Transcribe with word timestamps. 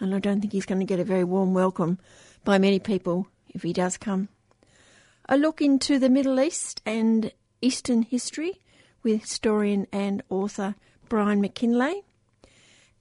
and 0.00 0.12
I 0.12 0.18
don't 0.18 0.40
think 0.40 0.52
he's 0.52 0.66
going 0.66 0.80
to 0.80 0.84
get 0.84 0.98
a 0.98 1.04
very 1.04 1.22
warm 1.22 1.54
welcome 1.54 2.00
by 2.42 2.58
many 2.58 2.80
people 2.80 3.28
if 3.50 3.62
he 3.62 3.72
does 3.72 3.96
come. 3.96 4.28
A 5.28 5.36
look 5.36 5.62
into 5.62 6.00
the 6.00 6.10
Middle 6.10 6.40
East 6.40 6.82
and 6.84 7.30
Eastern 7.62 8.02
history 8.02 8.60
with 9.04 9.20
historian 9.20 9.86
and 9.92 10.24
author 10.30 10.74
Brian 11.08 11.40
McKinlay 11.40 12.02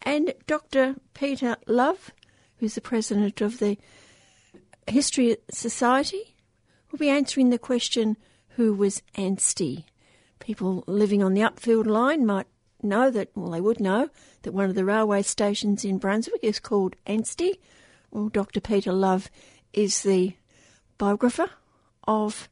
and 0.04 0.34
Dr. 0.48 0.96
Peter 1.14 1.58
Love, 1.66 2.12
who's 2.58 2.76
the 2.76 2.82
president 2.82 3.42
of 3.42 3.60
the 3.60 3.78
History 4.88 5.38
Society, 5.50 6.36
will 6.92 7.00
be 7.00 7.10
answering 7.10 7.50
the 7.50 7.58
question 7.58 8.18
who 8.50 8.74
was 8.74 9.02
Anstey? 9.16 9.86
People 10.40 10.84
living 10.88 11.24
on 11.24 11.34
the 11.34 11.42
Upfield 11.42 11.88
line 11.88 12.26
might 12.26 12.48
know 12.82 13.10
that, 13.10 13.30
well, 13.34 13.52
they 13.52 13.62
would 13.62 13.80
know 13.80 14.10
that 14.42 14.54
one 14.54 14.70
of 14.70 14.76
the 14.76 14.86
railway 14.86 15.22
stations 15.22 15.86
in 15.86 15.98
Brunswick 15.98 16.44
is 16.44 16.60
called 16.60 16.96
Anstey. 17.08 17.60
Well, 18.12 18.30
Dr. 18.30 18.60
Peter 18.60 18.92
Love 18.92 19.32
is 19.72 20.04
the 20.04 20.36
biographer 20.98 21.50
of 22.06 22.50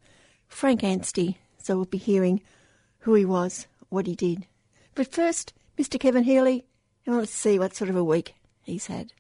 Frank 0.48 0.84
Anstey, 0.84 1.38
so 1.58 1.76
we'll 1.76 1.86
be 1.86 1.98
hearing 1.98 2.42
who 3.00 3.14
he 3.14 3.26
was, 3.26 3.68
what 3.90 4.08
he 4.08 4.16
did. 4.16 4.48
But 4.96 5.12
first, 5.12 5.54
Mr. 5.78 6.00
Kevin 6.00 6.24
Healy, 6.24 6.66
and 7.06 7.18
let's 7.18 7.32
see 7.32 7.58
what 7.60 7.76
sort 7.76 7.90
of 7.90 7.96
a 7.96 8.04
week 8.04 8.36
he's 8.64 8.88
had. 8.88 9.14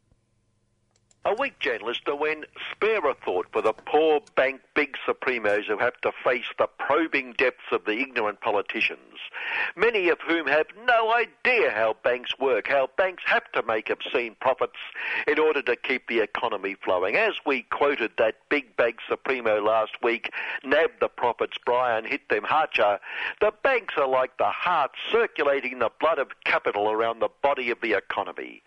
A 1.23 1.35
weak 1.35 1.59
journalist 1.59 2.05
to 2.05 2.15
when 2.15 2.45
spare 2.71 3.05
a 3.07 3.13
thought 3.13 3.45
for 3.53 3.61
the 3.61 3.73
poor 3.73 4.21
bank 4.35 4.59
big 4.73 4.97
supremos 5.07 5.65
who 5.65 5.77
have 5.77 5.95
to 6.01 6.11
face 6.23 6.47
the 6.57 6.65
probing 6.79 7.33
depths 7.33 7.71
of 7.71 7.85
the 7.85 7.99
ignorant 7.99 8.41
politicians, 8.41 9.19
many 9.75 10.09
of 10.09 10.17
whom 10.27 10.47
have 10.47 10.65
no 10.87 11.13
idea 11.13 11.69
how 11.69 11.95
banks 12.03 12.39
work, 12.39 12.67
how 12.67 12.89
banks 12.97 13.21
have 13.27 13.49
to 13.51 13.61
make 13.61 13.91
obscene 13.91 14.35
profits 14.41 14.79
in 15.27 15.37
order 15.37 15.61
to 15.61 15.75
keep 15.75 16.07
the 16.07 16.21
economy 16.21 16.75
flowing. 16.83 17.15
As 17.15 17.33
we 17.45 17.61
quoted 17.63 18.13
that 18.17 18.37
big 18.49 18.75
bank 18.75 18.97
supremo 19.07 19.61
last 19.61 20.01
week, 20.01 20.31
nab 20.63 20.89
the 20.99 21.07
profits, 21.07 21.57
Brian, 21.63 22.03
hit 22.03 22.29
them 22.29 22.43
harcher, 22.43 22.97
the 23.41 23.53
banks 23.63 23.93
are 23.95 24.07
like 24.07 24.37
the 24.37 24.49
heart 24.49 24.91
circulating 25.11 25.77
the 25.77 25.91
blood 25.99 26.17
of 26.17 26.29
capital 26.45 26.89
around 26.89 27.19
the 27.19 27.29
body 27.43 27.69
of 27.69 27.79
the 27.81 27.93
economy. 27.93 28.63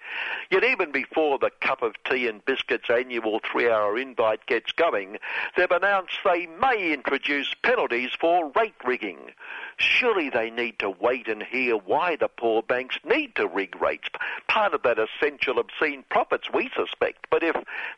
Yet 0.53 0.63
even 0.63 0.93
before 0.93 1.41
the 1.41 1.51
cup 1.61 1.83
of 1.83 1.95
tea 2.09 2.29
and 2.29 2.44
Biscuits 2.47 2.91
annual 2.91 3.41
three-hour 3.41 3.99
invite 3.99 4.47
gets 4.47 4.73
going, 4.73 5.19
they've 5.57 5.71
announced 5.71 6.19
they 6.25 6.47
may 6.47 6.93
introduce 6.93 7.55
penalties 7.63 8.11
for 8.21 8.53
rate 8.55 8.75
rigging. 8.85 9.31
Surely 9.77 10.31
they 10.31 10.51
need 10.51 10.79
to 10.79 10.91
wait 10.91 11.29
and 11.29 11.43
hear 11.43 11.77
why 11.77 12.17
the 12.17 12.29
poor 12.29 12.63
banks 12.63 12.99
need 13.05 13.35
to 13.37 13.47
rig 13.47 13.81
rates. 13.81 14.09
Part 14.49 14.75
of 14.75 14.83
that 14.83 14.99
essential 14.99 15.59
obscene 15.59 16.05
profits, 16.11 16.49
we 16.53 16.71
suspect. 16.77 17.27
But 17.31 17.43
if 17.43 17.57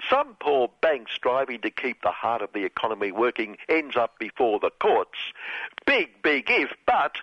some 0.08 0.36
poor 0.40 0.70
bank 0.80 1.08
striving 1.14 1.60
to 1.62 1.70
keep 1.70 2.02
the 2.02 2.10
heart 2.10 2.42
of 2.42 2.52
the 2.52 2.64
economy 2.64 3.12
working 3.12 3.56
ends 3.68 3.96
up 3.96 4.18
before 4.18 4.60
the 4.60 4.70
courts, 4.80 5.18
big, 5.86 6.22
big 6.22 6.46
if, 6.48 6.70
but 6.86 7.16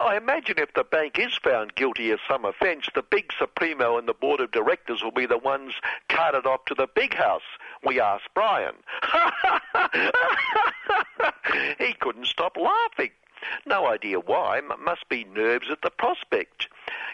I 0.00 0.16
imagine 0.16 0.58
if 0.58 0.74
the 0.74 0.84
bank 0.84 1.18
is 1.18 1.34
found 1.42 1.74
guilty 1.74 2.10
of 2.10 2.20
some 2.28 2.44
offence, 2.44 2.86
the 2.94 3.02
big 3.02 3.32
Supremo 3.38 3.98
and 3.98 4.08
the 4.08 4.14
board 4.14 4.40
of 4.40 4.50
directors 4.50 5.02
will 5.02 5.12
be 5.12 5.26
the 5.26 5.38
ones 5.38 5.74
carted 6.08 6.46
off 6.46 6.64
to 6.66 6.74
the 6.74 6.88
big 6.94 7.14
house. 7.14 7.42
We 7.84 8.00
asked 8.00 8.28
Brian. 8.34 8.74
he 11.78 11.92
couldn't 11.94 12.26
stop 12.26 12.56
laughing. 12.56 13.10
No 13.66 13.86
idea 13.86 14.20
why. 14.20 14.60
Must 14.60 15.08
be 15.08 15.24
nerves 15.24 15.68
at 15.70 15.82
the 15.82 15.90
prospect. 15.90 16.68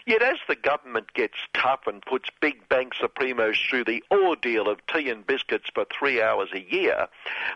Yet 0.05 0.21
as 0.21 0.39
the 0.47 0.55
government 0.55 1.13
gets 1.13 1.37
tough 1.53 1.85
and 1.85 2.01
puts 2.01 2.29
big 2.41 2.67
bank 2.69 2.93
supremos 2.95 3.57
through 3.69 3.83
the 3.83 4.03
ordeal 4.11 4.67
of 4.67 4.85
tea 4.87 5.09
and 5.09 5.25
biscuits 5.25 5.69
for 5.73 5.85
three 5.85 6.21
hours 6.21 6.49
a 6.53 6.61
year, 6.61 7.07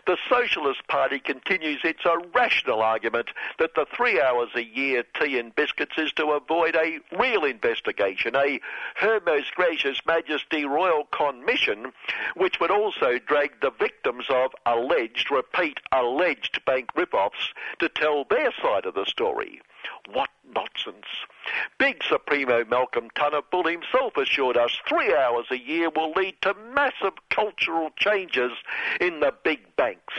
the 0.06 0.16
Socialist 0.28 0.86
Party 0.86 1.18
continues 1.18 1.80
its 1.84 2.04
irrational 2.04 2.82
argument 2.82 3.30
that 3.58 3.74
the 3.74 3.86
three 3.96 4.20
hours 4.20 4.50
a 4.54 4.62
year 4.62 5.04
tea 5.20 5.38
and 5.38 5.54
biscuits 5.54 5.98
is 5.98 6.12
to 6.12 6.32
avoid 6.32 6.76
a 6.76 7.00
real 7.18 7.44
investigation, 7.44 8.36
a 8.36 8.60
Her 8.94 9.20
Most 9.26 9.54
Gracious 9.54 10.00
Majesty 10.06 10.64
Royal 10.64 11.04
Commission, 11.06 11.92
which 12.36 12.60
would 12.60 12.70
also 12.70 13.18
drag 13.18 13.60
the 13.60 13.70
victims 13.70 14.26
of 14.28 14.52
alleged, 14.66 15.30
repeat, 15.30 15.80
alleged 15.92 16.64
bank 16.64 16.90
rip-offs 16.94 17.52
to 17.80 17.88
tell 17.88 18.24
their 18.24 18.52
side 18.62 18.86
of 18.86 18.94
the 18.94 19.06
story. 19.06 19.60
What 20.12 20.30
nonsense. 20.54 21.06
Big 21.78 22.02
Supremo 22.04 22.64
Malcolm 22.64 23.08
Tunner 23.14 23.42
Bull 23.50 23.64
himself 23.64 24.16
assured 24.16 24.56
us 24.56 24.78
three 24.88 25.14
hours 25.14 25.46
a 25.50 25.58
year 25.58 25.90
will 25.90 26.12
lead 26.12 26.36
to 26.42 26.54
massive 26.74 27.14
cultural 27.30 27.90
changes 27.96 28.52
in 29.00 29.20
the 29.20 29.32
big 29.44 29.60
banks. 29.76 30.14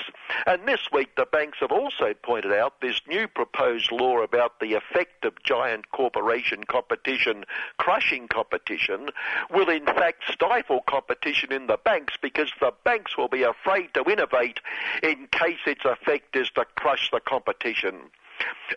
And 0.45 0.67
this 0.67 0.89
week 0.91 1.15
the 1.15 1.25
banks 1.25 1.59
have 1.61 1.71
also 1.71 2.13
pointed 2.21 2.51
out 2.51 2.81
this 2.81 3.01
new 3.07 3.27
proposed 3.27 3.91
law 3.91 4.21
about 4.21 4.59
the 4.59 4.73
effect 4.73 5.25
of 5.25 5.41
giant 5.43 5.91
corporation 5.91 6.63
competition 6.63 7.45
crushing 7.77 8.27
competition 8.27 9.09
will 9.51 9.69
in 9.69 9.85
fact 9.85 10.23
stifle 10.31 10.81
competition 10.87 11.51
in 11.51 11.67
the 11.67 11.77
banks 11.83 12.15
because 12.21 12.51
the 12.59 12.73
banks 12.83 13.17
will 13.17 13.27
be 13.27 13.43
afraid 13.43 13.93
to 13.93 14.03
innovate 14.09 14.59
in 15.03 15.27
case 15.31 15.59
its 15.65 15.85
effect 15.85 16.35
is 16.35 16.49
to 16.51 16.65
crush 16.75 17.09
the 17.11 17.19
competition. 17.19 17.95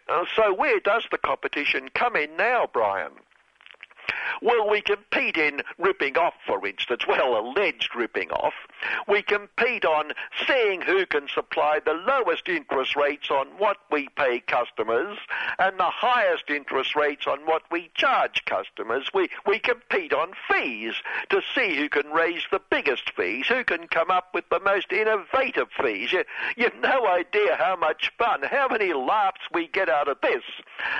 Uh, 0.09 0.25
so 0.35 0.53
where 0.53 0.81
does 0.81 1.05
the 1.11 1.19
competition 1.19 1.89
come 1.95 2.17
in 2.17 2.37
now, 2.37 2.69
Brian? 2.73 3.13
Well, 4.41 4.69
we 4.69 4.81
compete 4.81 5.37
in 5.37 5.63
ripping 5.79 6.17
off, 6.17 6.35
for 6.47 6.65
instance, 6.67 7.07
well, 7.07 7.39
alleged 7.39 7.95
ripping 7.97 8.31
off. 8.31 8.55
We 9.09 9.23
compete 9.23 9.85
on 9.85 10.13
seeing 10.47 10.81
who 10.81 11.07
can 11.07 11.27
supply 11.29 11.81
the 11.85 11.95
lowest 11.95 12.49
interest 12.49 12.95
rates 12.95 13.31
on 13.31 13.49
what 13.59 13.79
we 13.91 14.09
pay 14.17 14.41
customers 14.41 15.19
and 15.59 15.79
the 15.79 15.91
highest 15.91 16.45
interest 16.49 16.95
rates 16.95 17.27
on 17.27 17.41
what 17.41 17.63
we 17.71 17.91
charge 17.95 18.45
customers. 18.45 19.09
We, 19.13 19.29
we 19.47 19.59
compete 19.59 20.13
on 20.13 20.33
fees 20.51 20.95
to 21.31 21.43
see 21.55 21.77
who 21.77 21.89
can 21.89 22.11
raise 22.11 22.43
the 22.51 22.61
biggest 22.71 23.11
fees, 23.17 23.47
who 23.49 23.65
can 23.65 23.89
come 23.89 24.11
up 24.11 24.29
with 24.35 24.45
the 24.51 24.61
most 24.61 24.93
innovative 24.93 25.69
fees. 25.81 26.13
You, 26.13 26.25
you've 26.57 26.81
no 26.81 27.07
idea 27.07 27.57
how 27.57 27.77
much 27.77 28.13
fun, 28.19 28.43
how 28.43 28.69
many 28.69 28.93
laughs 28.93 29.41
we 29.53 29.67
get 29.69 29.89
out 29.89 30.09
of 30.09 30.21
this. 30.21 30.43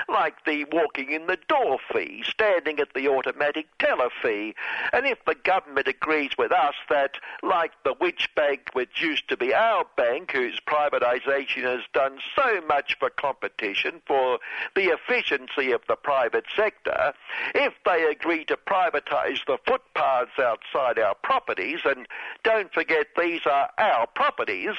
Like 0.07 0.43
the 0.45 0.65
walking 0.71 1.11
in 1.11 1.27
the 1.27 1.37
door 1.47 1.79
fee, 1.91 2.23
standing 2.27 2.79
at 2.79 2.93
the 2.93 2.98
auto 3.07 3.29
automatic 3.29 3.67
teller 3.77 4.09
fee. 4.21 4.55
And 4.91 5.05
if 5.05 5.19
the 5.25 5.35
government 5.35 5.87
agrees 5.87 6.31
with 6.37 6.51
us 6.51 6.73
that, 6.89 7.11
like 7.43 7.71
the 7.83 7.93
Which 7.99 8.29
Bank, 8.35 8.69
which 8.73 9.01
used 9.01 9.29
to 9.29 9.37
be 9.37 9.53
our 9.53 9.85
bank, 9.97 10.31
whose 10.31 10.59
privatisation 10.67 11.63
has 11.63 11.81
done 11.93 12.17
so 12.35 12.61
much 12.67 12.97
for 12.99 13.09
competition, 13.09 14.01
for 14.05 14.39
the 14.75 14.85
efficiency 14.85 15.71
of 15.71 15.81
the 15.87 15.95
private 15.95 16.45
sector, 16.55 17.13
if 17.53 17.73
they 17.85 18.03
agree 18.05 18.45
to 18.45 18.57
privatise 18.57 19.45
the 19.45 19.57
footpaths 19.65 20.39
outside 20.39 20.97
our 20.99 21.15
properties, 21.15 21.79
and 21.85 22.07
don't 22.43 22.73
forget 22.73 23.07
these 23.17 23.41
are 23.45 23.69
our 23.77 24.07
properties, 24.07 24.75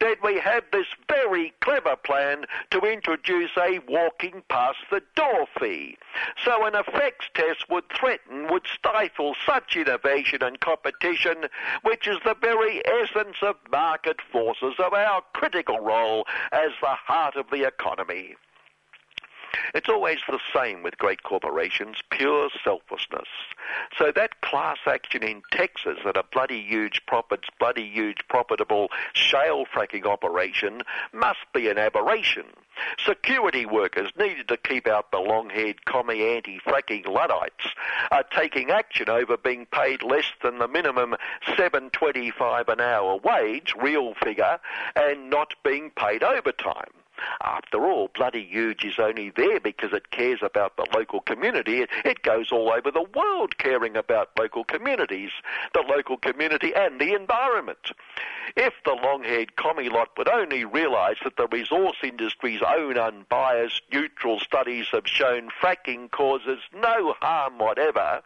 then 0.00 0.16
we 0.24 0.38
have 0.40 0.64
this 0.72 0.86
very 1.08 1.52
clever 1.60 1.96
plan 1.96 2.44
to 2.70 2.80
introduce 2.80 3.50
a 3.56 3.80
walking 3.88 4.42
past 4.48 4.78
the 4.90 5.02
door 5.14 5.46
fee. 5.60 5.96
So 6.44 6.66
an 6.66 6.74
effects 6.74 7.26
test 7.34 7.61
would 7.68 7.84
threaten, 7.88 8.48
would 8.48 8.66
stifle 8.66 9.34
such 9.46 9.76
innovation 9.76 10.42
and 10.42 10.60
competition, 10.60 11.46
which 11.82 12.06
is 12.06 12.18
the 12.24 12.34
very 12.40 12.82
essence 12.86 13.36
of 13.42 13.56
market 13.70 14.20
forces 14.30 14.74
of 14.78 14.92
our 14.92 15.22
critical 15.32 15.80
role 15.80 16.26
as 16.52 16.70
the 16.80 16.88
heart 16.88 17.36
of 17.36 17.50
the 17.50 17.66
economy. 17.66 18.36
It's 19.74 19.88
always 19.88 20.18
the 20.28 20.38
same 20.54 20.82
with 20.82 20.98
great 20.98 21.22
corporations, 21.22 21.98
pure 22.10 22.48
selflessness. 22.64 23.28
So 23.98 24.12
that 24.12 24.40
class 24.40 24.78
action 24.86 25.22
in 25.22 25.42
Texas 25.50 25.98
at 26.04 26.16
a 26.16 26.24
bloody 26.32 26.62
huge 26.62 27.04
profits, 27.06 27.48
bloody 27.58 27.88
huge 27.88 28.26
profitable 28.28 28.90
shale 29.12 29.64
fracking 29.66 30.06
operation 30.06 30.82
must 31.12 31.40
be 31.52 31.68
an 31.68 31.78
aberration. 31.78 32.46
Security 33.04 33.66
workers 33.66 34.10
needed 34.18 34.48
to 34.48 34.56
keep 34.56 34.86
out 34.86 35.10
the 35.10 35.18
long-haired 35.18 35.84
commie 35.84 36.36
anti-fracking 36.36 37.06
Luddites 37.06 37.66
are 38.10 38.24
taking 38.24 38.70
action 38.70 39.08
over 39.08 39.36
being 39.36 39.66
paid 39.66 40.02
less 40.02 40.32
than 40.42 40.58
the 40.58 40.68
minimum 40.68 41.14
7.25 41.46 42.68
an 42.68 42.80
hour 42.80 43.18
wage, 43.18 43.74
real 43.78 44.14
figure, 44.14 44.58
and 44.96 45.30
not 45.30 45.54
being 45.62 45.90
paid 45.90 46.22
overtime. 46.22 46.92
After 47.42 47.84
all, 47.86 48.08
Bloody 48.14 48.44
Huge 48.44 48.84
is 48.84 48.98
only 48.98 49.30
there 49.30 49.60
because 49.60 49.92
it 49.92 50.10
cares 50.10 50.40
about 50.42 50.76
the 50.76 50.86
local 50.94 51.20
community. 51.20 51.86
It, 52.04 52.22
goes 52.22 52.52
all 52.52 52.70
over 52.70 52.90
the 52.90 53.04
world 53.14 53.58
caring 53.58 53.96
about 53.96 54.30
local 54.38 54.62
communities, 54.62 55.30
the 55.74 55.80
local 55.80 56.16
community 56.16 56.72
and 56.74 57.00
the 57.00 57.14
environment. 57.14 57.90
If 58.56 58.74
the 58.84 58.92
long-haired 58.92 59.56
commie 59.56 59.88
lot 59.88 60.10
would 60.16 60.28
only 60.28 60.64
realise 60.64 61.18
that 61.24 61.36
the 61.36 61.48
resource 61.48 61.96
industry's 62.02 62.62
own 62.62 62.96
unbiased, 62.96 63.82
neutral 63.92 64.38
studies 64.38 64.86
have 64.92 65.06
shown 65.06 65.48
fracking 65.60 66.10
causes 66.10 66.60
no 66.72 67.14
harm 67.20 67.58
whatever, 67.58 68.22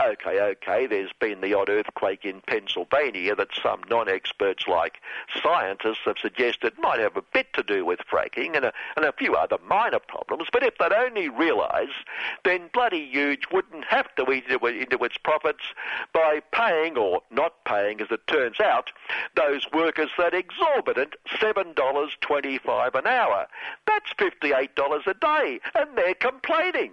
okay, 0.00 0.40
okay, 0.40 0.86
there's 0.86 1.12
been 1.18 1.40
the 1.40 1.54
odd 1.54 1.68
earthquake 1.68 2.24
in 2.24 2.40
Pennsylvania 2.46 3.34
that 3.36 3.48
some 3.62 3.82
non-experts 3.88 4.66
like 4.66 5.00
scientists 5.42 6.00
have 6.04 6.18
suggested 6.18 6.72
might 6.78 7.00
have 7.00 7.16
a 7.16 7.22
bit 7.22 7.52
to 7.54 7.62
do 7.62 7.84
with 7.84 8.00
fracking 8.10 8.56
and 8.56 8.66
a, 8.66 8.72
and 8.96 9.04
a 9.04 9.12
few 9.12 9.34
other 9.34 9.58
minor 9.68 9.98
problems, 9.98 10.48
but 10.52 10.62
if 10.62 10.76
they'd 10.78 10.92
only 10.92 11.28
realise, 11.28 11.94
then 12.44 12.70
Bloody 12.72 13.06
Huge 13.06 13.44
wouldn't 13.52 13.84
have 13.84 14.14
to 14.16 14.30
eat 14.32 14.44
into 14.48 15.04
its 15.04 15.16
profits 15.18 15.64
by 16.12 16.40
paying, 16.52 16.96
or 16.96 17.22
not 17.30 17.64
paying 17.64 18.00
as 18.00 18.08
it 18.10 18.26
turns 18.26 18.60
out, 18.60 18.90
those 19.36 19.66
workers 19.72 20.10
that 20.18 20.34
exorbitant 20.34 21.14
$7.25 21.40 22.94
an 22.94 23.06
hour. 23.06 23.46
That's 23.86 24.12
$58 24.14 25.06
a 25.06 25.14
day, 25.14 25.60
and 25.74 25.96
they're 25.96 26.14
complaining. 26.14 26.92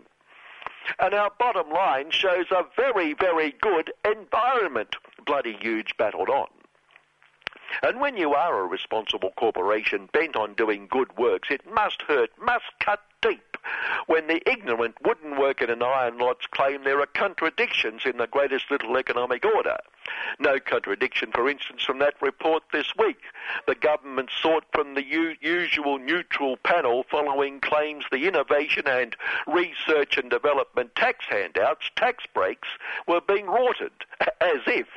And 1.00 1.14
our 1.14 1.32
bottom 1.38 1.70
line 1.70 2.12
shows 2.12 2.46
a 2.52 2.66
very, 2.76 3.14
very 3.14 3.56
good 3.62 3.92
environment. 4.06 4.96
Bloody 5.26 5.58
huge 5.62 5.96
battled 5.98 6.30
on. 6.30 6.48
And 7.84 8.00
when 8.02 8.18
you 8.18 8.34
are 8.34 8.60
a 8.60 8.66
responsible 8.66 9.32
corporation 9.38 10.10
bent 10.12 10.36
on 10.36 10.54
doing 10.56 10.88
good 10.90 11.18
works, 11.18 11.50
it 11.50 11.62
must 11.72 12.02
hurt, 12.02 12.32
must 12.40 12.66
cut 12.80 13.02
deep 13.22 13.51
when 14.08 14.28
the 14.28 14.42
ignorant 14.50 14.96
wouldn't 15.06 15.40
work 15.40 15.62
in 15.62 15.70
an 15.70 15.84
iron 15.84 16.18
lots 16.18 16.46
claim 16.48 16.84
there 16.84 17.00
are 17.00 17.06
contradictions 17.06 18.02
in 18.06 18.18
the 18.18 18.28
greatest 18.28 18.70
little 18.72 18.98
economic 18.98 19.46
order. 19.46 19.78
No 20.40 20.60
contradiction, 20.60 21.32
for 21.32 21.48
instance, 21.50 21.84
from 21.84 22.00
that 22.00 22.16
report 22.22 22.64
this 22.74 22.94
week. 22.98 23.22
The 23.68 23.76
government 23.76 24.30
sought 24.42 24.66
from 24.74 24.96
the 24.96 25.06
u- 25.06 25.36
usual 25.42 26.00
neutral 26.00 26.58
panel 26.58 27.06
following 27.10 27.60
claims 27.60 28.06
the 28.12 28.28
innovation 28.28 28.88
and 28.88 29.16
research 29.48 30.18
and 30.18 30.30
development 30.30 30.96
tax 30.96 31.26
handouts, 31.30 31.90
tax 31.96 32.24
breaks, 32.34 32.68
were 33.08 33.22
being 33.22 33.46
rorted, 33.46 33.92
as 34.42 34.62
if 34.68 34.88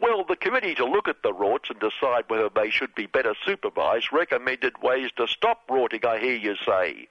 well, 0.00 0.24
the 0.24 0.36
committee 0.36 0.74
to 0.74 0.84
look 0.84 1.08
at 1.08 1.22
the 1.22 1.32
rorts 1.32 1.70
and 1.70 1.78
decide 1.78 2.24
whether 2.28 2.48
they 2.48 2.70
should 2.70 2.94
be 2.94 3.06
better 3.06 3.34
supervised 3.44 4.12
recommended 4.12 4.82
ways 4.82 5.10
to 5.16 5.26
stop 5.26 5.62
rorting, 5.68 6.04
I 6.04 6.18
hear 6.18 6.36
you 6.36 6.56
say. 6.66 7.08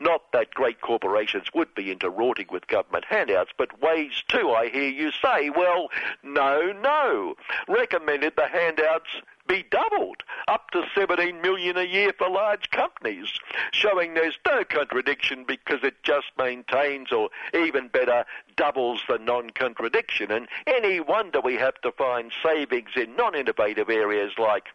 Not 0.00 0.32
that 0.32 0.54
great 0.54 0.80
corporations 0.80 1.46
would 1.54 1.74
be 1.74 1.90
into 1.90 2.10
rorting 2.10 2.46
with 2.50 2.66
government 2.66 3.04
handouts, 3.08 3.52
but 3.56 3.80
ways 3.80 4.22
too, 4.28 4.50
I 4.50 4.68
hear 4.68 4.88
you 4.88 5.10
say. 5.10 5.50
Well, 5.50 5.88
no, 6.22 6.72
no. 6.72 7.34
Recommended 7.68 8.34
the 8.36 8.48
handouts 8.48 9.08
be 9.46 9.64
doubled 9.70 10.22
up 10.48 10.70
to 10.70 10.84
17 10.94 11.40
million 11.40 11.76
a 11.76 11.84
year 11.84 12.12
for 12.16 12.28
large 12.28 12.70
companies, 12.70 13.28
showing 13.72 14.14
there's 14.14 14.38
no 14.46 14.64
contradiction 14.64 15.44
because 15.46 15.80
it 15.82 16.02
just 16.02 16.26
maintains 16.38 17.12
or 17.12 17.30
even 17.54 17.88
better 17.88 18.24
doubles 18.56 19.02
the 19.08 19.18
non-contradiction. 19.18 20.30
And 20.30 20.48
any 20.66 21.00
wonder 21.00 21.40
we 21.40 21.54
have 21.54 21.80
to 21.82 21.92
find 21.92 22.32
savings 22.42 22.90
in 22.96 23.16
non-innovative 23.16 23.90
areas 23.90 24.32
like 24.38 24.66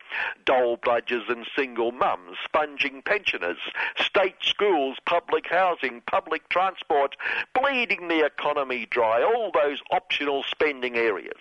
dole 0.46 0.78
bludgers 0.78 1.30
and 1.30 1.46
single 1.56 1.92
mums, 1.92 2.38
sponging 2.44 3.02
pensioners, 3.04 3.60
state 3.98 4.38
schools, 4.42 4.98
public 5.06 5.48
housing, 5.48 6.02
public 6.08 6.48
transport, 6.50 7.16
bleeding 7.54 8.08
the 8.08 8.26
economy 8.26 8.88
dry, 8.90 9.24
all 9.24 9.52
those 9.54 9.82
optional 9.92 10.44
spending 10.44 10.96
areas. 10.96 11.40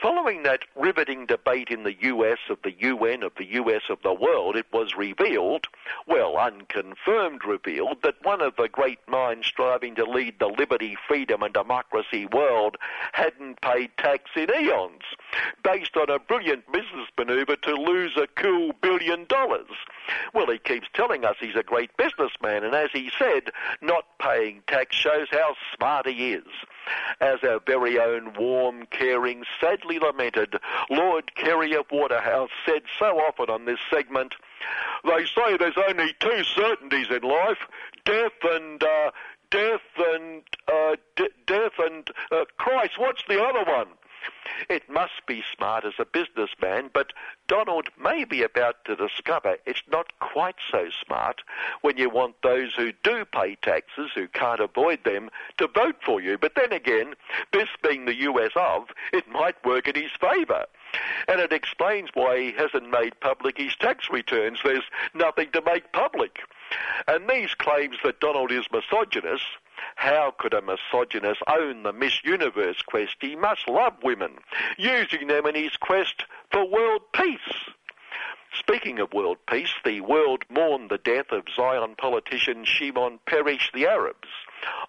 Following 0.00 0.44
that 0.44 0.64
riveting 0.76 1.26
debate 1.26 1.68
in 1.68 1.82
the 1.82 1.94
US 2.04 2.38
of 2.48 2.56
the 2.62 2.72
UN 2.72 3.22
of 3.22 3.34
the 3.36 3.44
US 3.56 3.82
of 3.90 4.00
the 4.02 4.14
world, 4.14 4.56
it 4.56 4.64
was 4.72 4.96
revealed, 4.96 5.66
well, 6.06 6.38
unconfirmed 6.38 7.44
revealed, 7.44 8.00
that 8.02 8.24
one 8.24 8.40
of 8.40 8.56
the 8.56 8.68
great 8.68 9.06
minds 9.06 9.46
striving 9.46 9.94
to 9.96 10.04
lead 10.06 10.38
the 10.38 10.46
liberty, 10.46 10.96
freedom 11.06 11.42
and 11.42 11.52
democracy 11.52 12.24
world 12.24 12.78
hadn't 13.12 13.60
paid 13.60 13.90
tax 13.98 14.30
in 14.36 14.48
eons, 14.58 15.02
based 15.62 15.98
on 15.98 16.08
a 16.08 16.18
brilliant 16.18 16.72
business 16.72 17.08
maneuver 17.18 17.56
to 17.56 17.74
lose 17.74 18.16
a 18.16 18.26
cool 18.36 18.72
billion 18.80 19.26
dollars. 19.26 19.68
Well, 20.32 20.50
he 20.50 20.56
keeps 20.56 20.88
telling 20.94 21.26
us 21.26 21.36
he's 21.38 21.56
a 21.56 21.62
great 21.62 21.94
businessman, 21.98 22.64
and 22.64 22.74
as 22.74 22.88
he 22.90 23.10
said, 23.18 23.52
not 23.82 24.06
paying 24.18 24.62
tax 24.66 24.96
shows 24.96 25.28
how 25.30 25.56
smart 25.76 26.06
he 26.06 26.32
is 26.32 26.46
as 27.20 27.38
our 27.42 27.60
very 27.66 27.98
own 27.98 28.32
warm, 28.34 28.86
caring, 28.90 29.44
sadly 29.60 29.98
lamented 29.98 30.56
Lord 30.88 31.34
Kerry 31.34 31.74
of 31.74 31.86
Waterhouse 31.90 32.50
said 32.66 32.82
so 32.98 33.18
often 33.18 33.50
on 33.50 33.64
this 33.64 33.78
segment, 33.90 34.34
they 35.04 35.24
say 35.26 35.56
there's 35.56 35.78
only 35.88 36.14
two 36.20 36.44
certainties 36.44 37.08
in 37.10 37.22
life, 37.22 37.58
death 38.04 38.32
and, 38.42 38.82
uh, 38.82 39.10
death 39.50 39.80
and, 39.98 40.42
uh, 40.68 40.96
d- 41.16 41.28
death 41.46 41.78
and, 41.78 42.10
uh, 42.30 42.44
Christ, 42.58 42.98
what's 42.98 43.22
the 43.28 43.42
other 43.42 43.64
one? 43.70 43.88
It 44.68 44.88
must 44.88 45.26
be 45.26 45.42
smart 45.54 45.84
as 45.84 45.94
a 45.98 46.04
businessman, 46.04 46.90
but 46.92 47.12
Donald 47.48 47.88
may 47.98 48.24
be 48.24 48.42
about 48.42 48.84
to 48.84 48.94
discover 48.94 49.56
it's 49.66 49.82
not 49.90 50.18
quite 50.20 50.56
so 50.70 50.90
smart 51.04 51.42
when 51.80 51.96
you 51.96 52.10
want 52.10 52.42
those 52.42 52.74
who 52.74 52.92
do 53.02 53.24
pay 53.24 53.56
taxes, 53.56 54.10
who 54.14 54.28
can't 54.28 54.60
avoid 54.60 55.04
them, 55.04 55.30
to 55.58 55.66
vote 55.66 55.96
for 56.04 56.20
you. 56.20 56.36
But 56.38 56.54
then 56.54 56.72
again, 56.72 57.14
this 57.52 57.68
being 57.82 58.04
the 58.04 58.20
US 58.22 58.52
of, 58.54 58.88
it 59.12 59.28
might 59.28 59.64
work 59.64 59.88
in 59.88 59.94
his 59.94 60.12
favour. 60.20 60.66
And 61.28 61.40
it 61.40 61.52
explains 61.52 62.10
why 62.14 62.38
he 62.40 62.52
hasn't 62.52 62.90
made 62.90 63.20
public 63.20 63.58
his 63.58 63.76
tax 63.76 64.10
returns. 64.10 64.60
There's 64.62 64.84
nothing 65.14 65.50
to 65.52 65.62
make 65.62 65.92
public. 65.92 66.40
And 67.08 67.28
these 67.28 67.54
claims 67.54 67.96
that 68.04 68.20
Donald 68.20 68.52
is 68.52 68.66
misogynist 68.72 69.44
how 69.96 70.34
could 70.38 70.54
a 70.54 70.62
misogynist 70.62 71.42
own 71.46 71.82
the 71.82 71.92
Miss 71.92 72.22
Universe 72.24 72.82
quest? 72.82 73.16
He 73.20 73.36
must 73.36 73.68
love 73.68 73.94
women, 74.02 74.38
using 74.76 75.26
them 75.26 75.46
in 75.46 75.54
his 75.54 75.76
quest 75.76 76.24
for 76.50 76.66
world 76.66 77.02
peace. 77.12 77.70
Speaking 78.58 78.98
of 78.98 79.12
world 79.12 79.38
peace, 79.48 79.74
the 79.84 80.00
world 80.00 80.44
mourned 80.48 80.90
the 80.90 80.98
death 80.98 81.30
of 81.30 81.44
Zion 81.54 81.94
politician 81.96 82.64
Shimon 82.64 83.20
Peres 83.26 83.70
the 83.72 83.86
Arabs 83.86 84.28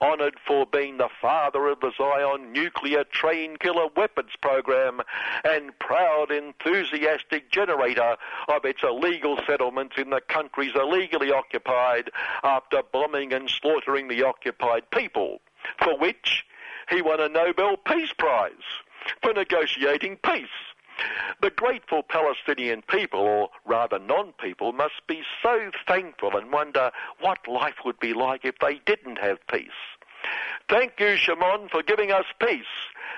honoured 0.01 0.35
for 0.45 0.65
being 0.65 0.97
the 0.97 1.09
father 1.21 1.67
of 1.67 1.79
the 1.79 1.91
Zion 1.97 2.51
nuclear 2.51 3.03
train 3.03 3.57
killer 3.57 3.87
weapons 3.95 4.31
program 4.41 5.01
and 5.43 5.77
proud 5.79 6.31
enthusiastic 6.31 7.51
generator 7.51 8.15
of 8.47 8.65
its 8.65 8.83
illegal 8.83 9.37
settlements 9.45 9.95
in 9.97 10.09
the 10.09 10.21
countries 10.21 10.73
illegally 10.75 11.31
occupied 11.31 12.09
after 12.43 12.81
bombing 12.91 13.33
and 13.33 13.49
slaughtering 13.49 14.07
the 14.07 14.23
occupied 14.23 14.89
people. 14.91 15.41
for 15.77 15.95
which 15.97 16.43
he 16.89 17.01
won 17.01 17.19
a 17.19 17.29
Nobel 17.29 17.77
Peace 17.77 18.11
Prize 18.13 18.51
for 19.21 19.33
negotiating 19.33 20.17
peace. 20.17 20.70
The 21.41 21.49
grateful 21.49 22.03
Palestinian 22.03 22.81
people, 22.83 23.19
or 23.19 23.49
rather 23.65 23.99
non-people, 23.99 24.73
must 24.73 25.05
be 25.07 25.23
so 25.41 25.71
thankful 25.87 26.37
and 26.37 26.51
wonder 26.51 26.91
what 27.19 27.47
life 27.47 27.83
would 27.85 27.99
be 27.99 28.13
like 28.13 28.45
if 28.45 28.59
they 28.59 28.79
didn't 28.85 29.17
have 29.17 29.45
peace. 29.47 29.69
Thank 30.69 30.99
you, 30.99 31.17
Shimon, 31.17 31.69
for 31.69 31.83
giving 31.83 32.11
us 32.11 32.25
peace. 32.39 32.63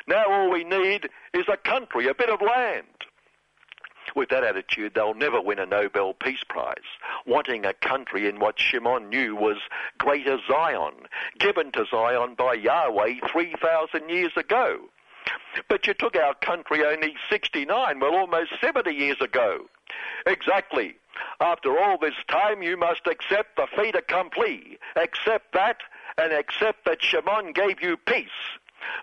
Now 0.07 0.25
all 0.27 0.49
we 0.49 0.63
need 0.63 1.09
is 1.33 1.45
a 1.47 1.57
country, 1.57 2.07
a 2.07 2.15
bit 2.15 2.29
of 2.29 2.41
land. 2.41 2.87
With 4.15 4.29
that 4.29 4.43
attitude, 4.43 4.93
they'll 4.93 5.13
never 5.13 5.41
win 5.41 5.59
a 5.59 5.65
Nobel 5.65 6.13
Peace 6.13 6.43
Prize, 6.47 6.75
wanting 7.25 7.65
a 7.65 7.73
country 7.73 8.27
in 8.27 8.39
what 8.39 8.59
Shimon 8.59 9.09
knew 9.09 9.35
was 9.35 9.57
Greater 9.97 10.37
Zion, 10.47 10.93
given 11.39 11.71
to 11.71 11.85
Zion 11.89 12.35
by 12.35 12.53
Yahweh 12.53 13.15
3,000 13.31 14.09
years 14.09 14.33
ago. 14.35 14.89
But 15.69 15.87
you 15.87 15.93
took 15.93 16.15
our 16.15 16.33
country 16.35 16.83
only 16.85 17.15
69, 17.29 17.99
well, 17.99 18.15
almost 18.15 18.51
70 18.61 18.91
years 18.91 19.21
ago. 19.21 19.65
Exactly. 20.25 20.95
After 21.39 21.77
all 21.77 21.97
this 21.97 22.15
time, 22.27 22.63
you 22.63 22.77
must 22.77 23.05
accept 23.05 23.55
the 23.55 23.67
fait 23.75 23.95
accompli. 23.95 24.79
Accept 24.95 25.53
that, 25.53 25.77
and 26.17 26.33
accept 26.33 26.85
that 26.85 27.03
Shimon 27.03 27.53
gave 27.53 27.81
you 27.81 27.97
peace. 27.97 28.27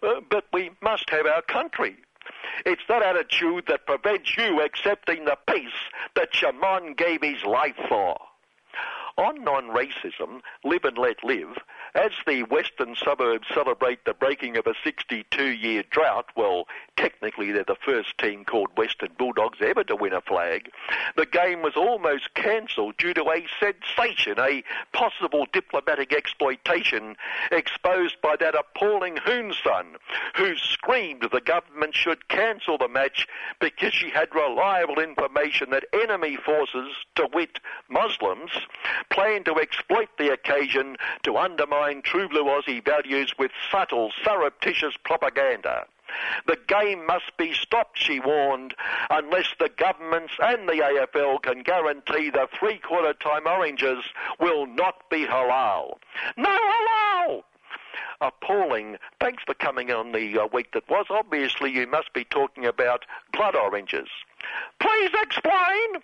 Uh, 0.03 0.21
but 0.29 0.45
we 0.53 0.71
must 0.83 1.09
have 1.11 1.27
our 1.27 1.43
country. 1.43 1.97
It's 2.67 2.83
that 2.89 3.03
attitude 3.03 3.65
that 3.69 3.87
prevents 3.87 4.37
you 4.37 4.61
accepting 4.61 5.25
the 5.25 5.39
peace 5.49 5.73
that 6.15 6.35
Shimon 6.35 6.95
gave 6.95 7.23
his 7.23 7.43
life 7.45 7.79
for. 7.89 8.19
On 9.21 9.45
non-racism, 9.45 10.41
live 10.65 10.85
and 10.85 10.97
let 10.97 11.23
live, 11.23 11.59
as 11.95 12.11
the 12.27 12.43
western 12.45 12.97
suburbs 12.97 13.47
celebrate 13.53 14.07
the 14.07 14.15
breaking 14.15 14.57
of 14.57 14.67
a 14.67 14.73
62-year 14.73 15.83
drought, 15.91 16.31
well, 16.37 16.67
technically 17.01 17.51
they're 17.51 17.65
the 17.65 17.77
first 17.83 18.17
team 18.19 18.45
called 18.45 18.69
Western 18.77 19.11
Bulldogs 19.17 19.59
ever 19.63 19.83
to 19.85 19.97
win 19.97 20.13
a 20.13 20.21
flag, 20.21 20.71
the 21.17 21.25
game 21.25 21.63
was 21.63 21.75
almost 21.75 22.35
cancelled 22.35 22.97
due 22.99 23.15
to 23.15 23.25
a 23.31 23.47
sensation, 23.59 24.39
a 24.39 24.63
possible 24.93 25.47
diplomatic 25.51 26.13
exploitation 26.13 27.17
exposed 27.51 28.21
by 28.21 28.37
that 28.37 28.55
appalling 28.55 29.17
Hoonson, 29.17 29.97
who 30.37 30.57
screamed 30.57 31.27
the 31.33 31.41
government 31.41 31.95
should 31.95 32.29
cancel 32.29 32.77
the 32.77 32.89
match 32.89 33.27
because 33.61 33.95
she 33.95 34.11
had 34.11 34.35
reliable 34.35 34.99
information 34.99 35.71
that 35.71 35.85
enemy 35.95 36.37
forces, 36.37 36.93
to 37.15 37.29
wit 37.33 37.61
Muslims, 37.89 38.51
planned 39.11 39.47
to 39.47 39.59
exploit 39.59 40.09
the 40.19 40.33
occasion 40.33 40.97
to 41.23 41.39
undermine 41.39 42.03
true 42.03 42.29
blue 42.29 42.45
Aussie 42.45 42.85
values 42.85 43.33
with 43.39 43.51
subtle, 43.71 44.11
surreptitious 44.23 44.95
propaganda. 45.03 45.87
The 46.47 46.59
game 46.67 47.07
must 47.07 47.37
be 47.37 47.53
stopped, 47.53 47.99
she 47.99 48.21
warned, 48.21 48.75
unless 49.11 49.55
the 49.59 49.69
governments 49.69 50.35
and 50.43 50.69
the 50.69 50.75
AFL 50.75 51.43
can 51.43 51.63
guarantee 51.63 52.31
the 52.31 52.49
three-quarter 52.59 53.15
time 53.15 53.47
oranges 53.47 54.05
will 54.39 54.67
not 54.67 55.09
be 55.11 55.27
halal. 55.27 55.99
No 56.37 56.51
halal! 56.51 57.43
Appalling. 58.21 58.99
Thanks 59.19 59.43
for 59.45 59.55
coming 59.55 59.91
on 59.91 60.13
the 60.13 60.39
uh, 60.39 60.47
week 60.53 60.73
that 60.73 60.89
was. 60.91 61.07
Obviously, 61.09 61.71
you 61.71 61.87
must 61.87 62.13
be 62.13 62.25
talking 62.25 62.67
about 62.67 63.07
blood 63.33 63.57
oranges. 63.57 64.09
Please 64.79 65.11
explain! 65.23 66.03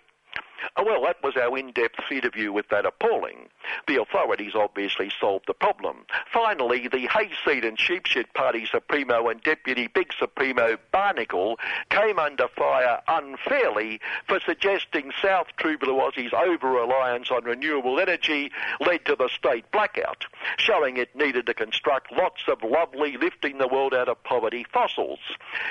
Oh, 0.75 0.83
well, 0.83 1.03
that 1.03 1.21
was 1.23 1.35
our 1.35 1.57
in-depth 1.57 2.11
interview 2.11 2.51
with 2.51 2.67
that 2.69 2.85
appalling. 2.85 3.49
The 3.87 4.01
authorities 4.01 4.53
obviously 4.55 5.11
solved 5.19 5.45
the 5.47 5.53
problem. 5.53 6.05
Finally, 6.31 6.87
the 6.87 7.07
Hayseed 7.07 7.65
and 7.65 7.79
Sheepshed 7.79 8.33
Party 8.33 8.65
Supremo 8.65 9.27
and 9.29 9.41
Deputy 9.41 9.87
Big 9.87 10.11
Supremo 10.17 10.77
Barnacle 10.91 11.59
came 11.89 12.19
under 12.19 12.47
fire 12.47 13.01
unfairly 13.07 13.99
for 14.27 14.39
suggesting 14.45 15.11
South 15.21 15.47
True 15.57 15.77
Aussie's 15.77 16.33
over-reliance 16.33 17.31
on 17.31 17.43
renewable 17.43 17.99
energy 17.99 18.51
led 18.79 19.05
to 19.05 19.15
the 19.15 19.29
state 19.29 19.69
blackout, 19.71 20.25
showing 20.57 20.97
it 20.97 21.15
needed 21.15 21.45
to 21.45 21.53
construct 21.53 22.11
lots 22.11 22.43
of 22.47 22.63
lovely 22.63 23.17
lifting 23.17 23.57
the 23.57 23.67
world 23.67 23.93
out 23.93 24.09
of 24.09 24.23
poverty 24.23 24.65
fossils. 24.71 25.19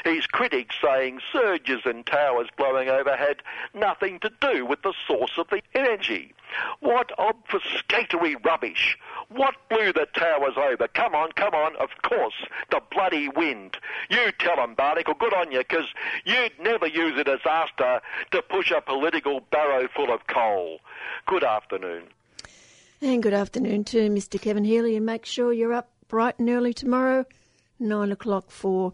His 0.05 0.26
critics 0.26 0.76
saying 0.83 1.21
surges 1.33 1.83
and 1.85 2.05
towers 2.07 2.49
blowing 2.57 2.88
over 2.88 3.16
had 3.16 3.43
nothing 3.75 4.21
to 4.21 4.31
do 4.40 4.64
with 4.64 4.75
the 4.83 4.95
source 5.06 5.33
of 5.38 5.49
the 5.49 5.62
energy. 5.75 6.35
What 6.80 7.11
obfuscatory 7.18 8.37
rubbish. 8.45 8.99
What 9.28 9.54
blew 9.68 9.92
the 9.92 10.06
towers 10.14 10.56
over? 10.56 10.88
Come 10.88 11.14
on, 11.14 11.33
come 11.33 11.54
on. 11.54 11.76
Of 11.76 11.90
course, 12.02 12.35
the 12.71 12.80
bloody 12.90 13.28
wind. 13.28 13.76
You 14.09 14.30
tell 14.38 14.56
them, 14.56 14.75
Barnacle, 14.75 15.14
good 15.14 15.35
on 15.35 15.50
you, 15.52 15.59
because 15.59 15.87
you'd 16.25 16.52
never 16.61 16.87
use 16.87 17.18
a 17.18 17.25
disaster 17.25 18.00
to 18.30 18.42
push 18.42 18.71
a 18.71 18.80
political 18.80 19.40
barrow 19.50 19.88
full 19.95 20.12
of 20.12 20.26
coal. 20.26 20.78
Good 21.26 21.45
afternoon. 21.45 22.04
And 23.00 23.23
good 23.23 23.35
afternoon 23.35 23.85
to 23.85 24.09
Mr. 24.09 24.40
Kevin 24.40 24.64
Healy, 24.64 24.97
and 24.97 25.04
make 25.04 25.26
sure 25.26 25.52
you're 25.52 25.75
up 25.75 25.90
bright 26.09 26.38
and 26.38 26.49
early 26.49 26.73
tomorrow, 26.73 27.26
9 27.78 28.12
o'clock 28.12 28.50
for 28.50 28.92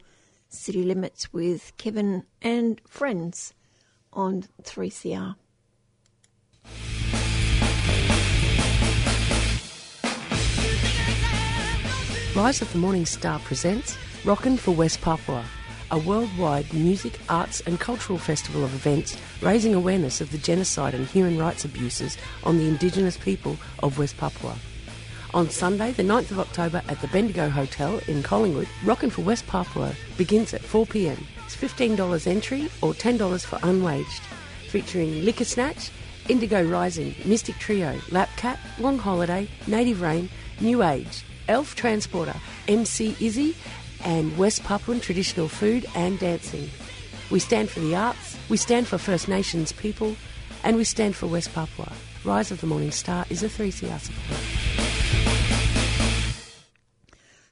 City 0.49 0.83
Limits 0.83 1.33
with 1.33 1.73
Kevin 1.77 2.25
and 2.41 2.81
friends 2.87 3.55
on 4.13 4.45
3CR. 4.63 5.37
Rise 12.35 12.63
of 12.63 12.73
the 12.73 12.79
Morning 12.79 13.05
Star 13.05 13.39
presents 13.41 13.99
Rockin' 14.25 14.57
for 14.57 14.71
West 14.71 15.03
Papua, 15.03 15.45
a 15.91 15.99
worldwide 15.99 16.73
music, 16.73 17.21
arts 17.29 17.61
and 17.67 17.79
cultural 17.79 18.19
festival 18.19 18.65
of 18.65 18.75
events 18.75 19.19
raising 19.43 19.75
awareness 19.75 20.23
of 20.23 20.33
the 20.33 20.39
genocide 20.39 20.95
and 20.95 21.07
human 21.07 21.37
rights 21.37 21.67
abuses 21.67 22.17
on 22.45 22.57
the 22.57 22.67
indigenous 22.67 23.19
people 23.19 23.59
of 23.81 23.99
West 23.99 24.17
Papua. 24.17 24.57
On 25.35 25.51
Sunday, 25.51 25.93
the 25.93 26.03
9th 26.03 26.31
of 26.31 26.39
October 26.39 26.81
at 26.89 27.03
the 27.03 27.09
Bendigo 27.09 27.51
Hotel 27.51 28.01
in 28.09 28.23
Collingwood, 28.23 28.69
Rockin' 28.83 29.11
for 29.11 29.21
West 29.21 29.47
Papua 29.47 29.93
begins 30.17 30.55
at 30.55 30.63
4pm. 30.63 31.23
It's 31.45 31.55
$15 31.55 32.27
entry 32.27 32.71
or 32.81 32.95
$10 32.95 33.45
for 33.45 33.57
unwaged, 33.57 34.23
featuring 34.71 35.23
Liquor 35.23 35.45
Snatch, 35.45 35.91
Indigo 36.31 36.63
Rising, 36.63 37.15
Mystic 37.27 37.59
Trio, 37.59 38.01
Lap 38.11 38.31
Cat, 38.39 38.59
Long 38.79 38.97
Holiday, 38.97 39.49
Native 39.67 40.01
Rain, 40.01 40.31
New 40.63 40.83
Age, 40.83 41.25
Elf 41.49 41.75
Transporter, 41.75 42.35
MC 42.69 43.17
Izzy, 43.21 43.57
and 44.05 44.37
West 44.37 44.63
Papuan 44.65 45.01
traditional 45.01 45.49
food 45.49 45.87
and 45.95 46.19
dancing. 46.19 46.69
We 47.31 47.39
stand 47.39 47.71
for 47.71 47.81
the 47.81 47.95
arts, 47.95 48.37
we 48.49 48.57
stand 48.57 48.87
for 48.87 48.99
First 48.99 49.29
Nations 49.29 49.73
people, 49.73 50.17
and 50.65 50.77
we 50.77 50.85
stand 50.85 51.17
for 51.17 51.27
West 51.27 51.53
Papua. 51.55 51.93
Rise 52.25 52.51
of 52.51 52.61
the 52.61 52.67
Morning 52.67 52.91
Star 52.91 53.27
is 53.31 53.43
a 53.43 53.49
3CR 53.49 53.99
support. 53.99 54.41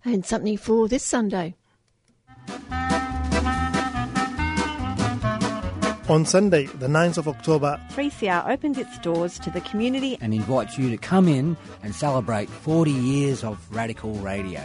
And 0.05 0.25
something 0.25 0.57
for 0.57 0.89
this 0.89 1.05
Sunday. 1.05 1.55
On 6.11 6.27
Sunday, 6.27 6.67
the 6.67 6.89
9th 6.89 7.19
of 7.19 7.29
October, 7.29 7.81
3CR 7.93 8.49
opens 8.51 8.79
its 8.79 8.99
doors 8.99 9.39
to 9.39 9.49
the 9.49 9.61
community 9.61 10.19
and 10.21 10.35
invites 10.35 10.77
you 10.77 10.91
to 10.91 10.97
come 10.97 11.29
in 11.29 11.57
and 11.85 11.95
celebrate 11.95 12.51
40 12.51 12.91
years 12.91 13.45
of 13.45 13.65
radical 13.71 14.15
radio. 14.15 14.61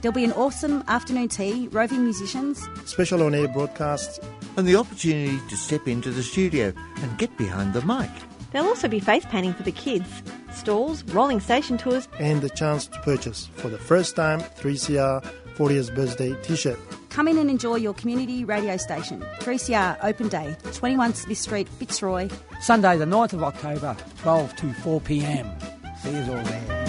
There'll 0.00 0.14
be 0.14 0.24
an 0.24 0.32
awesome 0.32 0.82
afternoon 0.88 1.28
tea, 1.28 1.68
roving 1.68 2.02
musicians, 2.02 2.66
special 2.86 3.22
on 3.24 3.34
air 3.34 3.46
broadcasts, 3.46 4.18
and 4.56 4.66
the 4.66 4.76
opportunity 4.76 5.38
to 5.50 5.56
step 5.58 5.86
into 5.86 6.10
the 6.10 6.22
studio 6.22 6.72
and 7.02 7.18
get 7.18 7.36
behind 7.36 7.74
the 7.74 7.82
mic. 7.82 8.10
There'll 8.52 8.68
also 8.68 8.88
be 8.88 8.98
face 8.98 9.26
painting 9.26 9.52
for 9.52 9.64
the 9.64 9.72
kids, 9.72 10.08
stalls, 10.54 11.04
rolling 11.04 11.40
station 11.40 11.76
tours, 11.76 12.08
and 12.18 12.40
the 12.40 12.48
chance 12.48 12.86
to 12.86 12.98
purchase 13.00 13.50
for 13.56 13.68
the 13.68 13.76
first 13.76 14.16
time 14.16 14.40
3CR 14.40 15.22
40th 15.56 15.94
birthday 15.94 16.34
t 16.42 16.56
shirt. 16.56 16.78
Come 17.16 17.28
in 17.28 17.38
and 17.38 17.48
enjoy 17.48 17.76
your 17.76 17.94
community 17.94 18.44
radio 18.44 18.76
station. 18.76 19.24
3CR 19.38 19.96
Open 20.02 20.28
Day, 20.28 20.54
21 20.74 21.14
Smith 21.14 21.38
Street, 21.38 21.66
Fitzroy. 21.66 22.28
Sunday, 22.60 22.98
the 22.98 23.06
9th 23.06 23.32
of 23.32 23.42
October, 23.42 23.96
12 24.18 24.56
to 24.56 24.74
4 24.74 25.00
pm. 25.00 25.50
See 26.02 26.10
you 26.10 26.20
all 26.20 26.44
there. 26.44 26.86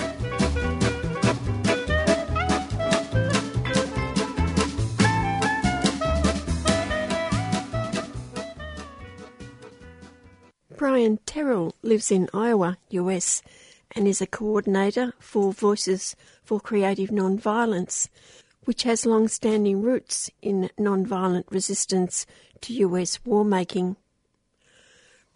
Brian 10.75 11.19
Terrell 11.25 11.73
lives 11.83 12.11
in 12.11 12.27
Iowa, 12.33 12.77
US, 12.89 13.41
and 13.95 14.09
is 14.09 14.21
a 14.21 14.27
coordinator 14.27 15.13
for 15.19 15.53
Voices 15.53 16.17
for 16.43 16.59
Creative 16.59 17.11
Nonviolence, 17.11 18.09
which 18.67 18.83
has 18.83 19.05
long 19.05 19.29
standing 19.29 19.81
roots 19.81 20.29
in 20.41 20.69
nonviolent 20.77 21.45
resistance 21.49 22.25
to 22.59 22.73
US 22.73 23.17
war 23.23 23.45
making. 23.45 23.95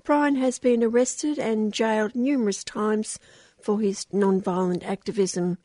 Brian 0.04 0.36
has 0.36 0.60
been 0.60 0.84
arrested 0.84 1.40
and 1.40 1.74
jailed 1.74 2.14
numerous 2.14 2.62
times 2.62 3.18
for 3.62 3.80
his 3.80 4.06
nonviolent 4.12 4.84
activism 4.84 5.58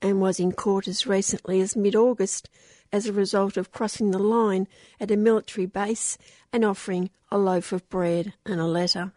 and 0.00 0.22
was 0.22 0.40
in 0.40 0.52
court 0.52 0.88
as 0.88 1.06
recently 1.06 1.60
as 1.60 1.76
mid 1.76 1.94
August 1.94 2.48
as 2.90 3.04
a 3.04 3.12
result 3.12 3.58
of 3.58 3.72
crossing 3.72 4.10
the 4.10 4.18
line 4.18 4.66
at 4.98 5.10
a 5.10 5.16
military 5.18 5.66
base 5.66 6.16
and 6.50 6.64
offering 6.64 7.10
a 7.30 7.36
loaf 7.36 7.72
of 7.72 7.86
bread 7.90 8.32
and 8.46 8.58
a 8.58 8.64
letter. 8.64 9.12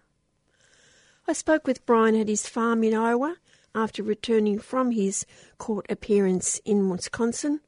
I 1.29 1.31
spoke 1.31 1.65
with 1.65 1.85
Brian 1.85 2.15
at 2.17 2.27
his 2.27 2.45
farm 2.45 2.83
in 2.83 2.93
Iowa 2.93 3.37
after 3.73 4.03
returning 4.03 4.59
from 4.59 4.91
his 4.91 5.25
court 5.57 5.85
appearance 5.89 6.59
in 6.65 6.89
Wisconsin 6.89 7.61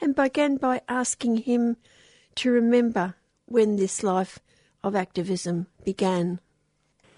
and 0.00 0.14
began 0.14 0.56
by 0.56 0.82
asking 0.88 1.38
him 1.38 1.76
to 2.36 2.50
remember 2.50 3.14
when 3.46 3.76
this 3.76 4.02
life 4.02 4.38
of 4.82 4.94
activism 4.94 5.66
began. 5.84 6.40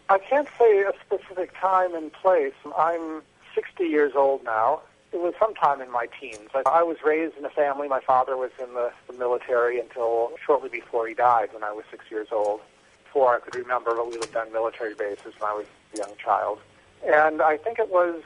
I 0.08 0.18
can't 0.18 0.48
say 0.58 0.82
a 0.82 0.92
specific 1.06 1.52
time 1.60 1.94
and 1.94 2.12
place. 2.12 2.54
I'm 2.76 3.22
60 3.54 3.84
years 3.84 4.12
old 4.16 4.44
now. 4.44 4.80
It 5.12 5.20
was 5.20 5.34
sometime 5.38 5.80
in 5.80 5.90
my 5.90 6.06
teens. 6.20 6.48
I 6.66 6.82
was 6.82 6.98
raised 7.04 7.36
in 7.36 7.44
a 7.44 7.50
family. 7.50 7.88
My 7.88 8.00
father 8.00 8.36
was 8.36 8.50
in 8.60 8.74
the, 8.74 8.92
the 9.08 9.12
military 9.12 9.80
until 9.80 10.32
shortly 10.44 10.68
before 10.68 11.06
he 11.06 11.14
died 11.14 11.50
when 11.52 11.64
I 11.64 11.72
was 11.72 11.84
six 11.90 12.04
years 12.10 12.28
old. 12.32 12.60
Before 13.04 13.34
I 13.34 13.40
could 13.40 13.56
remember, 13.56 13.94
but 13.94 14.06
we 14.06 14.18
lived 14.18 14.36
on 14.36 14.52
military 14.52 14.94
bases 14.94 15.34
when 15.38 15.50
I 15.50 15.54
was 15.54 15.66
a 15.94 15.98
young 15.98 16.12
child. 16.24 16.60
And 17.04 17.42
I 17.42 17.56
think 17.56 17.80
it 17.80 17.90
was, 17.90 18.22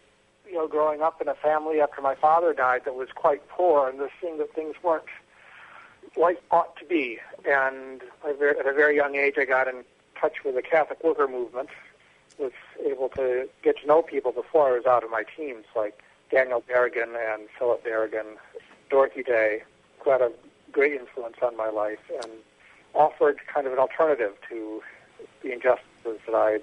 you 0.47 0.55
know, 0.55 0.67
growing 0.67 1.03
up 1.03 1.21
in 1.21 1.29
a 1.29 1.35
family 1.35 1.81
after 1.81 2.01
my 2.01 2.15
father 2.15 2.53
died 2.53 2.83
that 2.85 2.95
was 2.95 3.09
quite 3.15 3.47
poor 3.49 3.89
and 3.89 3.99
just 3.99 4.13
seeing 4.21 4.39
that 4.39 4.55
things 4.55 4.75
weren't 4.83 5.05
like 6.17 6.43
ought 6.51 6.77
to 6.77 6.85
be. 6.85 7.19
And 7.45 8.03
at 8.27 8.67
a 8.67 8.73
very 8.73 8.97
young 8.97 9.15
age, 9.17 9.35
I 9.39 9.45
got 9.45 9.69
in 9.69 9.85
touch 10.21 10.45
with 10.45 10.55
the 10.55 10.63
Catholic 10.63 11.03
worker 11.03 11.27
movement, 11.27 11.71
was 12.39 12.53
able 12.85 13.09
to 13.11 13.49
get 13.63 13.79
to 13.81 13.87
know 13.87 14.03
people 14.03 14.33
before 14.33 14.69
I 14.69 14.73
was 14.73 14.87
out 14.87 15.05
of 15.05 15.11
my 15.11 15.25
teens, 15.37 15.65
like 15.75 16.03
Daniel 16.31 16.63
Berrigan 16.69 17.15
and 17.17 17.49
Philip 17.59 17.85
Berrigan, 17.85 18.37
Dorothy 18.91 19.23
Day, 19.23 19.63
who 20.01 20.11
had 20.11 20.21
a 20.21 20.33
great 20.73 20.93
influence 20.93 21.37
on 21.43 21.57
my 21.57 21.69
life 21.69 22.01
and 22.23 22.33
offered 22.95 23.39
kind 23.47 23.67
of 23.67 23.73
an 23.73 23.79
alternative 23.79 24.33
to 24.49 24.83
the 25.43 25.53
injustices 25.53 26.21
that 26.27 26.35
I 26.35 26.59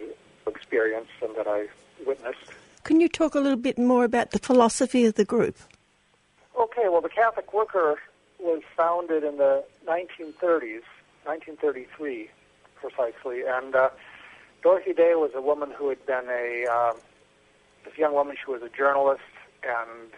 experienced 0.47 1.11
and 1.21 1.35
that 1.35 1.47
I 1.47 1.67
witnessed. 2.05 2.51
Can 2.83 2.99
you 2.99 3.07
talk 3.07 3.35
a 3.35 3.39
little 3.39 3.59
bit 3.59 3.77
more 3.77 4.03
about 4.03 4.31
the 4.31 4.39
philosophy 4.39 5.05
of 5.05 5.15
the 5.15 5.25
group? 5.25 5.57
Okay, 6.59 6.89
well, 6.89 7.01
the 7.01 7.09
Catholic 7.09 7.53
Worker 7.53 7.99
was 8.39 8.61
founded 8.75 9.23
in 9.23 9.37
the 9.37 9.63
1930s, 9.87 10.83
1933 11.25 12.29
precisely, 12.75 13.43
and 13.47 13.75
uh, 13.75 13.89
Dorothy 14.63 14.93
Day 14.93 15.13
was 15.15 15.31
a 15.35 15.41
woman 15.41 15.71
who 15.77 15.89
had 15.89 16.05
been 16.05 16.27
a 16.29 16.65
um, 16.65 16.97
this 17.85 17.97
young 17.97 18.13
woman. 18.13 18.35
She 18.43 18.51
was 18.51 18.61
a 18.61 18.69
journalist 18.69 19.21
and 19.63 20.11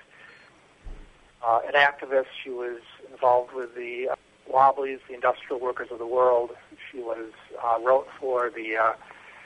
uh, 1.46 1.60
an 1.67 1.74
activist. 1.74 2.27
She 2.43 2.50
was 2.50 2.79
involved 3.12 3.53
with 3.53 3.75
the 3.75 4.10
uh, 4.12 4.15
Wobblies, 4.50 5.00
the 5.08 5.13
Industrial 5.13 5.60
Workers 5.60 5.89
of 5.91 6.00
the 6.00 6.08
World. 6.08 6.51
She 6.91 7.00
was 7.00 7.32
uh, 7.63 7.79
wrote 7.82 8.08
for 8.20 8.50
the 8.50 8.77
uh, 8.77 8.93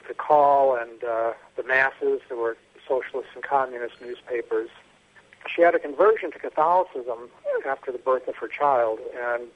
the 0.06 0.14
Call 0.14 0.76
and 0.76 1.02
uh, 1.04 1.32
the 1.56 1.62
Masses. 1.64 2.20
There 2.28 2.38
were 2.38 2.56
socialist 2.88 3.28
and 3.34 3.44
communist 3.44 4.00
newspapers. 4.00 4.70
She 5.54 5.62
had 5.62 5.74
a 5.74 5.78
conversion 5.78 6.32
to 6.32 6.38
Catholicism 6.38 7.28
after 7.66 7.92
the 7.92 7.98
birth 7.98 8.26
of 8.26 8.36
her 8.36 8.48
child, 8.48 8.98
and 9.16 9.48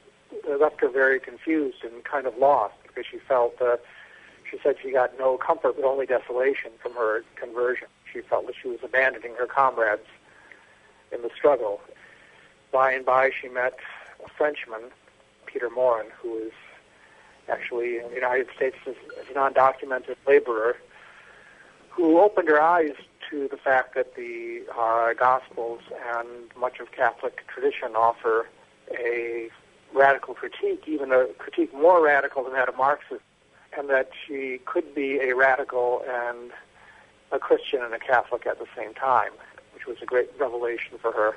left 0.61 0.81
her 0.81 0.89
very 0.89 1.19
confused 1.21 1.79
and 1.83 2.05
kind 2.05 2.27
of 2.27 2.37
lost 2.37 2.75
because 2.87 3.05
she 3.11 3.19
felt 3.19 3.59
that 3.59 3.81
she 4.51 4.59
said 4.63 4.77
she 4.83 4.93
got 4.93 5.19
no 5.19 5.37
comfort 5.39 5.77
but 5.77 5.85
only 5.85 6.07
desolation 6.07 6.71
from 6.83 6.93
her 6.95 7.25
conversion. 7.37 7.89
She 8.13 8.21
felt 8.21 8.47
that 8.47 8.55
she 8.61 8.69
was 8.69 8.79
abandoning 8.83 9.35
her 9.39 9.47
comrades 9.47 10.07
in 11.11 11.23
the 11.23 11.31
struggle. 11.37 11.81
By 12.71 12.93
and 12.93 13.05
by, 13.05 13.31
she 13.31 13.49
met 13.49 13.79
a 14.25 14.29
Frenchman, 14.29 14.91
Peter 15.47 15.71
Maurin, 15.71 16.07
who 16.21 16.39
is 16.39 16.53
actually 17.49 17.99
in 17.99 18.09
the 18.09 18.15
United 18.15 18.49
States 18.55 18.77
as 18.87 18.95
an 19.29 19.37
undocumented 19.37 20.17
laborer, 20.27 20.77
who 21.91 22.21
opened 22.21 22.49
her 22.49 22.61
eyes 22.61 22.95
to 23.33 23.49
the 23.49 23.57
fact 23.57 23.95
that 23.95 24.15
the 24.15 24.63
uh, 24.79 25.15
Gospels 25.15 25.81
and 26.15 26.29
much 26.57 26.79
of 26.79 26.93
Catholic 26.93 27.45
tradition 27.49 27.97
offer 27.97 28.47
a 28.91 29.49
radical 29.95 30.35
critique, 30.35 30.85
even 30.87 31.13
a 31.13 31.27
critique 31.39 31.73
more 31.75 32.05
radical 32.05 32.45
than 32.45 32.53
that 32.53 32.69
of 32.69 32.77
Marxism, 32.77 33.21
and 33.77 33.89
that 33.89 34.11
she 34.27 34.61
could 34.67 34.95
be 34.95 35.19
a 35.19 35.35
radical 35.35 36.05
and 36.07 36.53
a 37.33 37.39
Christian 37.39 37.83
and 37.83 37.95
a 37.95 37.99
Catholic 37.99 38.47
at 38.47 38.59
the 38.59 38.67
same 38.77 38.93
time 38.93 39.33
which 39.75 39.87
was 39.87 39.97
a 40.03 40.07
great 40.07 40.31
revelation 40.39 40.99
for 41.01 41.13
her. 41.13 41.37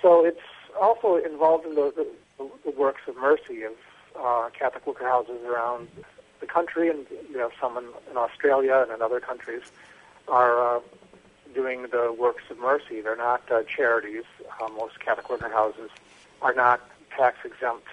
So 0.00 0.24
it's 0.24 0.38
also 0.80 1.16
involved 1.16 1.66
in 1.66 1.74
the, 1.74 1.92
the, 2.38 2.50
the 2.64 2.70
works 2.70 3.02
of 3.08 3.16
mercy 3.16 3.64
of 3.64 3.72
uh, 4.18 4.48
Catholic 4.56 4.86
worker 4.86 5.04
houses 5.04 5.42
around 5.44 5.88
the 6.40 6.46
country, 6.46 6.88
and 6.88 7.04
you 7.28 7.36
know 7.36 7.50
some 7.60 7.76
in, 7.76 7.84
in 8.10 8.16
Australia 8.16 8.84
and 8.86 8.92
in 8.92 9.02
other 9.02 9.18
countries 9.18 9.62
are 10.28 10.76
uh, 10.76 10.80
doing 11.54 11.82
the 11.90 12.14
works 12.18 12.44
of 12.50 12.58
mercy. 12.58 13.00
They're 13.00 13.16
not 13.16 13.42
uh, 13.50 13.62
charities. 13.64 14.24
Uh, 14.60 14.68
most 14.68 15.00
Catholic 15.00 15.28
worker 15.28 15.50
houses 15.50 15.90
are 16.42 16.54
not 16.54 16.80
tax 17.16 17.38
exempt 17.44 17.86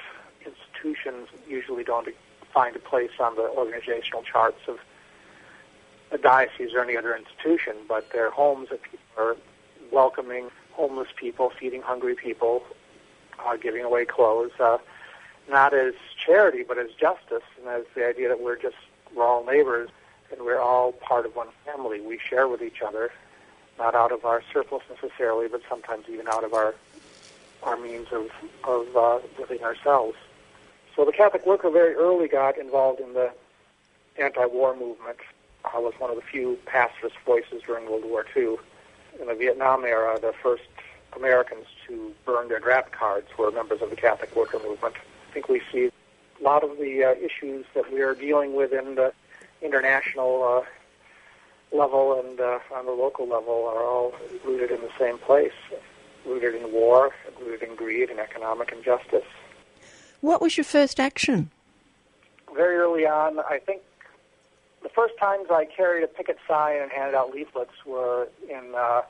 institutions. 0.46 1.30
Usually, 1.48 1.84
don't 1.84 2.08
find 2.54 2.76
a 2.76 2.80
place 2.80 3.12
on 3.20 3.36
the 3.36 3.50
organizational 3.50 4.24
charts 4.24 4.62
of 4.68 4.80
a 6.12 6.18
diocese 6.18 6.74
or 6.74 6.82
any 6.82 6.96
other 6.96 7.16
institution, 7.16 7.76
but 7.88 8.12
they're 8.12 8.30
homes 8.30 8.70
that 8.70 8.82
people 8.84 9.00
are 9.18 9.36
welcoming 9.92 10.50
homeless 10.72 11.08
people, 11.16 11.52
feeding 11.60 11.82
hungry 11.82 12.16
people, 12.16 12.64
uh, 13.46 13.56
giving 13.58 13.84
away 13.84 14.06
clothes, 14.06 14.52
uh, 14.60 14.78
not 15.50 15.74
as 15.74 15.94
charity, 16.26 16.64
but 16.68 16.78
as 16.78 16.90
justice, 16.92 17.44
and 17.60 17.68
as 17.68 17.84
the 17.96 18.06
idea 18.06 18.28
that 18.28 18.42
we're 18.42 18.58
just 18.58 18.76
we're 19.16 19.26
all 19.26 19.46
neighbors 19.46 19.90
and 20.32 20.42
we're 20.42 20.60
all 20.60 20.92
part 20.92 21.26
of 21.26 21.36
one 21.36 21.48
family. 21.66 22.02
We 22.02 22.20
share 22.20 22.48
with 22.48 22.62
each 22.62 22.82
other, 22.82 23.12
not 23.78 23.96
out 23.96 24.12
of 24.12 24.26
our 24.26 24.44
surplus 24.52 24.84
necessarily, 24.90 25.48
but 25.48 25.62
sometimes 25.70 26.06
even 26.10 26.28
out 26.28 26.44
of 26.44 26.54
our 26.54 26.76
our 27.64 27.78
means 27.78 28.08
of 28.12 28.30
of 28.64 28.96
uh, 28.96 29.20
living 29.40 29.64
ourselves. 29.64 30.18
So 30.96 31.04
the 31.04 31.12
Catholic 31.12 31.46
worker 31.46 31.70
very 31.70 31.94
early 31.96 32.28
got 32.28 32.58
involved 32.58 33.00
in 33.02 33.14
the 33.14 33.32
anti-war 34.18 34.76
movement. 34.76 35.18
I 35.74 35.80
was 35.80 35.94
one 35.98 36.10
of 36.10 36.16
the 36.16 36.22
few 36.22 36.58
pacifist 36.66 37.16
voices 37.26 37.64
during 37.66 37.90
World 37.90 38.06
War 38.06 38.26
II 38.36 38.58
in 39.20 39.28
the 39.28 39.36
Vietnam 39.36 39.84
era, 39.86 40.20
the 40.20 40.34
first 40.44 40.64
Americans 41.16 41.66
to 41.88 42.14
burn 42.26 42.50
their 42.50 42.60
draft 42.60 42.92
cards 42.92 43.28
were 43.38 43.52
members 43.52 43.82
of 43.82 43.90
the 43.90 43.96
Catholic 43.96 44.36
worker 44.36 44.60
movement. 44.60 44.96
I 45.30 45.34
think 45.34 45.50
we 45.50 45.62
see 45.72 45.86
a 46.40 46.44
lot 46.44 46.64
of 46.64 46.78
the 46.78 47.04
uh, 47.04 47.12
issues 47.14 47.66
that 47.74 47.92
we 47.92 48.02
are 48.02 48.14
dealing 48.14 48.56
with 48.56 48.74
in 48.74 48.96
the 48.96 49.14
international 49.66 50.44
uh, 50.44 51.76
level 51.76 52.20
and 52.20 52.40
uh, 52.40 52.60
on 52.74 52.86
the 52.86 52.92
local 52.92 53.28
level 53.28 53.66
are 53.66 53.84
all 53.84 54.14
rooted 54.46 54.72
in 54.72 54.82
the 54.82 54.92
same 55.00 55.18
place, 55.18 55.52
rooted 56.26 56.56
in 56.56 56.72
war, 56.72 57.12
rooted 57.42 57.68
in 57.68 57.76
greed 57.76 58.10
and 58.10 58.20
economic 58.20 58.72
injustice. 58.72 59.26
What 60.22 60.42
was 60.42 60.58
your 60.58 60.64
first 60.64 61.00
action? 61.00 61.52
Very 62.56 62.78
early 62.78 63.06
on, 63.06 63.40
I 63.40 63.60
think 63.60 63.82
the 64.82 64.90
first 64.90 65.18
times 65.20 65.48
I 65.50 65.66
carried 65.66 66.04
a 66.04 66.08
picket 66.08 66.38
sign 66.48 66.82
and 66.82 66.92
handed 66.92 67.16
out 67.16 67.32
leaflets 67.34 67.86
were 67.86 68.28
in 68.50 68.74
uh, 68.78 69.02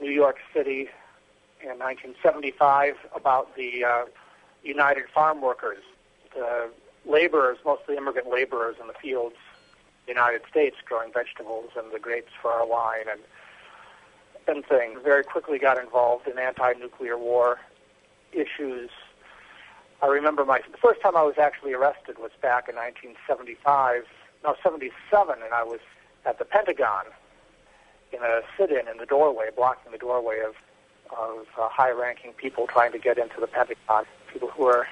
New 0.00 0.10
York 0.10 0.36
City 0.52 0.88
in 1.62 1.78
1975 1.78 2.96
about 3.14 3.54
the 3.56 3.84
uh, 3.84 4.04
United 4.62 5.04
Farm 5.12 5.40
Workers, 5.40 5.82
the 6.34 6.68
laborers, 7.06 7.58
mostly 7.64 7.96
immigrant 7.96 8.28
laborers 8.28 8.76
in 8.80 8.86
the 8.86 8.92
fields, 8.92 9.36
United 10.08 10.42
States, 10.50 10.76
growing 10.84 11.12
vegetables 11.12 11.70
and 11.76 11.92
the 11.92 11.98
grapes 11.98 12.32
for 12.40 12.50
our 12.50 12.66
wine 12.66 13.06
and 13.10 13.20
and 14.46 14.64
things. 14.64 14.98
Very 15.04 15.24
quickly 15.24 15.58
got 15.58 15.78
involved 15.78 16.26
in 16.26 16.38
anti-nuclear 16.38 17.18
war 17.18 17.60
issues. 18.32 18.90
I 20.00 20.06
remember 20.06 20.44
my 20.44 20.60
the 20.70 20.78
first 20.78 21.02
time 21.02 21.16
I 21.16 21.22
was 21.22 21.36
actually 21.38 21.74
arrested 21.74 22.18
was 22.18 22.30
back 22.40 22.68
in 22.68 22.76
1975 22.76 24.04
no, 24.44 24.54
77, 24.62 25.42
and 25.42 25.52
I 25.52 25.64
was 25.64 25.80
at 26.24 26.38
the 26.38 26.44
Pentagon 26.44 27.04
in 28.12 28.22
a 28.22 28.40
sit-in 28.56 28.88
in 28.88 28.98
the 28.98 29.06
doorway, 29.06 29.48
blocking 29.54 29.92
the 29.92 29.98
doorway 29.98 30.40
of, 30.40 30.54
of 31.16 31.46
uh, 31.58 31.68
high-ranking 31.68 32.32
people 32.34 32.66
trying 32.66 32.92
to 32.92 32.98
get 32.98 33.18
into 33.18 33.40
the 33.40 33.46
Pentagon, 33.46 34.04
people 34.32 34.48
who 34.48 34.64
were 34.64 34.86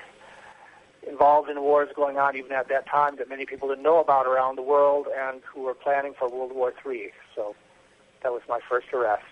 involved 1.07 1.49
in 1.49 1.61
wars 1.61 1.89
going 1.95 2.19
on 2.19 2.37
even 2.37 2.53
at 2.53 2.69
that 2.69 2.87
time 2.87 3.17
that 3.17 3.29
many 3.29 3.47
people 3.47 3.69
didn't 3.69 3.83
know 3.83 3.99
about 3.99 4.27
around 4.27 4.57
the 4.57 4.63
world 4.63 5.07
and 5.17 5.41
who 5.45 5.63
were 5.63 5.75
planning 5.75 6.15
for 6.19 6.29
World 6.29 6.53
War 6.53 6.73
III. 6.85 7.11
So 7.35 7.55
that 8.23 8.33
was 8.33 8.43
my 8.49 8.61
first 8.69 8.93
arrest. 8.93 9.25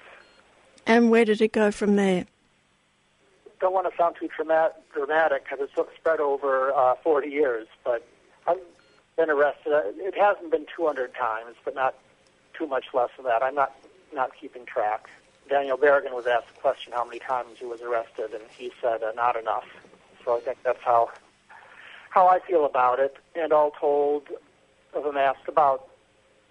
And 0.87 1.11
where 1.11 1.25
did 1.25 1.41
it 1.41 1.53
go 1.53 1.71
from 1.71 1.97
there? 1.97 2.27
Don't 3.61 3.73
want 3.73 3.91
to 3.91 3.97
sound 3.97 4.17
too 4.21 4.29
dramatic 4.37 5.45
because 5.45 5.59
it's 5.61 5.97
spread 5.97 6.21
over 6.21 6.73
uh, 6.75 6.95
40 7.03 7.29
years, 7.29 7.67
but 7.83 8.07
I've 8.47 8.59
been 9.17 9.31
arrested. 9.31 9.73
Uh, 9.73 9.83
it 9.97 10.15
hasn't 10.17 10.51
been 10.51 10.67
200 10.77 11.15
times, 11.15 11.57
but 11.65 11.75
not 11.75 11.95
too 12.57 12.67
much 12.67 12.87
less 12.93 13.11
than 13.17 13.25
that. 13.27 13.43
I'm 13.43 13.55
not 13.55 13.73
not 14.13 14.31
keeping 14.39 14.65
track. 14.65 15.09
Daniel 15.49 15.77
Berrigan 15.77 16.13
was 16.13 16.27
asked 16.27 16.55
the 16.55 16.61
question 16.61 16.93
how 16.93 17.05
many 17.05 17.19
times 17.19 17.59
he 17.59 17.65
was 17.65 17.81
arrested, 17.81 18.33
and 18.33 18.43
he 18.57 18.71
said 18.81 19.03
uh, 19.03 19.13
not 19.13 19.37
enough. 19.37 19.65
So 20.25 20.37
I 20.37 20.41
think 20.41 20.59
that's 20.63 20.83
how 20.83 21.11
how 22.15 22.29
I 22.29 22.39
feel 22.39 22.65
about 22.65 23.01
it. 23.01 23.17
And 23.35 23.53
all 23.53 23.73
told, 23.73 24.29
I've 24.97 25.05
amassed 25.05 25.49
about 25.49 25.89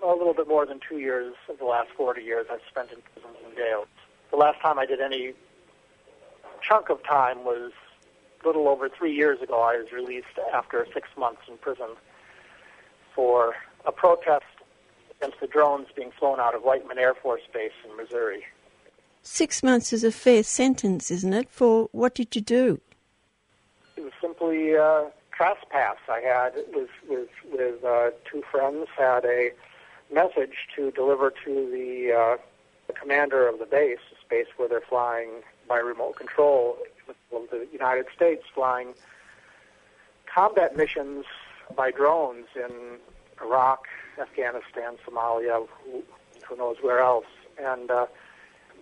a 0.03 0.13
little 0.13 0.33
bit 0.33 0.47
more 0.47 0.65
than 0.65 0.81
two 0.87 0.99
years 0.99 1.33
of 1.49 1.57
the 1.57 1.65
last 1.65 1.89
40 1.95 2.21
years 2.21 2.45
I've 2.51 2.59
spent 2.69 2.91
in 2.91 2.97
prisons 3.13 3.37
and 3.45 3.55
jails. 3.55 3.87
The 4.29 4.37
last 4.37 4.59
time 4.61 4.77
I 4.77 4.85
did 4.85 4.99
any 4.99 5.33
chunk 6.61 6.89
of 6.89 7.01
time 7.03 7.45
was 7.45 7.71
a 8.43 8.47
little 8.47 8.67
over 8.67 8.89
three 8.89 9.15
years 9.15 9.41
ago. 9.41 9.61
I 9.61 9.77
was 9.77 9.91
released 9.93 10.37
after 10.53 10.85
six 10.93 11.07
months 11.17 11.41
in 11.47 11.57
prison 11.57 11.95
for 13.15 13.55
a 13.85 13.91
protest 13.91 14.43
against 15.17 15.39
the 15.39 15.47
drones 15.47 15.87
being 15.95 16.11
flown 16.19 16.41
out 16.41 16.55
of 16.55 16.63
Whiteman 16.63 16.97
Air 16.97 17.13
Force 17.13 17.43
Base 17.53 17.71
in 17.89 17.95
Missouri. 17.95 18.43
Six 19.21 19.63
months 19.63 19.93
is 19.93 20.03
a 20.03 20.11
fair 20.11 20.43
sentence, 20.43 21.09
isn't 21.09 21.33
it? 21.33 21.49
For 21.49 21.87
what 21.93 22.15
did 22.15 22.35
you 22.35 22.41
do? 22.41 22.81
It 23.95 24.01
was 24.01 24.11
simply 24.19 24.75
uh, 24.75 25.05
trespass. 25.35 25.97
I 26.09 26.19
had 26.19 26.53
with 26.73 26.89
with 27.07 27.29
with 27.51 27.83
uh, 27.83 28.11
two 28.29 28.43
friends 28.51 28.87
had 28.97 29.25
a 29.25 29.51
message 30.11 30.67
to 30.75 30.91
deliver 30.91 31.31
to 31.31 31.69
the, 31.71 32.13
uh, 32.13 32.37
the 32.87 32.93
commander 32.93 33.47
of 33.47 33.59
the 33.59 33.65
base, 33.65 33.99
the 34.11 34.17
space 34.23 34.47
where 34.57 34.69
they're 34.69 34.81
flying 34.81 35.29
by 35.67 35.77
remote 35.77 36.15
control, 36.15 36.77
the 37.31 37.67
United 37.71 38.05
States 38.15 38.43
flying 38.53 38.93
combat 40.25 40.75
missions 40.75 41.25
by 41.75 41.91
drones 41.91 42.47
in 42.55 42.97
Iraq, 43.41 43.85
Afghanistan, 44.21 44.97
Somalia, 45.05 45.67
who, 45.85 46.03
who 46.47 46.55
knows 46.57 46.77
where 46.81 46.99
else. 46.99 47.25
And 47.59 47.89
uh, 47.89 48.05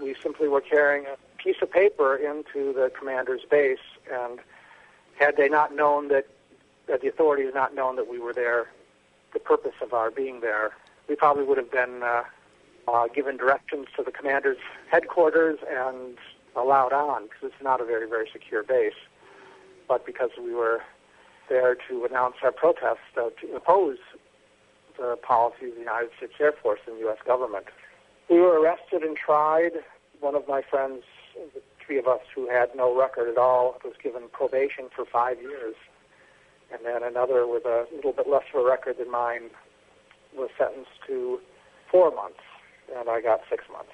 we 0.01 0.15
simply 0.21 0.47
were 0.47 0.61
carrying 0.61 1.05
a 1.05 1.17
piece 1.41 1.57
of 1.61 1.71
paper 1.71 2.15
into 2.15 2.73
the 2.73 2.91
commander's 2.97 3.41
base, 3.49 3.79
and 4.11 4.39
had 5.19 5.37
they 5.37 5.49
not 5.49 5.75
known 5.75 6.07
that, 6.09 6.27
that 6.87 7.01
the 7.01 7.07
authorities 7.07 7.51
not 7.53 7.73
known 7.75 7.95
that 7.95 8.09
we 8.09 8.19
were 8.19 8.33
there, 8.33 8.67
the 9.33 9.39
purpose 9.39 9.75
of 9.81 9.93
our 9.93 10.11
being 10.11 10.41
there, 10.41 10.71
we 11.07 11.15
probably 11.15 11.43
would 11.43 11.57
have 11.57 11.71
been 11.71 12.01
uh, 12.03 12.23
uh, 12.87 13.07
given 13.07 13.37
directions 13.37 13.87
to 13.95 14.03
the 14.03 14.11
commander's 14.11 14.57
headquarters 14.89 15.59
and 15.69 16.17
allowed 16.55 16.93
on 16.93 17.23
because 17.23 17.43
it's 17.43 17.63
not 17.63 17.81
a 17.81 17.85
very, 17.85 18.07
very 18.07 18.27
secure 18.31 18.63
base. 18.63 18.93
But 19.87 20.05
because 20.05 20.31
we 20.41 20.53
were 20.53 20.81
there 21.49 21.75
to 21.89 22.05
announce 22.05 22.35
our 22.43 22.51
protest 22.51 22.99
uh, 23.17 23.29
to 23.41 23.55
oppose 23.55 23.97
the 24.97 25.17
policy 25.21 25.67
of 25.67 25.73
the 25.73 25.79
United 25.79 26.09
States 26.17 26.33
Air 26.39 26.53
Force 26.53 26.79
and 26.87 26.95
the 26.95 27.01
U.S. 27.01 27.17
government. 27.25 27.65
We 28.29 28.39
were 28.39 28.59
arrested 28.59 29.03
and 29.03 29.17
tried. 29.17 29.71
One 30.19 30.35
of 30.35 30.47
my 30.47 30.61
friends, 30.61 31.03
the 31.35 31.61
three 31.85 31.97
of 31.97 32.07
us 32.07 32.21
who 32.33 32.49
had 32.49 32.69
no 32.75 32.97
record 32.97 33.29
at 33.29 33.37
all, 33.37 33.79
was 33.83 33.93
given 34.01 34.23
probation 34.31 34.85
for 34.95 35.05
five 35.05 35.41
years. 35.41 35.75
And 36.71 36.85
then 36.85 37.03
another 37.03 37.47
with 37.47 37.65
a 37.65 37.85
little 37.95 38.13
bit 38.13 38.27
less 38.27 38.43
of 38.53 38.61
a 38.61 38.65
record 38.65 38.97
than 38.97 39.11
mine 39.11 39.49
was 40.35 40.49
sentenced 40.57 40.91
to 41.07 41.39
four 41.89 42.11
months, 42.11 42.39
and 42.97 43.09
I 43.09 43.21
got 43.21 43.41
six 43.49 43.65
months. 43.71 43.91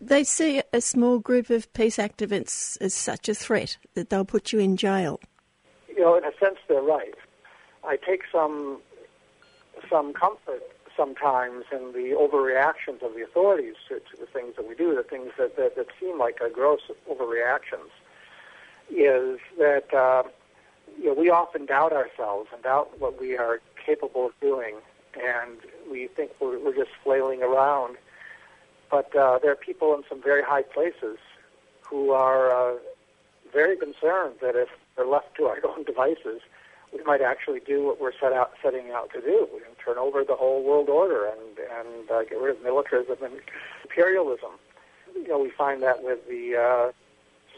They 0.00 0.24
see 0.24 0.62
a 0.72 0.80
small 0.80 1.18
group 1.18 1.50
of 1.50 1.72
peace 1.72 1.96
activists 1.96 2.80
as 2.80 2.94
such 2.94 3.28
a 3.28 3.34
threat 3.34 3.76
that 3.94 4.10
they'll 4.10 4.24
put 4.24 4.52
you 4.52 4.58
in 4.58 4.76
jail. 4.76 5.20
You 5.88 6.00
know, 6.00 6.16
in 6.16 6.24
a 6.24 6.32
sense, 6.38 6.58
they're 6.68 6.82
right. 6.82 7.14
I 7.84 7.96
take 7.96 8.22
some 8.30 8.80
some 9.88 10.12
comfort 10.12 10.62
sometimes 10.96 11.64
in 11.70 11.92
the 11.92 12.14
overreactions 12.18 13.02
of 13.02 13.14
the 13.14 13.22
authorities 13.22 13.76
to, 13.88 14.00
to 14.00 14.16
the 14.18 14.26
things 14.26 14.54
that 14.56 14.68
we 14.68 14.74
do, 14.74 14.94
the 14.94 15.04
things 15.04 15.30
that, 15.38 15.56
that, 15.56 15.76
that 15.76 15.86
seem 16.00 16.18
like 16.18 16.38
a 16.44 16.50
gross 16.50 16.80
overreactions, 17.08 17.90
is 18.90 19.38
that 19.58 19.94
uh, 19.94 20.24
you 20.98 21.06
know, 21.06 21.14
we 21.14 21.30
often 21.30 21.66
doubt 21.66 21.92
ourselves 21.92 22.48
and 22.52 22.62
doubt 22.62 22.98
what 22.98 23.20
we 23.20 23.36
are 23.36 23.60
capable 23.84 24.26
of 24.26 24.32
doing, 24.40 24.76
and 25.14 25.58
we 25.90 26.08
think 26.08 26.32
we're, 26.40 26.58
we're 26.58 26.74
just 26.74 26.90
flailing 27.02 27.42
around. 27.42 27.96
But 28.90 29.14
uh, 29.14 29.38
there 29.40 29.52
are 29.52 29.56
people 29.56 29.94
in 29.94 30.02
some 30.08 30.22
very 30.22 30.42
high 30.42 30.62
places 30.62 31.18
who 31.82 32.10
are 32.10 32.50
uh, 32.50 32.78
very 33.52 33.76
concerned 33.76 34.36
that 34.42 34.56
if 34.56 34.68
they're 34.96 35.06
left 35.06 35.36
to 35.36 35.44
our 35.44 35.58
own 35.64 35.84
devices, 35.84 36.40
we 36.92 37.02
might 37.04 37.20
actually 37.20 37.60
do 37.60 37.84
what 37.84 38.00
we're 38.00 38.12
set 38.18 38.32
out 38.32 38.52
setting 38.62 38.90
out 38.90 39.10
to 39.12 39.20
do 39.20 39.46
and 39.66 39.76
turn 39.84 39.98
over 39.98 40.24
the 40.24 40.34
whole 40.34 40.64
world 40.64 40.88
order 40.88 41.26
and 41.26 41.58
and 41.58 42.10
uh, 42.10 42.22
get 42.24 42.40
rid 42.40 42.56
of 42.56 42.62
militarism 42.62 43.16
and 43.22 43.34
imperialism. 43.84 44.52
You 45.14 45.28
know, 45.28 45.38
we 45.38 45.50
find 45.50 45.82
that 45.82 46.02
with 46.02 46.26
the 46.28 46.56
uh, 46.56 46.92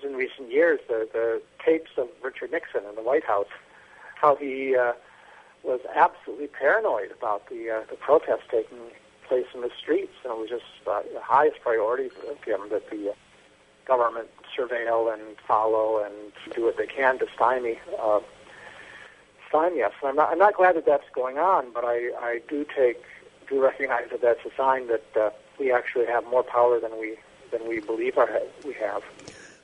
in 0.05 0.15
recent 0.15 0.51
years 0.51 0.81
the 0.89 1.09
the 1.13 1.43
tapes 1.65 1.91
of 1.97 2.09
Richard 2.23 2.53
Nixon 2.53 2.83
in 2.89 2.95
the 2.95 3.03
White 3.03 3.25
House, 3.25 3.49
how 4.15 4.37
he 4.37 4.77
uh, 4.77 4.93
was 5.63 5.81
absolutely 5.95 6.47
paranoid 6.47 7.11
about 7.13 7.49
the 7.49 7.71
uh, 7.71 7.81
the 7.91 7.97
protests 7.97 8.47
taking 8.51 8.79
place 9.27 9.47
in 9.55 9.61
the 9.61 9.71
streets, 9.79 10.15
and 10.25 10.33
it 10.33 10.39
was 10.39 10.49
just 10.49 10.65
uh, 10.87 11.03
the 11.15 11.21
highest 11.21 11.61
priority 11.61 12.09
for 12.09 12.27
him 12.51 12.69
that 12.71 12.91
the 12.91 13.11
uh, 13.11 13.15
government 13.87 14.29
surveil 14.57 15.13
and 15.13 15.23
follow 15.47 16.03
and 16.05 16.15
do 16.55 16.65
what 16.65 16.77
they 16.77 16.87
can 16.87 17.19
to 17.19 17.27
stymie 17.35 17.79
uh, 18.01 18.21
stymie 19.49 19.83
us. 19.83 19.93
And 20.01 20.11
I'm 20.11 20.17
not 20.17 20.33
I'm 20.33 20.39
not 20.39 20.55
glad 20.57 20.77
that 20.77 20.87
that's 20.87 21.09
going 21.15 21.39
on, 21.39 21.73
but 21.73 21.85
I 21.85 22.11
I 22.21 22.41
do 22.49 22.65
take 22.77 23.03
do 23.49 23.63
recognize 23.63 24.09
that 24.11 24.23
that's 24.23 24.45
a 24.45 24.51
sign 24.57 24.89
that 24.89 25.17
uh, 25.17 25.31
we 25.59 25.73
actually 25.73 26.07
have 26.07 26.25
more 26.27 26.43
power 26.43 26.81
than 26.81 26.99
we 26.99 27.17
than 27.51 27.69
we 27.69 27.81
believe 27.81 28.17
our, 28.17 28.31
we 28.65 28.73
have. 28.75 29.03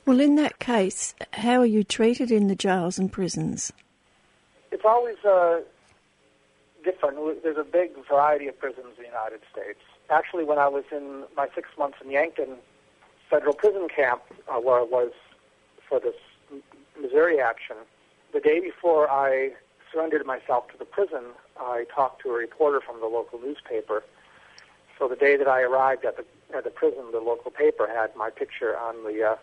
Well, 0.07 0.21
in 0.21 0.35
that 0.35 0.59
case, 0.59 1.13
how 1.33 1.59
are 1.59 1.65
you 1.65 1.83
treated 1.83 2.31
in 2.31 2.47
the 2.47 2.55
jails 2.55 2.97
and 2.97 3.11
prisons? 3.11 3.73
It's 4.71 4.85
always 4.85 5.17
uh, 5.25 5.59
different. 6.85 7.43
There's 7.43 7.57
a 7.57 7.65
big 7.65 7.91
variety 8.07 8.47
of 8.47 8.57
prisons 8.57 8.93
in 8.95 9.03
the 9.03 9.09
United 9.09 9.41
States. 9.51 9.79
Actually, 10.09 10.45
when 10.45 10.59
I 10.59 10.69
was 10.69 10.85
in 10.93 11.25
my 11.35 11.49
six 11.53 11.67
months 11.77 11.97
in 12.01 12.09
Yankton 12.09 12.55
Federal 13.29 13.53
Prison 13.53 13.89
Camp, 13.93 14.21
uh, 14.47 14.61
where 14.61 14.79
I 14.79 14.83
was 14.83 15.11
for 15.89 15.99
this 15.99 16.15
Missouri 16.97 17.41
action, 17.41 17.75
the 18.31 18.39
day 18.39 18.61
before 18.61 19.11
I 19.11 19.51
surrendered 19.91 20.25
myself 20.25 20.69
to 20.69 20.77
the 20.77 20.85
prison, 20.85 21.33
I 21.59 21.83
talked 21.93 22.21
to 22.21 22.29
a 22.29 22.33
reporter 22.33 22.79
from 22.79 23.01
the 23.01 23.07
local 23.07 23.41
newspaper. 23.41 24.05
So 24.97 25.09
the 25.09 25.17
day 25.17 25.35
that 25.35 25.49
I 25.49 25.63
arrived 25.63 26.05
at 26.05 26.15
the 26.15 26.23
at 26.55 26.63
the 26.63 26.69
prison, 26.69 27.11
the 27.11 27.19
local 27.19 27.51
paper 27.51 27.89
had 27.93 28.15
my 28.15 28.29
picture 28.29 28.77
on 28.77 29.03
the 29.03 29.31
uh, 29.31 29.35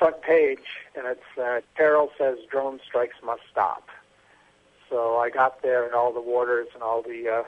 front 0.00 0.22
page, 0.22 0.64
and 0.96 1.06
it's 1.06 1.38
uh, 1.38 1.60
Terrell 1.76 2.10
says 2.16 2.38
drone 2.50 2.80
strikes 2.84 3.16
must 3.22 3.42
stop. 3.52 3.86
So 4.88 5.18
I 5.18 5.28
got 5.28 5.62
there, 5.62 5.84
and 5.84 5.94
all 5.94 6.10
the 6.12 6.22
warders 6.22 6.68
and 6.72 6.82
all 6.82 7.02
the 7.02 7.28
uh, 7.28 7.42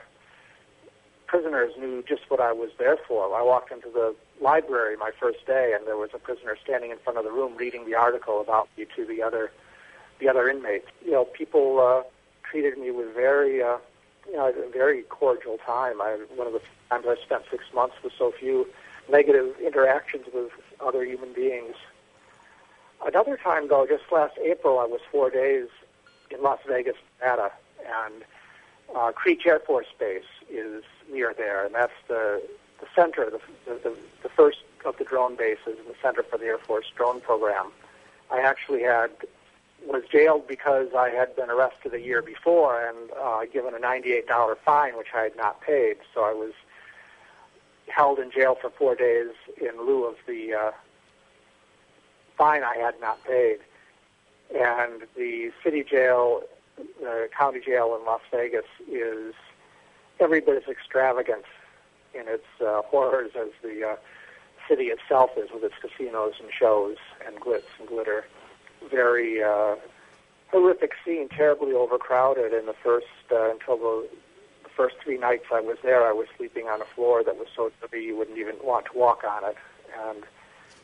prisoners 1.25 1.73
knew 1.79 2.03
just 2.07 2.21
what 2.29 2.39
I 2.39 2.53
was 2.53 2.69
there 2.77 2.97
for. 3.07 3.35
I 3.35 3.41
walked 3.41 3.71
into 3.71 3.89
the 3.89 4.15
library 4.39 4.95
my 4.95 5.09
first 5.19 5.47
day, 5.47 5.73
and 5.75 5.87
there 5.87 5.97
was 5.97 6.11
a 6.13 6.19
prisoner 6.19 6.55
standing 6.63 6.91
in 6.91 6.97
front 6.99 7.17
of 7.17 7.23
the 7.23 7.31
room 7.31 7.57
reading 7.57 7.85
the 7.85 7.95
article 7.95 8.39
about 8.39 8.69
me 8.77 8.85
to 8.95 9.03
the 9.03 9.23
other 9.23 9.51
the 10.19 10.29
other 10.29 10.47
inmates. 10.47 10.87
You 11.03 11.13
know, 11.13 11.25
people 11.25 11.79
uh, 11.81 12.07
treated 12.49 12.77
me 12.77 12.91
with 12.91 13.15
very 13.15 13.63
uh, 13.63 13.79
you 14.27 14.37
know 14.37 14.47
a 14.47 14.71
very 14.71 15.01
cordial 15.01 15.57
time. 15.65 15.99
I 16.01 16.19
one 16.35 16.45
of 16.45 16.53
the 16.53 16.61
times 16.91 17.05
I 17.09 17.15
spent 17.25 17.45
six 17.49 17.63
months 17.73 17.95
with 18.03 18.13
so 18.15 18.31
few 18.39 18.67
negative 19.11 19.55
interactions 19.59 20.27
with 20.31 20.51
other 20.79 21.03
human 21.03 21.33
beings. 21.33 21.75
Another 23.05 23.37
time, 23.37 23.67
though, 23.67 23.85
just 23.87 24.03
last 24.11 24.37
April, 24.43 24.79
I 24.79 24.85
was 24.85 25.01
four 25.11 25.29
days 25.29 25.67
in 26.31 26.41
Las 26.41 26.59
Vegas, 26.67 26.95
Nevada, 27.19 27.51
and 27.79 28.23
uh, 28.95 29.11
Creech 29.11 29.45
Air 29.45 29.59
Force 29.59 29.87
Base 29.99 30.23
is 30.49 30.83
near 31.11 31.33
there, 31.37 31.65
and 31.65 31.75
that's 31.75 31.93
the 32.07 32.41
the 32.79 32.87
center, 32.95 33.29
the, 33.29 33.39
the 33.65 33.95
the 34.23 34.29
first 34.29 34.59
of 34.85 34.97
the 34.97 35.05
drone 35.05 35.35
bases, 35.35 35.77
the 35.87 35.95
center 36.01 36.23
for 36.23 36.37
the 36.37 36.45
Air 36.45 36.57
Force 36.57 36.85
drone 36.95 37.21
program. 37.21 37.71
I 38.31 38.39
actually 38.39 38.83
had 38.83 39.11
was 39.85 40.03
jailed 40.11 40.47
because 40.47 40.87
I 40.97 41.09
had 41.09 41.35
been 41.35 41.49
arrested 41.49 41.93
a 41.93 41.99
year 41.99 42.21
before 42.21 42.87
and 42.87 43.11
uh, 43.21 43.41
given 43.51 43.73
a 43.73 43.79
$98 43.79 44.55
fine, 44.63 44.97
which 44.97 45.07
I 45.13 45.23
had 45.23 45.35
not 45.35 45.61
paid. 45.61 45.97
So 46.13 46.23
I 46.23 46.33
was 46.33 46.53
held 47.87 48.19
in 48.19 48.31
jail 48.31 48.57
for 48.59 48.69
four 48.69 48.95
days 48.95 49.31
in 49.59 49.85
lieu 49.85 50.05
of 50.05 50.15
the 50.25 50.53
uh, 50.53 50.71
fine 52.37 52.63
I 52.63 52.77
had 52.77 52.99
not 53.01 53.23
paid 53.25 53.59
and 54.53 55.03
the 55.15 55.51
city 55.63 55.83
jail, 55.83 56.43
the 56.99 57.29
county 57.37 57.59
jail 57.59 57.97
in 57.99 58.05
Las 58.05 58.21
Vegas 58.31 58.65
is 58.89 59.33
every 60.19 60.41
bit 60.41 60.63
as 60.63 60.69
extravagant 60.69 61.45
in 62.13 62.27
its 62.27 62.45
uh, 62.61 62.81
horrors 62.83 63.31
as 63.35 63.49
the 63.63 63.83
uh, 63.83 63.95
city 64.67 64.85
itself 64.85 65.31
is 65.37 65.49
with 65.51 65.63
its 65.63 65.75
casinos 65.81 66.33
and 66.39 66.51
shows 66.51 66.97
and 67.25 67.39
glitz 67.39 67.63
and 67.79 67.87
glitter. 67.87 68.25
Very 68.91 69.41
uh, 69.41 69.75
horrific 70.49 70.93
scene, 71.03 71.29
terribly 71.29 71.73
overcrowded 71.73 72.53
in 72.53 72.67
the 72.67 72.75
first 72.83 73.07
uh, 73.31 73.49
until 73.49 73.77
the, 73.77 74.09
the 74.63 74.69
first 74.69 74.97
three 75.03 75.17
nights 75.17 75.45
I 75.51 75.61
was 75.61 75.77
there, 75.81 76.07
I 76.07 76.11
was 76.11 76.27
sleeping 76.37 76.67
on 76.67 76.79
a 76.81 76.85
floor 76.85 77.23
that 77.23 77.37
was 77.37 77.47
so 77.55 77.71
dirty 77.81 78.03
you 78.03 78.15
wouldn't 78.15 78.37
even 78.37 78.55
want 78.61 78.85
to 78.87 78.97
walk 78.97 79.23
on 79.23 79.43
it. 79.45 79.57
And 80.07 80.23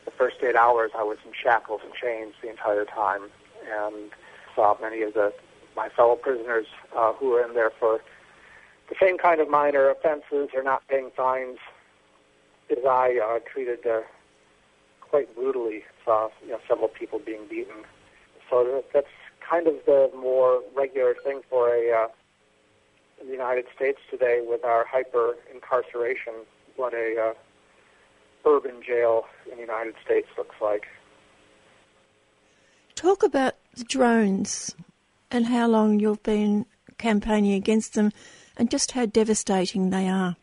the 0.04 0.10
first 0.10 0.36
eight 0.42 0.56
hours, 0.56 0.90
I 0.96 1.02
was 1.02 1.18
in 1.24 1.32
shackles 1.32 1.80
and 1.84 1.92
chains 1.94 2.34
the 2.42 2.50
entire 2.50 2.84
time, 2.84 3.22
and 3.70 4.10
saw 4.54 4.76
many 4.80 5.02
of 5.02 5.14
the 5.14 5.32
my 5.76 5.88
fellow 5.88 6.16
prisoners 6.16 6.66
uh, 6.96 7.12
who 7.12 7.30
were 7.30 7.44
in 7.44 7.54
there 7.54 7.70
for 7.78 8.00
the 8.88 8.96
same 9.00 9.16
kind 9.18 9.40
of 9.40 9.48
minor 9.48 9.88
offenses 9.88 10.48
or 10.54 10.62
not 10.62 10.86
paying 10.88 11.10
fines 11.16 11.58
as 12.70 12.84
I 12.84 13.18
uh, 13.22 13.38
treated 13.50 13.86
uh, 13.86 14.00
quite 15.00 15.34
brutally. 15.34 15.84
Saw 16.04 16.28
you 16.42 16.50
know, 16.50 16.58
several 16.68 16.88
people 16.88 17.18
being 17.18 17.46
beaten. 17.48 17.84
So 18.48 18.82
that's 18.92 19.06
kind 19.48 19.66
of 19.66 19.74
the 19.86 20.10
more 20.16 20.62
regular 20.76 21.14
thing 21.24 21.42
for 21.48 21.74
a 21.74 21.92
uh, 21.92 22.08
in 23.20 23.26
the 23.26 23.32
United 23.32 23.66
States 23.74 23.98
today 24.10 24.42
with 24.44 24.64
our 24.64 24.84
hyper 24.84 25.36
incarceration. 25.52 26.32
What 26.76 26.94
a 26.94 27.30
uh, 27.30 27.34
urban 28.46 28.82
jail 28.86 29.26
in 29.50 29.56
the 29.56 29.62
United 29.62 29.94
States 30.04 30.28
looks 30.36 30.56
like. 30.60 30.86
Talk 32.94 33.22
about 33.22 33.54
the 33.74 33.84
drones 33.84 34.74
and 35.30 35.46
how 35.46 35.68
long 35.68 36.00
you've 36.00 36.22
been 36.22 36.66
campaigning 36.98 37.52
against 37.52 37.94
them 37.94 38.12
and 38.56 38.70
just 38.70 38.92
how 38.92 39.06
devastating 39.06 39.90
they 39.90 40.08
are. 40.08 40.36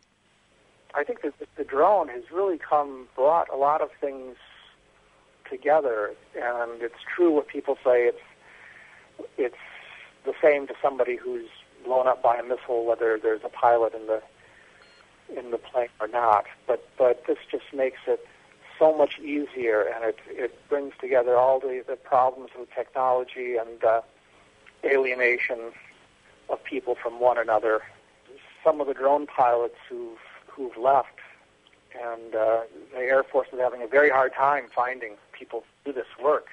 I 0.94 1.04
think 1.04 1.22
that 1.22 1.34
the 1.56 1.64
drone 1.64 2.08
has 2.08 2.24
really 2.32 2.58
come 2.58 3.06
brought 3.14 3.48
a 3.52 3.56
lot 3.56 3.80
of 3.80 3.90
things 4.00 4.36
together, 5.48 6.14
and 6.34 6.82
it's 6.82 7.02
true 7.14 7.32
what 7.32 7.46
people 7.48 7.76
say. 7.84 8.06
It's 8.08 8.18
it's 9.36 9.56
the 10.24 10.34
same 10.42 10.66
to 10.66 10.74
somebody 10.82 11.16
who's 11.16 11.48
blown 11.84 12.06
up 12.06 12.22
by 12.22 12.36
a 12.36 12.42
missile, 12.42 12.84
whether 12.84 13.18
there's 13.22 13.42
a 13.44 13.48
pilot 13.48 13.94
in 13.94 14.06
the 14.06 14.22
in 15.36 15.50
the 15.50 15.58
plane 15.58 15.88
or 16.00 16.08
not. 16.08 16.46
But 16.66 16.88
but 16.96 17.24
this 17.26 17.38
just 17.50 17.72
makes 17.74 18.00
it 18.06 18.26
so 18.78 18.96
much 18.96 19.18
easier, 19.18 19.82
and 19.82 20.04
it 20.04 20.18
it 20.28 20.68
brings 20.68 20.94
together 21.00 21.36
all 21.36 21.60
the 21.60 21.82
the 21.86 21.96
problems 21.96 22.50
with 22.58 22.68
technology 22.74 23.56
and 23.56 23.82
uh, 23.84 24.00
alienation 24.84 25.72
of 26.48 26.62
people 26.64 26.94
from 26.94 27.20
one 27.20 27.38
another. 27.38 27.82
Some 28.64 28.80
of 28.80 28.86
the 28.86 28.94
drone 28.94 29.26
pilots 29.26 29.76
who've 29.88 30.18
who've 30.46 30.76
left, 30.76 31.18
and 31.94 32.34
uh, 32.34 32.60
the 32.92 32.98
Air 32.98 33.22
Force 33.22 33.48
is 33.52 33.58
having 33.60 33.82
a 33.82 33.86
very 33.86 34.10
hard 34.10 34.34
time 34.34 34.64
finding 34.74 35.14
people 35.32 35.60
to 35.60 35.92
do 35.92 35.98
this 35.98 36.08
work. 36.22 36.46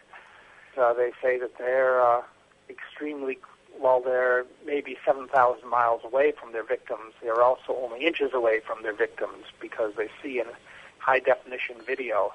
Uh, 0.77 0.93
they 0.93 1.11
say 1.21 1.39
that 1.39 1.57
they're 1.57 2.01
uh, 2.01 2.21
extremely 2.69 3.37
while 3.79 4.01
they're 4.01 4.45
maybe 4.65 4.97
7,000 5.05 5.69
miles 5.69 6.01
away 6.03 6.31
from 6.31 6.53
their 6.53 6.63
victims, 6.63 7.13
they're 7.21 7.41
also 7.41 7.77
only 7.83 8.05
inches 8.05 8.33
away 8.33 8.59
from 8.59 8.83
their 8.83 8.93
victims 8.93 9.45
because 9.59 9.93
they 9.97 10.09
see 10.21 10.39
in 10.39 10.47
high 10.99 11.19
definition 11.19 11.75
video 11.85 12.33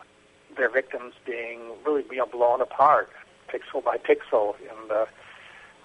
their 0.57 0.69
victims 0.69 1.15
being 1.25 1.61
really 1.85 2.05
you 2.11 2.17
know, 2.17 2.27
blown 2.27 2.61
apart, 2.61 3.11
pixel 3.49 3.83
by 3.83 3.97
pixel 3.97 4.55
in 4.61 4.89
the 4.89 5.07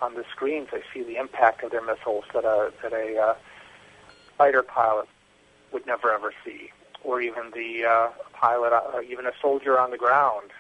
on 0.02 0.16
the 0.16 0.26
screens. 0.32 0.70
They 0.72 0.82
see 0.94 1.04
the 1.04 1.18
impact 1.18 1.64
of 1.64 1.72
their 1.72 1.86
missiles 1.86 2.26
that 2.34 2.46
a 2.46 2.72
that 2.82 2.94
a 2.94 3.18
uh, 3.18 3.36
fighter 4.38 4.64
pilot 4.64 5.08
would 5.72 5.86
never 5.86 6.12
ever 6.12 6.34
see, 6.44 6.72
or 7.04 7.22
even 7.22 7.52
the 7.54 7.86
uh, 7.86 8.10
pilot, 8.34 8.74
uh, 8.74 9.02
even 9.02 9.26
a 9.26 9.32
soldier 9.42 9.80
on 9.80 9.92
the 9.92 9.98
ground 9.98 10.52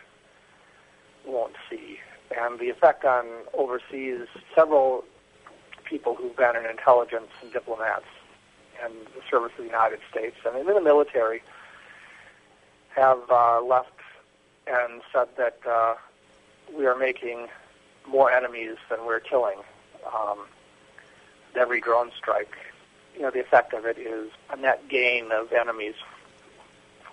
won't 1.25 1.55
see 1.69 1.99
and 2.31 2.59
the 2.59 2.69
effect 2.69 3.05
on 3.05 3.25
overseas 3.53 4.27
several 4.53 5.03
people 5.83 6.15
who've 6.15 6.35
been 6.35 6.55
in 6.55 6.65
intelligence 6.65 7.29
and 7.41 7.51
diplomats 7.53 8.05
and 8.83 8.93
the 9.15 9.21
service 9.29 9.51
of 9.57 9.59
the 9.59 9.69
United 9.69 9.99
States 10.09 10.35
and 10.45 10.57
in 10.57 10.65
the 10.65 10.81
military 10.81 11.41
have 12.95 13.19
uh, 13.29 13.61
left 13.61 13.89
and 14.67 15.01
said 15.13 15.27
that 15.37 15.59
uh, 15.69 15.95
we 16.75 16.85
are 16.85 16.97
making 16.97 17.47
more 18.07 18.31
enemies 18.31 18.77
than 18.89 19.05
we're 19.05 19.19
killing. 19.19 19.57
Um, 20.13 20.39
every 21.55 21.79
drone 21.79 22.11
strike, 22.17 22.53
you 23.15 23.21
know, 23.21 23.31
the 23.31 23.39
effect 23.39 23.73
of 23.73 23.85
it 23.85 23.97
is 23.97 24.29
a 24.51 24.57
net 24.57 24.87
gain 24.89 25.31
of 25.31 25.51
enemies 25.51 25.95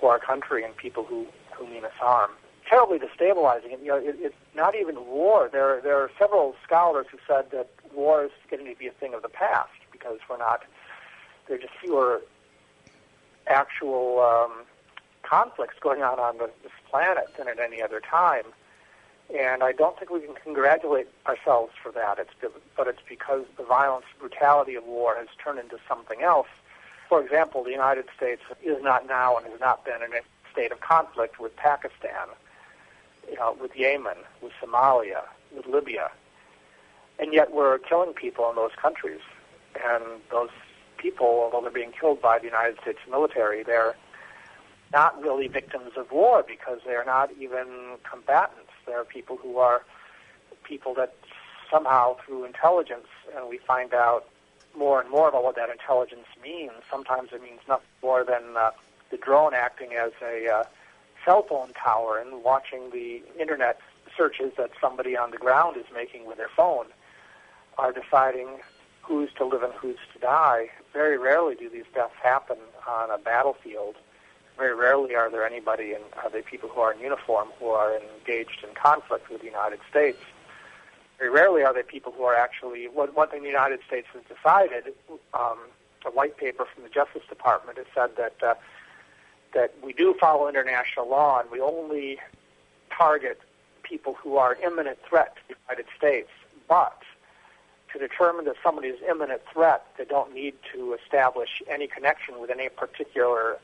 for 0.00 0.12
our 0.12 0.18
country 0.18 0.64
and 0.64 0.76
people 0.76 1.04
who, 1.04 1.26
who 1.52 1.66
mean 1.66 1.84
us 1.84 1.92
harm 1.98 2.30
terribly 2.68 2.98
destabilizing. 2.98 3.72
And, 3.74 3.82
you 3.82 3.88
know, 3.88 3.96
it, 3.96 4.16
it's 4.18 4.34
not 4.54 4.74
even 4.74 4.96
war. 5.06 5.48
There, 5.50 5.80
there 5.80 5.96
are 5.96 6.10
several 6.18 6.54
scholars 6.64 7.06
who 7.10 7.18
said 7.26 7.50
that 7.50 7.68
war 7.94 8.24
is 8.24 8.30
getting 8.50 8.66
to 8.66 8.78
be 8.78 8.86
a 8.86 8.92
thing 8.92 9.14
of 9.14 9.22
the 9.22 9.28
past 9.28 9.70
because 9.90 10.18
we're 10.28 10.38
not. 10.38 10.62
There 11.46 11.56
are 11.56 11.60
just 11.60 11.74
fewer 11.82 12.22
actual 13.46 14.20
um, 14.20 14.64
conflicts 15.22 15.74
going 15.80 16.02
on 16.02 16.18
on 16.18 16.38
the, 16.38 16.50
this 16.62 16.72
planet 16.88 17.26
than 17.36 17.48
at 17.48 17.58
any 17.58 17.82
other 17.82 18.00
time. 18.00 18.44
And 19.36 19.62
I 19.62 19.72
don't 19.72 19.98
think 19.98 20.10
we 20.10 20.20
can 20.20 20.34
congratulate 20.34 21.08
ourselves 21.26 21.72
for 21.82 21.90
that. 21.92 22.18
It's, 22.18 22.54
but 22.76 22.86
it's 22.86 23.00
because 23.08 23.44
the 23.56 23.64
violence, 23.64 24.04
brutality 24.18 24.74
of 24.74 24.84
war 24.84 25.16
has 25.16 25.28
turned 25.42 25.58
into 25.58 25.78
something 25.88 26.22
else. 26.22 26.48
For 27.08 27.22
example, 27.22 27.64
the 27.64 27.70
United 27.70 28.06
States 28.16 28.42
is 28.62 28.82
not 28.82 29.06
now 29.06 29.36
and 29.36 29.46
has 29.46 29.60
not 29.60 29.84
been 29.84 30.02
in 30.02 30.12
a 30.12 30.20
state 30.52 30.70
of 30.70 30.80
conflict 30.80 31.40
with 31.40 31.56
Pakistan 31.56 32.28
you 33.32 33.38
know, 33.38 33.56
with 33.58 33.74
Yemen, 33.74 34.18
with 34.42 34.52
Somalia, 34.62 35.22
with 35.56 35.66
Libya, 35.66 36.10
and 37.18 37.32
yet 37.32 37.50
we're 37.50 37.78
killing 37.78 38.12
people 38.12 38.48
in 38.50 38.56
those 38.56 38.72
countries. 38.80 39.20
And 39.82 40.04
those 40.30 40.50
people, 40.98 41.26
although 41.26 41.62
they're 41.62 41.70
being 41.70 41.92
killed 41.98 42.20
by 42.20 42.38
the 42.38 42.44
United 42.44 42.78
States 42.82 42.98
military, 43.10 43.62
they're 43.62 43.96
not 44.92 45.20
really 45.22 45.48
victims 45.48 45.92
of 45.96 46.12
war 46.12 46.44
because 46.46 46.80
they're 46.84 47.06
not 47.06 47.30
even 47.40 47.96
combatants. 48.08 48.70
They're 48.86 49.04
people 49.04 49.38
who 49.38 49.56
are 49.56 49.82
people 50.62 50.92
that 50.94 51.14
somehow 51.70 52.16
through 52.26 52.44
intelligence, 52.44 53.06
and 53.34 53.48
we 53.48 53.56
find 53.56 53.94
out 53.94 54.28
more 54.76 55.00
and 55.00 55.10
more 55.10 55.28
about 55.30 55.42
what 55.42 55.56
that 55.56 55.70
intelligence 55.70 56.26
means. 56.42 56.72
Sometimes 56.90 57.30
it 57.32 57.42
means 57.42 57.60
nothing 57.66 57.86
more 58.02 58.24
than 58.24 58.56
uh, 58.58 58.70
the 59.10 59.16
drone 59.16 59.54
acting 59.54 59.94
as 59.94 60.12
a 60.22 60.48
uh, 60.48 60.64
cell 61.24 61.44
phone 61.48 61.72
tower 61.72 62.18
and 62.18 62.42
watching 62.42 62.90
the 62.90 63.22
internet 63.40 63.78
searches 64.16 64.52
that 64.56 64.70
somebody 64.80 65.16
on 65.16 65.30
the 65.30 65.38
ground 65.38 65.76
is 65.76 65.84
making 65.94 66.26
with 66.26 66.36
their 66.36 66.50
phone 66.54 66.86
are 67.78 67.92
deciding 67.92 68.48
who's 69.00 69.30
to 69.34 69.44
live 69.44 69.62
and 69.62 69.72
who's 69.74 69.96
to 70.12 70.18
die. 70.18 70.68
Very 70.92 71.18
rarely 71.18 71.54
do 71.54 71.68
these 71.68 71.84
deaths 71.94 72.14
happen 72.22 72.58
on 72.86 73.10
a 73.10 73.18
battlefield. 73.18 73.96
Very 74.58 74.74
rarely 74.74 75.14
are 75.14 75.30
there 75.30 75.46
anybody 75.46 75.92
and 75.92 76.04
are 76.22 76.30
they 76.30 76.42
people 76.42 76.68
who 76.68 76.80
are 76.80 76.92
in 76.92 77.00
uniform 77.00 77.48
who 77.58 77.68
are 77.68 77.96
engaged 77.96 78.64
in 78.66 78.74
conflict 78.74 79.30
with 79.30 79.40
the 79.40 79.46
United 79.46 79.80
States. 79.90 80.18
Very 81.18 81.30
rarely 81.30 81.62
are 81.62 81.72
they 81.72 81.82
people 81.82 82.12
who 82.12 82.24
are 82.24 82.34
actually. 82.34 82.88
What 82.88 83.30
thing 83.30 83.42
the 83.42 83.48
United 83.48 83.80
States 83.86 84.08
has 84.12 84.22
decided, 84.24 84.92
um, 85.34 85.58
a 86.04 86.10
white 86.10 86.36
paper 86.36 86.66
from 86.72 86.82
the 86.82 86.88
Justice 86.88 87.22
Department 87.28 87.78
has 87.78 87.86
said 87.94 88.10
that 88.16 88.34
uh, 88.42 88.54
that 89.54 89.74
we 89.82 89.92
do 89.92 90.14
follow 90.20 90.48
international 90.48 91.08
law 91.08 91.40
and 91.40 91.50
we 91.50 91.60
only 91.60 92.18
target 92.96 93.40
people 93.82 94.14
who 94.14 94.36
are 94.36 94.56
imminent 94.56 94.98
threat 95.08 95.36
to 95.36 95.42
the 95.48 95.54
United 95.68 95.86
States. 95.96 96.28
But 96.68 97.02
to 97.92 97.98
determine 97.98 98.44
that 98.46 98.56
somebody 98.62 98.88
is 98.88 98.98
imminent 99.08 99.42
threat, 99.52 99.84
they 99.98 100.04
don't 100.04 100.34
need 100.34 100.54
to 100.72 100.94
establish 100.94 101.62
any 101.68 101.86
connection 101.86 102.40
with 102.40 102.50
any 102.50 102.68
particular 102.68 103.58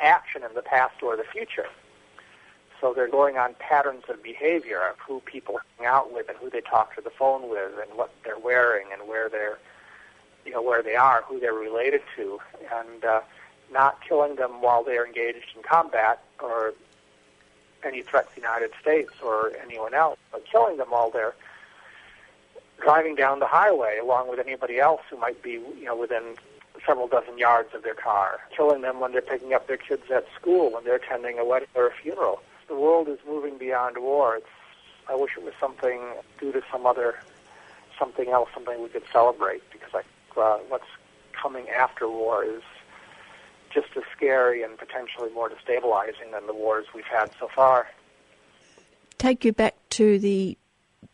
action 0.00 0.42
in 0.42 0.54
the 0.54 0.62
past 0.62 1.02
or 1.02 1.16
the 1.16 1.24
future. 1.24 1.66
So 2.80 2.92
they're 2.94 3.08
going 3.10 3.38
on 3.38 3.54
patterns 3.58 4.04
of 4.08 4.22
behavior 4.22 4.80
of 4.88 4.96
who 4.98 5.20
people 5.20 5.58
hang 5.76 5.86
out 5.86 6.12
with 6.12 6.28
and 6.28 6.38
who 6.38 6.48
they 6.48 6.60
talk 6.60 6.94
to 6.94 7.00
the 7.00 7.10
phone 7.10 7.50
with 7.50 7.72
and 7.80 7.98
what 7.98 8.12
they're 8.24 8.38
wearing 8.38 8.86
and 8.92 9.08
where 9.08 9.28
they're, 9.28 9.58
you 10.44 10.52
know, 10.52 10.62
where 10.62 10.82
they 10.82 10.94
are, 10.94 11.24
who 11.26 11.40
they're 11.40 11.54
related 11.54 12.02
to, 12.16 12.38
and 12.72 13.04
uh, 13.04 13.20
not 13.72 14.00
killing 14.06 14.36
them 14.36 14.62
while 14.62 14.82
they're 14.82 15.06
engaged 15.06 15.56
in 15.56 15.62
combat 15.62 16.22
or 16.42 16.74
any 17.84 18.02
threat 18.02 18.28
to 18.28 18.34
the 18.34 18.40
United 18.40 18.70
States 18.80 19.12
or 19.24 19.52
anyone 19.62 19.94
else, 19.94 20.18
but 20.32 20.44
killing 20.50 20.76
them 20.76 20.88
while 20.88 21.10
they're 21.10 21.34
driving 22.80 23.14
down 23.14 23.38
the 23.40 23.46
highway 23.46 23.98
along 24.02 24.30
with 24.30 24.38
anybody 24.38 24.78
else 24.78 25.02
who 25.10 25.16
might 25.16 25.42
be, 25.42 25.52
you 25.52 25.84
know, 25.84 25.96
within 25.96 26.36
several 26.86 27.08
dozen 27.08 27.36
yards 27.38 27.74
of 27.74 27.82
their 27.82 27.94
car, 27.94 28.40
killing 28.56 28.82
them 28.82 29.00
when 29.00 29.12
they're 29.12 29.20
picking 29.20 29.52
up 29.52 29.66
their 29.66 29.76
kids 29.76 30.10
at 30.14 30.24
school, 30.34 30.72
when 30.72 30.84
they're 30.84 30.96
attending 30.96 31.38
a 31.38 31.44
wedding 31.44 31.68
or 31.74 31.88
a 31.88 31.92
funeral. 31.92 32.40
The 32.68 32.76
world 32.76 33.08
is 33.08 33.18
moving 33.26 33.58
beyond 33.58 33.98
war. 33.98 34.36
It's, 34.36 34.46
I 35.08 35.14
wish 35.14 35.32
it 35.36 35.42
was 35.42 35.54
something 35.58 36.00
due 36.38 36.52
to 36.52 36.62
some 36.70 36.86
other, 36.86 37.18
something 37.98 38.28
else, 38.28 38.48
something 38.54 38.80
we 38.82 38.88
could 38.88 39.04
celebrate, 39.12 39.62
because 39.72 39.90
I, 39.94 40.40
uh, 40.40 40.58
what's 40.68 40.84
coming 41.32 41.68
after 41.68 42.08
war 42.08 42.44
is 42.44 42.62
just 43.80 43.96
as 43.96 44.02
scary 44.16 44.62
and 44.62 44.76
potentially 44.78 45.30
more 45.32 45.48
destabilizing 45.50 46.32
than 46.32 46.46
the 46.46 46.54
wars 46.54 46.86
we've 46.94 47.04
had 47.04 47.30
so 47.38 47.48
far. 47.54 47.88
Take 49.18 49.44
you 49.44 49.52
back 49.52 49.76
to 49.90 50.18
the 50.18 50.56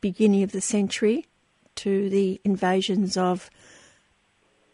beginning 0.00 0.42
of 0.42 0.52
the 0.52 0.60
century, 0.60 1.26
to 1.76 2.08
the 2.08 2.40
invasions 2.44 3.16
of 3.16 3.50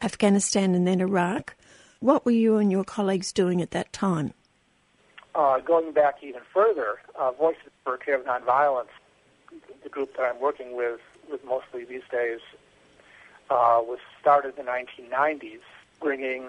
Afghanistan 0.03 0.75
and 0.75 0.87
then 0.87 1.01
Iraq. 1.01 1.57
What 2.01 2.25
were 2.25 2.33
you 2.33 2.57
and 2.57 2.71
your 2.71 2.85
colleagues 2.85 3.33
doing 3.33 3.61
at 3.61 3.71
that 3.73 3.93
time? 3.93 4.35
Uh, 5.35 5.59
going 5.61 5.93
back 5.93 6.17
even 6.23 6.41
further, 6.53 6.99
uh, 7.19 7.31
Voices 7.33 7.71
for 7.85 7.97
Creative 7.97 8.27
Nonviolence, 8.27 8.89
the 9.83 9.89
group 9.89 10.17
that 10.17 10.23
I'm 10.23 10.41
working 10.41 10.77
with, 10.77 11.01
with 11.31 11.45
mostly 11.45 11.85
these 11.85 12.03
days, 12.11 12.41
uh, 13.49 13.79
was 13.81 13.99
started 14.21 14.59
in 14.59 14.65
the 14.65 14.71
1990s, 14.71 15.61
bringing 16.01 16.49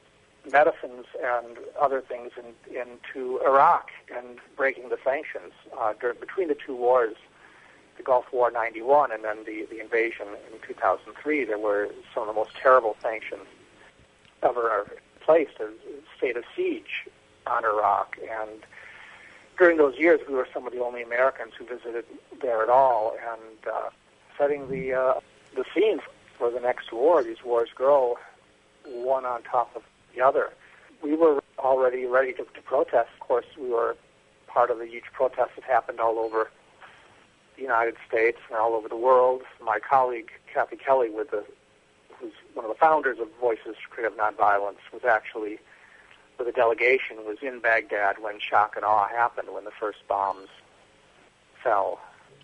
medicines 0.50 1.06
and 1.24 1.58
other 1.80 2.02
things 2.02 2.32
in, 2.38 2.76
into 2.76 3.40
Iraq 3.46 3.90
and 4.16 4.40
breaking 4.56 4.90
the 4.90 4.98
sanctions 5.04 5.54
uh, 5.80 5.94
during, 6.00 6.20
between 6.20 6.48
the 6.48 6.56
two 6.56 6.76
wars, 6.76 7.16
the 7.98 8.04
Gulf 8.04 8.26
War 8.32 8.50
91 8.50 9.12
and 9.12 9.24
then 9.24 9.44
the, 9.46 9.68
the 9.70 9.80
invasion 9.80 10.28
in 10.52 10.60
2003. 10.68 11.46
There 11.46 11.60
were 11.60 11.90
some 12.14 12.24
of 12.24 12.28
the 12.28 12.34
most 12.34 12.56
terrible 12.56 12.96
sanctions 13.02 13.46
ever 14.42 14.92
placed, 15.20 15.60
a 15.60 15.70
state 16.18 16.38
of 16.38 16.44
siege 16.56 17.08
on 17.46 17.64
Iraq. 17.64 18.18
And 18.22 18.62
during 19.58 19.78
those 19.78 19.98
years, 19.98 20.20
we 20.28 20.34
were 20.34 20.48
some 20.54 20.66
of 20.66 20.74
the 20.74 20.80
only 20.84 21.04
Americans 21.04 21.54
who 21.58 21.66
visited 21.66 22.06
there 22.42 22.64
at 22.64 22.70
all, 22.70 23.16
and 23.32 23.68
uh, 23.72 23.90
setting 24.38 24.70
the 24.70 24.94
uh, 24.94 25.14
the 25.56 25.66
scene 25.76 26.00
for 26.38 26.50
the 26.50 26.60
next 26.60 26.92
war. 26.92 27.24
These 27.24 27.44
wars 27.44 27.70
grow 27.76 28.18
one 28.86 29.26
on 29.26 29.44
top 29.44 29.76
of 29.76 29.84
the 30.16 30.22
other. 30.22 30.52
We 31.04 31.16
were 31.16 31.42
already 31.58 32.06
ready 32.06 32.34
to, 32.34 32.44
to 32.44 32.62
protest. 32.64 33.10
Of 33.20 33.28
course, 33.28 33.46
we 33.60 33.70
were 33.70 33.96
part 34.48 34.70
of 34.70 34.80
the 34.80 34.88
huge 34.88 35.06
protests 35.14 35.52
that 35.56 35.64
happened 35.64 36.00
all 36.00 36.20
over 36.20 36.50
the 37.56 37.62
United 37.62 37.96
States 38.08 38.38
and 38.50 38.58
all 38.58 38.74
over 38.74 38.88
the 38.88 38.98
world. 38.98 39.42
My 39.64 39.80
colleague 39.80 40.30
Kathy 40.54 40.76
Kelly, 40.76 41.10
with 41.10 41.32
the, 41.32 41.44
who's 42.18 42.34
one 42.54 42.66
of 42.66 42.70
the 42.70 42.78
founders 42.78 43.20
of 43.20 43.28
Voices 43.40 43.76
for 43.82 43.90
Creative 43.90 44.18
Nonviolence, 44.18 44.82
was 44.94 45.04
actually 45.04 45.60
with 46.38 46.48
a 46.48 46.52
delegation 46.52 47.18
was 47.26 47.38
in 47.42 47.60
Baghdad 47.60 48.16
when 48.20 48.40
shock 48.40 48.76
and 48.76 48.84
awe 48.84 49.08
happened 49.08 49.50
when 49.54 49.64
the 49.64 49.72
first 49.80 50.00
bombs 50.08 50.50
fell. 51.64 52.00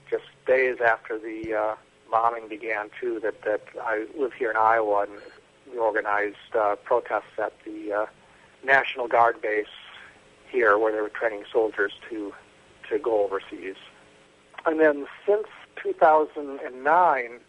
Just 0.09 0.25
days 0.45 0.77
after 0.85 1.17
the 1.17 1.53
uh, 1.53 1.75
bombing 2.11 2.47
began, 2.47 2.89
too, 2.99 3.19
that 3.21 3.41
that 3.41 3.61
I 3.81 4.05
live 4.17 4.33
here 4.33 4.51
in 4.51 4.57
Iowa 4.57 5.07
and 5.09 5.19
we 5.71 5.77
organized 5.77 6.55
uh, 6.57 6.75
protests 6.77 7.37
at 7.37 7.53
the 7.63 7.93
uh, 7.93 8.05
National 8.63 9.07
Guard 9.07 9.41
base 9.41 9.65
here, 10.49 10.77
where 10.77 10.91
they 10.91 11.01
were 11.01 11.09
training 11.09 11.43
soldiers 11.51 11.93
to 12.09 12.33
to 12.89 12.97
go 12.99 13.23
overseas. 13.23 13.75
And 14.65 14.79
then 14.79 15.07
since 15.25 15.47
2009, 15.83 17.39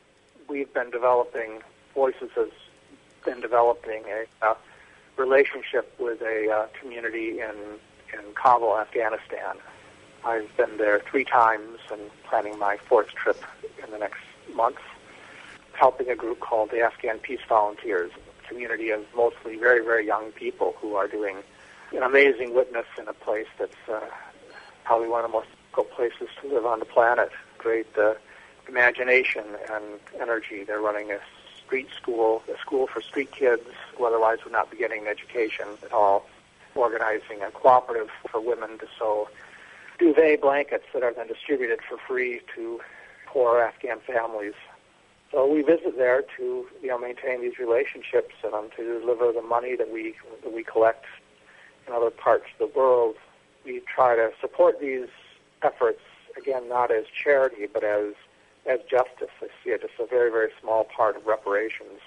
we've 0.48 0.72
been 0.72 0.90
developing 0.90 1.62
Voices 1.94 2.30
has 2.36 2.50
been 3.24 3.40
developing 3.40 4.04
a 4.06 4.46
uh, 4.46 4.54
relationship 5.16 5.92
with 5.98 6.20
a 6.22 6.48
uh, 6.48 6.66
community 6.80 7.40
in 7.40 7.56
in 8.12 8.34
Kabul, 8.34 8.78
Afghanistan. 8.78 9.56
I've 10.24 10.54
been 10.56 10.76
there 10.78 11.00
three 11.00 11.24
times 11.24 11.78
and 11.90 12.00
planning 12.24 12.58
my 12.58 12.76
fourth 12.76 13.08
trip 13.08 13.42
in 13.84 13.90
the 13.90 13.98
next 13.98 14.20
month 14.54 14.78
helping 15.78 16.10
a 16.10 16.16
group 16.16 16.40
called 16.40 16.70
the 16.70 16.80
Afghan 16.80 17.18
Peace 17.20 17.40
Volunteers, 17.48 18.10
a 18.12 18.48
community 18.48 18.90
of 18.90 19.04
mostly 19.14 19.56
very, 19.56 19.84
very 19.84 20.04
young 20.04 20.32
people 20.32 20.74
who 20.80 20.96
are 20.96 21.06
doing 21.06 21.36
an 21.92 22.02
amazing 22.02 22.52
witness 22.52 22.86
in 22.98 23.06
a 23.06 23.12
place 23.12 23.46
that's 23.58 23.88
uh, 23.88 24.00
probably 24.84 25.08
one 25.08 25.24
of 25.24 25.30
the 25.30 25.36
most 25.36 25.48
difficult 25.62 25.90
places 25.92 26.28
to 26.40 26.48
live 26.48 26.66
on 26.66 26.80
the 26.80 26.84
planet. 26.84 27.30
Great 27.58 27.86
uh, 27.96 28.14
imagination 28.68 29.44
and 29.70 29.84
energy. 30.20 30.64
They're 30.64 30.80
running 30.80 31.12
a 31.12 31.20
street 31.64 31.88
school, 31.96 32.42
a 32.52 32.58
school 32.58 32.88
for 32.88 33.00
street 33.00 33.30
kids 33.30 33.62
who 33.96 34.04
otherwise 34.04 34.38
would 34.42 34.52
not 34.52 34.72
be 34.72 34.76
getting 34.76 35.02
an 35.02 35.06
education 35.06 35.66
at 35.84 35.92
all, 35.92 36.26
organizing 36.74 37.40
a 37.46 37.52
cooperative 37.52 38.10
for 38.28 38.40
women 38.40 38.78
to 38.78 38.86
sew 38.98 39.28
duvet 40.00 40.40
blankets 40.40 40.86
that 40.92 41.04
are 41.04 41.12
then 41.12 41.28
distributed 41.28 41.78
for 41.88 41.98
free 41.98 42.40
to 42.54 42.80
poor 43.26 43.60
Afghan 43.60 44.00
families 44.00 44.54
so 45.30 45.46
we 45.46 45.62
visit 45.62 45.96
there 45.96 46.22
to 46.36 46.66
you 46.82 46.88
know 46.88 46.98
maintain 46.98 47.40
these 47.40 47.58
relationships 47.58 48.34
and 48.42 48.54
um, 48.54 48.70
to 48.76 49.00
deliver 49.00 49.32
the 49.32 49.42
money 49.42 49.76
that 49.76 49.90
we 49.92 50.14
that 50.42 50.52
we 50.52 50.64
collect 50.64 51.04
in 51.86 51.92
other 51.92 52.10
parts 52.10 52.44
of 52.52 52.70
the 52.70 52.78
world. 52.78 53.16
We 53.64 53.80
try 53.80 54.16
to 54.16 54.30
support 54.40 54.80
these 54.80 55.08
efforts 55.62 56.00
again 56.36 56.68
not 56.68 56.90
as 56.90 57.04
charity 57.06 57.66
but 57.72 57.84
as 57.84 58.14
as 58.66 58.80
justice. 58.90 59.30
I 59.40 59.48
see 59.64 59.70
it 59.70 59.82
as 59.82 59.90
a 59.98 60.06
very 60.06 60.30
very 60.30 60.50
small 60.60 60.84
part 60.84 61.16
of 61.16 61.26
reparations 61.26 62.00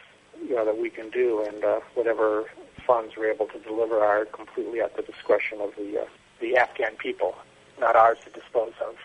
you 0.48 0.56
know 0.56 0.66
that 0.66 0.78
we 0.78 0.90
can 0.90 1.10
do, 1.10 1.44
and 1.48 1.64
uh, 1.64 1.80
whatever 1.94 2.46
funds 2.86 3.16
we're 3.18 3.32
able 3.32 3.48
to 3.48 3.60
deliver 3.60 4.00
are 4.00 4.26
completely 4.26 4.82
at 4.82 4.96
the 4.96 5.02
discretion 5.04 5.60
of 5.62 5.74
the 5.76 6.02
uh, 6.02 6.06
the 6.40 6.58
Afghan 6.58 6.96
people, 6.98 7.36
not 7.80 7.96
ours 7.96 8.18
to 8.26 8.32
dispose 8.32 8.74
of. 8.86 8.96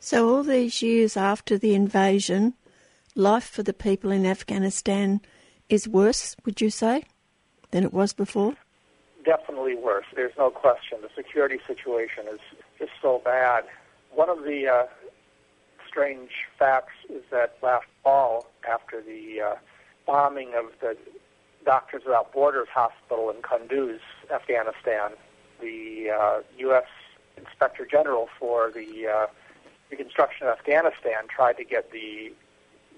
So 0.00 0.28
all 0.28 0.42
these 0.42 0.82
years 0.82 1.16
after 1.16 1.58
the 1.58 1.74
invasion, 1.74 2.54
life 3.14 3.44
for 3.44 3.62
the 3.62 3.72
people 3.72 4.10
in 4.10 4.26
Afghanistan 4.26 5.20
is 5.68 5.88
worse, 5.88 6.36
would 6.44 6.60
you 6.60 6.70
say, 6.70 7.04
than 7.70 7.84
it 7.84 7.92
was 7.92 8.12
before? 8.12 8.54
Definitely 9.24 9.76
worse. 9.76 10.04
There's 10.14 10.36
no 10.36 10.50
question. 10.50 10.98
The 11.02 11.08
security 11.14 11.58
situation 11.66 12.24
is 12.30 12.40
just 12.78 12.92
so 13.00 13.22
bad. 13.24 13.64
One 14.12 14.28
of 14.28 14.44
the 14.44 14.68
uh, 14.68 14.86
strange 15.88 16.30
facts 16.58 16.92
is 17.08 17.22
that 17.30 17.56
last 17.62 17.86
fall, 18.02 18.50
after 18.68 19.00
the 19.00 19.40
uh, 19.40 19.54
bombing 20.06 20.52
of 20.54 20.66
the 20.80 20.96
Doctors 21.64 22.02
Without 22.04 22.32
Borders 22.32 22.68
hospital 22.72 23.30
in 23.30 23.36
Kunduz, 23.36 24.00
Afghanistan, 24.32 25.12
the 25.60 26.10
uh, 26.10 26.40
U.S. 26.58 26.84
Inspector 27.38 27.86
General 27.86 28.28
for 28.38 28.70
the 28.70 29.08
uh, 29.08 29.26
Reconstruction 29.90 30.46
of 30.46 30.58
Afghanistan 30.58 31.26
tried 31.28 31.56
to 31.56 31.64
get 31.64 31.90
the 31.92 32.32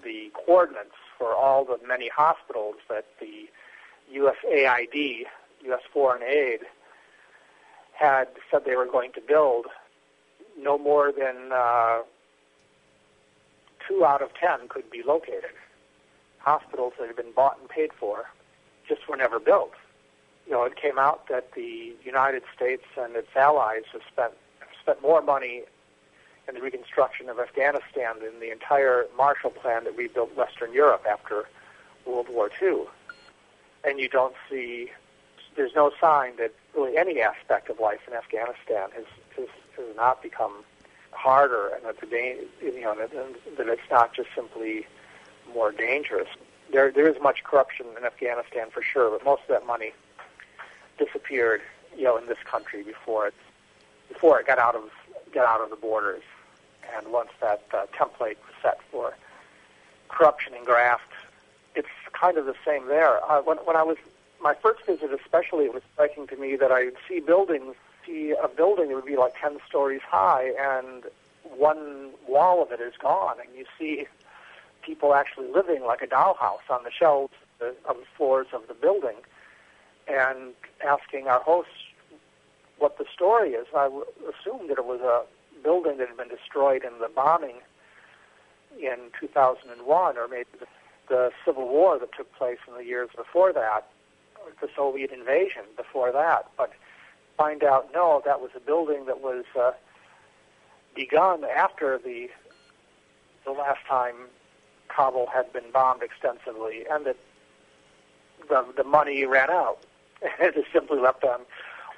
the 0.07 0.31
coordinates 0.33 0.95
for 1.19 1.35
all 1.35 1.65
the 1.65 1.79
many 1.87 2.09
hospitals 2.09 2.77
that 2.89 3.07
the 3.21 3.49
USAID, 4.15 5.25
U.S. 5.65 5.81
Foreign 5.93 6.23
Aid, 6.23 6.61
had 7.93 8.29
said 8.51 8.65
they 8.65 8.77
were 8.77 8.87
going 8.87 9.13
to 9.13 9.21
build. 9.21 9.67
No 10.59 10.79
more 10.79 11.13
than 11.13 11.51
uh, 11.53 12.03
two 13.87 14.05
out 14.05 14.23
of 14.23 14.33
ten 14.35 14.69
could 14.69 14.91
be 14.91 15.03
located. 15.03 15.55
Hospitals 16.39 16.93
that 16.99 17.09
had 17.09 17.17
been 17.17 17.33
bought 17.35 17.59
and 17.59 17.69
paid 17.69 17.91
for 17.99 18.27
just 18.89 19.09
were 19.09 19.17
never 19.17 19.41
built. 19.41 19.73
You 20.47 20.53
know, 20.53 20.63
it 20.63 20.77
came 20.77 20.99
out 20.99 21.29
that 21.29 21.53
the 21.55 21.95
United 22.05 22.45
States 22.55 22.85
and 22.97 23.17
its 23.17 23.35
allies 23.35 23.83
have 23.93 24.03
spent 24.11 24.33
spent 24.81 25.03
more 25.03 25.21
money 25.21 25.65
and 26.49 26.57
the 26.57 26.61
reconstruction 26.61 27.29
of 27.29 27.39
Afghanistan 27.39 28.17
and 28.23 28.41
the 28.41 28.53
entire 28.53 29.07
Marshall 29.17 29.51
Plan 29.51 29.85
that 29.85 29.97
rebuilt 29.97 30.37
Western 30.37 30.73
Europe 30.73 31.05
after 31.09 31.47
World 32.05 32.29
War 32.31 32.51
II. 32.63 32.85
And 33.85 33.99
you 33.99 34.09
don't 34.09 34.35
see, 34.49 34.91
there's 35.57 35.75
no 35.75 35.91
sign 36.01 36.37
that 36.39 36.53
really 36.77 36.97
any 36.97 37.21
aspect 37.21 37.69
of 37.69 37.81
life 37.81 38.01
in 38.07 38.15
Afghanistan 38.15 38.91
has, 38.95 39.05
has, 39.37 39.49
has 39.77 39.97
not 39.97 40.23
become 40.23 40.65
harder 41.13 41.69
and 41.75 41.85
that, 41.85 42.01
the, 42.01 42.47
you 42.63 42.81
know, 42.81 42.95
that, 42.95 43.11
that 43.57 43.69
it's 43.69 43.91
not 43.91 44.15
just 44.15 44.29
simply 44.35 44.87
more 45.53 45.73
dangerous. 45.73 46.29
There, 46.73 46.91
there 46.93 47.09
is 47.09 47.21
much 47.23 47.43
corruption 47.43 47.87
in 47.99 48.05
Afghanistan 48.05 48.71
for 48.71 48.83
sure, 48.83 49.11
but 49.11 49.25
most 49.25 49.43
of 49.43 49.49
that 49.49 49.67
money 49.67 49.93
disappeared, 50.99 51.63
you 51.97 52.05
know, 52.05 52.17
in 52.17 52.27
this 52.27 52.39
country 52.45 52.83
before 52.83 53.29
it, 53.29 53.35
before 54.09 54.39
it 54.41 54.47
got 54.47 54.59
out 54.59 54.77
of 54.77 54.91
got 55.33 55.45
out 55.45 55.61
of 55.61 55.71
the 55.71 55.77
borders 55.77 56.23
and 56.97 57.13
once 57.13 57.31
that 57.41 57.63
uh, 57.73 57.87
template 57.95 58.37
was 58.45 58.55
set 58.63 58.79
for 58.91 59.17
corruption 60.09 60.55
and 60.55 60.65
graft, 60.65 61.13
it's 61.75 61.89
kind 62.13 62.39
of 62.39 62.47
the 62.47 62.55
same 62.65 62.87
there. 62.89 63.25
Uh, 63.31 63.43
when, 63.43 63.59
when 63.59 63.77
I 63.77 63.83
was 63.83 63.97
my 64.41 64.55
first 64.55 64.85
visit, 64.87 65.11
especially, 65.13 65.65
it 65.65 65.75
was 65.75 65.83
striking 65.95 66.27
to 66.29 66.37
me 66.37 66.57
that 66.57 66.71
I 66.71 66.85
would 66.85 66.97
see 67.09 67.21
buildings, 67.21 67.75
see 68.07 68.35
a 68.43 68.49
building 68.49 68.89
that 68.89 68.95
would 68.95 69.07
be 69.07 69.17
like 69.17 69.35
ten 69.41 69.59
stories 69.69 70.03
high, 70.07 70.53
and 70.59 71.05
one 71.57 72.11
wall 72.29 72.63
of 72.63 72.73
it 72.73 72.81
is 72.81 72.95
gone, 73.01 73.37
and 73.41 73.49
you 73.57 73.65
see 73.79 74.07
people 74.83 75.15
actually 75.15 75.51
living 75.51 75.85
like 75.85 76.03
a 76.03 76.07
dollhouse 76.07 76.69
on 76.71 76.85
the 76.85 76.91
shelves 76.91 77.35
of 77.61 77.97
the 77.97 78.07
floors 78.17 78.47
of 78.53 78.69
the 78.69 78.75
building, 78.75 79.17
and 80.07 80.53
asking 80.87 81.27
our 81.27 81.41
hosts 81.41 81.73
what 82.79 82.99
the 82.99 83.07
story 83.13 83.51
is. 83.51 83.67
I 83.75 83.87
assumed 83.87 84.71
that 84.71 84.79
it 84.79 84.85
was 84.85 85.01
a 85.01 85.25
building 85.67 85.99
that 85.99 86.07
had 86.07 86.17
been 86.17 86.29
destroyed 86.29 86.85
in 86.85 87.01
the 87.01 87.09
bombing 87.09 87.57
in 88.79 89.11
2001, 89.19 90.17
or 90.17 90.29
maybe 90.29 90.47
the, 91.09 91.33
Civil 91.45 91.69
War 91.69 91.99
that 91.99 92.11
took 92.17 92.33
place 92.35 92.59
in 92.69 92.75
the 92.75 92.85
years 92.85 93.09
before 93.17 93.53
that, 93.53 93.89
the 94.61 94.69
Soviet 94.77 95.11
invasion 95.11 95.63
before 95.77 96.13
that. 96.13 96.49
But 96.57 96.73
find 97.37 97.65
out, 97.65 97.91
no, 97.93 98.23
that 98.25 98.41
was 98.41 98.51
a 98.57 98.61
building 98.61 99.07
that 99.07 99.21
was 99.21 99.45
uh, 99.59 99.73
begun 100.95 101.45
after 101.45 101.99
the 101.99 102.29
the 103.45 103.53
last 103.53 103.79
time 103.89 104.15
Kabul 104.89 105.29
had 105.33 105.53
been 105.53 105.71
bombed 105.73 106.03
extensively, 106.03 106.85
and 106.91 107.07
that 107.07 107.17
the, 108.49 108.65
the 108.77 108.85
money 108.85 109.25
ran 109.25 109.51
out. 109.51 109.79
it 110.41 110.57
is 110.57 110.65
simply 110.73 110.99
left 110.99 111.23
on 111.23 111.41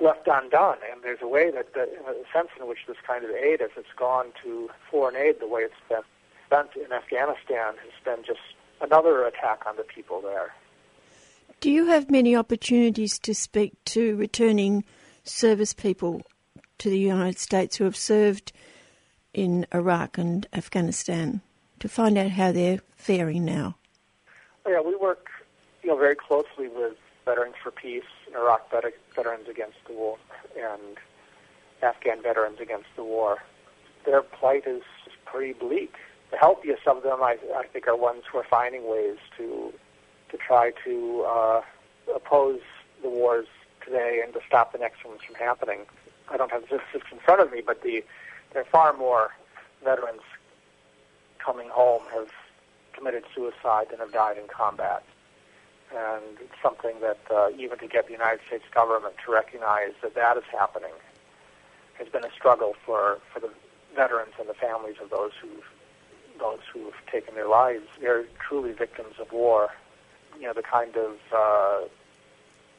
left 0.00 0.26
undone. 0.26 0.78
And 0.90 1.02
there's 1.02 1.22
a 1.22 1.28
way 1.28 1.50
that, 1.50 1.74
the, 1.74 1.82
a 1.82 2.14
sense 2.32 2.48
in 2.58 2.68
which 2.68 2.78
this 2.86 2.96
kind 3.06 3.24
of 3.24 3.30
aid, 3.30 3.60
as 3.60 3.70
it's 3.76 3.88
gone 3.96 4.26
to 4.44 4.70
foreign 4.90 5.16
aid, 5.16 5.36
the 5.40 5.48
way 5.48 5.62
it's 5.62 5.74
been 5.88 6.02
spent 6.46 6.70
in 6.76 6.92
Afghanistan, 6.92 7.74
has 7.82 8.04
been 8.04 8.24
just 8.24 8.40
another 8.80 9.24
attack 9.24 9.62
on 9.66 9.76
the 9.76 9.82
people 9.82 10.20
there. 10.20 10.54
Do 11.60 11.70
you 11.70 11.86
have 11.86 12.10
many 12.10 12.36
opportunities 12.36 13.18
to 13.20 13.34
speak 13.34 13.72
to 13.86 14.14
returning 14.16 14.84
service 15.24 15.74
people 15.74 16.22
to 16.78 16.88
the 16.88 16.98
United 16.98 17.38
States 17.38 17.76
who 17.76 17.84
have 17.84 17.96
served 17.96 18.52
in 19.34 19.66
Iraq 19.74 20.18
and 20.18 20.46
Afghanistan 20.52 21.40
to 21.80 21.88
find 21.88 22.16
out 22.16 22.30
how 22.30 22.52
they're 22.52 22.80
faring 22.96 23.44
now? 23.44 23.76
Oh, 24.64 24.70
yeah, 24.70 24.80
we 24.80 24.96
work 24.96 25.28
you 25.82 25.90
know, 25.90 25.96
very 25.96 26.14
closely 26.14 26.68
with 26.68 26.94
Veterans 27.24 27.54
for 27.62 27.70
Peace, 27.70 28.04
in 28.28 28.34
Iraq 28.34 28.70
Veterans 28.70 28.96
Against 29.18 29.78
the 29.86 29.94
War, 29.94 30.16
and 30.56 30.96
Afghan 31.82 32.22
Veterans 32.22 32.60
Against 32.60 32.88
the 32.96 33.02
War. 33.02 33.38
Their 34.06 34.22
plight 34.22 34.66
is 34.66 34.82
pretty 35.26 35.52
bleak. 35.52 35.94
The 36.30 36.36
healthiest 36.36 36.86
of 36.86 37.02
them, 37.02 37.22
I, 37.22 37.36
I 37.56 37.66
think, 37.66 37.88
are 37.88 37.96
ones 37.96 38.22
who 38.30 38.38
are 38.38 38.46
finding 38.48 38.88
ways 38.88 39.16
to 39.36 39.72
to 40.30 40.36
try 40.36 40.72
to 40.84 41.24
uh, 41.26 41.62
oppose 42.14 42.60
the 43.02 43.08
wars 43.08 43.46
today 43.84 44.20
and 44.22 44.32
to 44.34 44.40
stop 44.46 44.72
the 44.72 44.78
next 44.78 45.04
ones 45.04 45.20
from 45.26 45.34
happening. 45.36 45.80
I 46.30 46.36
don't 46.36 46.50
have 46.52 46.62
the 46.62 46.66
statistics 46.66 47.06
in 47.10 47.18
front 47.18 47.40
of 47.40 47.50
me, 47.50 47.62
but 47.64 47.82
the 47.82 48.04
there 48.52 48.62
are 48.62 48.66
far 48.66 48.92
more 48.92 49.30
veterans 49.82 50.20
coming 51.38 51.68
home 51.70 52.02
have 52.12 52.28
committed 52.92 53.24
suicide 53.34 53.86
than 53.90 53.98
have 54.00 54.12
died 54.12 54.36
in 54.36 54.46
combat. 54.48 55.02
And 55.94 56.38
it's 56.40 56.60
something 56.62 57.00
that 57.00 57.18
uh, 57.30 57.50
even 57.56 57.78
to 57.78 57.86
get 57.86 58.06
the 58.06 58.12
United 58.12 58.40
States 58.46 58.64
government 58.74 59.14
to 59.24 59.32
recognize 59.32 59.92
that 60.02 60.14
that 60.14 60.36
is 60.36 60.44
happening 60.52 60.92
has 61.94 62.08
been 62.08 62.24
a 62.24 62.30
struggle 62.30 62.74
for, 62.84 63.18
for 63.32 63.40
the 63.40 63.50
veterans 63.96 64.32
and 64.38 64.48
the 64.48 64.54
families 64.54 64.96
of 65.02 65.10
those 65.10 65.32
who've 65.40 65.64
those 66.38 66.60
who 66.72 66.84
have 66.84 67.06
taken 67.10 67.34
their 67.34 67.48
lives. 67.48 67.84
They're 68.00 68.24
truly 68.38 68.72
victims 68.72 69.14
of 69.18 69.32
war. 69.32 69.70
You 70.38 70.46
know, 70.46 70.52
the 70.52 70.62
kind 70.62 70.96
of 70.96 71.16
uh, 71.34 71.88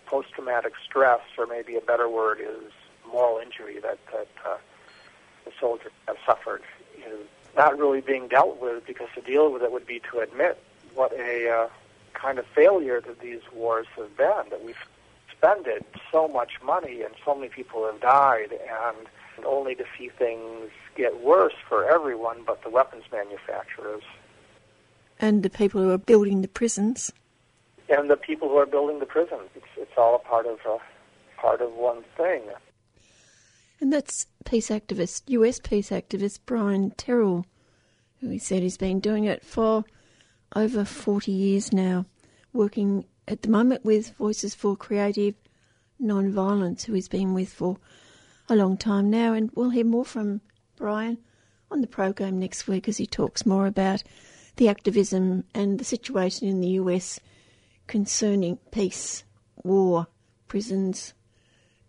post-traumatic 0.05 0.73
stress, 0.85 1.19
or 1.37 1.45
maybe 1.45 1.75
a 1.75 1.81
better 1.81 2.07
word 2.07 2.39
is 2.39 2.71
moral 3.11 3.39
injury 3.39 3.79
that 3.81 3.99
that 4.13 4.29
uh, 4.45 4.57
the 5.43 5.51
soldiers 5.59 5.91
have 6.07 6.17
suffered, 6.25 6.61
is 6.97 7.27
not 7.57 7.77
really 7.77 8.01
being 8.01 8.27
dealt 8.27 8.61
with 8.61 8.85
because 8.85 9.09
to 9.15 9.21
deal 9.21 9.51
with 9.51 9.61
it 9.61 9.71
would 9.71 9.85
be 9.85 10.01
to 10.11 10.19
admit 10.19 10.63
what 10.95 11.11
a 11.13 11.49
uh, 11.49 11.67
kind 12.21 12.39
of 12.39 12.45
failure 12.47 13.01
that 13.01 13.19
these 13.19 13.41
wars 13.53 13.87
have 13.95 14.15
been. 14.17 14.49
That 14.49 14.63
we've 14.63 14.75
spent 15.35 15.67
so 16.11 16.27
much 16.27 16.53
money 16.63 17.01
and 17.01 17.13
so 17.23 17.35
many 17.35 17.49
people 17.49 17.85
have 17.85 18.01
died, 18.01 18.51
and 18.51 19.07
only 19.45 19.75
to 19.75 19.85
see 19.97 20.09
things 20.09 20.69
get 20.95 21.21
worse 21.21 21.53
for 21.67 21.89
everyone 21.89 22.43
but 22.45 22.61
the 22.63 22.69
weapons 22.69 23.03
manufacturers. 23.11 24.03
And 25.19 25.43
the 25.43 25.49
people 25.49 25.81
who 25.81 25.91
are 25.91 25.97
building 25.97 26.41
the 26.41 26.47
prisons 26.47 27.11
and 27.89 28.09
the 28.09 28.17
people 28.17 28.47
who 28.49 28.57
are 28.57 28.65
building 28.65 28.99
the 28.99 29.05
prisons. 29.05 29.49
It's, 29.55 29.65
it's 29.75 29.97
all 29.97 30.15
a 30.15 30.19
part 30.19 30.45
of 30.45 30.59
a, 30.65 30.73
uh, 30.73 30.77
part 31.37 31.61
of 31.61 31.73
one 31.73 32.03
thing. 32.15 32.43
And 33.81 33.91
that's 33.91 34.27
peace 34.45 34.69
activist, 34.69 35.23
US 35.27 35.59
peace 35.59 35.89
activist 35.89 36.39
Brian 36.45 36.91
Terrell, 36.91 37.45
who 38.19 38.29
he 38.29 38.37
said 38.37 38.61
he's 38.61 38.77
been 38.77 38.99
doing 38.99 39.23
it 39.23 39.43
for 39.43 39.85
over 40.55 40.85
40 40.85 41.31
years 41.31 41.71
now, 41.71 42.05
working 42.53 43.05
at 43.27 43.41
the 43.41 43.49
moment 43.49 43.85
with 43.85 44.15
Voices 44.17 44.55
for 44.55 44.75
Creative 44.75 45.35
Nonviolence, 46.01 46.83
who 46.83 46.93
he's 46.93 47.07
been 47.07 47.33
with 47.33 47.51
for 47.53 47.77
a 48.47 48.55
long 48.55 48.77
time 48.77 49.09
now. 49.09 49.33
And 49.33 49.51
we'll 49.53 49.69
hear 49.69 49.85
more 49.85 50.05
from 50.05 50.41
Brian 50.75 51.19
on 51.69 51.81
the 51.81 51.87
program 51.87 52.39
next 52.39 52.67
week 52.67 52.87
as 52.87 52.97
he 52.97 53.05
talks 53.05 53.45
more 53.45 53.67
about 53.67 54.03
the 54.55 54.67
activism 54.67 55.43
and 55.53 55.79
the 55.79 55.85
situation 55.85 56.47
in 56.47 56.59
the 56.61 56.69
US 56.69 57.19
concerning 57.87 58.57
peace, 58.71 59.23
war, 59.63 60.07
prisons, 60.47 61.13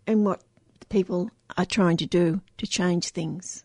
and 0.07 0.25
what 0.25 0.43
people 0.89 1.31
are 1.57 1.65
trying 1.65 1.97
to 1.97 2.05
do 2.05 2.41
to 2.57 2.67
change 2.67 3.09
things. 3.09 3.63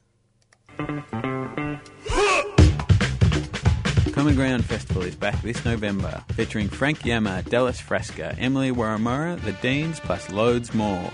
Common 4.16 4.34
Ground 4.34 4.64
Festival 4.64 5.02
is 5.02 5.14
back 5.14 5.40
this 5.42 5.62
November, 5.66 6.24
featuring 6.30 6.70
Frank 6.70 7.00
Yamma, 7.00 7.46
Dallas 7.50 7.78
Frasca, 7.78 8.34
Emily 8.38 8.72
Wurramara, 8.72 9.38
The 9.42 9.52
Deans, 9.52 10.00
plus 10.00 10.30
loads 10.30 10.72
more. 10.72 11.12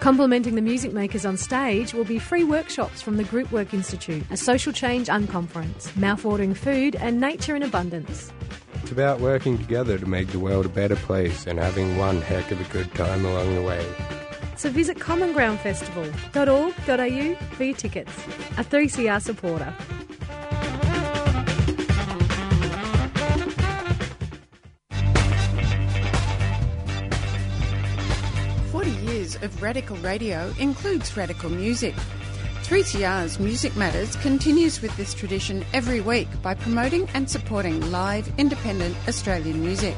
Complementing 0.00 0.54
the 0.54 0.62
music 0.62 0.94
makers 0.94 1.26
on 1.26 1.36
stage 1.36 1.92
will 1.92 2.06
be 2.06 2.18
free 2.18 2.44
workshops 2.44 3.02
from 3.02 3.18
the 3.18 3.24
Group 3.24 3.52
Work 3.52 3.74
Institute, 3.74 4.24
a 4.30 4.38
social 4.38 4.72
change 4.72 5.08
unconference, 5.08 5.90
mouthwatering 5.90 6.56
food, 6.56 6.96
and 6.96 7.20
nature 7.20 7.54
in 7.54 7.62
abundance. 7.62 8.32
It's 8.76 8.90
about 8.90 9.20
working 9.20 9.58
together 9.58 9.98
to 9.98 10.06
make 10.06 10.28
the 10.28 10.38
world 10.38 10.64
a 10.64 10.70
better 10.70 10.96
place 10.96 11.46
and 11.46 11.58
having 11.58 11.98
one 11.98 12.22
heck 12.22 12.50
of 12.50 12.58
a 12.58 12.64
good 12.72 12.90
time 12.94 13.26
along 13.26 13.54
the 13.54 13.60
way. 13.60 13.86
So 14.56 14.70
visit 14.70 14.98
commongroundfestival.org.au 14.98 17.34
for 17.54 17.64
your 17.64 17.76
tickets. 17.76 18.12
A 18.56 18.64
3CR 18.64 19.20
supporter. 19.20 19.74
Of 29.42 29.62
radical 29.62 29.96
radio 29.98 30.52
includes 30.58 31.16
radical 31.16 31.50
music. 31.50 31.94
3CR's 32.62 33.40
Music 33.40 33.74
Matters 33.76 34.16
continues 34.16 34.80
with 34.80 34.96
this 34.96 35.12
tradition 35.12 35.64
every 35.72 36.00
week 36.00 36.28
by 36.42 36.54
promoting 36.54 37.08
and 37.14 37.28
supporting 37.28 37.90
live, 37.90 38.32
independent 38.38 38.96
Australian 39.08 39.60
music. 39.60 39.96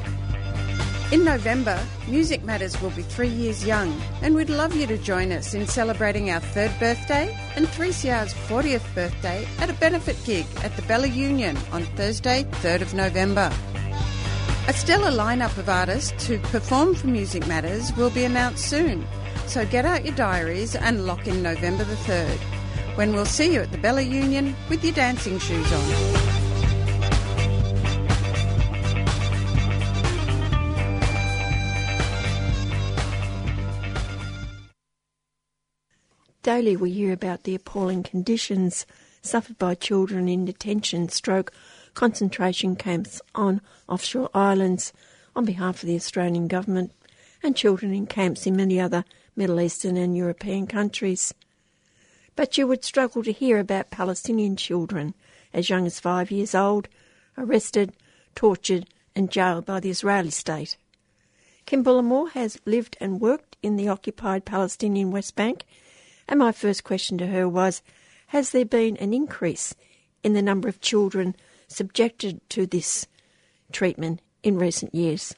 In 1.11 1.23
November, 1.23 1.79
Music 2.07 2.43
Matters 2.43 2.81
will 2.81 2.89
be 2.89 3.03
three 3.03 3.27
years 3.27 3.63
young, 3.63 3.95
and 4.23 4.33
we'd 4.33 4.49
love 4.49 4.75
you 4.75 4.87
to 4.87 4.97
join 4.97 5.31
us 5.31 5.53
in 5.53 5.67
celebrating 5.67 6.31
our 6.31 6.39
third 6.39 6.71
birthday 6.79 7.37
and 7.55 7.67
3CR's 7.67 8.33
40th 8.33 8.95
birthday 8.95 9.47
at 9.59 9.69
a 9.69 9.73
benefit 9.73 10.17
gig 10.25 10.47
at 10.63 10.75
the 10.75 10.81
Bella 10.83 11.05
Union 11.05 11.55
on 11.71 11.83
Thursday, 11.95 12.43
3rd 12.63 12.81
of 12.81 12.93
November. 12.95 13.51
A 14.67 14.73
stellar 14.73 15.11
lineup 15.11 15.55
of 15.57 15.69
artists 15.69 16.25
who 16.25 16.39
perform 16.39 16.95
for 16.95 17.07
Music 17.07 17.45
Matters 17.47 17.95
will 17.95 18.09
be 18.09 18.23
announced 18.23 18.65
soon, 18.65 19.05
so 19.47 19.65
get 19.65 19.85
out 19.85 20.05
your 20.05 20.15
diaries 20.15 20.75
and 20.75 21.05
lock 21.05 21.27
in 21.27 21.43
November 21.43 21.83
the 21.83 21.95
3rd 21.95 22.39
when 22.95 23.13
we'll 23.13 23.25
see 23.25 23.53
you 23.53 23.61
at 23.61 23.71
the 23.71 23.77
Bella 23.77 24.01
Union 24.01 24.55
with 24.69 24.83
your 24.83 24.93
dancing 24.93 25.39
shoes 25.39 25.73
on. 25.73 26.33
Daily 36.43 36.75
we 36.75 36.91
hear 36.91 37.13
about 37.13 37.43
the 37.43 37.55
appalling 37.55 38.03
conditions 38.03 38.85
suffered 39.21 39.57
by 39.57 39.75
children 39.75 40.27
in 40.27 40.43
detention 40.43 41.07
stroke 41.07 41.53
concentration 41.93 42.75
camps 42.75 43.21
on 43.33 43.61
offshore 43.87 44.29
islands 44.33 44.91
on 45.35 45.45
behalf 45.45 45.81
of 45.81 45.87
the 45.87 45.95
Australian 45.95 46.47
government 46.47 46.91
and 47.41 47.55
children 47.55 47.93
in 47.93 48.05
camps 48.05 48.45
in 48.45 48.55
many 48.55 48.79
other 48.79 49.05
Middle 49.35 49.59
Eastern 49.59 49.97
and 49.97 50.15
European 50.15 50.67
countries. 50.67 51.33
But 52.35 52.57
you 52.57 52.67
would 52.67 52.83
struggle 52.83 53.23
to 53.23 53.31
hear 53.31 53.59
about 53.59 53.91
Palestinian 53.91 54.55
children 54.55 55.13
as 55.53 55.69
young 55.69 55.85
as 55.85 55.99
five 55.99 56.31
years 56.31 56.55
old, 56.55 56.87
arrested, 57.37 57.93
tortured, 58.35 58.87
and 59.15 59.31
jailed 59.31 59.65
by 59.65 59.79
the 59.79 59.89
Israeli 59.89 60.31
state. 60.31 60.77
Kim 61.65 61.83
Bullimore 61.83 62.31
has 62.31 62.59
lived 62.65 62.97
and 62.99 63.21
worked 63.21 63.55
in 63.61 63.75
the 63.75 63.87
occupied 63.87 64.45
Palestinian 64.45 65.11
West 65.11 65.35
Bank, 65.35 65.63
and 66.27 66.39
my 66.39 66.51
first 66.51 66.83
question 66.83 67.17
to 67.19 67.27
her 67.27 67.47
was 67.47 67.81
Has 68.27 68.51
there 68.51 68.65
been 68.65 68.97
an 68.97 69.13
increase 69.13 69.75
in 70.23 70.33
the 70.33 70.41
number 70.41 70.67
of 70.67 70.81
children 70.81 71.35
subjected 71.67 72.41
to 72.49 72.65
this 72.65 73.07
treatment 73.71 74.21
in 74.41 74.57
recent 74.57 74.93
years? 74.93 75.35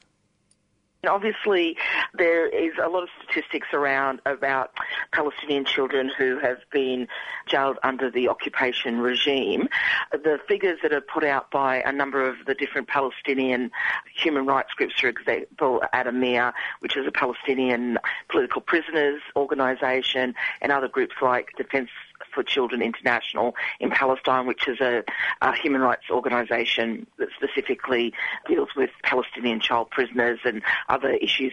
Obviously, 1.06 1.76
there 2.14 2.48
is 2.48 2.72
a 2.82 2.88
lot 2.88 3.02
of 3.02 3.08
statistics 3.22 3.68
around 3.72 4.20
about 4.26 4.72
Palestinian 5.12 5.64
children 5.64 6.10
who 6.16 6.38
have 6.38 6.58
been 6.72 7.08
jailed 7.46 7.78
under 7.82 8.10
the 8.10 8.28
occupation 8.28 9.00
regime. 9.00 9.68
The 10.12 10.38
figures 10.48 10.78
that 10.82 10.92
are 10.92 11.00
put 11.00 11.24
out 11.24 11.50
by 11.50 11.82
a 11.82 11.92
number 11.92 12.26
of 12.26 12.36
the 12.46 12.54
different 12.54 12.88
Palestinian 12.88 13.70
human 14.14 14.46
rights 14.46 14.72
groups, 14.74 15.00
for 15.00 15.08
example, 15.08 15.82
Addameer, 15.92 16.52
which 16.80 16.96
is 16.96 17.06
a 17.06 17.12
Palestinian 17.12 17.98
political 18.28 18.60
prisoners 18.60 19.20
organisation, 19.34 20.34
and 20.60 20.72
other 20.72 20.88
groups 20.88 21.14
like 21.22 21.50
Defence 21.56 21.90
for 22.34 22.42
Children 22.42 22.82
International 22.82 23.54
in 23.80 23.90
Palestine, 23.90 24.46
which 24.46 24.68
is 24.68 24.80
a, 24.80 25.04
a 25.42 25.54
human 25.54 25.80
rights 25.80 26.04
organisation 26.10 27.06
that 27.18 27.28
specifically 27.36 28.12
deals 28.46 28.68
with 28.76 28.90
Palestinian 29.02 29.60
child 29.60 29.90
prisoners 29.90 30.40
and 30.44 30.62
other 30.88 31.10
issues 31.10 31.52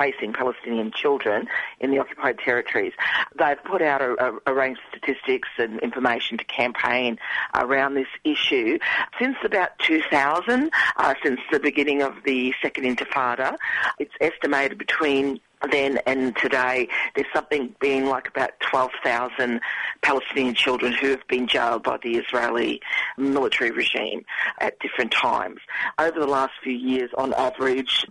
facing 0.00 0.32
Palestinian 0.32 0.90
children 0.92 1.46
in 1.78 1.90
the 1.90 1.98
occupied 1.98 2.38
territories. 2.38 2.92
They've 3.38 3.62
put 3.62 3.82
out 3.82 4.00
a, 4.00 4.12
a, 4.24 4.38
a, 4.46 4.54
range 4.54 4.78
of 4.78 4.98
statistics 4.98 5.48
and 5.58 5.78
information 5.80 6.38
to 6.38 6.44
campaign 6.44 7.18
around 7.54 7.94
this 7.94 8.08
issue. 8.24 8.78
Since 9.18 9.36
about 9.44 9.78
2000, 9.80 10.70
uh, 10.96 11.14
since 11.22 11.40
the 11.52 11.60
beginning 11.60 12.02
of 12.02 12.14
the 12.24 12.54
Second 12.62 12.84
Intifada, 12.84 13.56
it's 13.98 14.14
estimated 14.20 14.78
between 14.78 15.40
then 15.68 15.98
and 16.06 16.34
today, 16.36 16.88
there's 17.14 17.26
something 17.34 17.74
being 17.80 18.06
like 18.06 18.28
about 18.28 18.52
12,000 18.60 19.60
Palestinian 20.02 20.54
children 20.54 20.92
who 20.92 21.10
have 21.10 21.26
been 21.28 21.46
jailed 21.46 21.82
by 21.82 21.98
the 22.02 22.16
Israeli 22.16 22.80
military 23.18 23.70
regime 23.70 24.24
at 24.60 24.78
different 24.80 25.12
times. 25.12 25.60
Over 25.98 26.18
the 26.18 26.26
last 26.26 26.52
few 26.62 26.72
years, 26.72 27.10
on 27.18 27.34
average, 27.34 28.06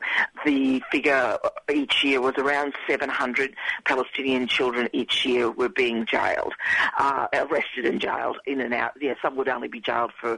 the 0.46 0.82
figure 0.92 1.38
each 1.74 2.04
year 2.04 2.22
was 2.22 2.36
around 2.38 2.74
700 2.88 3.56
Palestinian 3.86 4.48
children 4.48 4.88
each 4.94 5.26
year 5.26 5.50
were 5.50 5.70
being 5.70 6.06
jailed, 6.06 6.54
uh, 6.98 7.28
arrested 7.34 7.86
and 7.86 8.00
jailed 8.00 8.38
in 8.46 8.62
and 8.62 8.74
out. 8.74 8.92
Yeah, 9.02 9.16
some 9.22 9.36
would 9.38 9.50
only 9.50 9.68
be 9.68 9.80
jailed 9.80 10.12
for 10.20 10.34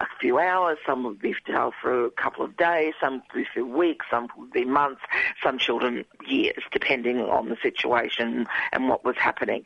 a 0.00 0.06
few 0.20 0.38
hours, 0.38 0.78
some 0.84 1.04
would 1.04 1.20
be 1.20 1.34
jailed 1.46 1.74
for 1.80 2.06
a 2.06 2.10
couple 2.10 2.44
of 2.44 2.56
days, 2.56 2.94
some 3.00 3.14
would 3.14 3.44
be 3.44 3.46
for 3.54 3.64
weeks, 3.64 4.06
some 4.10 4.28
would 4.36 4.52
be 4.52 4.64
months, 4.64 5.02
some 5.42 5.58
children 5.58 6.04
years 6.26 6.55
depending 6.72 7.20
on 7.20 7.48
the 7.48 7.56
situation 7.62 8.46
and 8.72 8.88
what 8.88 9.04
was 9.04 9.16
happening. 9.16 9.64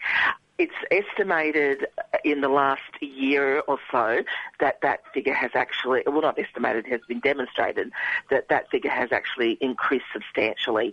It's 0.59 0.75
estimated 0.91 1.87
in 2.23 2.43
the 2.43 2.51
last 2.51 2.83
year 3.01 3.61
or 3.67 3.79
so 3.91 4.23
that 4.59 4.83
that 4.83 5.01
figure 5.15 5.33
has 5.33 5.53
actually, 5.55 6.03
well, 6.07 6.21
not 6.21 6.39
estimated, 6.39 6.87
has 6.87 7.01
been 7.09 7.21
demonstrated 7.21 7.91
that 8.29 8.51
that 8.51 8.71
figure 8.71 8.91
has 8.91 9.11
actually 9.11 9.57
increased 9.63 10.05
substantially. 10.13 10.93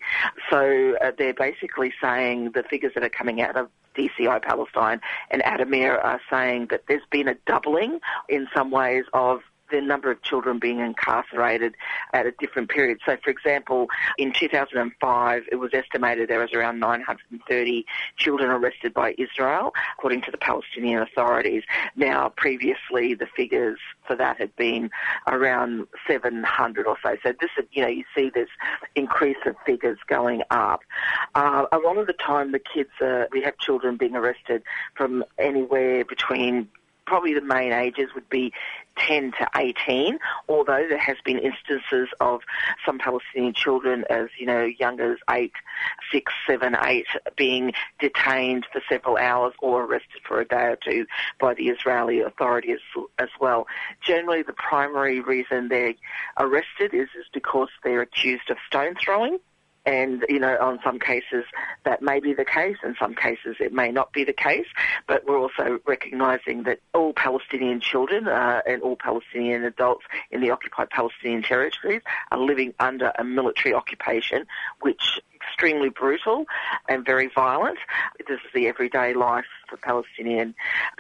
So 0.50 0.96
uh, 1.02 1.12
they're 1.18 1.34
basically 1.34 1.92
saying 2.02 2.52
the 2.52 2.64
figures 2.64 2.94
that 2.94 3.04
are 3.04 3.10
coming 3.10 3.42
out 3.42 3.58
of 3.58 3.70
DCI 3.98 4.42
Palestine 4.42 5.02
and 5.32 5.42
Addameer 5.42 6.02
are 6.02 6.22
saying 6.30 6.68
that 6.70 6.84
there's 6.88 7.06
been 7.12 7.28
a 7.28 7.36
doubling 7.46 8.00
in 8.30 8.48
some 8.56 8.72
ways 8.72 9.04
of 9.14 9.42
the 9.72 9.82
number 9.82 10.12
of 10.12 10.22
children 10.22 10.60
being 10.60 10.80
incarcerated 10.80 11.76
at 12.14 12.26
a 12.26 12.32
different 12.32 12.70
period. 12.70 13.00
So, 13.06 13.18
for 13.24 13.30
example, 13.30 13.88
in 14.18 14.34
2005, 14.34 15.44
it 15.52 15.56
was 15.56 15.72
estimated 15.74 16.30
there 16.30 16.40
was 16.40 16.54
around 16.54 16.80
930 16.80 17.86
children 18.18 18.50
arrested 18.50 18.94
by 18.94 19.16
Israel, 19.18 19.74
according 19.98 20.22
to 20.24 20.32
the 20.32 20.38
Palestinian 20.38 21.02
authorities. 21.02 21.64
Now, 21.96 22.30
previously, 22.30 23.14
the 23.14 23.28
figures 23.36 23.80
for 24.06 24.16
that 24.16 24.38
had 24.38 24.56
been 24.56 24.90
around 25.28 25.88
700 26.08 26.88
or 26.88 26.98
so. 27.04 27.18
So, 27.24 27.34
this, 27.40 27.50
you 27.72 27.82
know, 27.82 27.90
you 27.90 28.04
see 28.16 28.30
this 28.34 28.50
increase 28.96 29.38
of 29.46 29.56
figures 29.66 29.98
going 30.08 30.44
up. 30.50 30.82
Uh, 31.36 31.66
a 31.72 31.78
lot 31.78 31.98
of 31.98 32.08
the 32.08 32.14
time, 32.14 32.52
the 32.52 32.60
kids, 32.60 32.90
uh, 33.02 33.26
we 33.32 33.42
have 33.42 33.58
children 33.58 33.98
being 33.98 34.16
arrested 34.16 34.64
from 34.96 35.24
anywhere 35.38 36.06
between 36.06 36.70
probably 37.08 37.34
the 37.34 37.42
main 37.42 37.72
ages 37.72 38.10
would 38.14 38.30
be 38.30 38.54
10 38.98 39.32
to 39.40 39.48
18, 39.56 40.20
although 40.50 40.86
there 40.88 40.98
has 40.98 41.18
been 41.24 41.40
instances 41.40 42.10
of 42.20 42.42
some 42.86 43.00
Palestinian 43.00 43.54
children 43.54 44.04
as, 44.10 44.28
you 44.38 44.46
know, 44.46 44.66
young 44.66 45.00
as 45.00 45.18
8, 45.30 45.52
6, 46.12 46.34
7, 46.48 46.76
8 46.80 47.06
being 47.36 47.72
detained 48.00 48.68
for 48.72 48.82
several 48.90 49.18
hours 49.18 49.54
or 49.60 49.84
arrested 49.86 50.22
for 50.28 50.42
a 50.42 50.46
day 50.46 50.66
or 50.66 50.78
two 50.84 51.06
by 51.40 51.54
the 51.54 51.70
Israeli 51.70 52.20
authorities 52.20 52.80
as 53.18 53.30
well. 53.40 53.68
Generally, 54.02 54.44
the 54.44 54.54
primary 54.54 55.22
reason 55.22 55.70
they're 55.70 55.94
arrested 56.40 56.94
is, 56.94 57.10
is 57.18 57.26
because 57.34 57.70
they're 57.84 58.02
accused 58.02 58.50
of 58.50 58.58
stone 58.68 58.96
throwing. 58.96 59.40
And, 59.88 60.26
you 60.28 60.38
know, 60.38 60.58
on 60.60 60.80
some 60.84 61.00
cases 61.00 61.46
that 61.86 62.02
may 62.02 62.20
be 62.20 62.34
the 62.34 62.44
case, 62.44 62.76
in 62.84 62.96
some 63.00 63.16
cases 63.16 63.56
it 63.62 63.72
may 63.72 63.90
not 63.90 64.12
be 64.12 64.26
the 64.26 64.34
case, 64.34 64.68
but 65.08 65.26
we're 65.26 65.40
also 65.40 65.80
recognising 65.88 66.64
that 66.64 66.82
all 66.94 67.14
Palestinian 67.14 67.80
children 67.80 68.28
uh, 68.28 68.62
and 68.68 68.82
all 68.82 68.98
Palestinian 68.98 69.64
adults 69.64 70.04
in 70.30 70.42
the 70.42 70.52
occupied 70.52 70.90
Palestinian 70.90 71.42
territories 71.42 72.02
are 72.32 72.38
living 72.38 72.74
under 72.82 73.14
a 73.18 73.24
military 73.24 73.74
occupation, 73.74 74.46
which 74.82 75.22
extremely 75.48 75.90
brutal 75.90 76.46
and 76.88 77.06
very 77.06 77.30
violent. 77.34 77.78
This 78.28 78.40
is 78.46 78.52
the 78.54 78.68
everyday 78.68 79.14
life 79.14 79.46
for 79.70 79.78
Palestinian 79.78 80.56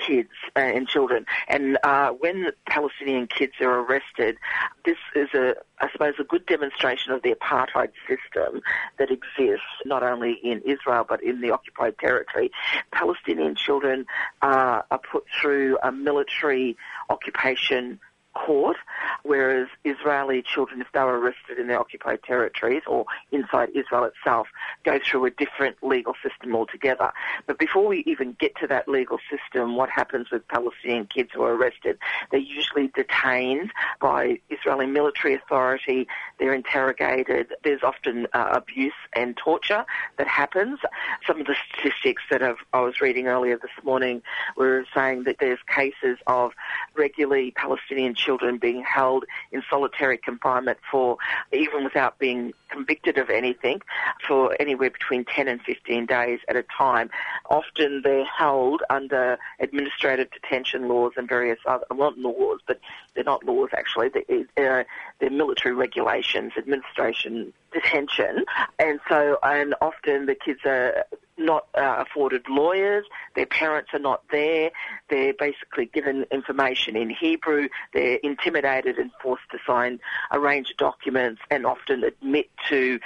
kids 0.06 0.30
and 0.56 0.88
children. 0.88 1.26
And 1.48 1.78
uh, 1.84 2.12
when 2.12 2.48
Palestinian 2.68 3.28
kids 3.28 3.54
are 3.62 3.80
arrested, 3.80 4.38
this 4.86 4.98
is 5.16 5.30
a, 5.34 5.56
I 5.80 5.92
suppose, 5.92 6.16
a 6.20 6.24
good 6.24 6.46
demonstration 6.46 7.12
of 7.12 7.22
the 7.22 7.34
apartheid 7.34 7.92
system 8.08 8.62
that 8.98 9.12
exists 9.12 9.66
not 9.86 10.04
only 10.04 10.34
in 10.44 10.62
Israel 10.66 11.06
but 11.08 11.24
in 11.24 11.42
the 11.42 11.52
occupied 11.52 11.98
territory. 12.00 12.52
Palestinian 12.92 13.56
children 13.56 14.06
uh, 14.42 14.82
are 14.90 15.02
put 15.12 15.26
through 15.42 15.78
a 15.84 15.92
military 15.92 16.78
occupation 17.10 18.00
court, 18.46 18.78
whereas 19.24 19.68
Israeli 19.84 20.42
children, 20.42 20.82
if 20.82 20.88
they 20.94 21.00
were 21.00 21.20
arrested 21.20 21.58
in 21.60 21.68
the 21.68 21.78
occupied 21.78 22.22
territories 22.24 22.84
or 22.88 23.06
inside 23.32 23.70
Israel 23.74 24.04
itself, 24.04 24.48
go 24.84 25.00
through 25.04 25.26
a 25.26 25.32
different 25.32 25.76
legal 25.82 26.14
system 26.24 26.56
altogether. 26.56 27.12
But 27.48 27.58
before 27.58 27.88
we 27.88 28.04
even 28.06 28.36
get 28.40 28.56
to 28.58 28.68
that 28.68 28.88
legal 28.88 29.20
system, 29.30 29.76
what 29.76 29.90
happens 29.90 30.30
with 30.32 30.48
Palestinian 30.48 31.08
kids 31.08 31.32
who 31.34 31.44
are 31.44 31.56
arrested? 31.56 31.98
They're 32.32 32.40
usually 32.40 32.88
detained 32.90 33.72
by 34.00 34.40
Israeli 34.50 34.86
military 34.86 35.34
authority. 35.36 36.08
They're 36.40 36.54
interrogated. 36.54 37.54
There's 37.64 37.84
often 37.84 38.28
uh, 38.34 38.50
abuse 38.52 38.94
and 39.14 39.36
torture 39.36 39.84
that 40.18 40.28
happens. 40.28 40.80
Some 41.26 41.42
of 41.42 41.48
the 41.48 41.56
statistics 41.70 42.24
that 42.30 42.44
I've, 42.44 42.62
I 42.74 42.82
was 42.82 43.02
reading 43.02 43.28
earlier 43.28 43.58
this 43.58 43.78
morning 43.84 44.22
were 44.56 44.86
saying 44.94 45.24
that 45.24 45.38
there's 45.40 45.60
cases 45.68 46.18
of 46.28 46.52
regularly 46.96 47.52
Palestinian 47.52 48.14
children 48.14 48.27
children 48.28 48.58
being 48.58 48.84
held 48.84 49.24
in 49.54 49.64
solitary 49.70 50.18
confinement 50.18 50.78
for, 50.92 51.18
even 51.54 51.86
without 51.86 52.20
being 52.20 52.52
convicted 52.70 53.18
of 53.18 53.30
anything, 53.30 53.82
for 54.28 54.54
anywhere 54.60 54.90
between 54.90 55.24
10 55.24 55.48
and 55.48 55.62
15 55.62 56.06
days 56.06 56.40
at 56.50 56.58
a 56.58 56.64
time. 56.78 57.10
Often 57.50 58.02
they're 58.04 58.26
held 58.26 58.84
under 58.90 59.38
administrative 59.62 60.30
detention 60.32 60.90
laws 60.90 61.14
and 61.16 61.30
various 61.30 61.60
other, 61.66 61.86
well, 61.90 62.14
not 62.18 62.38
laws, 62.38 62.60
but 62.68 62.82
they're 63.16 63.24
not 63.24 63.46
laws 63.46 63.70
actually, 63.72 64.10
they're, 64.10 64.82
uh, 64.82 64.84
they're 65.20 65.30
military 65.30 65.74
regulations, 65.74 66.52
administration 66.58 67.54
detention. 67.72 68.44
And 68.78 69.00
so, 69.08 69.38
and 69.42 69.74
often 69.80 70.26
the 70.26 70.36
kids 70.36 70.60
are 70.66 71.06
not 71.38 71.68
uh, 71.76 72.04
afforded 72.06 72.46
lawyers, 72.50 73.06
their 73.36 73.46
parents 73.46 73.90
are 73.94 74.00
not 74.00 74.24
there, 74.32 74.72
they're 75.10 75.34
basically 75.34 75.86
given 75.86 76.26
information 76.32 76.96
in 76.96 77.10
Hebrew, 77.10 77.70
they're 77.94 78.20
intimidated 78.24 78.98
and 78.98 79.12
forced 79.22 79.50
to 79.52 79.58
sign 79.66 80.00
a 80.32 80.40
range 80.40 80.72
of 80.72 80.78
documents 80.78 81.42
and 81.50 81.66
often 81.66 82.04
admit 82.04 82.50
to 82.70 83.00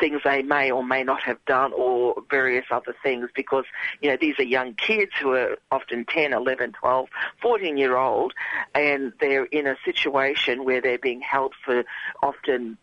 things 0.00 0.20
they 0.24 0.42
may 0.42 0.70
or 0.70 0.84
may 0.84 1.02
not 1.02 1.22
have 1.22 1.44
done 1.44 1.72
or 1.74 2.22
various 2.30 2.66
other 2.70 2.94
things 3.02 3.28
because, 3.34 3.64
you 4.00 4.10
know, 4.10 4.16
these 4.20 4.38
are 4.38 4.44
young 4.44 4.74
kids 4.74 5.12
who 5.20 5.32
are 5.32 5.56
often 5.70 6.04
10, 6.04 6.32
11, 6.32 6.72
12, 6.72 7.08
14 7.40 7.76
year 7.76 7.96
old 7.96 8.32
and 8.74 9.12
they're 9.20 9.44
in 9.46 9.66
a 9.66 9.76
situation 9.84 10.64
where 10.64 10.80
they're 10.80 10.98
being 10.98 11.20
held 11.20 11.54
for 11.64 11.84
often 12.22 12.78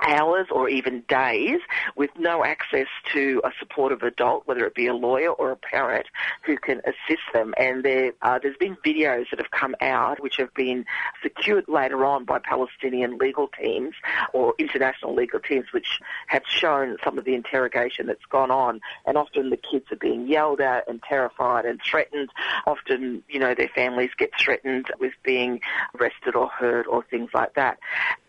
hours 0.00 0.46
or 0.50 0.68
even 0.68 1.02
days 1.08 1.60
with 1.96 2.10
no 2.18 2.44
access 2.44 2.86
to 3.12 3.40
a 3.44 3.50
supportive 3.58 4.02
adult, 4.02 4.46
whether 4.46 4.64
it 4.66 4.74
be 4.74 4.86
a 4.86 4.94
lawyer 4.94 5.30
or 5.30 5.50
a 5.50 5.56
parent 5.56 6.06
who 6.44 6.56
can 6.56 6.80
assist 6.80 7.22
them. 7.32 7.54
And 7.56 7.84
there, 7.84 8.12
uh, 8.22 8.38
there's 8.42 8.56
been 8.56 8.76
videos 8.84 9.30
that 9.30 9.38
have 9.38 9.50
come 9.50 9.74
out 9.80 10.22
which 10.22 10.36
have 10.36 10.52
been 10.54 10.84
secured 11.22 11.64
later 11.68 12.04
on 12.04 12.24
by 12.24 12.38
Palestinian 12.38 13.18
legal 13.18 13.48
teams 13.48 13.94
or 14.32 14.54
international 14.58 15.14
legal 15.14 15.40
teams 15.40 15.66
which 15.72 16.00
have 16.26 16.42
shown 16.46 16.96
some 17.02 17.18
of 17.18 17.24
the 17.24 17.34
interrogation 17.34 18.06
that's 18.06 18.24
gone 18.30 18.50
on. 18.50 18.80
And 19.06 19.16
often 19.16 19.50
the 19.50 19.56
kids 19.56 19.86
are 19.90 19.96
being 19.96 20.26
yelled 20.26 20.60
at 20.60 20.88
and 20.88 21.02
terrified 21.02 21.64
and 21.64 21.80
threatened. 21.82 22.30
Often, 22.66 23.22
you 23.28 23.38
know, 23.38 23.54
their 23.54 23.68
families 23.68 24.10
get 24.16 24.30
threatened 24.38 24.86
with 25.00 25.12
being 25.22 25.60
arrested 25.98 26.34
or 26.34 26.48
hurt 26.48 26.86
or 26.86 27.02
things 27.10 27.30
like 27.32 27.54
that. 27.54 27.78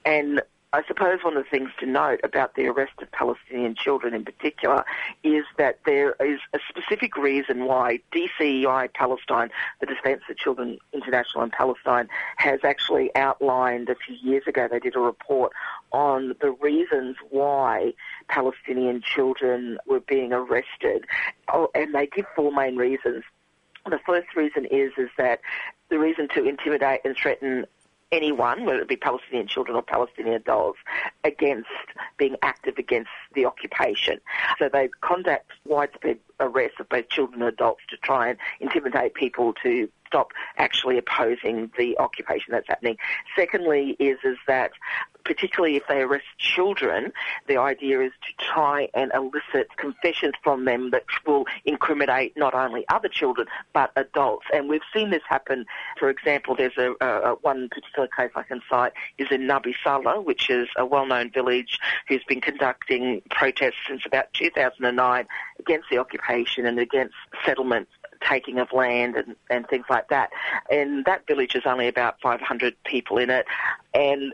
And 0.05 0.41
I 0.73 0.83
suppose 0.85 1.23
one 1.23 1.37
of 1.37 1.45
the 1.45 1.49
things 1.49 1.69
to 1.79 1.85
note 1.85 2.19
about 2.23 2.55
the 2.55 2.67
arrest 2.67 2.91
of 3.01 3.09
Palestinian 3.13 3.73
children 3.73 4.13
in 4.13 4.25
particular 4.25 4.83
is 5.23 5.45
that 5.57 5.79
there 5.85 6.15
is 6.19 6.39
a 6.53 6.59
specific 6.67 7.15
reason 7.15 7.65
why 7.65 7.99
DCI 8.11 8.93
Palestine, 8.93 9.49
the 9.79 9.85
Defence 9.85 10.23
of 10.29 10.35
Children 10.35 10.77
International 10.91 11.45
in 11.45 11.51
Palestine, 11.51 12.09
has 12.35 12.59
actually 12.65 13.15
outlined 13.15 13.87
a 13.89 13.95
few 13.95 14.15
years 14.15 14.43
ago, 14.45 14.67
they 14.69 14.79
did 14.79 14.97
a 14.97 14.99
report 14.99 15.53
on 15.93 16.35
the 16.41 16.51
reasons 16.51 17.15
why 17.29 17.93
Palestinian 18.27 19.01
children 19.01 19.77
were 19.87 20.01
being 20.01 20.33
arrested. 20.33 21.05
Oh, 21.47 21.69
and 21.75 21.95
they 21.95 22.07
give 22.07 22.25
four 22.35 22.51
main 22.51 22.75
reasons 22.75 23.23
The 23.85 23.99
first 24.05 24.35
reason 24.35 24.65
is 24.65 24.91
is 24.97 25.09
that 25.17 25.39
the 25.89 25.97
reason 25.97 26.27
to 26.35 26.43
intimidate 26.43 27.01
and 27.05 27.15
threaten 27.15 27.65
anyone, 28.11 28.65
whether 28.65 28.79
it 28.79 28.87
be 28.87 28.95
Palestinian 28.95 29.47
children 29.47 29.75
or 29.75 29.81
Palestinian 29.81 30.35
adults, 30.35 30.79
against 31.23 31.67
being 32.17 32.35
active 32.41 32.77
against 32.77 33.09
the 33.33 33.45
occupation. 33.45 34.19
So 34.59 34.69
they 34.69 34.89
conduct 35.01 35.51
widespread 35.65 36.19
arrests 36.39 36.79
of 36.79 36.89
both 36.89 37.09
children 37.09 37.41
and 37.41 37.49
adults 37.49 37.81
to 37.89 37.97
try 37.97 38.29
and 38.29 38.37
intimidate 38.59 39.13
people 39.13 39.53
to 39.63 39.89
stop 40.05 40.31
actually 40.57 40.97
opposing 40.97 41.69
the 41.77 41.97
occupation 41.99 42.51
that's 42.51 42.67
happening. 42.67 42.97
Secondly 43.35 43.95
is 43.99 44.17
is 44.23 44.37
that 44.47 44.71
particularly 45.27 45.75
if 45.75 45.83
they 45.89 46.01
arrest 46.01 46.25
children, 46.37 47.11
the 47.47 47.57
idea 47.57 47.99
is 47.99 48.13
to 48.25 48.45
try 48.45 48.87
and 48.93 49.11
elicit 49.13 49.67
confessions 49.75 50.33
from 50.41 50.63
them 50.63 50.91
that 50.91 51.03
will 51.25 51.45
incriminate 51.65 52.35
not 52.37 52.53
only 52.53 52.85
other 52.87 53.09
children 53.09 53.45
but 53.73 53.91
adults. 53.97 54.45
And 54.53 54.69
we've 54.69 54.87
seen 54.93 55.09
this 55.09 55.21
happen. 55.27 55.65
For 55.99 56.09
example, 56.09 56.55
there's 56.55 56.77
a, 56.77 56.93
a 57.01 57.35
one 57.41 57.67
particular 57.67 58.07
case 58.07 58.31
I 58.35 58.43
can 58.43 58.61
cite 58.69 58.93
is 59.17 59.27
in 59.29 59.41
Nabi 59.41 59.73
Saleh, 59.83 60.23
which 60.23 60.49
is 60.49 60.69
a 60.77 60.85
well-known 60.85 61.29
village 61.31 61.77
who's 62.07 62.23
been 62.23 62.41
conducting 62.41 63.21
protests 63.29 63.83
since 63.87 64.03
about 64.05 64.31
2009 64.33 65.27
against 65.59 65.89
the 65.91 65.97
occupation 65.97 66.65
and 66.65 66.79
against 66.79 67.15
settlement 67.45 67.89
taking 68.27 68.59
of 68.59 68.71
land 68.71 69.15
and, 69.15 69.35
and 69.49 69.67
things 69.67 69.85
like 69.89 70.07
that. 70.09 70.29
And 70.71 71.03
that 71.05 71.27
village 71.27 71.53
is 71.53 71.63
only 71.65 71.87
about 71.89 72.19
500 72.21 72.75
people 72.85 73.17
in 73.17 73.29
it. 73.29 73.45
And 73.93 74.33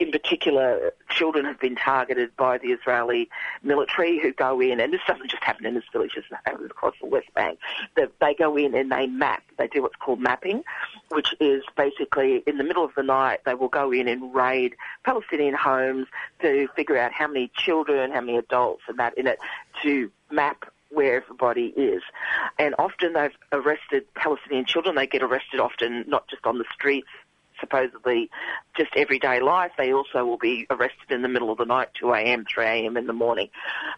in 0.00 0.12
particular, 0.12 0.92
children 1.10 1.44
have 1.44 1.58
been 1.58 1.74
targeted 1.74 2.36
by 2.36 2.58
the 2.58 2.68
Israeli 2.68 3.28
military 3.64 4.20
who 4.20 4.32
go 4.32 4.60
in, 4.60 4.78
and 4.78 4.92
this 4.92 5.00
doesn't 5.08 5.28
just 5.28 5.42
happen 5.42 5.66
in 5.66 5.74
this 5.74 5.84
village, 5.92 6.12
it 6.16 6.24
happens 6.44 6.70
across 6.70 6.94
the 7.00 7.08
West 7.08 7.32
Bank. 7.34 7.58
That 7.96 8.12
they 8.20 8.34
go 8.34 8.56
in 8.56 8.74
and 8.76 8.92
they 8.92 9.08
map. 9.08 9.42
They 9.58 9.66
do 9.66 9.82
what's 9.82 9.96
called 9.96 10.20
mapping, 10.20 10.62
which 11.08 11.34
is 11.40 11.64
basically 11.76 12.44
in 12.46 12.58
the 12.58 12.64
middle 12.64 12.84
of 12.84 12.94
the 12.94 13.02
night 13.02 13.40
they 13.44 13.54
will 13.54 13.68
go 13.68 13.90
in 13.90 14.06
and 14.06 14.32
raid 14.32 14.76
Palestinian 15.04 15.54
homes 15.54 16.06
to 16.42 16.68
figure 16.76 16.96
out 16.96 17.12
how 17.12 17.26
many 17.26 17.50
children, 17.56 18.12
how 18.12 18.20
many 18.20 18.38
adults, 18.38 18.82
and 18.88 18.98
that 18.98 19.18
in 19.18 19.26
it 19.26 19.40
to 19.82 20.10
map 20.30 20.64
where 20.90 21.16
everybody 21.16 21.66
is. 21.76 22.02
And 22.58 22.74
often 22.78 23.14
they've 23.14 23.36
arrested 23.52 24.04
Palestinian 24.14 24.64
children. 24.64 24.94
They 24.94 25.06
get 25.06 25.22
arrested 25.22 25.60
often 25.60 26.04
not 26.06 26.28
just 26.28 26.46
on 26.46 26.58
the 26.58 26.64
streets 26.72 27.08
supposedly 27.60 28.30
just 28.76 28.90
everyday 28.96 29.40
life, 29.40 29.72
they 29.76 29.92
also 29.92 30.24
will 30.24 30.38
be 30.38 30.66
arrested 30.70 31.10
in 31.10 31.22
the 31.22 31.28
middle 31.28 31.50
of 31.50 31.58
the 31.58 31.64
night, 31.64 31.88
2 32.00 32.12
a.m., 32.12 32.44
3 32.52 32.64
a.m. 32.64 32.96
in 32.96 33.06
the 33.06 33.12
morning. 33.12 33.48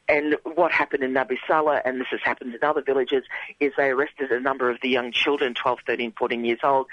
And 0.08 0.36
what 0.44 0.72
happened 0.72 1.02
in 1.02 1.12
Nabi 1.12 1.38
Saleh, 1.46 1.82
and 1.84 2.00
this 2.00 2.08
has 2.10 2.20
happened 2.22 2.54
in 2.54 2.62
other 2.62 2.82
villages, 2.82 3.24
is 3.58 3.72
they 3.76 3.90
arrested 3.90 4.30
a 4.30 4.40
number 4.40 4.70
of 4.70 4.78
the 4.82 4.88
young 4.88 5.12
children, 5.12 5.54
12, 5.54 5.80
13, 5.86 6.12
14 6.18 6.44
years 6.44 6.60
old, 6.62 6.86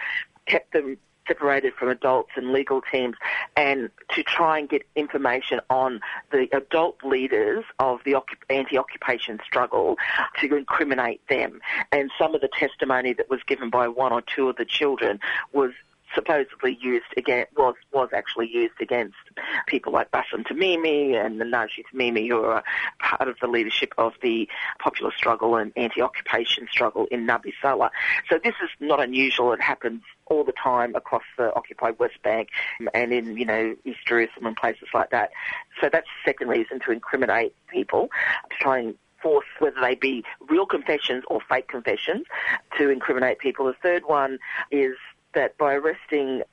kept 0.45 0.73
them 0.73 0.97
separated 1.27 1.73
from 1.73 1.89
adults 1.89 2.31
and 2.35 2.51
legal 2.51 2.81
teams 2.81 3.15
and 3.55 3.89
to 4.15 4.23
try 4.23 4.57
and 4.59 4.69
get 4.69 4.83
information 4.95 5.59
on 5.69 5.99
the 6.31 6.47
adult 6.53 6.97
leaders 7.03 7.63
of 7.79 7.99
the 8.05 8.15
anti-occupation 8.49 9.39
struggle 9.45 9.97
to 10.39 10.55
incriminate 10.55 11.21
them. 11.27 11.59
And 11.91 12.09
some 12.17 12.33
of 12.33 12.41
the 12.41 12.47
testimony 12.47 13.13
that 13.13 13.29
was 13.29 13.41
given 13.45 13.69
by 13.69 13.87
one 13.87 14.13
or 14.13 14.21
two 14.21 14.49
of 14.49 14.55
the 14.55 14.65
children 14.65 15.19
was 15.51 15.71
supposedly 16.17 16.77
used 16.81 17.05
against 17.15 17.55
was 17.55 17.75
was 17.93 18.09
actually 18.11 18.49
used 18.51 18.81
against 18.81 19.15
people 19.67 19.93
like 19.93 20.09
Bassem 20.09 20.43
Tamimi 20.43 21.13
and 21.13 21.39
the 21.39 21.45
Naji 21.45 21.83
Tamimi, 21.93 22.27
who 22.27 22.43
are 22.43 22.63
part 22.99 23.29
of 23.29 23.35
the 23.39 23.47
leadership 23.47 23.93
of 23.99 24.13
the 24.23 24.49
popular 24.79 25.11
struggle 25.15 25.55
and 25.55 25.71
anti-occupation 25.75 26.67
struggle 26.71 27.05
in 27.11 27.27
Nabi 27.27 27.53
Saleh. 27.61 27.91
So 28.29 28.39
this 28.43 28.55
is 28.63 28.69
not 28.79 28.99
unusual. 28.99 29.53
It 29.53 29.61
happens 29.61 30.01
all 30.25 30.43
the 30.43 30.53
time 30.53 30.95
across 30.95 31.23
the 31.37 31.53
occupied 31.55 31.99
West 31.99 32.21
Bank 32.23 32.49
and 32.93 33.13
in, 33.13 33.37
you 33.37 33.45
know, 33.45 33.75
East 33.85 33.99
Jerusalem 34.07 34.47
and 34.47 34.55
places 34.55 34.87
like 34.93 35.11
that. 35.11 35.29
So 35.79 35.89
that's 35.91 36.07
the 36.07 36.31
second 36.31 36.47
reason 36.47 36.79
to 36.85 36.91
incriminate 36.91 37.53
people, 37.71 38.09
to 38.49 38.55
try 38.59 38.79
and 38.79 38.95
force 39.21 39.45
whether 39.59 39.79
they 39.81 39.95
be 39.95 40.23
real 40.49 40.65
confessions 40.65 41.23
or 41.27 41.39
fake 41.49 41.67
confessions 41.67 42.25
to 42.77 42.89
incriminate 42.89 43.39
people. 43.39 43.65
The 43.65 43.75
third 43.81 44.03
one 44.05 44.39
is 44.71 44.95
that 45.33 45.57
by 45.57 45.73
arresting 45.73 46.43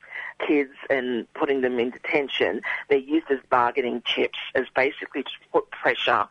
kids 0.45 0.73
and 0.89 1.31
putting 1.33 1.61
them 1.61 1.79
in 1.79 1.91
detention, 1.91 2.61
they're 2.89 2.97
used 2.97 3.29
as 3.29 3.39
bargaining 3.49 4.01
chips, 4.05 4.37
as 4.53 4.65
basically 4.75 5.23
to 5.23 5.29
put 5.51 5.69
pressure 5.71 6.27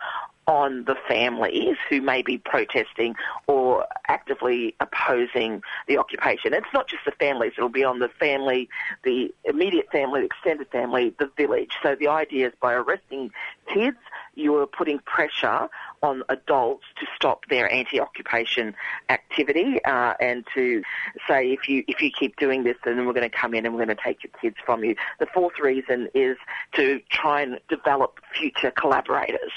on 0.47 0.85
the 0.85 0.97
families 1.09 1.77
who 1.89 2.03
may 2.03 2.23
be 2.23 2.37
protesting 2.39 3.15
or 3.47 3.87
actively 4.09 4.75
opposing 4.81 5.63
the 5.89 5.97
occupation. 5.97 6.53
It's 6.53 6.67
not 6.75 6.89
just 6.89 7.05
the 7.07 7.13
families, 7.13 7.53
it'll 7.57 7.71
be 7.71 7.85
on 7.85 7.99
the 7.99 8.09
family, 8.09 8.69
the 9.05 9.35
immediate 9.45 9.91
family, 9.91 10.21
the 10.21 10.27
extended 10.27 10.69
family, 10.71 11.15
the 11.19 11.31
village. 11.37 11.73
So 11.83 11.95
the 11.95 12.09
idea 12.09 12.49
is 12.49 12.53
by 12.61 12.75
arresting 12.75 13.31
kids, 13.73 13.97
you 14.35 14.55
are 14.57 14.67
putting 14.67 14.99
pressure 14.99 15.69
on 16.05 16.23
adults 16.29 16.85
to 17.01 17.07
stop 17.17 17.47
their 17.49 17.71
anti-occupation 17.73 18.75
activity 19.09 19.83
uh, 19.85 20.13
and 20.21 20.45
to 20.55 20.83
say 21.27 21.51
if 21.51 21.67
you 21.69 21.83
if 21.89 22.03
you 22.03 22.11
keep 22.11 22.37
doing 22.37 22.63
this, 22.63 22.77
then 22.85 23.07
we're 23.07 23.15
going 23.15 23.29
to 23.29 23.37
come 23.37 23.55
in 23.55 23.65
and 23.65 23.75
we're 23.75 23.85
going 23.85 23.97
to 23.97 24.03
take 24.03 24.23
your 24.23 24.33
kids 24.41 24.57
from 24.65 24.85
you. 24.85 24.95
The 25.19 25.27
fourth 25.27 25.59
reason 25.59 26.09
is 26.15 26.37
to 26.75 27.01
try 27.09 27.41
and 27.41 27.59
develop 27.69 28.21
future 28.39 28.71
collaborators. 28.71 29.53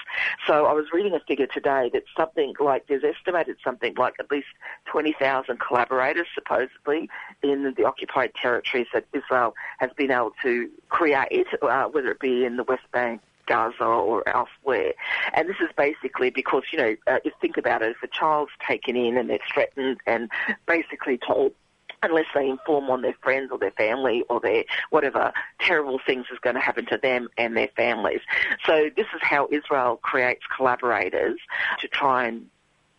So 0.47 0.65
I 0.65 0.73
was 0.73 0.85
reading 0.93 1.13
a 1.13 1.19
figure 1.19 1.47
today 1.47 1.89
that 1.93 2.03
something 2.15 2.53
like 2.59 2.87
there's 2.87 3.03
estimated 3.03 3.57
something 3.63 3.93
like 3.97 4.13
at 4.19 4.31
least 4.31 4.47
20,000 4.85 5.59
collaborators 5.59 6.27
supposedly 6.33 7.09
in 7.43 7.73
the 7.75 7.83
occupied 7.83 8.33
territories 8.35 8.87
that 8.93 9.05
Israel 9.13 9.53
has 9.79 9.91
been 9.97 10.11
able 10.11 10.31
to 10.43 10.69
create, 10.87 11.47
uh, 11.61 11.85
whether 11.85 12.11
it 12.11 12.19
be 12.19 12.45
in 12.45 12.55
the 12.55 12.63
West 12.63 12.89
Bank, 12.93 13.21
Gaza 13.47 13.83
or 13.83 14.27
elsewhere. 14.27 14.93
And 15.33 15.49
this 15.49 15.57
is 15.61 15.69
basically 15.77 16.29
because, 16.29 16.63
you 16.71 16.77
know, 16.77 16.95
uh, 17.07 17.19
you 17.23 17.31
think 17.41 17.57
about 17.57 17.81
it, 17.81 17.91
if 17.91 18.03
a 18.03 18.07
child's 18.07 18.51
taken 18.65 18.95
in 18.95 19.17
and 19.17 19.29
they're 19.29 19.39
threatened 19.51 19.97
and 20.05 20.29
basically 20.65 21.17
told 21.17 21.53
unless 22.03 22.25
they 22.35 22.47
inform 22.47 22.89
on 22.89 23.01
their 23.01 23.15
friends 23.23 23.49
or 23.51 23.57
their 23.57 23.71
family 23.71 24.23
or 24.29 24.39
their 24.39 24.63
whatever 24.91 25.33
terrible 25.59 25.99
things 26.05 26.25
is 26.31 26.37
going 26.39 26.55
to 26.55 26.61
happen 26.61 26.85
to 26.85 26.97
them 26.97 27.27
and 27.37 27.57
their 27.57 27.69
families. 27.75 28.21
So 28.65 28.89
this 28.95 29.07
is 29.15 29.21
how 29.21 29.47
Israel 29.51 29.97
creates 29.97 30.43
collaborators 30.55 31.39
to 31.79 31.87
try 31.87 32.27
and 32.27 32.47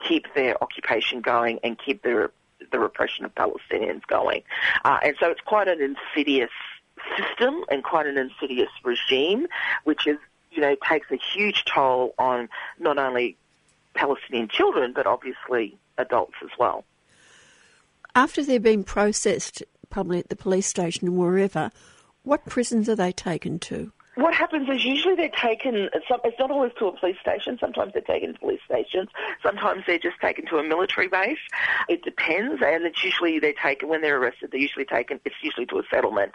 keep 0.00 0.26
their 0.34 0.60
occupation 0.62 1.20
going 1.20 1.60
and 1.62 1.78
keep 1.78 2.02
the 2.02 2.30
the 2.72 2.78
repression 2.78 3.24
of 3.24 3.34
Palestinians 3.34 4.04
going. 4.08 4.42
Uh, 4.84 4.98
and 5.02 5.14
so 5.20 5.30
it's 5.30 5.40
quite 5.40 5.68
an 5.68 5.80
insidious 5.80 6.50
system 7.16 7.64
and 7.70 7.84
quite 7.84 8.06
an 8.06 8.18
insidious 8.18 8.70
regime, 8.84 9.46
which 9.84 10.06
is 10.06 10.18
you 10.58 10.64
know, 10.64 10.74
takes 10.88 11.08
a 11.12 11.16
huge 11.16 11.64
toll 11.66 12.16
on 12.18 12.48
not 12.80 12.98
only 12.98 13.36
Palestinian 13.94 14.48
children, 14.48 14.92
but 14.92 15.06
obviously 15.06 15.78
adults 15.98 16.34
as 16.42 16.50
well. 16.58 16.84
After 18.16 18.42
they're 18.42 18.58
being 18.58 18.82
processed, 18.82 19.62
probably 19.88 20.18
at 20.18 20.30
the 20.30 20.34
police 20.34 20.66
station 20.66 21.06
or 21.06 21.12
wherever, 21.12 21.70
what 22.24 22.44
prisons 22.44 22.88
are 22.88 22.96
they 22.96 23.12
taken 23.12 23.60
to? 23.60 23.92
What 24.16 24.34
happens 24.34 24.68
is 24.68 24.84
usually 24.84 25.14
they're 25.14 25.28
taken, 25.28 25.88
it's 25.92 26.38
not 26.40 26.50
always 26.50 26.72
to 26.80 26.86
a 26.86 26.98
police 26.98 27.18
station, 27.20 27.56
sometimes 27.60 27.92
they're 27.92 28.02
taken 28.02 28.32
to 28.32 28.38
police 28.40 28.58
stations, 28.64 29.10
sometimes 29.40 29.84
they're 29.86 30.00
just 30.00 30.18
taken 30.20 30.44
to 30.46 30.58
a 30.58 30.64
military 30.64 31.06
base. 31.06 31.38
It 31.88 32.02
depends, 32.02 32.60
and 32.60 32.84
it's 32.84 33.04
usually 33.04 33.38
they're 33.38 33.52
taken, 33.52 33.88
when 33.88 34.00
they're 34.00 34.18
arrested, 34.20 34.50
they're 34.50 34.60
usually 34.60 34.86
taken, 34.86 35.20
it's 35.24 35.36
usually 35.40 35.66
to 35.66 35.78
a 35.78 35.82
settlement. 35.88 36.32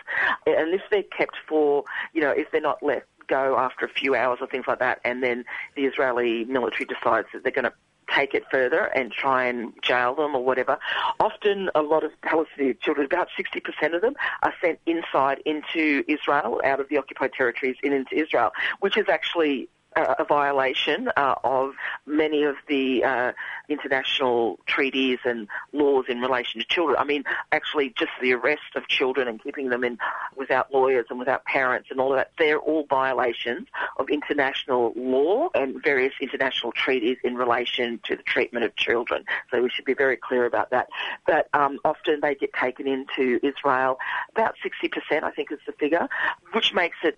And 0.48 0.74
if 0.74 0.82
they're 0.90 1.04
kept 1.04 1.36
for, 1.46 1.84
you 2.14 2.22
know, 2.22 2.30
if 2.32 2.50
they're 2.52 2.62
not 2.62 2.82
left 2.82 3.08
go 3.28 3.58
after 3.58 3.86
a 3.86 3.90
few 3.90 4.16
hours 4.16 4.40
or 4.42 4.48
things 4.48 4.66
like 4.68 4.80
that, 4.80 5.00
and 5.04 5.24
then 5.24 5.46
the 5.76 5.86
Israeli 5.86 6.46
military 6.46 6.86
decides 6.86 7.28
that 7.34 7.44
they're 7.44 7.52
going 7.52 7.64
to 7.66 7.74
take 8.14 8.34
it 8.34 8.44
further 8.52 8.86
and 8.96 9.12
try 9.12 9.46
and 9.46 9.74
jail 9.82 10.14
them 10.16 10.36
or 10.36 10.44
whatever. 10.44 10.78
Often, 11.20 11.70
a 11.76 11.82
lot 11.82 12.04
of 12.04 12.12
Palestinian 12.22 12.78
children, 12.82 13.06
about 13.06 13.30
60% 13.38 13.96
of 13.96 14.02
them, 14.02 14.16
are 14.42 14.54
sent 14.62 14.80
inside 14.86 15.40
into 15.46 16.04
Israel, 16.08 16.62
out 16.64 16.80
of 16.80 16.90
the 16.90 16.98
occupied 16.98 17.34
territories 17.34 17.78
and 17.84 17.94
into 17.94 18.16
Israel, 18.16 18.52
which 18.82 18.98
is 18.98 19.06
actually 19.10 19.70
a 19.96 20.26
violation 20.28 21.10
uh, 21.16 21.36
of 21.44 21.74
many 22.06 22.44
of 22.44 22.56
the 22.68 23.04
uh, 23.04 23.32
international 23.70 24.60
treaties 24.66 25.20
and 25.26 25.48
laws 25.72 26.06
in 26.08 26.20
relation 26.20 26.60
to 26.62 26.68
children. 26.68 26.98
I 27.00 27.04
mean, 27.04 27.24
actually, 27.52 27.94
just 27.98 28.12
the 28.22 28.34
arrest 28.34 28.76
of 28.76 28.88
children 28.88 29.28
and 29.28 29.42
keeping 29.42 29.70
them 29.70 29.84
in 29.84 29.98
without 30.36 30.74
lawyers 30.74 31.06
and 31.10 31.20
without 31.20 31.46
parents 31.46 31.90
and 31.92 32.00
all 32.00 32.12
of 32.12 32.18
that, 32.18 32.32
they're 32.38 32.60
all 32.60 32.86
violations 32.90 33.68
of 33.98 34.10
international 34.10 34.94
law 34.96 35.50
and 35.54 35.82
various 35.84 36.14
international 36.22 36.72
treaties 36.72 37.18
in 37.24 37.36
relation 37.36 38.00
to 38.04 38.16
the 38.16 38.24
treatment 38.24 38.66
of 38.66 38.76
children. 38.76 39.24
So 39.52 39.62
we 39.62 39.70
should 39.70 39.86
be 39.86 39.94
very 39.94 40.18
clear 40.18 40.46
about 40.46 40.72
that. 40.72 40.88
But 41.26 41.50
um, 41.54 41.80
often 41.86 42.20
they 42.22 42.36
get 42.36 42.54
taken 42.54 42.88
into 42.88 43.40
Israel, 43.44 43.98
about 44.32 44.56
60%, 44.64 45.24
I 45.24 45.32
think 45.32 45.52
is 45.52 45.60
the 45.66 45.74
figure, 45.74 46.08
which 46.52 46.74
makes 46.74 46.98
it 47.04 47.18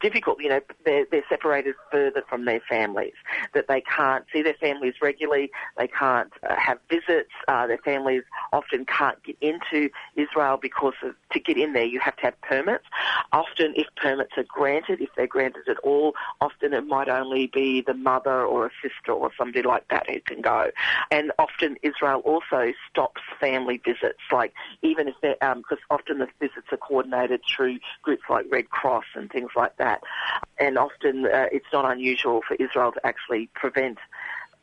difficult. 0.00 0.40
You 0.40 0.50
know, 0.50 0.60
they're, 0.84 1.06
they're 1.10 1.24
separated 1.28 1.74
further 1.90 2.22
from 2.28 2.44
their 2.44 2.60
families, 2.68 3.14
that 3.54 3.68
they 3.68 3.80
can't 3.80 4.24
see 4.32 4.42
their 4.42 4.54
families 4.54 4.94
regularly, 5.00 5.50
they 5.78 5.88
can't 5.88 6.32
uh, 6.48 6.56
have 6.56 6.78
visits, 6.88 7.30
uh, 7.48 7.66
their 7.66 7.78
families 7.78 8.22
often 8.52 8.84
can't 8.84 9.22
get 9.22 9.36
into 9.40 9.90
Israel 10.16 10.58
because 10.60 10.94
of, 11.02 11.14
to 11.32 11.40
get 11.40 11.56
in 11.56 11.72
there 11.72 11.84
you 11.84 12.00
have 12.00 12.16
to 12.16 12.22
have 12.22 12.40
permits. 12.42 12.84
Often, 13.32 13.74
if 13.76 13.86
permits 13.96 14.32
are 14.36 14.44
granted, 14.44 15.00
if 15.00 15.10
they're 15.16 15.26
granted 15.26 15.68
at 15.68 15.78
all, 15.78 16.14
often 16.40 16.72
it 16.72 16.86
might 16.86 17.08
only 17.08 17.46
be 17.48 17.80
the 17.80 17.94
mother 17.94 18.44
or 18.44 18.66
a 18.66 18.70
sister 18.82 19.12
or 19.12 19.30
somebody 19.36 19.62
like 19.62 19.88
that 19.88 20.08
who 20.08 20.20
can 20.20 20.40
go. 20.40 20.70
And 21.10 21.32
often 21.38 21.76
Israel 21.82 22.20
also 22.20 22.72
stops 22.90 23.22
family 23.40 23.80
visits, 23.84 24.20
like 24.32 24.52
even 24.82 25.08
if 25.08 25.14
they're, 25.22 25.36
because 25.40 25.78
um, 25.90 25.98
often 25.98 26.18
the 26.18 26.28
visits 26.40 26.66
are 26.70 26.76
coordinated 26.76 27.40
through 27.54 27.78
groups 28.02 28.24
like 28.28 28.46
Red 28.50 28.70
Cross 28.70 29.04
and 29.14 29.30
things 29.30 29.50
like 29.56 29.63
that. 29.78 30.02
And 30.58 30.78
often 30.78 31.26
uh, 31.26 31.46
it's 31.52 31.66
not 31.72 31.90
unusual 31.90 32.42
for 32.46 32.54
Israel 32.54 32.92
to 32.92 33.06
actually 33.06 33.48
prevent 33.54 33.98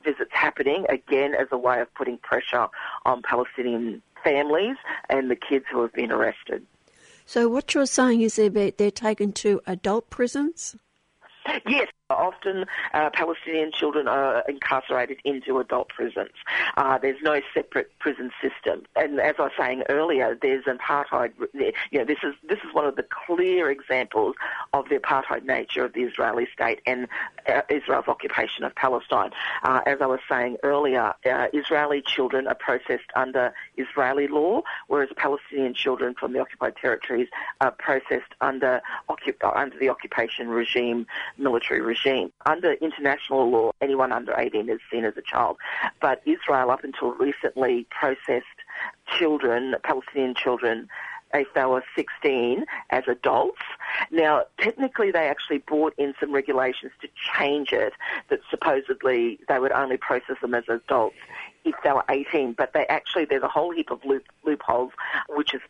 visits 0.04 0.32
happening, 0.34 0.86
again, 0.90 1.34
as 1.34 1.48
a 1.52 1.58
way 1.58 1.80
of 1.80 1.94
putting 1.94 2.18
pressure 2.18 2.68
on 3.06 3.22
Palestinian 3.22 4.02
families 4.24 4.78
and 5.10 5.30
the 5.30 5.36
kids 5.36 5.66
who 5.72 5.82
have 5.82 5.94
been 5.94 6.12
arrested. 6.12 6.66
So 7.26 7.48
what 7.48 7.74
you're 7.74 7.86
saying 7.86 8.22
is 8.22 8.36
they're, 8.36 8.50
they're 8.50 8.92
taken 8.92 9.32
to 9.34 9.62
adult 9.68 10.10
prisons? 10.10 10.76
Yes, 11.68 11.88
often 12.14 12.66
uh, 12.94 13.10
Palestinian 13.12 13.72
children 13.72 14.08
are 14.08 14.44
incarcerated 14.48 15.20
into 15.24 15.60
adult 15.60 15.90
prisons. 15.90 16.32
Uh, 16.78 16.98
there's 16.98 17.22
no 17.22 17.42
separate 17.54 17.92
prison 18.00 18.32
system, 18.42 18.84
and 18.96 19.20
as 19.20 19.36
I 19.40 19.44
was 19.44 19.52
saying 19.58 19.84
earlier, 19.90 20.38
there's 20.42 20.66
apartheid. 20.66 21.32
You 21.92 22.00
know, 22.00 22.06
this 22.06 22.20
is 22.24 22.34
this 22.48 22.60
is 22.60 22.74
one 22.74 22.86
of 22.86 22.96
the 22.96 23.06
clear 23.26 23.70
examples 23.70 24.36
of 24.74 24.90
the 24.90 24.98
apartheid 24.98 25.46
nature 25.46 25.86
of 25.86 25.94
the 25.94 26.02
Israeli 26.02 26.48
state 26.54 26.82
and 26.86 27.08
uh, 27.48 27.62
Israel's 27.70 28.08
occupation 28.08 28.64
of 28.64 28.76
Palestine. 28.76 29.32
Uh, 29.64 29.82
as 29.86 29.98
I 30.02 30.06
was 30.06 30.20
saying 30.30 30.58
earlier, 30.64 31.14
uh, 31.26 31.48
Israeli 31.54 32.02
children 32.02 32.48
are 32.48 32.56
processed 32.56 33.12
under 33.16 33.54
Israeli 33.78 34.28
law, 34.28 34.62
whereas 34.88 35.10
Palestinian 35.16 35.74
children 35.74 36.16
from 36.20 36.34
the 36.34 36.40
occupied 36.40 36.76
territories 36.76 37.28
are 37.60 37.72
processed 37.72 38.34
under 38.42 38.82
under 39.56 39.78
the 39.80 39.90
occupation 39.90 40.50
regime, 40.50 41.06
military 41.38 41.82
regime 41.82 42.01
regime. 42.04 42.32
Under 42.46 42.74
international 42.74 43.50
law, 43.50 43.72
anyone 43.82 44.12
under 44.12 44.34
18 44.38 44.70
is 44.70 44.80
seen 44.92 45.06
as 45.06 45.18
a 45.18 45.22
child. 45.22 45.58
But 46.00 46.22
Israel, 46.26 46.72
up 46.72 46.84
until 46.84 47.12
recently, 47.14 47.88
processed 47.90 48.46
children, 49.18 49.76
Palestinian 49.84 50.36
children, 50.36 50.90
if 51.34 51.48
they 51.54 51.64
were 51.64 51.84
16 51.96 52.66
as 52.90 53.04
adults. 53.08 53.62
Now, 54.12 54.44
technically, 54.60 55.12
they 55.12 55.28
actually 55.30 55.60
brought 55.60 55.94
in 55.98 56.14
some 56.20 56.34
regulations 56.34 56.92
to 57.02 57.08
change 57.38 57.72
it 57.72 57.94
that 58.30 58.40
supposedly 58.50 59.40
they 59.48 59.58
would 59.58 59.72
only 59.72 59.96
process 59.96 60.36
them 60.42 60.54
as 60.54 60.66
adults 60.68 61.16
if 61.64 61.76
they 61.84 61.92
were 61.94 62.04
18, 62.10 62.54
but 62.54 62.74
they 62.74 62.86
actually, 62.88 63.26
there's 63.26 63.44
a 63.44 63.48
whole 63.48 63.72
heap 63.72 63.92
of 63.92 64.04
loop, 64.04 64.26
loopholes, 64.44 64.92
which 65.30 65.54
is 65.54 65.62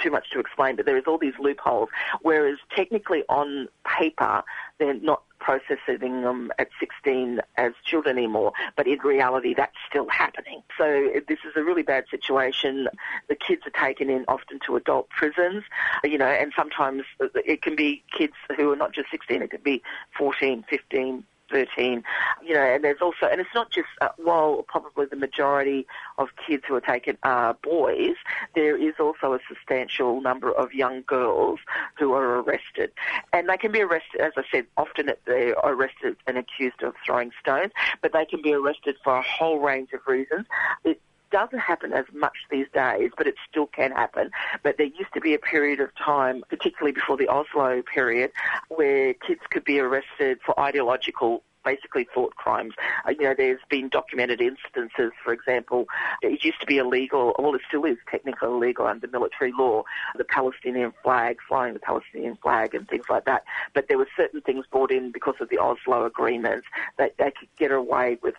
too 0.00 0.10
much 0.10 0.30
to 0.30 0.40
explain, 0.40 0.76
but 0.76 0.86
there 0.86 0.96
is 0.96 1.04
all 1.06 1.18
these 1.18 1.34
loopholes, 1.38 1.90
whereas 2.22 2.56
technically 2.74 3.22
on 3.28 3.68
paper, 3.84 4.42
they're 4.78 4.94
not 4.94 5.22
processing 5.40 6.22
them 6.22 6.52
at 6.58 6.68
16 6.78 7.40
as 7.56 7.72
children 7.84 8.18
anymore, 8.18 8.52
but 8.76 8.86
in 8.86 8.98
reality 9.00 9.54
that's 9.54 9.76
still 9.88 10.08
happening. 10.08 10.62
So 10.78 11.10
this 11.28 11.38
is 11.44 11.52
a 11.56 11.62
really 11.62 11.82
bad 11.82 12.04
situation. 12.10 12.88
The 13.28 13.34
kids 13.34 13.62
are 13.66 13.86
taken 13.86 14.10
in 14.10 14.24
often 14.28 14.60
to 14.66 14.76
adult 14.76 15.08
prisons, 15.10 15.64
you 16.04 16.18
know, 16.18 16.26
and 16.26 16.52
sometimes 16.56 17.02
it 17.34 17.62
can 17.62 17.76
be 17.76 18.02
kids 18.16 18.34
who 18.56 18.72
are 18.72 18.76
not 18.76 18.92
just 18.92 19.10
16, 19.10 19.42
it 19.42 19.50
could 19.50 19.64
be 19.64 19.82
14, 20.16 20.64
15, 20.68 21.24
13. 21.50 22.02
You 22.42 22.54
know, 22.54 22.60
and 22.60 22.84
there's 22.84 23.00
also, 23.00 23.26
and 23.26 23.40
it's 23.40 23.54
not 23.54 23.70
just, 23.70 23.88
uh, 24.00 24.08
while 24.16 24.64
probably 24.68 25.06
the 25.06 25.16
majority 25.16 25.86
of 26.18 26.28
kids 26.46 26.64
who 26.66 26.74
are 26.74 26.80
taken 26.80 27.18
are 27.22 27.54
boys, 27.62 28.16
there 28.54 28.76
is 28.76 28.94
also 28.98 29.34
a 29.34 29.38
substantial 29.48 30.20
number 30.20 30.52
of 30.52 30.72
young 30.72 31.02
girls 31.02 31.60
who 31.98 32.12
are 32.12 32.40
arrested. 32.40 32.92
And 33.32 33.48
they 33.48 33.56
can 33.56 33.72
be 33.72 33.80
arrested, 33.80 34.20
as 34.20 34.32
I 34.36 34.44
said, 34.50 34.66
often 34.76 35.10
they're 35.26 35.54
arrested 35.64 36.16
and 36.26 36.38
accused 36.38 36.82
of 36.82 36.94
throwing 37.04 37.30
stones, 37.40 37.72
but 38.02 38.12
they 38.12 38.24
can 38.24 38.42
be 38.42 38.52
arrested 38.52 38.96
for 39.02 39.16
a 39.16 39.22
whole 39.22 39.58
range 39.58 39.92
of 39.92 40.00
reasons. 40.06 40.46
It 40.84 41.00
doesn't 41.30 41.58
happen 41.58 41.92
as 41.92 42.06
much 42.12 42.36
these 42.50 42.66
days, 42.72 43.10
but 43.16 43.26
it 43.26 43.34
still 43.48 43.66
can 43.66 43.92
happen. 43.92 44.30
But 44.62 44.76
there 44.76 44.86
used 44.86 45.12
to 45.14 45.20
be 45.20 45.34
a 45.34 45.38
period 45.38 45.80
of 45.80 45.90
time, 45.96 46.42
particularly 46.48 46.92
before 46.92 47.16
the 47.16 47.28
Oslo 47.28 47.82
period, 47.82 48.32
where 48.68 49.14
kids 49.14 49.40
could 49.50 49.64
be 49.64 49.80
arrested 49.80 50.38
for 50.44 50.58
ideological 50.58 51.42
basically 51.64 52.06
thought 52.14 52.34
crimes. 52.36 52.74
Uh, 53.06 53.10
you 53.10 53.22
know, 53.22 53.34
there's 53.36 53.60
been 53.68 53.88
documented 53.88 54.40
instances, 54.40 55.12
for 55.22 55.32
example, 55.32 55.86
it 56.22 56.42
used 56.44 56.60
to 56.60 56.66
be 56.66 56.78
illegal, 56.78 57.34
well, 57.38 57.54
it 57.54 57.60
still 57.68 57.84
is 57.84 57.98
technically 58.10 58.48
illegal 58.48 58.86
under 58.86 59.06
military 59.08 59.52
law, 59.52 59.82
the 60.16 60.24
Palestinian 60.24 60.92
flag, 61.02 61.38
flying 61.46 61.74
the 61.74 61.80
Palestinian 61.80 62.36
flag 62.36 62.74
and 62.74 62.88
things 62.88 63.04
like 63.08 63.24
that. 63.24 63.44
But 63.74 63.88
there 63.88 63.98
were 63.98 64.08
certain 64.16 64.40
things 64.40 64.64
brought 64.70 64.90
in 64.90 65.12
because 65.12 65.34
of 65.40 65.48
the 65.48 65.58
Oslo 65.58 66.04
agreements 66.06 66.66
that 66.98 67.14
they 67.18 67.30
could 67.30 67.48
get 67.58 67.72
away 67.72 68.18
with, 68.22 68.34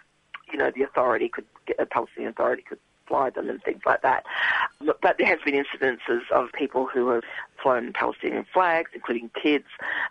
you 0.51 0.57
know, 0.57 0.71
the 0.73 0.83
authority 0.83 1.29
could, 1.29 1.45
a 1.79 1.85
Palestinian 1.85 2.31
authority 2.31 2.63
could 2.67 2.79
fly 3.11 3.29
them 3.29 3.49
and 3.49 3.61
things 3.63 3.81
like 3.85 4.01
that. 4.01 4.25
But 4.79 5.17
there 5.17 5.27
has 5.27 5.39
been 5.43 5.53
incidences 5.53 6.21
of 6.31 6.51
people 6.53 6.85
who 6.85 7.09
have 7.09 7.23
flown 7.61 7.91
Palestinian 7.93 8.45
flags, 8.53 8.91
including 8.93 9.29
kids, 9.41 9.65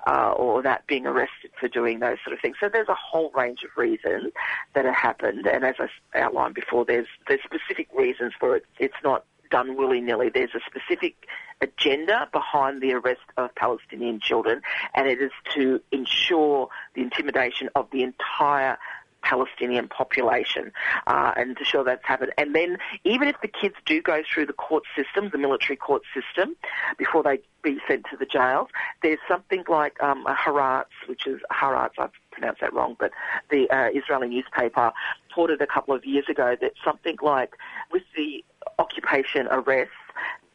uh, 0.06 0.32
or 0.32 0.62
that 0.62 0.86
being 0.86 1.06
arrested 1.06 1.50
for 1.58 1.68
doing 1.68 2.00
those 2.00 2.18
sort 2.22 2.34
of 2.34 2.40
things. 2.40 2.56
So 2.60 2.68
there's 2.68 2.88
a 2.88 2.94
whole 2.94 3.30
range 3.34 3.64
of 3.64 3.70
reasons 3.76 4.32
that 4.74 4.84
have 4.84 4.94
happened, 4.94 5.46
and 5.46 5.64
as 5.64 5.76
I 5.80 5.88
outlined 6.20 6.54
before, 6.54 6.84
there's 6.84 7.08
there's 7.26 7.40
specific 7.42 7.88
reasons 7.96 8.34
for 8.38 8.56
it. 8.56 8.64
It's 8.78 8.94
not 9.02 9.24
done 9.50 9.76
willy 9.76 10.00
nilly. 10.00 10.28
There's 10.28 10.54
a 10.54 10.60
specific 10.64 11.26
agenda 11.60 12.28
behind 12.32 12.80
the 12.80 12.92
arrest 12.92 13.20
of 13.36 13.54
Palestinian 13.54 14.20
children, 14.20 14.62
and 14.94 15.08
it 15.08 15.20
is 15.20 15.32
to 15.54 15.80
ensure 15.90 16.68
the 16.94 17.02
intimidation 17.02 17.68
of 17.74 17.88
the 17.90 18.02
entire 18.02 18.78
Palestinian 19.22 19.88
population 19.88 20.72
uh, 21.06 21.32
and 21.36 21.56
to 21.56 21.64
show 21.64 21.84
that's 21.84 22.04
happened. 22.04 22.32
And 22.38 22.54
then 22.54 22.78
even 23.04 23.28
if 23.28 23.36
the 23.42 23.48
kids 23.48 23.74
do 23.86 24.00
go 24.02 24.22
through 24.32 24.46
the 24.46 24.52
court 24.52 24.84
system, 24.96 25.30
the 25.30 25.38
military 25.38 25.76
court 25.76 26.02
system, 26.14 26.56
before 26.98 27.22
they 27.22 27.40
be 27.62 27.78
sent 27.86 28.06
to 28.10 28.16
the 28.16 28.26
jails, 28.26 28.68
there's 29.02 29.18
something 29.28 29.64
like 29.68 30.02
um, 30.02 30.26
a 30.26 30.34
Haaretz, 30.34 30.86
which 31.06 31.26
is 31.26 31.40
Haaretz, 31.52 31.92
I've 31.98 32.10
pronounced 32.30 32.60
that 32.60 32.72
wrong, 32.72 32.96
but 32.98 33.12
the 33.50 33.68
uh, 33.70 33.88
Israeli 33.92 34.28
newspaper 34.28 34.92
reported 35.28 35.60
a 35.60 35.66
couple 35.66 35.94
of 35.94 36.04
years 36.04 36.24
ago 36.28 36.56
that 36.60 36.72
something 36.84 37.16
like 37.22 37.54
with 37.92 38.02
the 38.16 38.44
occupation 38.78 39.46
arrests, 39.50 39.94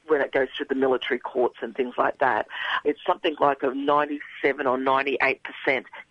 when 0.07 0.21
it 0.21 0.31
goes 0.31 0.47
through 0.55 0.67
the 0.69 0.75
military 0.75 1.19
courts 1.19 1.57
and 1.61 1.75
things 1.75 1.95
like 1.97 2.19
that, 2.19 2.47
it's 2.83 2.99
something 3.07 3.35
like 3.39 3.63
a 3.63 3.73
97 3.73 4.67
or 4.67 4.77
98% 4.77 5.39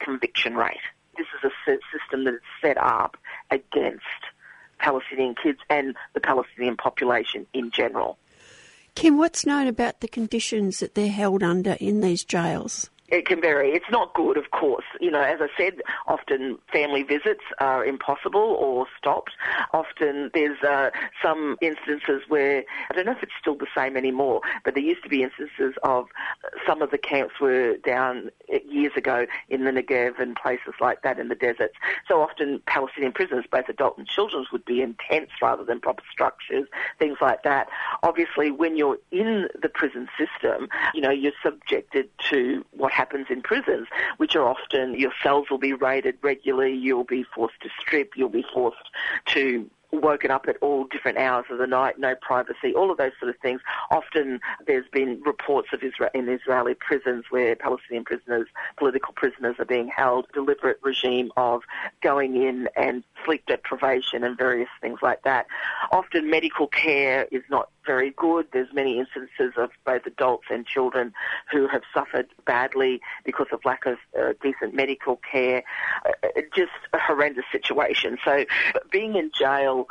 conviction 0.01 0.57
rate 0.57 0.81
this 1.17 1.27
is 1.43 1.51
a 1.51 1.79
system 1.93 2.25
that 2.25 2.35
is 2.35 2.41
set 2.61 2.77
up 2.79 3.17
against 3.51 4.03
Palestinian 4.79 5.35
kids 5.35 5.59
and 5.71 5.97
the 6.13 6.21
Palestinian 6.21 6.77
population 6.77 7.47
in 7.53 7.71
general. 7.71 8.19
Kim, 8.95 9.19
what's 9.19 9.45
known 9.45 9.67
about 9.67 10.01
the 10.01 10.09
conditions 10.09 10.79
that 10.79 10.95
they're 10.95 11.09
held 11.09 11.43
under 11.43 11.77
in 11.81 12.01
these 12.01 12.25
jails? 12.25 12.91
It 13.15 13.27
can 13.27 13.41
vary. 13.41 13.71
It's 13.71 13.89
not 13.93 14.13
good, 14.13 14.37
of 14.37 14.51
course. 14.51 14.87
You 15.01 15.13
know, 15.13 15.21
as 15.21 15.39
I 15.41 15.47
said, 15.57 15.83
often 16.09 16.59
family 16.73 17.05
visits 17.05 17.45
are 17.61 17.85
impossible 17.85 18.41
or 18.41 18.87
stopped. 18.99 19.31
Often 19.73 20.33
there's 20.35 20.61
uh, 20.65 20.91
some 21.23 21.57
instances 21.61 22.23
where, 22.27 22.65
I 22.91 22.95
don't 22.95 23.07
know 23.07 23.13
if 23.13 23.23
it's 23.23 23.33
still 23.41 23.55
the 23.55 23.69
same 23.73 23.97
anymore, 23.97 24.41
but 24.65 24.75
there 24.75 24.83
used 24.83 25.05
to 25.05 25.09
be 25.09 25.23
instances 25.23 25.75
of 25.85 26.09
some 26.67 26.83
of 26.83 26.91
the 26.91 26.99
camps 26.99 27.35
were 27.41 27.77
down 27.77 28.33
years 28.69 28.93
ago 28.97 29.27
in 29.49 29.63
the 29.65 29.71
Negev 29.71 30.19
and 30.19 30.35
places 30.35 30.75
like 30.81 31.03
that 31.03 31.21
in 31.21 31.29
the 31.29 31.37
deserts. 31.37 31.75
So 32.09 32.21
often 32.21 32.63
Palestinian 32.67 33.13
prisoners, 33.13 33.45
both 33.49 33.69
adult 33.69 33.97
and 33.97 34.09
children's, 34.09 34.51
would 34.51 34.65
be 34.65 34.83
in 34.83 34.97
tents 35.09 35.35
rather 35.41 35.63
than 35.63 35.79
proper 35.79 36.03
structures, 36.11 36.67
things 36.99 37.19
like 37.21 37.45
that. 37.45 37.69
Obviously, 38.03 38.51
when 38.51 38.77
you're 38.77 38.99
in 39.13 39.47
the 39.63 39.69
prison 39.69 40.09
system, 40.19 40.69
you 40.95 41.01
know, 41.01 41.11
you're 41.11 41.31
subjected 41.45 42.09
to 42.31 42.65
what 42.73 42.91
happens 42.91 43.04
in 43.13 43.43
prisons, 43.43 43.89
which 44.17 44.37
are 44.37 44.49
often 44.49 44.99
your 44.99 45.13
cells 45.23 45.51
will 45.51 45.59
be 45.59 45.73
raided 45.73 46.17
regularly, 46.23 46.75
you'll 46.75 47.05
be 47.05 47.25
forced 47.35 47.61
to 47.63 47.69
strip, 47.81 48.13
you'll 48.17 48.29
be 48.29 48.45
forced 48.53 48.91
to 49.27 49.69
woken 50.01 50.31
up 50.31 50.47
at 50.49 50.57
all 50.61 50.85
different 50.85 51.19
hours 51.19 51.45
of 51.51 51.59
the 51.59 51.67
night, 51.67 51.99
no 51.99 52.15
privacy, 52.21 52.75
all 52.75 52.91
of 52.91 52.99
those 52.99 53.13
sort 53.21 53.31
of 53.35 53.41
things. 53.41 53.61
Often 53.91 54.41
there's 54.67 54.89
been 54.93 55.23
reports 55.25 55.69
of 55.73 55.83
Israel, 55.83 56.11
in 56.15 56.29
Israeli 56.29 56.75
prisons 56.75 57.25
where 57.31 57.55
Palestinian 57.57 58.05
prisoners, 58.05 58.49
political 58.77 59.13
prisoners 59.15 59.57
are 59.59 59.65
being 59.65 59.89
held, 59.89 60.27
deliberate 60.33 60.81
regime 60.83 61.31
of 61.37 61.63
going 62.03 62.37
in 62.43 62.69
and 62.77 63.05
sleep 63.25 63.45
deprivation 63.47 64.25
and 64.25 64.37
various 64.37 64.69
things 64.81 64.99
like 65.03 65.23
that. 65.23 65.47
Often 65.93 66.29
medical 66.29 66.67
care 66.67 67.27
is 67.31 67.43
not 67.49 67.69
very 67.85 68.11
good. 68.11 68.47
There's 68.53 68.73
many 68.73 68.99
instances 68.99 69.55
of 69.57 69.71
both 69.85 70.07
adults 70.07 70.47
and 70.51 70.67
children 70.67 71.13
who 71.51 71.67
have 71.69 71.83
suffered 71.93 72.27
badly 72.47 73.01
because 73.25 73.47
of 73.53 73.61
lack 73.65 73.87
of 73.87 73.99
uh, 74.19 74.33
decent 74.43 74.75
medical 74.75 75.21
care. 75.31 75.63
Uh, 76.07 76.41
just 76.55 76.73
a 76.93 76.99
horrendous 76.99 77.45
situation. 77.53 78.19
So 78.25 78.45
being 78.91 79.17
in 79.17 79.31
jail 79.39 79.87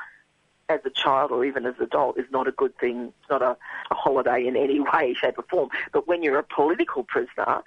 as 0.70 0.80
a 0.86 0.90
child 0.90 1.32
or 1.32 1.46
even 1.46 1.66
as 1.66 1.76
an 1.78 1.84
adult 1.84 2.18
is 2.18 2.26
not 2.32 2.48
a 2.48 2.52
good 2.52 2.78
thing. 2.78 3.14
It's 3.20 3.30
not 3.30 3.42
a, 3.42 3.58
a 3.92 3.96
holiday 3.96 4.46
in 4.48 4.56
any 4.56 4.80
way, 4.94 5.14
shape 5.14 5.38
or 5.38 5.46
form. 5.50 5.70
But 5.92 6.08
when 6.08 6.24
you're 6.24 6.40
a 6.40 6.44
political 6.44 7.04
prisoner, 7.04 7.62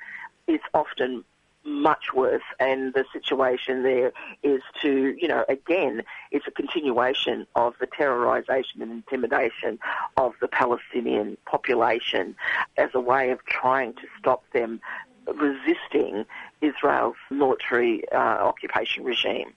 it's 0.47 0.65
often 0.75 1.25
much 1.67 2.15
worse 2.15 2.43
and 2.61 2.95
the 2.95 3.05
situation 3.13 3.83
there 3.83 4.13
is 4.43 4.63
to, 4.81 5.15
you 5.21 5.29
know, 5.29 5.45
again, 5.49 6.03
it's 6.31 6.47
a 6.47 6.51
continuation 6.51 7.47
of 7.57 7.75
the 7.81 7.87
terrorisation 7.87 8.81
and 8.81 8.93
intimidation 8.93 9.79
of 10.17 10.35
the 10.41 10.49
Palestinian 10.49 11.37
population 11.45 12.37
as 12.77 12.91
a 12.95 13.01
way 13.01 13.31
of 13.31 13.45
trying 13.47 13.93
to 13.95 14.03
stop 14.19 14.45
them 14.53 14.81
resisting 15.35 16.25
Israel's 16.61 17.17
military 17.31 18.09
uh, 18.11 18.17
occupation 18.17 19.05
regime. 19.05 19.53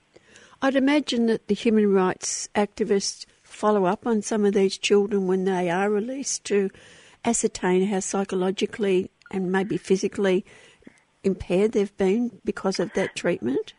I'd 0.62 0.76
imagine 0.76 1.26
that 1.26 1.46
the 1.46 1.54
human 1.54 1.92
rights 1.92 2.48
activists 2.54 3.24
follow 3.42 3.84
up 3.84 4.06
on 4.06 4.22
some 4.22 4.44
of 4.44 4.52
these 4.52 4.76
children 4.76 5.26
when 5.26 5.44
they 5.44 5.70
are 5.70 5.88
released 5.88 6.44
to 6.44 6.70
ascertain 7.24 7.86
how 7.86 8.00
psychologically 8.00 9.10
and 9.30 9.52
maybe 9.52 9.76
physically 9.76 10.44
impaired 11.22 11.72
they've 11.72 11.96
been 11.96 12.40
because 12.44 12.80
of 12.80 12.92
that 12.94 13.14
treatment? 13.14 13.74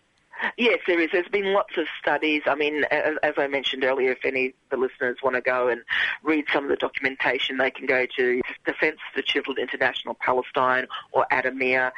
Yes, 0.58 0.80
there 0.88 1.00
is. 1.00 1.10
There's 1.12 1.28
been 1.28 1.54
lots 1.54 1.78
of 1.78 1.86
studies. 2.00 2.42
I 2.48 2.56
mean, 2.56 2.84
as, 2.86 3.34
I 3.38 3.48
mentioned 3.48 3.84
earlier, 3.84 4.12
if 4.12 4.26
any 4.26 4.48
of 4.48 4.54
the 4.72 4.78
listeners 4.78 5.18
want 5.22 5.36
to 5.36 5.42
go 5.42 5.68
and 5.68 5.82
read 6.24 6.46
some 6.52 6.64
of 6.64 6.70
the 6.70 6.78
documentation, 6.78 7.58
they 7.58 7.72
can 7.72 7.86
go 7.86 8.06
to 8.18 8.42
Defence 8.66 8.98
for 9.14 9.22
Children 9.22 9.58
International 9.60 10.16
Palestine 10.16 10.88
or 11.12 11.28
Addameer. 11.32 11.92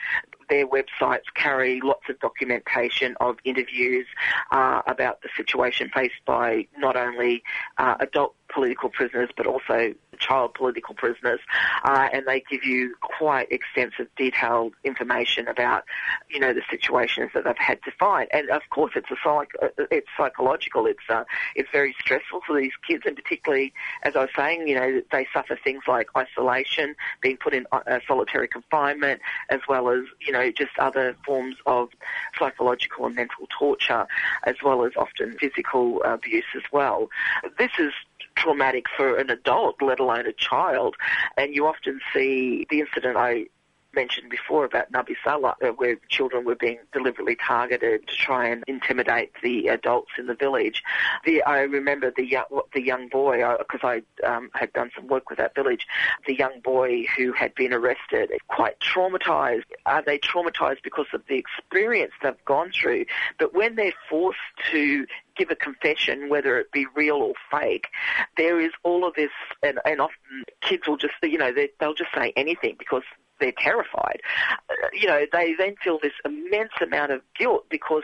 Their 0.49 0.67
websites 0.67 1.23
carry 1.35 1.79
lots 1.81 2.09
of 2.09 2.19
documentation 2.19 3.15
of 3.21 3.37
interviews 3.45 4.05
uh, 4.51 4.81
about 4.87 5.21
the 5.21 5.29
situation 5.37 5.89
faced 5.93 6.25
by 6.25 6.67
not 6.77 6.97
only 6.97 7.43
uh, 7.77 7.95
adult 8.01 8.35
political 8.53 8.89
prisoners 8.89 9.29
but 9.35 9.47
also 9.47 9.93
child 10.19 10.53
political 10.53 10.95
prisoners, 10.95 11.39
uh, 11.83 12.09
and 12.13 12.25
they 12.25 12.43
give 12.49 12.63
you 12.63 12.95
quite 13.01 13.51
extensive, 13.51 14.07
detailed 14.15 14.73
information 14.83 15.47
about, 15.47 15.83
you 16.29 16.39
know, 16.39 16.53
the 16.53 16.61
situations 16.69 17.31
that 17.33 17.43
they've 17.43 17.57
had 17.57 17.81
to 17.83 17.91
fight. 17.91 18.27
And 18.31 18.49
of 18.49 18.61
course, 18.69 18.93
it's 18.95 19.09
a 19.11 19.15
psych- 19.23 19.55
uh, 19.61 19.67
it's 19.91 20.07
psychological. 20.17 20.85
It's 20.85 21.03
uh, 21.09 21.23
it's 21.55 21.69
very 21.71 21.95
stressful 21.99 22.41
for 22.45 22.59
these 22.59 22.71
kids, 22.87 23.03
and 23.05 23.15
particularly, 23.15 23.73
as 24.03 24.15
I 24.15 24.21
was 24.21 24.29
saying, 24.35 24.67
you 24.67 24.75
know, 24.75 25.01
they 25.11 25.27
suffer 25.33 25.57
things 25.61 25.83
like 25.87 26.07
isolation, 26.15 26.95
being 27.21 27.37
put 27.37 27.53
in 27.53 27.65
uh, 27.71 27.99
solitary 28.07 28.47
confinement, 28.47 29.21
as 29.49 29.61
well 29.67 29.89
as 29.89 30.03
you 30.19 30.31
know, 30.31 30.51
just 30.51 30.77
other 30.79 31.15
forms 31.25 31.55
of 31.65 31.89
psychological 32.37 33.05
and 33.05 33.15
mental 33.15 33.47
torture, 33.57 34.07
as 34.43 34.55
well 34.63 34.85
as 34.85 34.93
often 34.95 35.37
physical 35.37 36.01
abuse 36.03 36.45
as 36.55 36.63
well. 36.71 37.09
This 37.57 37.71
is 37.79 37.93
traumatic 38.35 38.85
for 38.95 39.17
an 39.17 39.29
adult, 39.29 39.81
let 39.81 39.99
alone 39.99 40.27
a 40.27 40.33
child. 40.33 40.95
And 41.37 41.55
you 41.55 41.67
often 41.67 41.99
see 42.13 42.65
the 42.69 42.81
incident 42.81 43.17
I 43.17 43.47
mentioned 43.93 44.29
before 44.29 44.65
about 44.65 44.91
Nabi 44.91 45.15
Saleh, 45.23 45.55
uh, 45.61 45.67
where 45.69 45.95
children 46.09 46.45
were 46.45 46.55
being 46.55 46.79
deliberately 46.91 47.35
targeted 47.35 48.07
to 48.07 48.15
try 48.15 48.47
and 48.47 48.63
intimidate 48.67 49.31
the 49.41 49.67
adults 49.67 50.11
in 50.17 50.27
the 50.27 50.35
village. 50.35 50.83
The, 51.25 51.43
I 51.43 51.61
remember 51.61 52.11
the 52.15 52.25
young, 52.25 52.45
the 52.73 52.81
young 52.81 53.07
boy, 53.07 53.43
because 53.59 53.81
I, 53.83 54.01
I 54.25 54.35
um, 54.35 54.49
had 54.53 54.73
done 54.73 54.91
some 54.95 55.07
work 55.07 55.29
with 55.29 55.39
that 55.39 55.55
village, 55.55 55.87
the 56.27 56.35
young 56.35 56.59
boy 56.61 57.05
who 57.17 57.31
had 57.33 57.53
been 57.55 57.73
arrested, 57.73 58.31
quite 58.47 58.79
traumatized. 58.79 59.63
Are 59.85 60.01
they 60.01 60.19
traumatized 60.19 60.83
because 60.83 61.07
of 61.13 61.21
the 61.27 61.35
experience 61.35 62.13
they've 62.21 62.45
gone 62.45 62.71
through? 62.71 63.05
But 63.39 63.53
when 63.53 63.75
they're 63.75 63.93
forced 64.09 64.39
to 64.71 65.05
give 65.35 65.49
a 65.49 65.55
confession, 65.55 66.29
whether 66.29 66.59
it 66.59 66.71
be 66.71 66.85
real 66.95 67.17
or 67.17 67.33
fake, 67.51 67.87
there 68.37 68.59
is 68.59 68.71
all 68.83 69.05
of 69.05 69.15
this, 69.15 69.31
and, 69.61 69.79
and 69.85 69.99
often 69.99 70.43
kids 70.61 70.87
will 70.87 70.97
just, 70.97 71.13
you 71.23 71.37
know, 71.37 71.51
they, 71.51 71.69
they'll 71.79 71.93
just 71.93 72.13
say 72.13 72.33
anything 72.35 72.75
because 72.77 73.03
they're 73.39 73.53
terrified. 73.57 74.21
Uh, 74.69 74.87
you 74.93 75.07
know, 75.07 75.25
they 75.31 75.53
then 75.57 75.75
feel 75.83 75.99
this 76.01 76.13
immense 76.25 76.71
amount 76.81 77.11
of 77.11 77.21
guilt 77.37 77.65
because 77.69 78.03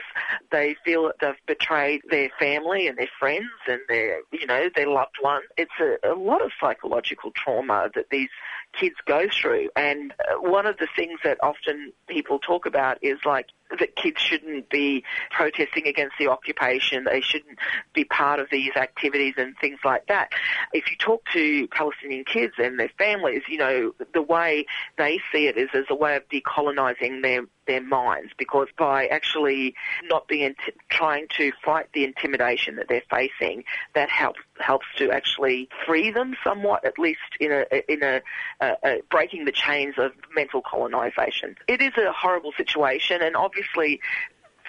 they 0.50 0.76
feel 0.84 1.04
that 1.04 1.16
they've 1.20 1.46
betrayed 1.46 2.02
their 2.10 2.30
family 2.38 2.86
and 2.86 2.98
their 2.98 3.10
friends 3.18 3.50
and 3.66 3.80
their, 3.88 4.20
you 4.32 4.46
know, 4.46 4.68
their 4.74 4.88
loved 4.88 5.16
one. 5.20 5.42
It's 5.56 5.70
a, 5.80 6.12
a 6.12 6.14
lot 6.14 6.42
of 6.42 6.50
psychological 6.60 7.30
trauma 7.34 7.90
that 7.94 8.10
these 8.10 8.28
kids 8.72 8.96
go 9.06 9.26
through. 9.28 9.70
And 9.76 10.12
uh, 10.12 10.40
one 10.40 10.66
of 10.66 10.76
the 10.78 10.88
things 10.96 11.20
that 11.24 11.38
often 11.42 11.92
people 12.06 12.38
talk 12.38 12.66
about 12.66 12.98
is 13.02 13.18
like 13.24 13.46
that 13.78 13.94
kids 13.94 14.20
shouldn't 14.20 14.68
be 14.68 15.04
protesting 15.30 15.86
against 15.86 16.16
the 16.18 16.26
occupation, 16.26 17.04
they 17.04 17.20
shouldn't 17.20 17.58
be 17.94 18.04
part 18.04 18.40
of 18.40 18.48
these 18.50 18.72
activities 18.76 19.34
and 19.36 19.56
things 19.60 19.78
like 19.84 20.06
that. 20.08 20.30
If 20.72 20.90
you 20.90 20.96
talk 20.96 21.22
to 21.32 21.68
Palestinian 21.68 22.24
kids 22.24 22.54
and 22.58 22.78
their 22.80 22.90
families, 22.98 23.42
you 23.48 23.58
know, 23.58 23.94
the 24.12 24.22
way 24.22 24.66
they 24.98 25.20
see 25.32 25.46
it 25.46 25.56
is 25.56 25.68
as 25.72 25.84
a 25.88 25.94
way 25.94 26.16
of 26.16 26.28
decolonizing 26.28 27.22
their 27.22 27.42
their 27.70 27.80
minds 27.80 28.32
because 28.36 28.66
by 28.76 29.06
actually 29.06 29.74
not 30.04 30.26
being 30.26 30.56
trying 30.88 31.28
to 31.36 31.52
fight 31.64 31.86
the 31.92 32.02
intimidation 32.02 32.74
that 32.76 32.88
they're 32.88 33.02
facing, 33.08 33.62
that 33.94 34.10
helps 34.10 34.40
helps 34.58 34.86
to 34.96 35.12
actually 35.12 35.68
free 35.86 36.10
them 36.10 36.34
somewhat, 36.42 36.84
at 36.84 36.98
least 36.98 37.20
in 37.38 37.52
a 37.52 37.92
in 37.92 38.02
a, 38.02 38.20
a, 38.60 38.76
a 38.82 39.00
breaking 39.08 39.44
the 39.44 39.52
chains 39.52 39.94
of 39.98 40.10
mental 40.34 40.62
colonization. 40.62 41.56
It 41.68 41.80
is 41.80 41.92
a 41.96 42.10
horrible 42.12 42.52
situation, 42.56 43.22
and 43.22 43.36
obviously 43.36 44.00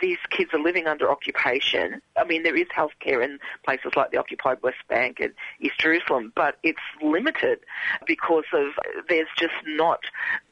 these 0.01 0.17
kids 0.29 0.53
are 0.53 0.59
living 0.59 0.87
under 0.87 1.09
occupation. 1.09 2.01
I 2.17 2.25
mean, 2.25 2.43
there 2.43 2.55
is 2.55 2.67
healthcare 2.67 3.23
in 3.23 3.39
places 3.63 3.91
like 3.95 4.11
the 4.11 4.17
occupied 4.17 4.61
West 4.61 4.79
Bank 4.89 5.19
and 5.19 5.33
East 5.59 5.79
Jerusalem, 5.79 6.33
but 6.35 6.57
it's 6.63 6.79
limited 7.01 7.59
because 8.05 8.45
of 8.53 8.67
there's 9.07 9.27
just 9.37 9.53
not 9.65 9.99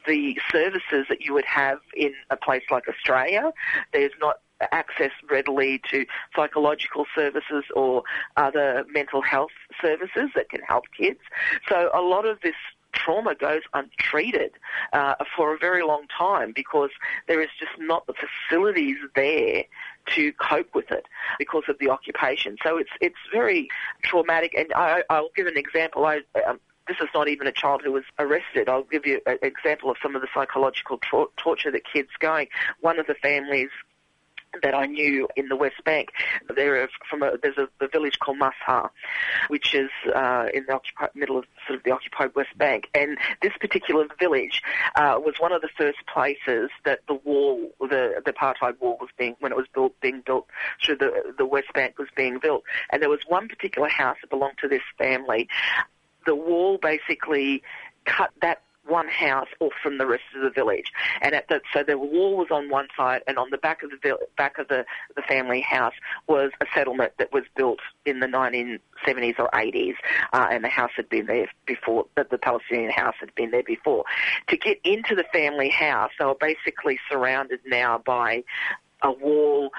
the 0.07 0.39
services 0.51 1.05
that 1.09 1.21
you 1.21 1.33
would 1.33 1.45
have 1.45 1.79
in 1.95 2.13
a 2.29 2.37
place 2.37 2.63
like 2.71 2.87
Australia. 2.87 3.51
There's 3.91 4.13
not 4.19 4.39
access 4.71 5.11
readily 5.29 5.81
to 5.89 6.05
psychological 6.35 7.05
services 7.15 7.63
or 7.75 8.03
other 8.35 8.85
mental 8.89 9.21
health 9.21 9.51
services 9.81 10.29
that 10.35 10.49
can 10.49 10.61
help 10.61 10.85
kids. 10.97 11.19
So 11.67 11.89
a 11.93 12.01
lot 12.01 12.25
of 12.25 12.39
this 12.41 12.55
trauma 12.93 13.35
goes 13.35 13.61
untreated 13.73 14.51
uh, 14.93 15.15
for 15.35 15.53
a 15.53 15.57
very 15.57 15.83
long 15.83 16.05
time 16.15 16.51
because 16.55 16.89
there 17.27 17.41
is 17.41 17.49
just 17.59 17.71
not 17.79 18.05
the 18.07 18.13
facilities 18.13 18.97
there 19.15 19.63
to 20.15 20.31
cope 20.33 20.73
with 20.73 20.91
it 20.91 21.05
because 21.37 21.63
of 21.67 21.77
the 21.79 21.89
occupation. 21.89 22.57
So 22.63 22.77
it's 22.77 22.89
it's 23.01 23.15
very 23.31 23.69
traumatic. 24.03 24.53
And 24.57 24.71
I, 24.73 25.03
I'll 25.09 25.29
give 25.35 25.47
an 25.47 25.57
example. 25.57 26.05
I, 26.05 26.21
um, 26.47 26.59
this 26.87 26.97
is 27.01 27.09
not 27.13 27.27
even 27.27 27.45
a 27.45 27.51
child 27.51 27.81
who 27.83 27.91
was 27.91 28.03
arrested. 28.17 28.67
I'll 28.67 28.83
give 28.83 29.05
you 29.05 29.21
an 29.27 29.37
example 29.43 29.91
of 29.91 29.97
some 30.01 30.15
of 30.15 30.21
the 30.21 30.27
psychological 30.33 30.97
tra- 30.97 31.27
torture 31.37 31.69
that 31.71 31.83
kids 31.85 32.09
going. 32.19 32.47
One 32.81 32.99
of 32.99 33.05
the 33.05 33.13
families 33.13 33.69
that 34.63 34.73
I 34.73 34.85
knew 34.85 35.27
in 35.35 35.47
the 35.47 35.55
West 35.55 35.83
Bank. 35.83 36.09
There 36.53 36.89
from 37.09 37.23
a, 37.23 37.37
there's 37.41 37.57
a, 37.57 37.67
a, 37.83 37.87
village 37.87 38.19
called 38.19 38.39
Masha, 38.39 38.89
which 39.47 39.73
is 39.73 39.89
uh, 40.13 40.47
in 40.53 40.65
the 40.67 40.73
occupied, 40.73 41.09
middle 41.15 41.37
of 41.37 41.45
sort 41.67 41.77
of 41.77 41.83
the 41.83 41.91
occupied 41.91 42.33
West 42.35 42.57
Bank, 42.57 42.89
and 42.93 43.17
this 43.41 43.53
particular 43.59 44.07
village 44.19 44.61
uh, 44.95 45.19
was 45.19 45.35
one 45.39 45.51
of 45.51 45.61
the 45.61 45.69
first 45.77 45.99
places 46.11 46.69
that 46.85 46.99
the 47.07 47.13
wall, 47.13 47.71
the 47.79 48.21
the 48.25 48.33
apartheid 48.33 48.79
wall, 48.79 48.97
was 48.99 49.09
being 49.17 49.35
when 49.39 49.51
it 49.51 49.55
was 49.55 49.67
built, 49.73 49.93
being 50.01 50.21
built 50.25 50.47
through 50.83 50.97
the 50.97 51.33
the 51.37 51.45
West 51.45 51.71
Bank 51.73 51.97
was 51.99 52.09
being 52.15 52.39
built, 52.39 52.63
and 52.91 53.01
there 53.01 53.09
was 53.09 53.21
one 53.27 53.47
particular 53.47 53.87
house 53.87 54.17
that 54.21 54.29
belonged 54.29 54.57
to 54.59 54.67
this 54.67 54.83
family. 54.97 55.47
The 56.25 56.35
wall 56.35 56.77
basically 56.81 57.63
cut 58.05 58.31
that 58.41 58.61
one 58.89 59.07
house 59.07 59.47
off 59.59 59.73
from 59.81 59.97
the 59.97 60.05
rest 60.05 60.23
of 60.35 60.41
the 60.41 60.49
village. 60.49 60.91
And 61.21 61.35
at 61.35 61.47
the, 61.47 61.61
so 61.73 61.83
the 61.83 61.97
wall 61.97 62.37
was 62.37 62.47
on 62.51 62.69
one 62.69 62.87
side, 62.97 63.21
and 63.27 63.37
on 63.37 63.49
the 63.51 63.57
back 63.57 63.83
of 63.83 63.91
the 63.91 64.17
back 64.37 64.57
of 64.57 64.67
the, 64.67 64.85
the 65.15 65.21
family 65.21 65.61
house 65.61 65.93
was 66.27 66.51
a 66.61 66.65
settlement 66.73 67.13
that 67.19 67.31
was 67.31 67.43
built 67.55 67.79
in 68.05 68.19
the 68.19 68.27
1970s 68.27 69.39
or 69.39 69.49
80s, 69.53 69.95
uh, 70.33 70.47
and 70.51 70.63
the 70.63 70.69
house 70.69 70.91
had 70.95 71.09
been 71.09 71.25
there 71.27 71.49
before. 71.65 72.05
The 72.15 72.37
Palestinian 72.37 72.91
house 72.91 73.15
had 73.19 73.33
been 73.35 73.51
there 73.51 73.63
before. 73.63 74.05
To 74.47 74.57
get 74.57 74.79
into 74.83 75.15
the 75.15 75.25
family 75.31 75.69
house, 75.69 76.11
they 76.19 76.25
were 76.25 76.35
basically 76.35 76.99
surrounded 77.09 77.59
now 77.65 78.01
by 78.05 78.43
a 79.01 79.11
wall 79.11 79.71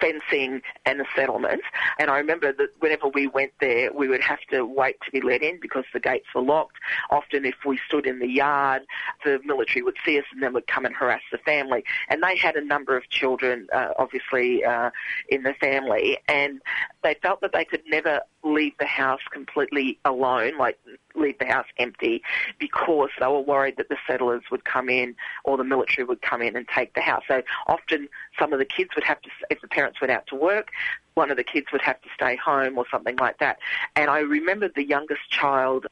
fencing 0.00 0.62
and 0.84 1.00
a 1.00 1.04
settlement. 1.14 1.62
And 1.98 2.10
I 2.10 2.18
remember 2.18 2.52
that 2.52 2.68
whenever 2.80 3.08
we 3.08 3.26
went 3.26 3.52
there, 3.60 3.92
we 3.92 4.08
would 4.08 4.22
have 4.22 4.40
to 4.50 4.64
wait 4.64 4.96
to 5.04 5.10
be 5.10 5.20
let 5.20 5.42
in 5.42 5.58
because 5.60 5.84
the 5.92 6.00
gates 6.00 6.26
were 6.34 6.42
locked. 6.42 6.76
Often, 7.10 7.44
if 7.44 7.56
we 7.64 7.78
stood 7.86 8.06
in 8.06 8.18
the 8.18 8.28
yard, 8.28 8.82
the 9.24 9.40
military 9.44 9.82
would 9.82 9.96
see 10.04 10.18
us 10.18 10.24
and 10.32 10.42
then 10.42 10.52
would 10.52 10.66
come 10.66 10.84
and 10.84 10.94
harass 10.94 11.22
the 11.32 11.38
family. 11.38 11.84
And 12.08 12.22
they 12.22 12.36
had 12.36 12.56
a 12.56 12.64
number 12.64 12.96
of 12.96 13.08
children, 13.08 13.66
uh, 13.72 13.92
obviously, 13.98 14.64
uh, 14.64 14.90
in 15.28 15.42
the 15.42 15.54
family, 15.54 16.18
and 16.28 16.60
they 17.02 17.14
felt 17.22 17.40
that 17.40 17.52
they 17.52 17.64
could 17.64 17.82
never 17.88 18.20
leave 18.46 18.72
the 18.78 18.86
house 18.86 19.20
completely 19.30 19.98
alone, 20.04 20.56
like 20.58 20.78
leave 21.14 21.38
the 21.38 21.46
house 21.46 21.66
empty, 21.78 22.22
because 22.58 23.10
they 23.18 23.26
were 23.26 23.40
worried 23.40 23.76
that 23.76 23.88
the 23.88 23.96
settlers 24.06 24.42
would 24.50 24.64
come 24.64 24.88
in 24.88 25.14
or 25.44 25.56
the 25.56 25.64
military 25.64 26.04
would 26.04 26.22
come 26.22 26.42
in 26.42 26.56
and 26.56 26.66
take 26.68 26.94
the 26.94 27.00
house. 27.00 27.24
So 27.26 27.42
often 27.66 28.08
some 28.38 28.52
of 28.52 28.58
the 28.58 28.64
kids 28.64 28.90
would 28.94 29.04
have 29.04 29.20
to, 29.22 29.30
if 29.50 29.60
the 29.60 29.68
parents 29.68 30.00
went 30.00 30.10
out 30.10 30.26
to 30.28 30.36
work, 30.36 30.70
one 31.16 31.30
of 31.30 31.38
the 31.38 31.44
kids 31.44 31.68
would 31.72 31.80
have 31.80 32.00
to 32.02 32.08
stay 32.14 32.36
home 32.36 32.76
or 32.76 32.84
something 32.90 33.16
like 33.16 33.38
that. 33.38 33.58
And 33.96 34.10
I 34.10 34.18
remember 34.18 34.68
the 34.68 34.84
youngest 34.84 35.30
child 35.30 35.86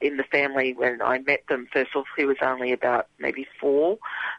in 0.00 0.16
the 0.16 0.24
family 0.24 0.72
when 0.72 1.02
I 1.02 1.18
met 1.18 1.44
them, 1.48 1.68
first 1.70 1.94
off, 1.94 2.06
he 2.16 2.24
was 2.24 2.38
only 2.40 2.72
about 2.72 3.06
maybe 3.18 3.46
four, 3.60 3.98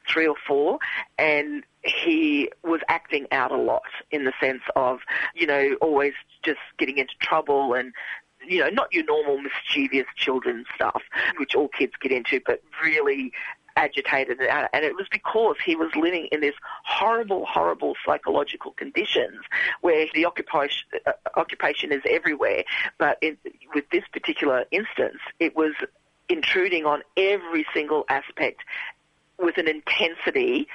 three 0.09 0.27
or 0.27 0.35
four, 0.47 0.79
and 1.19 1.63
he 1.83 2.51
was 2.63 2.81
acting 2.87 3.27
out 3.31 3.51
a 3.51 3.57
lot 3.57 3.83
in 4.09 4.25
the 4.25 4.33
sense 4.41 4.63
of, 4.75 4.99
you 5.35 5.45
know, 5.45 5.77
always 5.79 6.13
just 6.41 6.59
getting 6.79 6.97
into 6.97 7.13
trouble 7.21 7.75
and 7.75 7.93
you 8.47 8.59
know, 8.59 8.69
not 8.69 8.91
your 8.91 9.03
normal 9.03 9.37
mischievous 9.39 10.07
children 10.15 10.65
stuff, 10.73 11.03
which 11.37 11.53
all 11.53 11.67
kids 11.67 11.93
get 12.01 12.11
into, 12.11 12.41
but 12.43 12.63
really 12.83 13.31
agitated 13.75 14.39
and 14.41 14.85
it 14.85 14.95
was 14.95 15.07
because 15.11 15.55
he 15.63 15.75
was 15.75 15.89
living 15.95 16.27
in 16.31 16.41
this 16.41 16.55
horrible 16.83 17.45
horrible 17.45 17.95
psychological 18.05 18.71
conditions 18.71 19.39
where 19.81 20.05
the 20.13 20.25
occupation 20.25 20.85
uh, 21.05 21.11
occupation 21.35 21.91
is 21.91 22.01
everywhere. 22.09 22.63
But 22.97 23.17
in, 23.21 23.37
with 23.73 23.89
this 23.91 24.03
particular 24.11 24.65
instance 24.71 25.19
it 25.39 25.55
was 25.55 25.73
intruding 26.29 26.85
on 26.85 27.01
every 27.17 27.65
single 27.73 28.05
aspect 28.09 28.61
with 29.37 29.57
an 29.57 29.67
intensity 29.67 30.67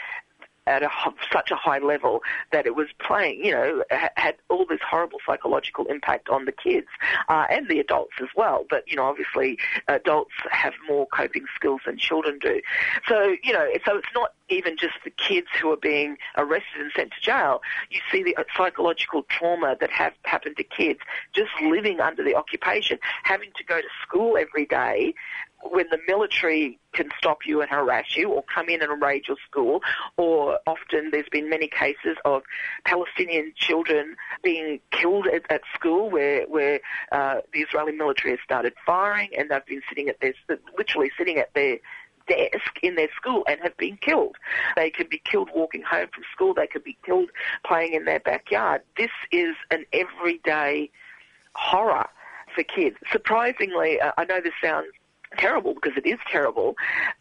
at 0.67 0.83
a, 0.83 0.89
such 1.33 1.51
a 1.51 1.57
high 1.57 1.79
level 1.79 2.23
that 2.53 2.67
it 2.67 2.75
was 2.75 2.89
playing, 2.99 3.45
you 3.45 3.53
know, 3.53 3.85
had 3.91 4.37
all 4.49 4.67
this 4.67 4.81
horrible 4.89 5.19
psychological 5.25 5.85
impact 5.87 6.29
on 6.29 6.45
the 6.45 6.53
kids 6.53 6.89
uh, 7.29 7.47
and 7.51 7.69
the 7.69 7.79
adults 7.79 8.15
as 8.21 8.29
well. 8.37 8.65
But, 8.69 8.85
you 8.89 8.97
know, 8.97 9.05
obviously 9.05 9.59
adults 9.89 10.33
have 10.51 10.75
more 10.89 11.07
coping 11.07 11.45
skills 11.55 11.81
than 11.87 11.99
children 11.99 12.39
do. 12.39 12.61
So, 13.09 13.37
you 13.43 13.53
know, 13.53 13.69
so 13.85 13.97
it's 13.97 14.09
not 14.15 14.33
even 14.49 14.77
just 14.77 14.95
the 15.05 15.11
kids 15.11 15.49
who 15.61 15.71
are 15.71 15.77
being 15.77 16.17
arrested 16.37 16.81
and 16.81 16.93
sent 16.95 17.13
to 17.13 17.21
jail. 17.21 17.63
You 17.91 18.01
see 18.11 18.23
the 18.23 18.37
psychological 18.57 19.25
trauma 19.29 19.77
that 19.81 19.91
have 19.91 20.13
happened 20.25 20.57
to 20.57 20.65
kids 20.65 21.01
just 21.33 21.51
living 21.63 22.01
under 22.01 22.23
the 22.23 22.35
occupation, 22.35 22.99
having 23.25 23.51
to 23.57 23.65
go 23.65 23.81
to 23.81 23.89
school 24.03 24.37
every 24.37 24.67
day, 24.67 25.15
when 25.73 25.87
the 25.91 25.99
military 26.07 26.79
can 26.93 27.09
stop 27.19 27.47
you 27.47 27.61
and 27.61 27.71
harass 27.71 28.17
you 28.17 28.31
or 28.31 28.43
come 28.43 28.69
in 28.69 28.83
and 28.83 29.03
raid 29.03 29.29
your 29.29 29.37
school, 29.49 29.83
or 30.17 30.59
often 30.67 31.11
there's 31.11 31.29
been 31.31 31.49
many 31.49 31.69
cases 31.69 32.17
of 32.25 32.43
Palestinian 32.85 33.53
children 33.55 34.17
being 34.43 34.81
killed 34.91 35.27
at, 35.27 35.43
at 35.51 35.61
school 35.75 36.11
where, 36.11 36.45
where 36.47 36.81
uh, 37.13 37.41
the 37.53 37.61
Israeli 37.61 37.93
military 37.93 38.33
has 38.33 38.41
started 38.45 38.73
firing 38.85 39.31
and 39.37 39.51
they've 39.51 39.67
been 39.67 39.83
sitting 39.89 40.09
at 40.09 40.21
their, 40.21 40.33
literally 40.77 41.11
sitting 41.19 41.39
at 41.39 41.53
their 41.55 41.79
desk 42.29 42.79
in 42.83 42.97
their 42.97 43.09
school 43.15 43.45
and 43.49 43.61
have 43.61 43.77
been 43.77 43.97
killed. 43.97 44.37
They 44.75 44.91
can 44.91 45.07
be 45.09 45.21
killed 45.25 45.51
walking 45.55 45.83
home 45.83 46.09
from 46.13 46.25
school. 46.33 46.55
They 46.55 46.67
can 46.67 46.83
be 46.85 46.97
killed 47.05 47.31
playing 47.65 47.95
in 47.95 48.05
their 48.05 48.21
backyard. 48.21 48.83
This 48.97 49.11
is 49.31 49.55
an 49.71 49.85
everyday 49.93 50.91
horror 51.55 52.09
for 52.55 52.63
kids. 52.63 52.97
Surprisingly, 53.13 54.01
uh, 54.01 54.13
I 54.17 54.25
know 54.25 54.41
this 54.41 54.53
sounds 54.63 54.89
terrible 55.37 55.75
because 55.75 55.97
it 55.97 56.07
is 56.07 56.19
terrible, 56.31 56.77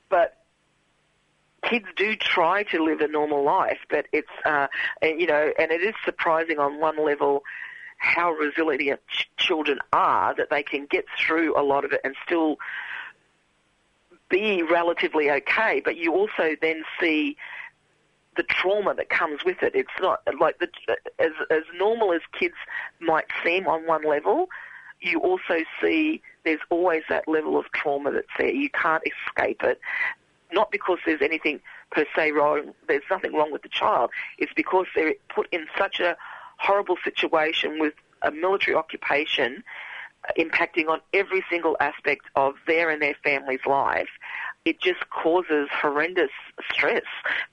but 0.09 0.37
kids 1.63 1.85
do 1.95 2.15
try 2.15 2.63
to 2.63 2.83
live 2.83 3.01
a 3.01 3.07
normal 3.07 3.43
life, 3.43 3.79
but 3.89 4.05
it's, 4.11 4.29
uh, 4.45 4.67
you 5.01 5.25
know, 5.25 5.51
and 5.57 5.71
it 5.71 5.81
is 5.81 5.95
surprising 6.03 6.59
on 6.59 6.79
one 6.79 7.03
level 7.03 7.43
how 7.97 8.31
resilient 8.31 8.99
ch- 9.07 9.29
children 9.37 9.79
are 9.93 10.35
that 10.35 10.49
they 10.49 10.61
can 10.63 10.85
get 10.85 11.05
through 11.17 11.59
a 11.59 11.63
lot 11.63 11.85
of 11.85 11.91
it 11.91 12.01
and 12.03 12.15
still 12.25 12.57
be 14.29 14.63
relatively 14.63 15.31
okay. 15.31 15.81
But 15.83 15.97
you 15.97 16.13
also 16.13 16.55
then 16.61 16.83
see 16.99 17.37
the 18.35 18.43
trauma 18.43 18.93
that 18.95 19.09
comes 19.09 19.43
with 19.45 19.63
it. 19.63 19.73
It's 19.75 19.89
not 20.01 20.21
like 20.39 20.59
the, 20.59 20.67
as 21.19 21.31
as 21.49 21.63
normal 21.77 22.13
as 22.13 22.21
kids 22.37 22.55
might 22.99 23.25
seem 23.43 23.67
on 23.67 23.87
one 23.87 24.03
level. 24.03 24.49
You 25.01 25.19
also 25.19 25.63
see 25.81 26.21
there's 26.43 26.59
always 26.69 27.03
that 27.09 27.27
level 27.27 27.57
of 27.57 27.65
trauma 27.73 28.11
that's 28.11 28.27
there. 28.37 28.49
You 28.49 28.69
can't 28.69 29.03
escape 29.05 29.63
it. 29.63 29.79
Not 30.51 30.71
because 30.71 30.99
there's 31.05 31.21
anything 31.21 31.59
per 31.91 32.05
se 32.15 32.31
wrong, 32.31 32.73
there's 32.87 33.03
nothing 33.09 33.33
wrong 33.33 33.51
with 33.51 33.63
the 33.63 33.69
child. 33.69 34.11
It's 34.37 34.53
because 34.53 34.85
they're 34.95 35.15
put 35.29 35.47
in 35.51 35.67
such 35.77 35.99
a 35.99 36.15
horrible 36.57 36.97
situation 37.03 37.79
with 37.79 37.93
a 38.21 38.31
military 38.31 38.75
occupation 38.75 39.63
uh, 40.27 40.31
impacting 40.37 40.87
on 40.87 41.01
every 41.13 41.43
single 41.49 41.75
aspect 41.79 42.25
of 42.35 42.55
their 42.67 42.89
and 42.89 43.01
their 43.01 43.15
family's 43.23 43.65
life. 43.65 44.09
It 44.63 44.79
just 44.79 45.09
causes 45.09 45.67
horrendous 45.71 46.31
stress 46.71 47.03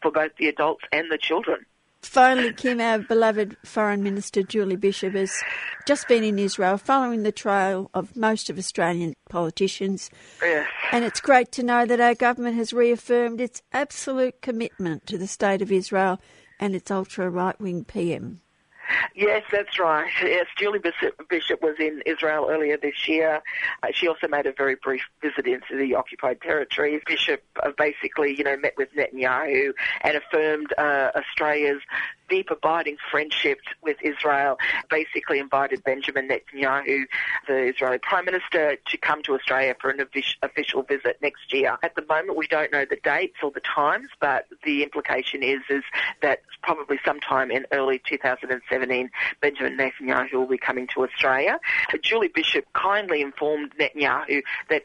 for 0.01 0.11
both 0.11 0.32
the 0.38 0.49
adults 0.49 0.84
and 0.93 1.11
the 1.11 1.18
children. 1.18 1.66
Finally, 2.03 2.53
Kim, 2.53 2.81
our 2.81 2.99
beloved 2.99 3.57
Foreign 3.65 4.03
Minister 4.03 4.43
Julie 4.43 4.77
Bishop 4.77 5.15
has 5.15 5.43
just 5.87 6.09
been 6.09 6.25
in 6.25 6.39
Israel 6.39 6.77
following 6.77 7.23
the 7.23 7.33
trial 7.33 7.91
of 7.95 8.17
most 8.17 8.51
of 8.51 8.59
Australian 8.59 9.15
politicians. 9.31 10.11
Yes. 10.43 10.67
And 10.91 11.05
it's 11.05 11.21
great 11.21 11.53
to 11.53 11.63
know 11.63 11.87
that 11.87 12.01
our 12.01 12.15
government 12.15 12.57
has 12.57 12.73
reaffirmed 12.73 13.41
its 13.41 13.63
absolute 13.73 14.43
commitment 14.43 15.07
to 15.07 15.17
the 15.17 15.27
State 15.27 15.63
of 15.63 15.73
Israel 15.73 16.21
and 16.59 16.75
its 16.75 16.91
ultra 16.91 17.31
right 17.31 17.59
wing 17.61 17.85
PM. 17.85 18.41
Yes, 19.14 19.43
that's 19.51 19.78
right. 19.78 20.11
Yes, 20.22 20.47
Julie 20.59 20.78
Bishop, 20.78 21.62
was 21.62 21.76
in 21.78 22.03
Israel 22.07 22.47
earlier 22.51 22.76
this 22.76 23.07
year. 23.09 23.43
Uh, 23.83 23.89
she 23.93 24.09
also 24.09 24.28
made 24.28 24.47
a 24.47 24.53
very 24.53 24.76
brief 24.76 25.03
visit 25.20 25.47
into 25.47 25.76
the 25.76 25.95
occupied 25.95 26.41
territories. 26.41 27.03
Bishop 27.07 27.43
uh, 27.62 27.70
basically, 27.76 28.35
you 28.37 28.45
know, 28.45 28.57
met 28.57 28.74
with 28.76 28.89
Netanyahu 28.95 29.72
and 30.03 30.16
affirmed 30.16 30.72
uh, 30.78 31.11
Australia's 31.14 31.83
deep 32.33 32.51
abiding 32.51 32.97
friendship 33.11 33.59
with 33.83 33.99
Israel, 34.03 34.57
basically 34.89 35.39
invited 35.39 35.85
Benjamin 35.85 36.30
Netanyahu, 36.30 37.03
the 37.47 37.64
Israeli 37.64 37.99
Prime 37.99 38.24
Minister, 38.24 38.78
to 38.87 38.97
come 38.97 39.22
to 39.24 39.35
Australia 39.35 39.76
for 39.78 39.91
an 39.91 40.01
official 40.43 40.83
visit 40.83 41.18
next 41.20 41.53
year. 41.53 41.76
At 41.83 41.95
the 41.95 42.03
moment, 42.09 42.39
we 42.39 42.47
don't 42.47 42.72
know 42.72 42.87
the 42.89 42.97
dates 43.05 43.37
or 43.43 43.51
the 43.51 43.61
times, 43.61 44.09
but 44.18 44.47
the 44.64 44.83
implication 44.83 45.43
is, 45.43 45.61
is 45.68 45.83
that 46.22 46.41
probably 46.62 46.99
sometime 47.05 47.51
in 47.51 47.66
early 47.70 48.01
2017, 48.09 49.11
Benjamin 49.43 49.76
Netanyahu 49.76 50.33
will 50.33 50.47
be 50.47 50.57
coming 50.57 50.87
to 50.95 51.05
Australia. 51.05 51.61
Julie 52.01 52.28
Bishop 52.28 52.64
kindly 52.72 53.20
informed 53.20 53.74
Netanyahu 53.78 54.41
that 54.70 54.85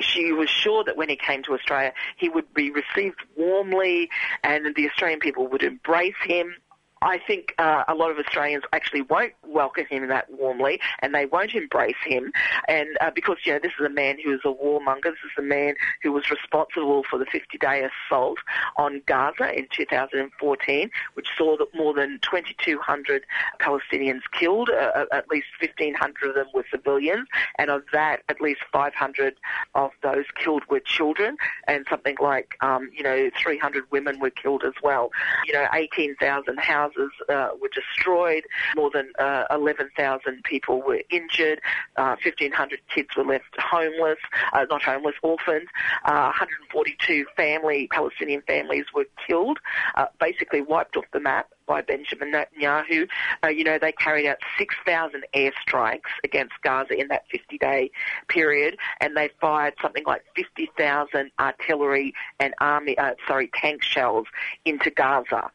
she 0.00 0.32
was 0.32 0.48
sure 0.48 0.84
that 0.84 0.96
when 0.96 1.08
he 1.08 1.16
came 1.16 1.42
to 1.42 1.54
Australia, 1.54 1.92
he 2.16 2.28
would 2.28 2.52
be 2.54 2.70
received 2.70 3.20
warmly 3.36 4.10
and 4.42 4.74
the 4.76 4.88
Australian 4.88 5.20
people 5.20 5.48
would 5.48 5.62
embrace 5.62 6.14
him. 6.24 6.54
I 7.02 7.18
think 7.26 7.54
uh, 7.58 7.84
a 7.88 7.94
lot 7.94 8.10
of 8.10 8.18
Australians 8.18 8.62
actually 8.72 9.02
won't 9.02 9.32
welcome 9.46 9.86
him 9.86 10.06
that 10.08 10.30
warmly, 10.30 10.80
and 11.00 11.14
they 11.14 11.26
won't 11.26 11.52
embrace 11.54 11.96
him, 12.04 12.32
and 12.68 12.88
uh, 13.00 13.10
because 13.12 13.38
you 13.44 13.52
know 13.52 13.58
this 13.60 13.72
is 13.78 13.84
a 13.84 13.90
man 13.90 14.18
who 14.24 14.32
is 14.32 14.40
a 14.44 14.52
warmonger. 14.52 15.04
This 15.04 15.24
is 15.24 15.32
a 15.38 15.42
man 15.42 15.74
who 16.02 16.12
was 16.12 16.30
responsible 16.30 17.02
for 17.10 17.18
the 17.18 17.26
50-day 17.26 17.88
assault 18.08 18.38
on 18.76 19.02
Gaza 19.06 19.52
in 19.52 19.66
2014, 19.74 20.90
which 21.14 21.28
saw 21.36 21.56
that 21.56 21.74
more 21.74 21.92
than 21.92 22.20
2,200 22.22 23.24
Palestinians 23.60 24.22
killed. 24.32 24.70
Uh, 24.70 24.90
uh 24.94 25.04
at 25.12 25.28
least 25.28 25.46
1,500 25.60 26.28
of 26.28 26.34
them 26.34 26.46
were 26.54 26.64
civilians, 26.70 27.26
and 27.58 27.68
of 27.70 27.82
that, 27.92 28.22
at 28.28 28.40
least 28.40 28.60
500 28.72 29.34
of 29.74 29.90
those 30.02 30.24
killed 30.36 30.62
were 30.70 30.80
children, 30.80 31.36
and 31.66 31.84
something 31.90 32.16
like 32.20 32.54
um, 32.60 32.90
you 32.96 33.02
know 33.02 33.28
300 33.42 33.90
women 33.90 34.20
were 34.20 34.30
killed 34.30 34.62
as 34.64 34.74
well. 34.82 35.10
You 35.46 35.54
know, 35.54 35.66
18,000 35.72 36.58
houses 36.60 36.91
houses 36.92 37.12
uh, 37.28 37.50
were 37.60 37.68
destroyed. 37.68 38.44
More 38.76 38.90
than 38.90 39.12
uh, 39.18 39.44
11,000 39.50 40.42
people 40.44 40.82
were 40.82 41.02
injured. 41.10 41.60
Uh, 41.96 42.16
1,500 42.22 42.80
kids 42.94 43.08
were 43.16 43.24
left 43.24 43.44
homeless, 43.58 44.18
uh, 44.52 44.66
not 44.70 44.82
homeless, 44.82 45.14
orphaned. 45.22 45.68
142 46.04 47.26
uh, 47.26 47.32
family 47.36 47.88
Palestinian 47.90 48.42
families 48.42 48.86
were 48.94 49.06
killed, 49.26 49.58
uh, 49.96 50.06
basically 50.20 50.60
wiped 50.60 50.96
off 50.96 51.04
the 51.12 51.20
map 51.20 51.50
by 51.66 51.80
Benjamin 51.80 52.32
Netanyahu. 52.32 53.08
Uh, 53.44 53.48
you 53.48 53.64
know, 53.64 53.78
they 53.78 53.92
carried 53.92 54.26
out 54.26 54.38
6,000 54.58 55.24
airstrikes 55.34 56.10
against 56.24 56.54
Gaza 56.62 56.94
in 56.98 57.08
that 57.08 57.24
50-day 57.32 57.90
period, 58.28 58.76
and 59.00 59.16
they 59.16 59.30
fired 59.40 59.74
something 59.80 60.04
like 60.06 60.24
50,000 60.36 61.30
artillery 61.38 62.14
and 62.40 62.54
army, 62.60 62.98
uh, 62.98 63.14
sorry, 63.26 63.50
tank 63.54 63.82
shells 63.82 64.26
into 64.64 64.90
Gaza 64.90 65.50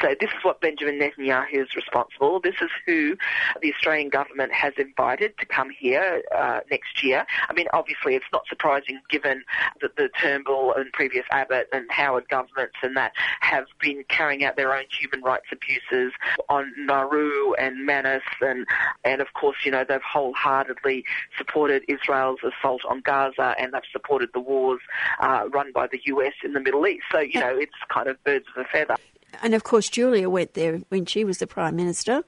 So 0.00 0.14
this 0.20 0.30
is 0.30 0.44
what 0.44 0.60
Benjamin 0.60 0.98
Netanyahu 0.98 1.62
is 1.62 1.74
responsible. 1.74 2.40
This 2.40 2.56
is 2.60 2.70
who 2.86 3.16
the 3.62 3.72
Australian 3.72 4.08
government 4.08 4.52
has 4.52 4.72
invited 4.78 5.36
to 5.38 5.46
come 5.46 5.70
here 5.70 6.22
uh, 6.34 6.60
next 6.70 7.02
year. 7.02 7.26
I 7.48 7.52
mean, 7.52 7.66
obviously, 7.72 8.14
it's 8.14 8.24
not 8.32 8.46
surprising 8.48 9.00
given 9.08 9.42
that 9.80 9.96
the 9.96 10.08
Turnbull 10.20 10.74
and 10.74 10.92
previous 10.92 11.24
Abbott 11.30 11.68
and 11.72 11.90
Howard 11.90 12.28
governments 12.28 12.76
and 12.82 12.96
that 12.96 13.12
have 13.40 13.66
been 13.80 14.04
carrying 14.08 14.44
out 14.44 14.56
their 14.56 14.74
own 14.74 14.84
human 14.90 15.22
rights 15.22 15.46
abuses 15.52 16.12
on 16.48 16.72
Nauru 16.76 17.54
and 17.54 17.86
Manus 17.86 18.22
and 18.40 18.66
and 19.04 19.20
of 19.20 19.32
course, 19.34 19.58
you 19.64 19.70
know, 19.70 19.84
they've 19.88 20.00
wholeheartedly 20.02 21.04
supported 21.36 21.84
Israel's 21.88 22.40
assault 22.42 22.82
on 22.88 23.00
Gaza 23.00 23.54
and 23.58 23.72
they've 23.72 23.82
supported 23.92 24.30
the 24.32 24.40
wars 24.40 24.80
uh, 25.20 25.48
run 25.52 25.72
by 25.72 25.86
the 25.86 26.00
US 26.06 26.34
in 26.42 26.52
the 26.52 26.60
Middle 26.60 26.86
East. 26.86 27.04
So, 27.10 27.20
you 27.20 27.40
know, 27.40 27.56
it's 27.56 27.72
kind 27.88 28.08
of 28.08 28.22
birds 28.24 28.46
of 28.54 28.64
a 28.64 28.68
feather. 28.68 28.96
And 29.42 29.54
of 29.54 29.64
course, 29.64 29.88
Julia 29.88 30.28
went 30.28 30.54
there 30.54 30.78
when 30.88 31.06
she 31.06 31.24
was 31.24 31.38
the 31.38 31.46
Prime 31.46 31.76
Minister. 31.76 32.24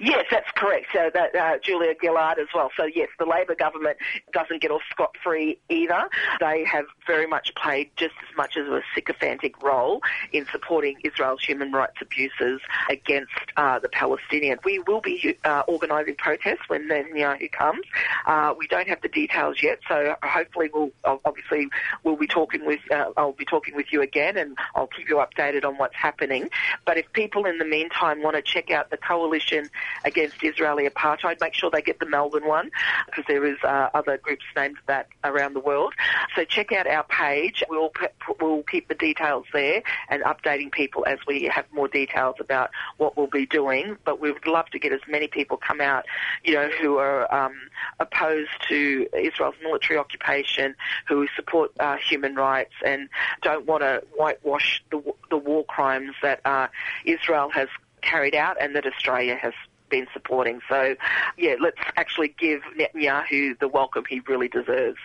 Yes, 0.00 0.26
that's 0.30 0.50
correct. 0.56 0.86
So 0.92 1.10
that 1.14 1.34
uh, 1.34 1.58
Julia 1.62 1.94
Gillard 2.00 2.38
as 2.38 2.48
well. 2.54 2.70
So 2.76 2.84
yes, 2.84 3.08
the 3.18 3.24
Labor 3.24 3.54
government 3.54 3.98
doesn't 4.32 4.60
get 4.60 4.70
off 4.70 4.82
scot 4.90 5.14
free 5.22 5.58
either. 5.68 6.08
They 6.40 6.64
have 6.64 6.86
very 7.06 7.26
much 7.26 7.54
played 7.54 7.90
just 7.96 8.14
as 8.28 8.36
much 8.36 8.56
as 8.56 8.66
a 8.66 8.82
sycophantic 8.94 9.62
role 9.62 10.02
in 10.32 10.46
supporting 10.50 10.96
Israel's 11.04 11.42
human 11.42 11.72
rights 11.72 11.96
abuses 12.00 12.60
against 12.90 13.32
uh, 13.56 13.78
the 13.78 13.88
Palestinians. 13.88 14.64
We 14.64 14.80
will 14.80 15.00
be 15.00 15.36
uh, 15.44 15.62
organising 15.68 16.16
protests 16.16 16.68
when 16.68 16.88
Netanyahu 16.88 17.50
comes. 17.52 17.84
Uh, 18.26 18.54
we 18.58 18.66
don't 18.66 18.88
have 18.88 19.00
the 19.02 19.08
details 19.08 19.62
yet, 19.62 19.78
so 19.88 20.16
hopefully 20.22 20.68
we'll 20.72 20.90
obviously 21.24 21.68
we'll 22.02 22.16
be 22.16 22.26
talking 22.26 22.66
with 22.66 22.80
uh, 22.90 23.10
I'll 23.16 23.32
be 23.32 23.44
talking 23.44 23.76
with 23.76 23.92
you 23.92 24.02
again, 24.02 24.36
and 24.36 24.56
I'll 24.74 24.88
keep 24.88 25.08
you 25.08 25.16
updated 25.16 25.64
on 25.64 25.78
what's 25.78 25.96
happening. 25.96 26.50
But 26.84 26.98
if 26.98 27.12
people 27.12 27.46
in 27.46 27.58
the 27.58 27.64
meantime 27.64 28.22
want 28.22 28.36
to 28.36 28.42
check 28.42 28.70
out 28.70 28.90
the 28.90 28.96
coalition 28.96 29.70
against 30.04 30.36
Israeli 30.42 30.88
apartheid. 30.88 31.40
Make 31.40 31.54
sure 31.54 31.70
they 31.70 31.82
get 31.82 32.00
the 32.00 32.06
Melbourne 32.06 32.46
one 32.46 32.70
because 33.06 33.24
there 33.26 33.44
is 33.44 33.58
uh, 33.62 33.90
other 33.94 34.18
groups 34.18 34.44
named 34.56 34.76
that 34.86 35.08
around 35.24 35.54
the 35.54 35.60
world. 35.60 35.94
So 36.34 36.44
check 36.44 36.72
out 36.72 36.86
our 36.86 37.04
page. 37.04 37.62
We'll 37.68 37.92
we'll 38.40 38.62
keep 38.62 38.88
the 38.88 38.94
details 38.94 39.46
there 39.52 39.82
and 40.08 40.22
updating 40.22 40.70
people 40.72 41.04
as 41.06 41.18
we 41.26 41.44
have 41.44 41.66
more 41.72 41.88
details 41.88 42.36
about 42.40 42.70
what 42.96 43.16
we'll 43.16 43.26
be 43.26 43.46
doing. 43.46 43.96
But 44.04 44.20
we 44.20 44.32
would 44.32 44.46
love 44.46 44.66
to 44.70 44.78
get 44.78 44.92
as 44.92 45.00
many 45.08 45.28
people 45.28 45.56
come 45.56 45.80
out, 45.80 46.04
you 46.44 46.54
know, 46.54 46.68
who 46.80 46.98
are 46.98 47.32
um, 47.34 47.54
opposed 48.00 48.50
to 48.68 49.08
Israel's 49.14 49.54
military 49.62 49.98
occupation, 49.98 50.74
who 51.08 51.26
support 51.36 51.72
uh, 51.80 51.96
human 51.96 52.34
rights 52.34 52.74
and 52.84 53.08
don't 53.42 53.66
want 53.66 53.82
to 53.82 54.02
whitewash 54.14 54.82
the, 54.90 55.02
the 55.30 55.36
war 55.36 55.64
crimes 55.64 56.14
that 56.22 56.40
uh, 56.44 56.68
Israel 57.04 57.50
has 57.50 57.68
carried 58.06 58.34
out 58.34 58.56
and 58.60 58.74
that 58.76 58.86
Australia 58.86 59.36
has 59.36 59.52
been 59.88 60.06
supporting. 60.12 60.60
So, 60.68 60.96
yeah, 61.36 61.56
let's 61.60 61.78
actually 61.96 62.34
give 62.38 62.60
Netanyahu 62.78 63.58
the 63.58 63.68
welcome 63.68 64.04
he 64.08 64.20
really 64.20 64.48
deserves. 64.48 64.98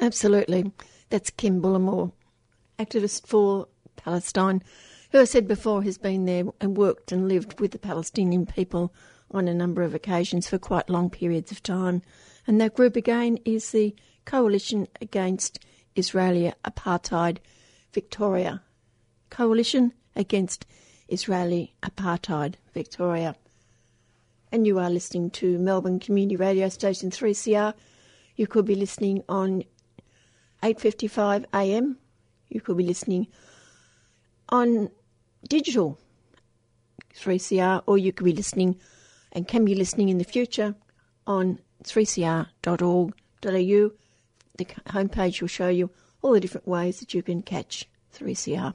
Absolutely. 0.00 0.70
That's 1.10 1.30
Kim 1.30 1.60
Bullimore, 1.60 2.12
activist 2.78 3.26
for 3.26 3.68
Palestine, 3.96 4.62
who 5.12 5.20
I 5.20 5.24
said 5.24 5.48
before 5.48 5.82
has 5.82 5.98
been 5.98 6.24
there 6.24 6.44
and 6.60 6.76
worked 6.76 7.12
and 7.12 7.28
lived 7.28 7.60
with 7.60 7.72
the 7.72 7.78
Palestinian 7.78 8.46
people 8.46 8.94
on 9.30 9.48
a 9.48 9.54
number 9.54 9.82
of 9.82 9.94
occasions 9.94 10.48
for 10.48 10.58
quite 10.58 10.90
long 10.90 11.10
periods 11.10 11.52
of 11.52 11.62
time. 11.62 12.02
And 12.46 12.60
that 12.60 12.74
group 12.74 12.96
again 12.96 13.38
is 13.44 13.70
the 13.70 13.94
Coalition 14.24 14.88
Against 15.00 15.58
Israeli 15.96 16.52
Apartheid 16.64 17.38
Victoria. 17.92 18.62
Coalition 19.30 19.92
Against 20.16 20.66
Israeli 21.10 21.74
Apartheid 21.82 22.54
Victoria 22.72 23.36
and 24.52 24.66
you 24.66 24.78
are 24.78 24.90
listening 24.90 25.30
to 25.30 25.58
Melbourne 25.58 26.00
Community 26.00 26.36
Radio 26.36 26.68
Station 26.68 27.10
3CR. 27.10 27.74
You 28.36 28.46
could 28.46 28.64
be 28.64 28.74
listening 28.74 29.22
on 29.28 29.64
8:55 30.62 31.44
a.m. 31.54 31.98
You 32.48 32.60
could 32.60 32.76
be 32.76 32.84
listening 32.84 33.28
on 34.48 34.90
digital 35.48 35.98
3CR, 37.14 37.82
or 37.86 37.98
you 37.98 38.12
could 38.12 38.24
be 38.24 38.32
listening 38.32 38.76
and 39.32 39.46
can 39.46 39.64
be 39.64 39.74
listening 39.74 40.08
in 40.08 40.18
the 40.18 40.24
future 40.24 40.74
on 41.26 41.60
3cr.org.au. 41.84 43.12
The 44.58 44.64
homepage 44.64 45.40
will 45.40 45.48
show 45.48 45.68
you 45.68 45.90
all 46.22 46.32
the 46.32 46.40
different 46.40 46.66
ways 46.66 47.00
that 47.00 47.14
you 47.14 47.22
can 47.22 47.42
catch 47.42 47.88
3CR. 48.14 48.74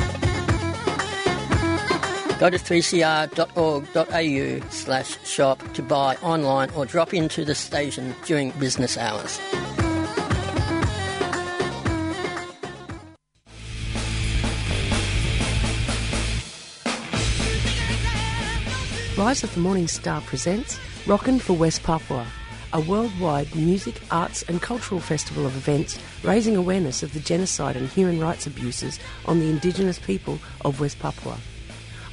Go 2.41 2.49
to 2.49 2.57
3cr.org.au 2.57 4.69
slash 4.71 5.27
shop 5.27 5.73
to 5.75 5.83
buy 5.83 6.15
online 6.23 6.71
or 6.71 6.87
drop 6.87 7.13
into 7.13 7.45
the 7.45 7.53
station 7.53 8.15
during 8.25 8.49
business 8.53 8.97
hours. 8.97 9.39
Rise 19.15 19.43
of 19.43 19.53
the 19.53 19.59
Morning 19.59 19.87
Star 19.87 20.21
presents 20.21 20.79
Rockin' 21.05 21.37
for 21.37 21.53
West 21.53 21.83
Papua, 21.83 22.25
a 22.73 22.81
worldwide 22.81 23.55
music, 23.55 24.01
arts 24.09 24.41
and 24.47 24.59
cultural 24.59 24.99
festival 24.99 25.45
of 25.45 25.55
events 25.55 25.99
raising 26.23 26.55
awareness 26.55 27.03
of 27.03 27.13
the 27.13 27.19
genocide 27.19 27.75
and 27.75 27.87
human 27.87 28.19
rights 28.19 28.47
abuses 28.47 28.99
on 29.27 29.39
the 29.39 29.47
indigenous 29.47 29.99
people 29.99 30.39
of 30.65 30.79
West 30.79 30.97
Papua. 30.97 31.37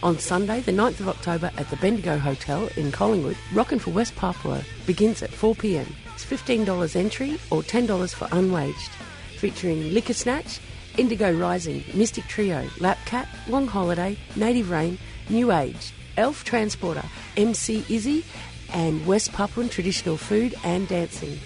On 0.00 0.16
Sunday, 0.16 0.60
the 0.60 0.70
9th 0.70 1.00
of 1.00 1.08
October 1.08 1.50
at 1.56 1.68
the 1.70 1.76
Bendigo 1.76 2.18
Hotel 2.18 2.68
in 2.76 2.92
Collingwood, 2.92 3.36
Rockin' 3.52 3.80
for 3.80 3.90
West 3.90 4.14
Papua 4.14 4.62
begins 4.86 5.24
at 5.24 5.30
4pm. 5.30 5.88
It's 6.14 6.24
$15 6.24 6.94
entry 6.94 7.32
or 7.50 7.62
$10 7.62 8.14
for 8.14 8.26
unwaged. 8.26 8.90
Featuring 9.38 9.92
Liquor 9.92 10.12
Snatch, 10.12 10.60
Indigo 10.96 11.32
Rising, 11.32 11.82
Mystic 11.94 12.28
Trio, 12.28 12.62
Lapcat, 12.78 13.26
Long 13.48 13.66
Holiday, 13.66 14.16
Native 14.36 14.70
Rain, 14.70 14.98
New 15.30 15.50
Age, 15.50 15.92
Elf 16.16 16.44
Transporter, 16.44 17.04
MC 17.36 17.84
Izzy, 17.88 18.24
and 18.72 19.04
West 19.04 19.32
Papuan 19.32 19.68
traditional 19.68 20.16
food 20.16 20.54
and 20.62 20.86
dancing. 20.86 21.40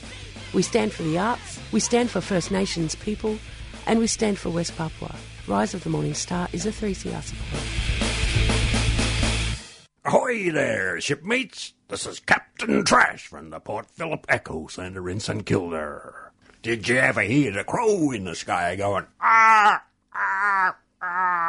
We 0.52 0.60
stand 0.60 0.92
for 0.92 1.04
the 1.04 1.18
arts, 1.18 1.58
we 1.72 1.80
stand 1.80 2.10
for 2.10 2.20
First 2.20 2.50
Nations 2.50 2.96
people, 2.96 3.38
and 3.86 3.98
we 3.98 4.06
stand 4.06 4.38
for 4.38 4.50
West 4.50 4.76
Papua. 4.76 5.14
Rise 5.48 5.72
of 5.72 5.84
the 5.84 5.90
Morning 5.90 6.14
Star 6.14 6.48
is 6.52 6.66
a 6.66 6.70
3CR 6.70 7.22
support. 7.22 8.11
Ahoy 10.04 10.50
there, 10.50 11.00
shipmates! 11.00 11.74
This 11.88 12.06
is 12.06 12.20
Captain 12.20 12.84
Trash 12.84 13.26
from 13.26 13.50
the 13.50 13.60
Port 13.60 13.86
Phillip 13.90 14.26
EcoCentre 14.26 15.10
in 15.10 15.20
St 15.20 15.46
Kilda. 15.46 16.30
Did 16.62 16.88
you 16.88 16.96
ever 16.96 17.22
hear 17.22 17.52
the 17.52 17.64
crow 17.64 18.10
in 18.12 18.24
the 18.24 18.34
sky 18.34 18.76
going, 18.76 19.06
ah, 19.20 19.82
ah, 20.14 20.76
ah? 21.02 21.42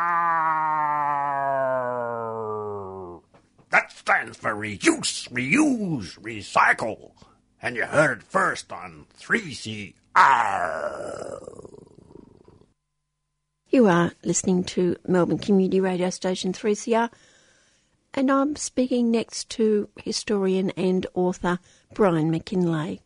That 3.69 3.91
stands 3.91 4.37
for 4.37 4.53
reuse, 4.53 5.29
reuse, 5.29 6.19
recycle. 6.19 7.11
And 7.61 7.75
you 7.75 7.85
heard 7.85 8.19
it 8.19 8.23
first 8.23 8.71
on 8.71 9.07
3CR. 9.19 9.93
You 13.73 13.87
are 13.87 14.11
listening 14.23 14.65
to 14.65 14.97
Melbourne 15.07 15.39
Community 15.39 15.79
Radio 15.79 16.11
Station 16.11 16.53
3CR 16.53 17.09
and 18.13 18.31
I'm 18.31 18.55
speaking 18.55 19.09
next 19.09 19.49
to 19.49 19.89
historian 19.95 20.69
and 20.77 21.07
author 21.15 21.57
Brian 21.91 22.31
McKinlay. 22.31 22.99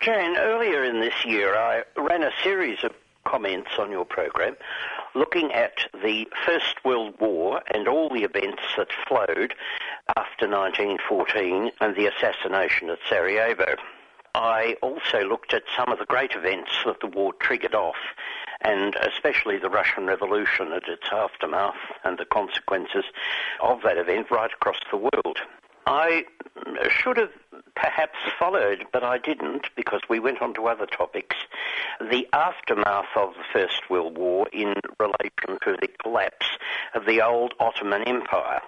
Jane, 0.00 0.36
earlier 0.36 0.84
in 0.84 1.00
this 1.00 1.24
year 1.24 1.54
I 1.56 1.84
ran 1.96 2.22
a 2.22 2.32
series 2.42 2.84
of 2.84 2.92
comments 3.24 3.70
on 3.78 3.90
your 3.90 4.04
program 4.04 4.56
looking 5.14 5.50
at 5.52 5.88
the 6.04 6.28
First 6.44 6.84
World 6.84 7.14
War 7.18 7.62
and 7.72 7.88
all 7.88 8.10
the 8.10 8.24
events 8.24 8.62
that 8.76 8.88
flowed 9.08 9.54
after 10.18 10.46
1914 10.46 11.70
and 11.80 11.96
the 11.96 12.08
assassination 12.08 12.90
at 12.90 12.98
Sarajevo. 13.08 13.76
I 14.34 14.76
also 14.82 15.24
looked 15.26 15.54
at 15.54 15.62
some 15.74 15.90
of 15.90 15.98
the 15.98 16.04
great 16.04 16.32
events 16.32 16.72
that 16.84 17.00
the 17.00 17.06
war 17.06 17.32
triggered 17.40 17.74
off 17.74 17.96
and 18.62 18.94
especially 18.96 19.58
the 19.58 19.70
Russian 19.70 20.06
Revolution 20.06 20.72
and 20.72 20.82
its 20.88 21.06
aftermath 21.12 21.76
and 22.04 22.18
the 22.18 22.24
consequences 22.24 23.04
of 23.60 23.82
that 23.82 23.98
event 23.98 24.30
right 24.30 24.52
across 24.52 24.78
the 24.90 24.96
world. 24.96 25.38
I 25.86 26.24
should 26.88 27.16
have 27.16 27.30
perhaps 27.76 28.18
followed, 28.38 28.86
but 28.92 29.04
I 29.04 29.18
didn't 29.18 29.68
because 29.76 30.00
we 30.08 30.18
went 30.18 30.42
on 30.42 30.52
to 30.54 30.66
other 30.66 30.86
topics. 30.86 31.36
The 32.00 32.26
aftermath 32.32 33.06
of 33.14 33.34
the 33.34 33.44
First 33.52 33.88
World 33.88 34.18
War 34.18 34.48
in 34.52 34.74
relation 34.98 35.60
to 35.62 35.76
the 35.80 35.88
collapse 36.02 36.46
of 36.94 37.06
the 37.06 37.22
old 37.22 37.54
Ottoman 37.60 38.02
Empire, 38.02 38.62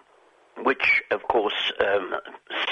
which, 0.62 1.02
of 1.10 1.22
course, 1.24 1.72
um, 1.80 2.14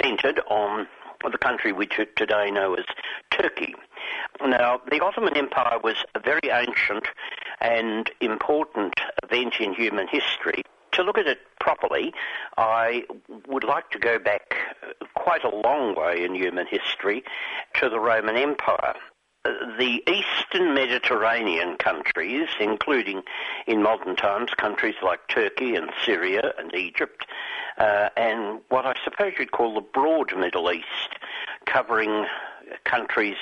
centred 0.00 0.40
on 0.48 0.86
the 1.28 1.38
country 1.38 1.72
which 1.72 1.98
we 1.98 2.06
today 2.16 2.50
know 2.50 2.74
as 2.74 2.84
Turkey. 3.32 3.74
Now, 4.44 4.80
the 4.90 5.00
Ottoman 5.00 5.36
Empire 5.36 5.78
was 5.82 5.96
a 6.14 6.20
very 6.20 6.50
ancient 6.50 7.08
and 7.60 8.10
important 8.20 8.94
event 9.22 9.54
in 9.60 9.74
human 9.74 10.08
history. 10.08 10.62
To 10.92 11.02
look 11.02 11.18
at 11.18 11.26
it 11.26 11.38
properly, 11.60 12.14
I 12.56 13.04
would 13.46 13.64
like 13.64 13.90
to 13.90 13.98
go 13.98 14.18
back 14.18 14.54
quite 15.14 15.44
a 15.44 15.54
long 15.54 15.94
way 15.94 16.24
in 16.24 16.34
human 16.34 16.66
history 16.66 17.24
to 17.74 17.88
the 17.88 18.00
Roman 18.00 18.36
Empire. 18.36 18.94
The 19.44 20.02
eastern 20.08 20.74
Mediterranean 20.74 21.76
countries, 21.76 22.48
including 22.58 23.22
in 23.66 23.82
modern 23.82 24.16
times 24.16 24.50
countries 24.56 24.96
like 25.02 25.20
Turkey 25.28 25.76
and 25.76 25.90
Syria 26.04 26.52
and 26.58 26.74
Egypt, 26.74 27.26
uh, 27.78 28.08
and 28.16 28.60
what 28.70 28.86
I 28.86 28.94
suppose 29.04 29.34
you'd 29.38 29.52
call 29.52 29.74
the 29.74 29.82
broad 29.82 30.36
Middle 30.36 30.72
East, 30.72 31.18
covering 31.66 32.26
countries 32.84 33.36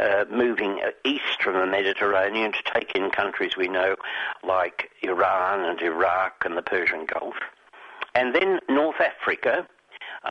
uh, 0.00 0.24
moving 0.30 0.80
east 1.04 1.42
from 1.42 1.54
the 1.54 1.66
Mediterranean 1.66 2.52
to 2.52 2.62
take 2.74 2.92
in 2.94 3.10
countries 3.10 3.56
we 3.56 3.68
know 3.68 3.96
like 4.42 4.90
Iran 5.02 5.64
and 5.64 5.80
Iraq 5.80 6.44
and 6.44 6.56
the 6.56 6.62
Persian 6.62 7.06
Gulf. 7.06 7.36
And 8.14 8.34
then 8.34 8.60
North 8.68 9.00
Africa, 9.00 9.66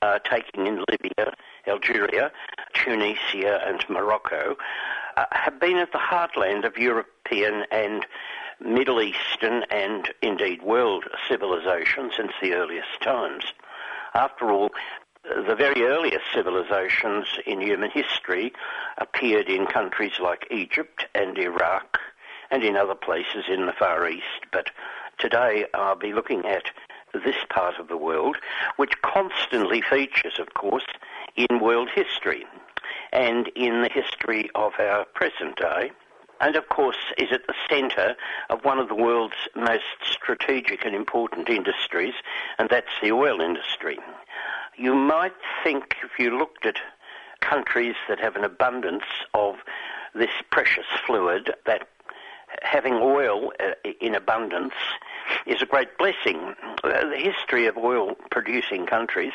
uh, 0.01 0.19
taking 0.19 0.67
in 0.67 0.83
Libya, 0.89 1.33
Algeria, 1.67 2.31
Tunisia, 2.73 3.61
and 3.65 3.83
Morocco, 3.89 4.55
uh, 5.17 5.25
have 5.31 5.59
been 5.59 5.77
at 5.77 5.91
the 5.91 5.99
heartland 5.99 6.65
of 6.65 6.77
European 6.77 7.65
and 7.71 8.05
Middle 8.59 9.01
Eastern 9.01 9.63
and 9.69 10.11
indeed 10.21 10.63
world 10.63 11.05
civilization 11.27 12.11
since 12.15 12.31
the 12.41 12.53
earliest 12.53 13.01
times. 13.01 13.43
After 14.13 14.49
all, 14.51 14.69
the 15.47 15.55
very 15.55 15.83
earliest 15.83 16.25
civilizations 16.33 17.25
in 17.45 17.61
human 17.61 17.89
history 17.89 18.53
appeared 18.97 19.49
in 19.49 19.65
countries 19.65 20.19
like 20.19 20.47
Egypt 20.51 21.05
and 21.15 21.37
Iraq 21.37 21.99
and 22.51 22.63
in 22.63 22.75
other 22.75 22.95
places 22.95 23.45
in 23.49 23.65
the 23.65 23.73
Far 23.73 24.07
East. 24.07 24.45
But 24.51 24.69
today 25.17 25.65
I'll 25.73 25.95
be 25.95 26.13
looking 26.13 26.45
at 26.45 26.65
this 27.13 27.35
part 27.49 27.79
of 27.79 27.87
the 27.87 27.97
world, 27.97 28.37
which 28.75 29.01
constantly 29.01 29.81
features, 29.81 30.37
of 30.39 30.53
course, 30.53 30.85
in 31.35 31.59
world 31.59 31.89
history 31.93 32.45
and 33.11 33.47
in 33.55 33.81
the 33.81 33.89
history 33.89 34.49
of 34.53 34.73
our 34.79 35.05
present 35.05 35.55
day. 35.57 35.91
And 36.41 36.55
of 36.55 36.67
course, 36.67 36.97
is 37.17 37.31
at 37.31 37.47
the 37.47 37.53
centre 37.69 38.15
of 38.49 38.65
one 38.65 38.77
of 38.77 38.89
the 38.89 38.95
world's 38.95 39.47
most 39.55 39.83
strategic 40.03 40.85
and 40.85 40.93
important 40.93 41.49
industries, 41.49 42.13
and 42.59 42.69
that's 42.69 42.91
the 43.01 43.13
oil 43.13 43.39
industry. 43.39 43.97
You 44.77 44.93
might 44.93 45.33
think 45.63 45.95
if 46.03 46.19
you 46.19 46.37
looked 46.37 46.65
at 46.65 46.77
countries 47.39 47.95
that 48.09 48.19
have 48.19 48.35
an 48.35 48.43
abundance 48.43 49.03
of 49.33 49.55
this 50.13 50.31
precious 50.51 50.85
fluid, 51.05 51.53
that 51.65 51.87
having 52.61 52.95
oil 52.95 53.51
uh, 53.59 53.89
in 54.01 54.15
abundance 54.15 54.73
is 55.45 55.61
a 55.61 55.65
great 55.65 55.97
blessing. 55.97 56.55
Uh, 56.83 57.09
the 57.09 57.17
history 57.17 57.67
of 57.67 57.77
oil 57.77 58.15
producing 58.31 58.85
countries 58.85 59.33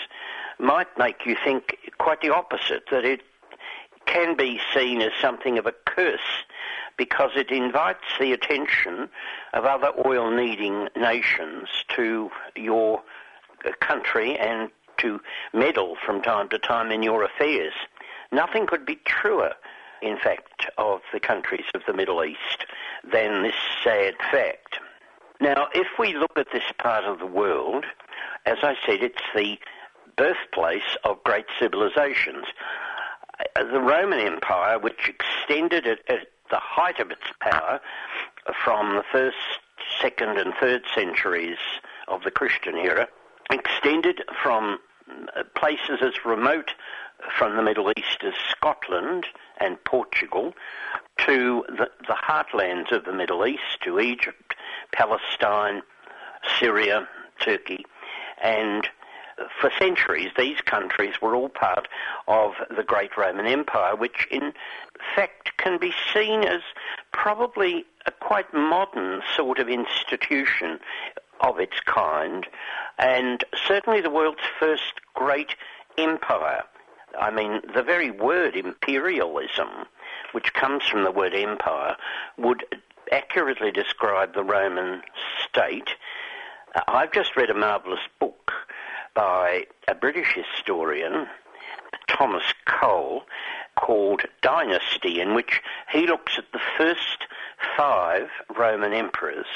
might 0.59 0.89
make 0.99 1.27
you 1.27 1.37
think 1.43 1.77
quite 1.99 2.21
the 2.21 2.35
opposite, 2.35 2.85
that 2.91 3.05
it 3.05 3.23
can 4.07 4.37
be 4.37 4.61
seen 4.75 5.01
as 5.01 5.13
something 5.21 5.59
of 5.59 5.67
a 5.67 5.73
curse 5.87 6.45
because 6.97 7.31
it 7.37 7.51
invites 7.51 8.05
the 8.19 8.33
attention 8.33 9.09
of 9.55 9.65
other 9.65 9.93
oil 10.05 10.31
needing 10.31 10.89
nations 10.97 11.69
to 11.89 12.31
your 12.57 13.03
country 13.81 14.39
and 14.39 14.71
to 15.01 15.21
meddle 15.53 15.97
from 16.05 16.23
time 16.23 16.49
to 16.51 16.59
time 16.59 16.91
in 16.91 17.03
your 17.03 17.25
affairs. 17.25 17.73
Nothing 18.33 18.67
could 18.67 18.87
be 18.87 18.97
truer, 19.05 19.53
in 20.03 20.17
fact, 20.19 20.67
of 20.79 21.01
the 21.13 21.21
countries 21.21 21.65
of 21.75 21.83
the 21.87 21.93
Middle 21.93 22.25
East 22.25 22.67
than 23.13 23.43
this 23.43 23.55
sad 23.83 24.15
fact. 24.31 24.79
Now, 25.41 25.69
if 25.75 25.87
we 25.99 26.15
look 26.15 26.37
at 26.37 26.53
this 26.53 26.71
part 26.79 27.05
of 27.05 27.19
the 27.19 27.27
world, 27.27 27.87
as 28.47 28.59
I 28.63 28.77
said, 28.87 29.03
it's 29.03 29.23
the 29.35 29.59
birthplace 30.17 30.97
of 31.05 31.23
great 31.25 31.47
civilizations. 31.59 32.45
Uh, 33.57 33.65
the 33.65 33.81
Roman 33.81 34.21
Empire, 34.21 34.79
which 34.79 35.09
extended 35.09 35.87
at, 35.87 36.01
at 36.09 36.29
the 36.51 36.59
height 36.59 36.99
of 37.01 37.11
its 37.11 37.23
power 37.41 37.81
from 38.65 38.97
the 38.97 39.05
first, 39.11 39.37
second, 40.01 40.39
and 40.39 40.53
third 40.61 40.83
centuries 40.95 41.59
of 42.09 42.23
the 42.23 42.31
Christian 42.31 42.77
era, 42.77 43.09
extended 43.51 44.23
from 44.43 44.79
places 45.55 46.01
as 46.03 46.25
remote 46.25 46.73
from 47.37 47.57
the 47.57 47.63
Middle 47.63 47.93
East 47.97 48.23
as 48.23 48.35
Scotland 48.51 49.27
and 49.59 49.83
Portugal 49.85 50.55
to 51.19 51.65
the, 51.69 51.91
the 52.07 52.15
heartlands 52.15 52.93
of 52.93 53.05
the 53.05 53.13
Middle 53.13 53.47
East, 53.47 53.81
to 53.83 54.01
Egypt, 54.01 54.55
Palestine, 54.93 55.83
Syria, 56.59 57.07
Turkey, 57.41 57.85
and 58.43 58.89
for 59.61 59.71
centuries 59.79 60.31
these 60.37 60.61
countries 60.61 61.15
were 61.23 61.35
all 61.35 61.49
part 61.49 61.89
of 62.29 62.53
the 62.75 62.83
great 62.83 63.17
Roman 63.17 63.47
Empire, 63.47 63.97
which 63.97 64.27
in 64.31 64.53
fact 65.15 65.57
can 65.57 65.79
be 65.79 65.93
seen 66.13 66.45
as 66.45 66.61
probably 67.13 67.85
a 68.07 68.11
quite 68.11 68.53
modern 68.53 69.23
sort 69.37 69.59
of 69.59 69.69
institution 69.69 70.79
of 71.41 71.59
its 71.59 71.81
kind, 71.81 72.47
and 73.01 73.43
certainly 73.67 74.03
the 74.03 74.11
world's 74.11 74.41
first 74.59 75.01
great 75.15 75.57
empire. 75.97 76.63
I 77.19 77.31
mean, 77.31 77.63
the 77.75 77.83
very 77.83 78.11
word 78.11 78.55
imperialism, 78.55 79.87
which 80.33 80.53
comes 80.53 80.85
from 80.87 81.03
the 81.03 81.11
word 81.11 81.35
empire, 81.35 81.97
would 82.37 82.65
accurately 83.11 83.73
describe 83.73 84.35
the 84.35 84.45
Roman 84.45 85.03
state. 85.43 85.89
Uh, 86.75 86.83
I've 86.87 87.11
just 87.11 87.37
read 87.37 87.51
a 87.51 87.55
marvellous 87.55 88.07
book 88.21 88.53
by 89.15 89.65
a 89.89 89.95
British 89.95 90.35
historian, 90.35 91.27
Thomas 92.07 92.45
Cole, 92.67 93.23
called 93.77 94.23
Dynasty, 94.43 95.21
in 95.21 95.35
which 95.35 95.63
he 95.91 96.07
looks 96.07 96.39
at 96.39 96.53
the 96.53 96.61
first 96.77 97.27
five 97.77 98.29
Roman 98.57 98.93
emperors 98.93 99.47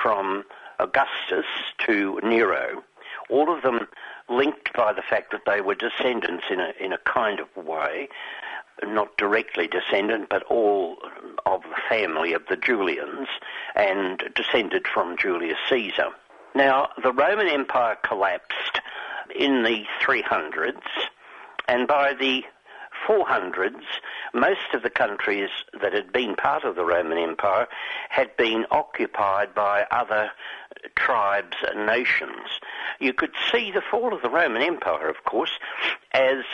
from 0.00 0.44
Augustus 0.82 1.46
to 1.86 2.20
Nero, 2.24 2.82
all 3.30 3.54
of 3.54 3.62
them 3.62 3.86
linked 4.28 4.72
by 4.74 4.92
the 4.92 5.02
fact 5.02 5.30
that 5.30 5.42
they 5.46 5.60
were 5.60 5.74
descendants 5.74 6.44
in 6.50 6.58
a, 6.58 6.72
in 6.80 6.92
a 6.92 6.98
kind 6.98 7.38
of 7.40 7.46
way, 7.56 8.08
not 8.84 9.16
directly 9.16 9.68
descendant, 9.68 10.28
but 10.28 10.42
all 10.44 10.96
of 11.46 11.62
the 11.62 11.80
family 11.88 12.32
of 12.32 12.42
the 12.48 12.56
Julians 12.56 13.28
and 13.76 14.24
descended 14.34 14.86
from 14.88 15.16
Julius 15.16 15.58
Caesar. 15.68 16.08
Now, 16.54 16.88
the 17.02 17.12
Roman 17.12 17.48
Empire 17.48 17.96
collapsed 18.02 18.80
in 19.34 19.62
the 19.62 19.84
300s, 20.02 20.82
and 21.68 21.86
by 21.86 22.12
the 22.14 22.44
400s, 23.06 23.82
most 24.34 24.74
of 24.74 24.82
the 24.82 24.90
countries 24.90 25.50
that 25.80 25.92
had 25.92 26.12
been 26.12 26.34
part 26.34 26.64
of 26.64 26.76
the 26.76 26.84
Roman 26.84 27.18
Empire 27.18 27.66
had 28.10 28.36
been 28.36 28.66
occupied 28.70 29.54
by 29.54 29.86
other 29.90 30.30
tribes 30.96 31.56
and 31.68 31.86
nations. 31.86 32.60
You 33.00 33.12
could 33.12 33.32
see 33.50 33.70
the 33.70 33.82
fall 33.82 34.12
of 34.12 34.22
the 34.22 34.30
Roman 34.30 34.62
Empire, 34.62 35.08
of 35.08 35.24
course, 35.24 35.58
as 36.12 36.44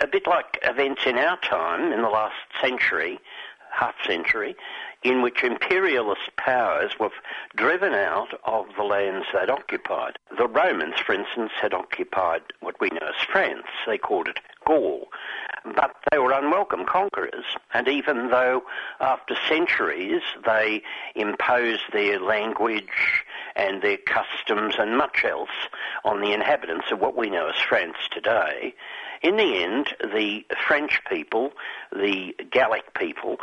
a 0.00 0.06
bit 0.06 0.26
like 0.26 0.58
events 0.62 1.02
in 1.06 1.16
our 1.16 1.38
time 1.38 1.92
in 1.92 2.02
the 2.02 2.08
last 2.08 2.34
century, 2.60 3.20
half 3.72 3.94
century, 4.04 4.56
in 5.02 5.22
which 5.22 5.42
imperialist 5.42 6.36
powers 6.36 6.92
were 6.98 7.10
driven 7.56 7.92
out 7.92 8.28
of 8.44 8.66
the 8.76 8.84
lands 8.84 9.26
they'd 9.32 9.50
occupied. 9.50 10.16
The 10.36 10.46
Romans, 10.46 10.94
for 11.04 11.12
instance, 11.14 11.52
had 11.60 11.74
occupied 11.74 12.42
what 12.60 12.80
we 12.80 12.88
know 12.90 13.08
as 13.08 13.24
France. 13.30 13.66
They 13.86 13.98
called 13.98 14.28
it 14.28 14.38
Gaul. 14.66 15.08
But 15.64 15.94
they 16.10 16.18
were 16.18 16.32
unwelcome 16.32 16.86
conquerors, 16.86 17.44
and 17.72 17.86
even 17.86 18.30
though 18.30 18.64
after 19.00 19.36
centuries 19.48 20.22
they 20.44 20.82
imposed 21.14 21.82
their 21.92 22.18
language 22.18 23.24
and 23.56 23.82
their 23.82 23.98
customs 23.98 24.74
and 24.78 24.96
much 24.96 25.24
else 25.24 25.50
on 26.04 26.20
the 26.20 26.32
inhabitants 26.32 26.90
of 26.90 27.00
what 27.00 27.16
we 27.16 27.30
know 27.30 27.48
as 27.48 27.56
France 27.56 27.96
today, 28.10 28.74
in 29.22 29.36
the 29.36 29.62
end, 29.62 29.94
the 30.00 30.44
French 30.66 31.00
people, 31.08 31.52
the 31.92 32.34
Gallic 32.50 32.92
people, 32.94 33.38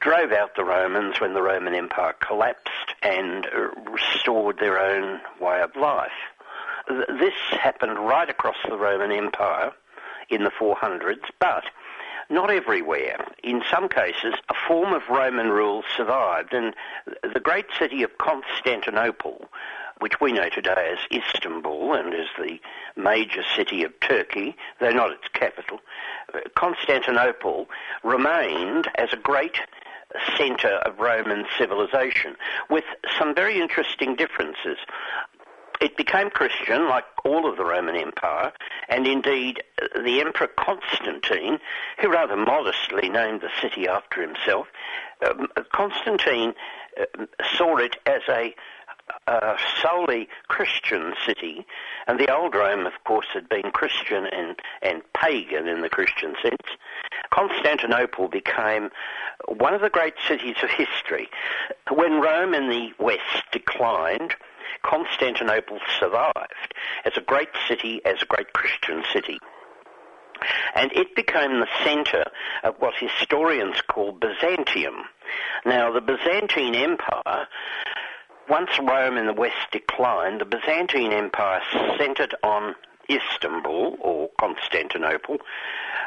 drove 0.00 0.32
out 0.32 0.56
the 0.56 0.64
Romans 0.64 1.20
when 1.20 1.32
the 1.32 1.42
Roman 1.42 1.74
Empire 1.74 2.14
collapsed 2.20 2.94
and 3.02 3.46
uh, 3.46 3.68
restored 3.90 4.58
their 4.58 4.78
own 4.78 5.20
way 5.40 5.62
of 5.62 5.74
life. 5.74 6.10
This 6.88 7.34
happened 7.50 7.98
right 7.98 8.28
across 8.28 8.56
the 8.68 8.76
Roman 8.76 9.12
Empire 9.12 9.72
in 10.28 10.44
the 10.44 10.50
400s, 10.50 11.24
but 11.38 11.64
not 12.30 12.50
everywhere. 12.50 13.26
In 13.42 13.62
some 13.70 13.88
cases, 13.88 14.34
a 14.48 14.54
form 14.68 14.92
of 14.92 15.02
Roman 15.10 15.50
rule 15.50 15.82
survived, 15.96 16.54
and 16.54 16.74
the 17.22 17.40
great 17.40 17.66
city 17.78 18.02
of 18.02 18.16
Constantinople, 18.18 19.48
which 19.98 20.20
we 20.20 20.32
know 20.32 20.48
today 20.48 20.96
as 20.96 20.98
Istanbul 21.12 21.92
and 21.92 22.14
is 22.14 22.28
the 22.38 22.58
major 22.96 23.42
city 23.54 23.82
of 23.82 23.98
Turkey, 24.00 24.56
though 24.78 24.92
not 24.92 25.10
its 25.10 25.28
capital, 25.32 25.80
Constantinople 26.54 27.68
remained 28.02 28.88
as 28.94 29.12
a 29.12 29.16
great 29.16 29.58
centre 30.36 30.80
of 30.86 30.98
Roman 30.98 31.44
civilization, 31.58 32.36
with 32.68 32.84
some 33.18 33.34
very 33.34 33.60
interesting 33.60 34.16
differences. 34.16 34.78
It 35.80 35.96
became 35.96 36.30
Christian, 36.30 36.88
like 36.88 37.04
all 37.24 37.48
of 37.48 37.56
the 37.56 37.64
Roman 37.64 37.96
Empire, 37.96 38.52
and 38.88 39.06
indeed 39.06 39.62
the 39.94 40.20
Emperor 40.20 40.48
Constantine, 40.48 41.58
who 42.00 42.10
rather 42.10 42.36
modestly 42.36 43.08
named 43.08 43.40
the 43.40 43.50
city 43.60 43.88
after 43.88 44.20
himself, 44.20 44.68
um, 45.26 45.48
Constantine 45.72 46.54
uh, 47.00 47.24
saw 47.56 47.76
it 47.76 47.96
as 48.06 48.22
a 48.28 48.54
a 49.26 49.56
solely 49.82 50.28
Christian 50.48 51.14
city, 51.26 51.66
and 52.06 52.18
the 52.18 52.32
old 52.32 52.54
Rome, 52.54 52.86
of 52.86 52.92
course, 53.04 53.26
had 53.32 53.48
been 53.48 53.70
Christian 53.72 54.26
and, 54.26 54.56
and 54.82 55.02
pagan 55.14 55.66
in 55.66 55.80
the 55.80 55.88
Christian 55.88 56.34
sense. 56.42 56.62
Constantinople 57.30 58.28
became 58.28 58.90
one 59.48 59.74
of 59.74 59.80
the 59.80 59.90
great 59.90 60.14
cities 60.26 60.56
of 60.62 60.70
history. 60.70 61.28
When 61.90 62.20
Rome 62.20 62.54
in 62.54 62.68
the 62.68 62.92
west 62.98 63.44
declined, 63.52 64.36
Constantinople 64.82 65.78
survived 65.98 66.74
as 67.04 67.12
a 67.16 67.22
great 67.22 67.50
city, 67.68 68.00
as 68.04 68.22
a 68.22 68.26
great 68.26 68.52
Christian 68.52 69.02
city. 69.12 69.38
And 70.74 70.90
it 70.92 71.14
became 71.14 71.60
the 71.60 71.68
centre 71.84 72.24
of 72.64 72.76
what 72.78 72.94
historians 72.98 73.82
call 73.82 74.12
Byzantium. 74.12 75.04
Now, 75.66 75.92
the 75.92 76.00
Byzantine 76.00 76.74
Empire 76.74 77.46
once 78.50 78.70
Rome 78.80 79.16
in 79.16 79.26
the 79.26 79.32
west 79.32 79.70
declined, 79.70 80.40
the 80.40 80.44
Byzantine 80.44 81.12
Empire 81.12 81.62
centred 81.96 82.34
on 82.42 82.74
Istanbul, 83.08 83.96
or 84.00 84.28
Constantinople, 84.40 85.38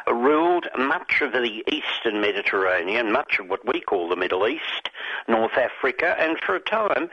ruled 0.07 0.67
much 0.77 1.21
of 1.21 1.31
the 1.31 1.63
eastern 1.71 2.19
Mediterranean, 2.19 3.13
much 3.13 3.39
of 3.39 3.47
what 3.49 3.65
we 3.65 3.79
call 3.79 4.09
the 4.09 4.17
Middle 4.17 4.45
East, 4.45 4.89
North 5.27 5.57
Africa, 5.57 6.15
and 6.19 6.37
for 6.39 6.55
a 6.55 6.59
time, 6.59 7.09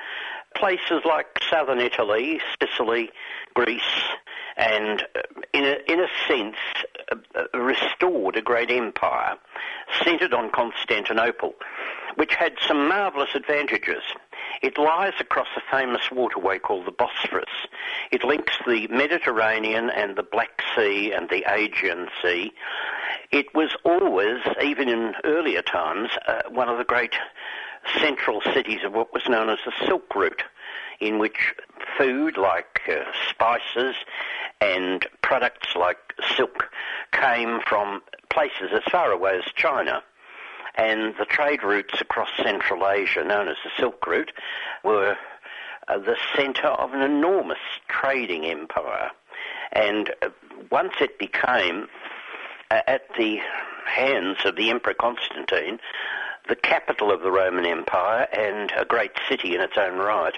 places 0.54 1.02
like 1.04 1.26
southern 1.48 1.80
Italy, 1.80 2.40
Sicily, 2.60 3.10
Greece, 3.54 3.82
and 4.56 5.02
uh, 5.14 5.20
in 5.54 5.64
a, 5.64 5.92
in 5.92 6.00
a 6.00 6.08
sense 6.28 6.56
uh, 7.10 7.16
uh, 7.34 7.58
restored 7.58 8.36
a 8.36 8.42
great 8.42 8.70
empire 8.70 9.36
centred 10.04 10.34
on 10.34 10.50
Constantinople, 10.50 11.54
which 12.16 12.34
had 12.34 12.52
some 12.66 12.88
marvellous 12.88 13.34
advantages. 13.34 14.02
It 14.62 14.76
lies 14.76 15.14
across 15.20 15.48
a 15.56 15.62
famous 15.70 16.10
waterway 16.10 16.58
called 16.58 16.86
the 16.86 16.92
Bosphorus. 16.92 17.48
It 18.10 18.24
links 18.24 18.52
the 18.66 18.88
Mediterranean 18.88 19.90
and 19.90 20.16
the 20.16 20.22
Black 20.22 20.62
Sea 20.76 21.12
and 21.12 21.28
the 21.30 21.44
Aegean 21.46 22.08
Sea. 22.22 22.52
It 23.30 23.54
was 23.54 23.74
always, 23.84 24.40
even 24.62 24.88
in 24.88 25.14
earlier 25.24 25.62
times, 25.62 26.10
uh, 26.26 26.42
one 26.50 26.68
of 26.68 26.78
the 26.78 26.84
great 26.84 27.14
central 27.98 28.40
cities 28.54 28.80
of 28.84 28.92
what 28.92 29.12
was 29.12 29.28
known 29.28 29.48
as 29.48 29.58
the 29.64 29.72
Silk 29.86 30.14
Route, 30.14 30.42
in 31.00 31.18
which 31.18 31.54
food 31.96 32.36
like 32.36 32.80
uh, 32.88 33.04
spices 33.28 33.94
and 34.60 35.06
products 35.22 35.74
like 35.74 35.98
silk 36.36 36.70
came 37.12 37.60
from 37.66 38.02
places 38.28 38.70
as 38.72 38.82
far 38.90 39.10
away 39.10 39.38
as 39.38 39.52
China 39.54 40.02
and 40.76 41.14
the 41.18 41.24
trade 41.24 41.62
routes 41.62 42.00
across 42.00 42.28
Central 42.42 42.88
Asia, 42.88 43.24
known 43.24 43.48
as 43.48 43.56
the 43.64 43.70
Silk 43.78 44.06
Route, 44.06 44.32
were 44.84 45.16
uh, 45.88 45.98
the 45.98 46.16
centre 46.36 46.68
of 46.68 46.94
an 46.94 47.02
enormous 47.02 47.58
trading 47.88 48.46
empire. 48.46 49.10
And 49.72 50.10
uh, 50.22 50.28
once 50.70 50.94
it 51.00 51.18
became, 51.18 51.88
uh, 52.70 52.80
at 52.86 53.02
the 53.18 53.40
hands 53.86 54.38
of 54.44 54.56
the 54.56 54.70
Emperor 54.70 54.94
Constantine, 54.94 55.80
the 56.50 56.56
capital 56.56 57.12
of 57.12 57.22
the 57.22 57.30
Roman 57.30 57.64
Empire 57.64 58.26
and 58.32 58.72
a 58.76 58.84
great 58.84 59.12
city 59.28 59.54
in 59.54 59.60
its 59.60 59.78
own 59.78 59.96
right, 59.98 60.36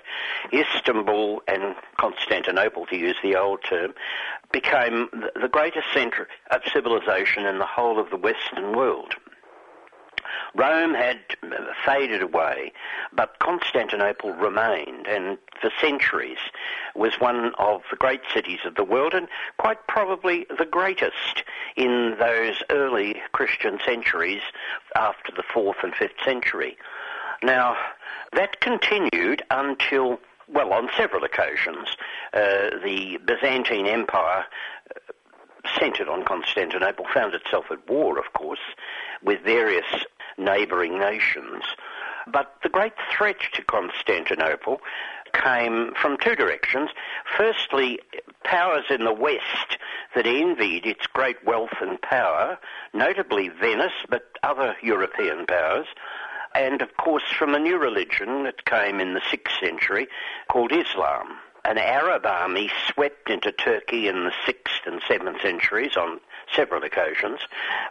Istanbul 0.53 1.43
and 1.49 1.75
Constantinople, 1.97 2.85
to 2.87 2.97
use 2.97 3.17
the 3.23 3.35
old 3.35 3.65
term, 3.65 3.95
became 4.53 5.09
the 5.41 5.49
greatest 5.49 5.87
centre 5.95 6.29
of 6.51 6.61
civilization 6.71 7.47
in 7.47 7.59
the 7.59 7.67
whole 7.67 7.99
of 7.99 8.11
the 8.11 8.19
Western 8.19 8.77
world. 8.77 9.15
Rome 10.55 10.95
had 10.95 11.19
faded 11.85 12.23
away, 12.23 12.73
but 13.13 13.39
Constantinople 13.39 14.33
remained 14.33 15.07
and 15.07 15.39
for 15.61 15.71
centuries 15.81 16.39
was 16.95 17.21
one 17.21 17.55
of 17.59 17.83
the 17.91 17.97
great 17.97 18.23
cities 18.33 18.61
of 18.65 18.75
the 18.75 18.85
world 18.85 19.15
and 19.15 19.29
quite 19.59 19.87
probably 19.87 20.47
the 20.59 20.67
greatest 20.67 21.45
in 21.77 22.17
those 22.19 22.63
early 22.71 23.23
Christian 23.33 23.79
centuries 23.85 24.43
after 24.97 25.33
the 25.33 25.43
4th 25.43 25.83
and 25.83 25.95
5th 25.95 26.25
century. 26.25 26.77
Now, 27.43 27.77
that 28.33 28.61
continued 28.61 29.43
until 29.51 30.21
well, 30.49 30.73
on 30.73 30.91
several 30.97 31.25
occasions, 31.25 31.97
uh, 32.35 32.71
the 32.85 33.19
Byzantine 33.25 33.87
Empire 33.87 34.45
uh, 34.91 35.13
centred 35.79 36.09
on 36.09 36.25
Constantinople 36.25 37.07
found 37.13 37.35
itself 37.35 37.67
at 37.71 37.89
war, 37.89 38.19
of 38.19 38.33
course, 38.35 38.61
with 39.23 39.41
various 39.43 39.87
neighbouring 40.39 40.99
nations. 40.99 41.65
But 42.27 42.55
the 42.63 42.69
great 42.69 42.95
threat 43.11 43.41
to 43.55 43.63
Constantinople 43.63 44.81
came 45.33 45.93
from 45.95 46.17
two 46.19 46.37
directions. 46.37 46.91
Firstly, 47.37 48.01
powers 48.45 48.85
in 48.91 49.05
the 49.05 49.13
West 49.13 49.79
that 50.15 50.27
envied 50.27 50.87
its 50.87 51.07
great 51.07 51.43
wealth 51.45 51.77
and 51.81 52.01
power, 52.01 52.59
notably 52.93 53.49
Venice, 53.49 53.93
but 54.09 54.25
other 54.43 54.77
European 54.83 55.47
powers, 55.47 55.87
and 56.55 56.83
of 56.83 56.97
course 56.97 57.31
from 57.39 57.55
a 57.55 57.59
new 57.59 57.79
religion 57.79 58.45
that 58.45 58.65
came 58.67 59.01
in 59.01 59.15
the 59.15 59.21
6th 59.21 59.59
century 59.61 60.07
called 60.49 60.73
Islam. 60.73 61.39
An 61.65 61.79
Arab 61.79 62.27
army 62.27 62.71
swept 62.89 63.31
into 63.31 63.53
Turkey 63.53 64.09
in 64.09 64.25
the 64.25 64.33
6th 64.47 64.85
and 64.85 65.01
7th 65.03 65.41
centuries 65.41 65.97
on 65.97 66.21
several 66.55 66.83
occasions, 66.83 67.39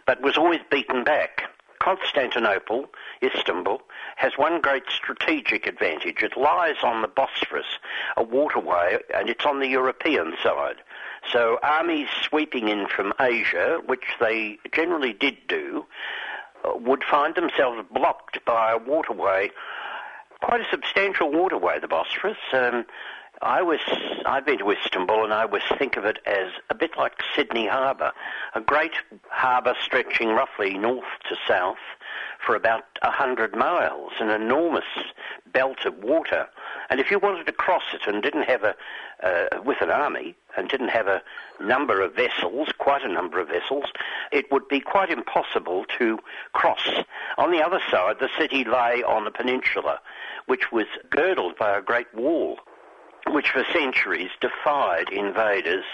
but 0.06 0.20
was 0.20 0.36
always 0.36 0.60
beaten 0.70 1.04
back. 1.04 1.51
Constantinople, 1.82 2.86
Istanbul, 3.24 3.82
has 4.14 4.38
one 4.38 4.60
great 4.60 4.84
strategic 4.88 5.66
advantage. 5.66 6.22
It 6.22 6.36
lies 6.36 6.76
on 6.84 7.02
the 7.02 7.08
Bosphorus, 7.08 7.66
a 8.16 8.22
waterway, 8.22 8.98
and 9.12 9.28
it's 9.28 9.44
on 9.44 9.58
the 9.58 9.66
European 9.66 10.34
side. 10.40 10.76
So 11.32 11.58
armies 11.60 12.06
sweeping 12.22 12.68
in 12.68 12.86
from 12.86 13.12
Asia, 13.18 13.80
which 13.84 14.04
they 14.20 14.58
generally 14.70 15.12
did 15.12 15.38
do, 15.48 15.84
uh, 16.64 16.76
would 16.76 17.02
find 17.02 17.34
themselves 17.34 17.84
blocked 17.92 18.44
by 18.44 18.70
a 18.70 18.78
waterway, 18.78 19.50
quite 20.40 20.60
a 20.60 20.70
substantial 20.70 21.32
waterway, 21.32 21.80
the 21.80 21.88
Bosphorus. 21.88 22.38
Um, 22.52 22.86
I 23.42 23.60
was 23.60 23.80
I've 24.24 24.46
been 24.46 24.58
to 24.58 24.70
Istanbul 24.70 25.24
and 25.24 25.34
I 25.34 25.42
always 25.42 25.64
think 25.76 25.96
of 25.96 26.04
it 26.04 26.20
as 26.26 26.52
a 26.70 26.76
bit 26.76 26.96
like 26.96 27.14
Sydney 27.34 27.66
Harbour, 27.66 28.12
a 28.54 28.60
great 28.60 28.92
harbour 29.30 29.74
stretching 29.82 30.28
roughly 30.28 30.78
north 30.78 31.08
to 31.28 31.36
south 31.46 31.78
for 32.38 32.54
about 32.54 32.84
a 33.02 33.10
hundred 33.10 33.56
miles, 33.56 34.12
an 34.20 34.30
enormous 34.30 34.84
belt 35.52 35.84
of 35.84 35.98
water. 36.04 36.46
And 36.88 37.00
if 37.00 37.10
you 37.10 37.18
wanted 37.18 37.46
to 37.46 37.52
cross 37.52 37.82
it 37.92 38.06
and 38.06 38.22
didn't 38.22 38.44
have 38.44 38.62
a 38.62 38.76
uh, 39.24 39.60
with 39.64 39.80
an 39.80 39.90
army 39.90 40.36
and 40.56 40.68
didn't 40.68 40.90
have 40.90 41.08
a 41.08 41.22
number 41.60 42.00
of 42.00 42.14
vessels, 42.14 42.68
quite 42.78 43.02
a 43.02 43.12
number 43.12 43.40
of 43.40 43.48
vessels, 43.48 43.86
it 44.30 44.50
would 44.52 44.68
be 44.68 44.78
quite 44.78 45.10
impossible 45.10 45.84
to 45.98 46.18
cross. 46.52 46.88
On 47.38 47.50
the 47.50 47.62
other 47.62 47.80
side, 47.90 48.16
the 48.20 48.30
city 48.38 48.62
lay 48.62 49.02
on 49.02 49.26
a 49.26 49.32
peninsula, 49.32 50.00
which 50.46 50.70
was 50.70 50.86
girdled 51.10 51.56
by 51.56 51.76
a 51.76 51.82
great 51.82 52.12
wall 52.14 52.58
which 53.28 53.50
for 53.50 53.64
centuries 53.72 54.30
defied 54.40 55.08
invaders. 55.10 55.84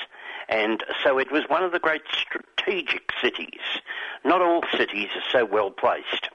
And 0.48 0.82
so 1.04 1.18
it 1.18 1.30
was 1.30 1.44
one 1.48 1.62
of 1.62 1.72
the 1.72 1.78
great 1.78 2.02
strategic 2.12 3.10
cities. 3.20 3.60
Not 4.24 4.40
all 4.40 4.62
cities 4.76 5.08
are 5.14 5.30
so 5.30 5.44
well 5.44 5.70
placed, 5.70 6.30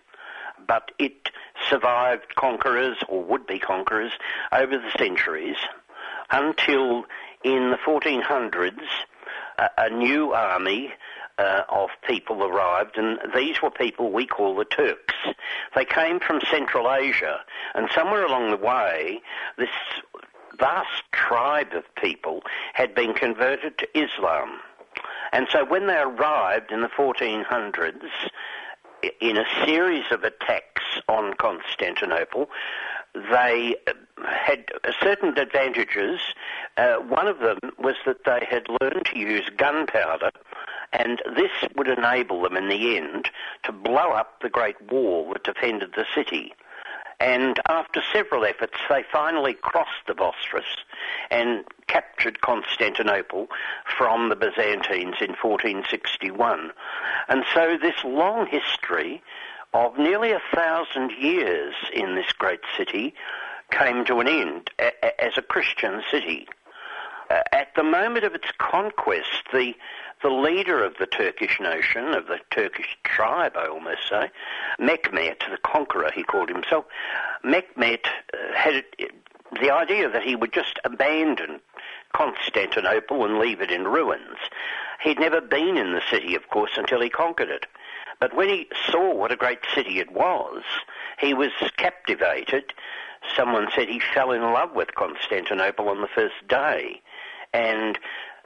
but 0.68 0.92
it 1.00 1.30
survived 1.70 2.36
conquerors 2.36 2.98
or 3.08 3.24
would-be 3.24 3.60
conquerors 3.60 4.12
over 4.52 4.78
the 4.78 4.92
centuries 4.98 5.58
until 6.30 7.06
in 7.44 7.72
the 7.72 7.78
1400s 7.78 8.88
a, 9.58 9.70
a 9.78 9.90
new 9.90 10.32
army 10.34 10.94
uh, 11.38 11.64
of 11.70 11.90
people 12.08 12.44
arrived, 12.44 12.98
and 12.98 13.20
these 13.34 13.62
were 13.62 13.72
people 13.72 14.12
we 14.12 14.26
call 14.26 14.56
the 14.56 14.66
Turks. 14.66 15.16
They 15.76 15.86
came 15.86 16.20
from 16.20 16.42
Central 16.52 16.92
Asia, 16.92 17.40
and 17.74 17.90
somewhere 17.94 18.26
along 18.26 18.52
the 18.52 18.58
way, 18.58 19.22
this 19.58 19.70
vast 20.58 21.04
tribe 21.12 21.74
of 21.74 21.84
people 21.96 22.42
had 22.74 22.94
been 22.96 23.14
converted 23.14 23.78
to 23.78 23.88
Islam. 23.98 24.60
And 25.32 25.48
so 25.52 25.66
when 25.66 25.88
they 25.88 25.98
arrived 25.98 26.72
in 26.72 26.82
the 26.82 26.90
1400s, 26.90 28.10
in 29.20 29.38
a 29.38 29.46
series 29.66 30.06
of 30.12 30.24
attacks 30.24 30.84
on 31.08 31.34
Constantinople, 31.34 32.50
they 33.32 33.76
had 34.26 34.66
certain 35.02 35.38
advantages. 35.38 36.20
Uh, 36.78 36.96
one 36.96 37.28
of 37.28 37.40
them 37.40 37.60
was 37.78 37.96
that 38.06 38.24
they 38.26 38.46
had 38.50 38.68
learned 38.82 39.06
to 39.06 39.20
use 39.20 39.50
gunpowder, 39.58 40.32
and 40.94 41.22
this 41.36 41.52
would 41.76 41.88
enable 41.88 42.42
them 42.42 42.56
in 42.56 42.70
the 42.70 42.98
end 42.98 43.30
to 43.64 43.72
blow 43.72 44.12
up 44.12 44.42
the 44.42 44.50
Great 44.50 44.82
Wall 44.92 45.32
that 45.34 45.44
defended 45.44 45.94
the 45.96 46.06
city. 46.16 46.54
And 47.24 47.58
after 47.70 48.02
several 48.12 48.44
efforts, 48.44 48.74
they 48.90 49.06
finally 49.10 49.54
crossed 49.54 50.08
the 50.08 50.14
Bosphorus 50.14 50.66
and 51.32 51.64
captured 51.88 52.42
Constantinople 52.42 53.48
from 53.98 54.28
the 54.28 54.36
Byzantines 54.36 55.16
in 55.22 55.30
1461. 55.42 56.72
And 57.30 57.46
so 57.54 57.78
this 57.82 57.96
long 58.04 58.48
history 58.48 59.24
of 59.74 59.98
nearly 59.98 60.34
a 60.34 60.42
thousand 60.54 61.12
years 61.12 61.74
in 61.94 62.16
this 62.16 62.34
great 62.34 62.60
city 62.76 63.14
came 63.72 64.04
to 64.04 64.20
an 64.20 64.28
end 64.28 64.70
as 65.18 65.38
a 65.38 65.42
Christian 65.42 66.04
city. 66.12 66.46
Uh, 67.30 67.40
at 67.54 67.74
the 67.78 67.84
moment 67.84 68.26
of 68.26 68.36
its 68.36 68.52
conquest, 68.58 69.48
the 69.54 69.74
the 70.24 70.30
leader 70.30 70.84
of 70.84 70.96
the 70.98 71.06
Turkish 71.06 71.60
nation, 71.60 72.14
of 72.14 72.28
the 72.28 72.40
Turkish 72.50 72.98
tribe, 73.04 73.54
I 73.56 73.68
almost 73.68 74.10
say, 74.10 74.32
Mehmet, 74.80 75.40
the 75.52 75.58
conqueror, 75.64 76.12
he 76.16 76.24
called 76.24 76.50
himself, 76.50 76.86
Mehmet 77.44 78.08
uh, 78.34 78.54
had 78.56 78.84
the 79.62 79.70
idea 79.70 80.10
that 80.10 80.24
he 80.24 80.36
would 80.36 80.54
just 80.54 80.80
abandon 80.84 81.60
Constantinople 82.14 83.26
and 83.26 83.38
leave 83.38 83.62
it 83.62 83.70
in 83.70 83.88
ruins. 83.88 84.38
He'd 85.02 85.20
never 85.20 85.42
been 85.42 85.78
in 85.78 85.94
the 85.94 86.02
city, 86.10 86.36
of 86.36 86.50
course, 86.50 86.72
until 86.78 87.02
he 87.02 87.10
conquered 87.10 87.50
it. 87.50 87.66
But 88.20 88.36
when 88.36 88.48
he 88.48 88.70
saw 88.90 89.14
what 89.14 89.34
a 89.34 89.36
great 89.36 89.60
city 89.76 90.00
it 90.00 90.12
was, 90.12 90.64
he 91.20 91.34
was 91.34 91.52
captivated. 91.78 92.74
Someone 93.36 93.68
said 93.76 93.90
he 93.90 94.00
fell 94.00 94.32
in 94.32 94.42
love 94.42 94.74
with 94.74 94.96
Constantinople 94.96 95.90
on 95.90 96.02
the 96.02 96.08
first 96.08 96.48
day 96.48 97.02
and 97.54 98.00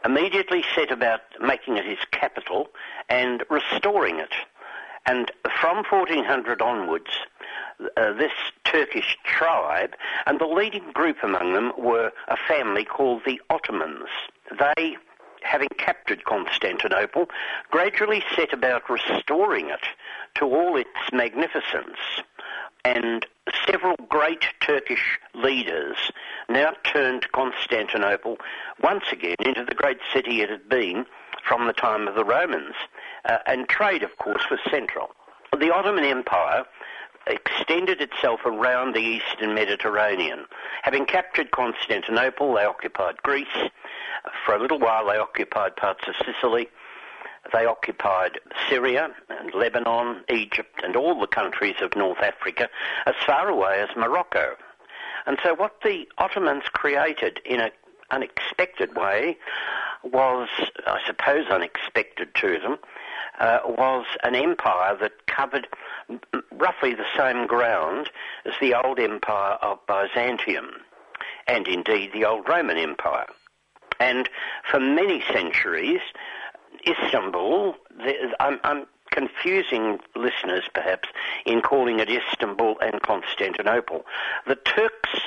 immediately 0.05 0.63
set 0.75 0.91
about 0.91 1.21
making 1.41 1.77
it 1.77 1.85
his 1.85 1.99
capital 2.11 2.69
and 3.09 3.43
restoring 3.49 4.19
it. 4.19 4.33
And 5.05 5.31
from 5.61 5.83
1400 5.89 6.61
onwards, 6.61 7.11
uh, 7.95 8.13
this 8.13 8.31
Turkish 8.65 9.17
tribe, 9.23 9.95
and 10.25 10.39
the 10.39 10.45
leading 10.45 10.91
group 10.91 11.17
among 11.23 11.53
them 11.53 11.71
were 11.77 12.11
a 12.27 12.35
family 12.47 12.83
called 12.83 13.21
the 13.25 13.41
Ottomans. 13.49 14.09
They, 14.59 14.97
having 15.43 15.69
captured 15.77 16.25
Constantinople, 16.25 17.29
gradually 17.71 18.23
set 18.35 18.51
about 18.51 18.89
restoring 18.89 19.69
it 19.69 19.85
to 20.35 20.45
all 20.45 20.75
its 20.75 20.89
magnificence. 21.13 21.97
And 22.83 23.25
several 23.65 23.95
great 24.09 24.45
Turkish 24.59 25.19
leaders 25.33 25.97
now 26.49 26.73
turned 26.83 27.31
Constantinople 27.31 28.37
once 28.81 29.05
again 29.11 29.35
into 29.39 29.63
the 29.63 29.75
great 29.75 29.99
city 30.13 30.41
it 30.41 30.49
had 30.49 30.69
been 30.69 31.05
from 31.47 31.67
the 31.67 31.73
time 31.73 32.07
of 32.07 32.15
the 32.15 32.25
Romans. 32.25 32.75
Uh, 33.25 33.37
and 33.45 33.67
trade, 33.67 34.03
of 34.03 34.17
course, 34.17 34.43
was 34.49 34.59
central. 34.69 35.09
The 35.57 35.73
Ottoman 35.73 36.03
Empire 36.03 36.65
extended 37.25 38.01
itself 38.01 38.41
around 38.45 38.93
the 38.93 38.99
eastern 38.99 39.53
Mediterranean. 39.53 40.45
Having 40.83 41.05
captured 41.07 41.51
Constantinople, 41.51 42.53
they 42.53 42.63
occupied 42.63 43.21
Greece. 43.23 43.69
For 44.45 44.55
a 44.55 44.61
little 44.61 44.79
while, 44.79 45.07
they 45.07 45.17
occupied 45.17 45.75
parts 45.75 46.03
of 46.07 46.15
Sicily. 46.25 46.69
They 47.53 47.65
occupied 47.65 48.39
Syria 48.69 49.09
and 49.29 49.53
Lebanon, 49.53 50.23
Egypt, 50.29 50.81
and 50.83 50.95
all 50.95 51.19
the 51.19 51.27
countries 51.27 51.75
of 51.81 51.95
North 51.95 52.19
Africa 52.19 52.69
as 53.05 53.15
far 53.25 53.47
away 53.47 53.81
as 53.81 53.95
Morocco. 53.95 54.55
And 55.27 55.37
so, 55.43 55.53
what 55.53 55.81
the 55.83 56.07
Ottomans 56.17 56.63
created 56.71 57.41
in 57.45 57.59
an 57.59 57.71
unexpected 58.09 58.95
way 58.95 59.37
was, 60.01 60.47
I 60.87 60.99
suppose, 61.05 61.47
unexpected 61.47 62.33
to 62.35 62.59
them, 62.59 62.77
uh, 63.39 63.59
was 63.65 64.05
an 64.23 64.35
empire 64.35 64.95
that 65.01 65.27
covered 65.27 65.67
roughly 66.53 66.93
the 66.93 67.05
same 67.17 67.45
ground 67.45 68.09
as 68.45 68.53
the 68.61 68.73
old 68.73 68.99
empire 68.99 69.57
of 69.61 69.79
Byzantium, 69.85 70.69
and 71.45 71.67
indeed 71.67 72.13
the 72.13 72.23
old 72.23 72.47
Roman 72.47 72.77
Empire. 72.77 73.27
And 73.99 74.29
for 74.71 74.79
many 74.79 75.21
centuries, 75.33 76.01
Istanbul, 76.87 77.75
I'm, 78.39 78.59
I'm 78.63 78.85
confusing 79.17 79.99
listeners 80.15 80.65
perhaps 80.75 81.09
in 81.45 81.59
calling 81.61 81.99
it 81.99 82.07
Istanbul 82.07 82.77
and 82.81 83.01
Constantinople. 83.01 84.05
The 84.45 84.55
Turks 84.55 85.21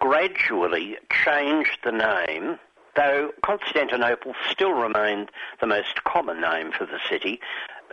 gradually 0.00 0.96
changed 1.12 1.78
the 1.84 1.92
name, 1.92 2.58
though 2.96 3.32
Constantinople 3.44 4.32
still 4.50 4.72
remained 4.72 5.30
the 5.60 5.66
most 5.66 6.04
common 6.04 6.40
name 6.40 6.72
for 6.72 6.86
the 6.86 6.98
city, 7.06 7.38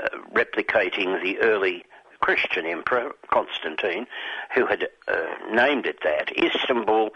uh, 0.02 0.08
replicating 0.34 1.22
the 1.22 1.38
early 1.40 1.84
Christian 2.22 2.66
emperor, 2.66 3.12
Constantine, 3.30 4.08
who 4.54 4.66
had 4.66 4.88
uh, 5.10 5.26
named 5.52 5.86
it 5.86 6.00
that. 6.04 6.32
Istanbul 6.38 7.10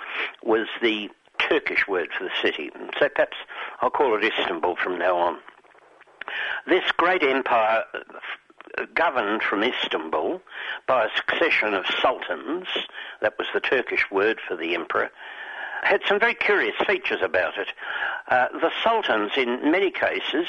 was 0.44 0.68
the 0.82 1.10
Turkish 1.40 1.88
word 1.88 2.10
for 2.18 2.26
the 2.26 2.36
city, 2.42 2.70
so 3.00 3.08
perhaps 3.08 3.38
I'll 3.82 3.90
call 3.90 4.18
it 4.18 4.26
Istanbul 4.26 4.76
from 4.76 5.00
now 5.00 5.16
on. 5.16 5.38
This 6.68 6.92
great 6.98 7.24
empire 7.24 7.84
uh, 7.94 8.86
governed 8.94 9.42
from 9.44 9.64
Istanbul 9.64 10.42
by 10.88 11.06
a 11.06 11.16
succession 11.16 11.74
of 11.74 11.86
sultans, 12.02 12.68
that 13.22 13.38
was 13.38 13.48
the 13.54 13.60
Turkish 13.60 14.10
word 14.12 14.40
for 14.46 14.56
the 14.56 14.76
emperor, 14.76 15.10
had 15.84 16.02
some 16.08 16.20
very 16.20 16.34
curious 16.34 16.76
features 16.86 17.22
about 17.22 17.58
it. 17.58 17.70
Uh, 18.28 18.48
the 18.54 18.72
sultans, 18.84 19.32
in 19.38 19.72
many 19.72 19.92
cases, 19.92 20.48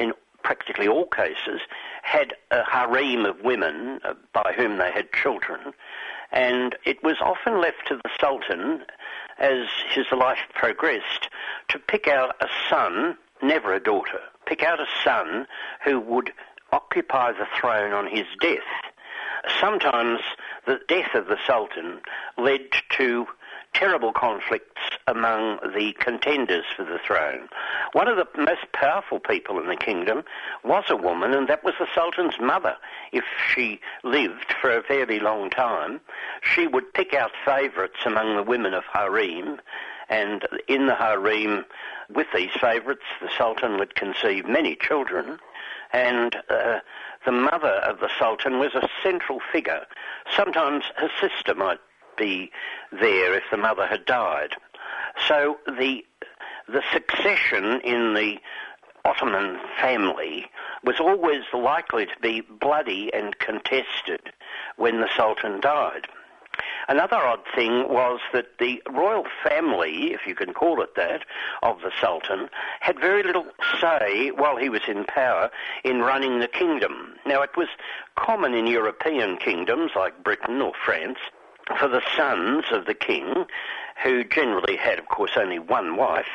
in 0.00 0.12
practically 0.42 0.88
all 0.88 1.06
cases, 1.06 1.60
had 2.02 2.34
a 2.50 2.62
harem 2.64 3.24
of 3.24 3.40
women 3.42 4.00
uh, 4.04 4.14
by 4.32 4.52
whom 4.56 4.78
they 4.78 4.90
had 4.90 5.12
children, 5.12 5.72
and 6.32 6.76
it 6.84 7.02
was 7.02 7.16
often 7.20 7.60
left 7.60 7.86
to 7.88 7.96
the 7.96 8.10
sultan, 8.20 8.82
as 9.38 9.66
his 9.90 10.06
life 10.12 10.38
progressed, 10.54 11.28
to 11.68 11.78
pick 11.78 12.08
out 12.08 12.36
a 12.40 12.48
son, 12.68 13.16
never 13.42 13.72
a 13.72 13.80
daughter, 13.80 14.20
pick 14.46 14.62
out 14.62 14.80
a 14.80 14.86
son 15.02 15.46
who 15.84 16.00
would 16.00 16.32
occupy 16.72 17.32
the 17.32 17.46
throne 17.60 17.92
on 17.92 18.06
his 18.06 18.26
death. 18.40 18.60
Sometimes 19.60 20.20
the 20.66 20.80
death 20.88 21.14
of 21.14 21.26
the 21.26 21.38
Sultan 21.46 22.00
led 22.38 22.60
to 22.96 23.26
terrible 23.74 24.12
conflicts 24.12 24.80
among 25.06 25.58
the 25.74 25.92
contenders 25.98 26.64
for 26.76 26.84
the 26.84 26.98
throne. 27.04 27.48
One 27.92 28.08
of 28.08 28.16
the 28.16 28.26
most 28.40 28.72
powerful 28.72 29.18
people 29.18 29.60
in 29.60 29.66
the 29.66 29.76
kingdom 29.76 30.22
was 30.64 30.84
a 30.88 30.96
woman, 30.96 31.34
and 31.34 31.48
that 31.48 31.64
was 31.64 31.74
the 31.78 31.88
Sultan's 31.94 32.40
mother. 32.40 32.76
If 33.12 33.24
she 33.52 33.80
lived 34.04 34.54
for 34.60 34.74
a 34.74 34.82
fairly 34.82 35.18
long 35.20 35.50
time, 35.50 36.00
she 36.40 36.66
would 36.66 36.94
pick 36.94 37.12
out 37.12 37.32
favourites 37.44 38.06
among 38.06 38.36
the 38.36 38.42
women 38.42 38.74
of 38.74 38.84
harem, 38.92 39.60
and 40.08 40.46
in 40.68 40.86
the 40.86 40.94
harem, 40.94 41.64
with 42.12 42.26
these 42.34 42.50
favourites, 42.60 43.04
the 43.20 43.30
Sultan 43.36 43.78
would 43.78 43.94
conceive 43.94 44.46
many 44.46 44.76
children, 44.76 45.38
and 45.92 46.36
uh, 46.48 46.80
the 47.24 47.32
mother 47.32 47.68
of 47.68 48.00
the 48.00 48.10
Sultan 48.18 48.58
was 48.58 48.74
a 48.74 48.88
central 49.02 49.40
figure. 49.52 49.86
Sometimes 50.34 50.84
her 50.96 51.10
sister 51.20 51.54
might 51.54 51.80
be 52.16 52.50
there 52.92 53.34
if 53.34 53.44
the 53.50 53.56
mother 53.56 53.86
had 53.86 54.04
died. 54.04 54.54
So 55.28 55.58
the 55.66 56.04
the 56.66 56.82
succession 56.92 57.80
in 57.82 58.14
the 58.14 58.38
Ottoman 59.04 59.58
family 59.78 60.46
was 60.82 60.98
always 60.98 61.42
likely 61.52 62.06
to 62.06 62.18
be 62.22 62.40
bloody 62.40 63.12
and 63.12 63.38
contested 63.38 64.32
when 64.76 65.00
the 65.00 65.10
Sultan 65.14 65.60
died. 65.60 66.06
Another 66.88 67.16
odd 67.16 67.40
thing 67.54 67.88
was 67.88 68.20
that 68.32 68.58
the 68.58 68.82
royal 68.90 69.24
family, 69.42 70.12
if 70.12 70.26
you 70.26 70.34
can 70.34 70.52
call 70.52 70.82
it 70.82 70.94
that, 70.96 71.24
of 71.62 71.80
the 71.80 71.90
Sultan, 72.00 72.48
had 72.80 73.00
very 73.00 73.22
little 73.22 73.46
say 73.80 74.30
while 74.30 74.56
he 74.56 74.68
was 74.68 74.82
in 74.86 75.04
power 75.04 75.50
in 75.82 76.00
running 76.00 76.40
the 76.40 76.48
kingdom. 76.48 77.16
Now, 77.24 77.42
it 77.42 77.56
was 77.56 77.68
common 78.16 78.54
in 78.54 78.66
European 78.66 79.38
kingdoms 79.38 79.92
like 79.96 80.22
Britain 80.22 80.60
or 80.60 80.72
France 80.84 81.18
for 81.78 81.88
the 81.88 82.02
sons 82.16 82.64
of 82.70 82.84
the 82.86 82.94
king 82.94 83.46
who 84.02 84.24
generally 84.24 84.76
had, 84.76 84.98
of 84.98 85.06
course, 85.06 85.32
only 85.36 85.58
one 85.58 85.96
wife, 85.96 86.26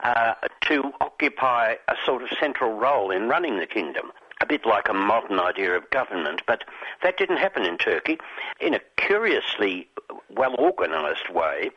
uh, 0.00 0.34
to 0.60 0.92
occupy 1.00 1.74
a 1.88 1.94
sort 2.04 2.22
of 2.22 2.28
central 2.38 2.78
role 2.78 3.10
in 3.10 3.28
running 3.28 3.58
the 3.58 3.66
kingdom. 3.66 4.12
A 4.40 4.46
bit 4.46 4.66
like 4.66 4.88
a 4.88 4.94
modern 4.94 5.40
idea 5.40 5.76
of 5.76 5.88
government, 5.90 6.42
but 6.46 6.64
that 7.02 7.16
didn't 7.16 7.38
happen 7.38 7.64
in 7.64 7.78
Turkey. 7.78 8.18
In 8.60 8.74
a 8.74 8.80
curiously 8.96 9.88
well 10.30 10.54
organised 10.56 11.32
way, 11.32 11.70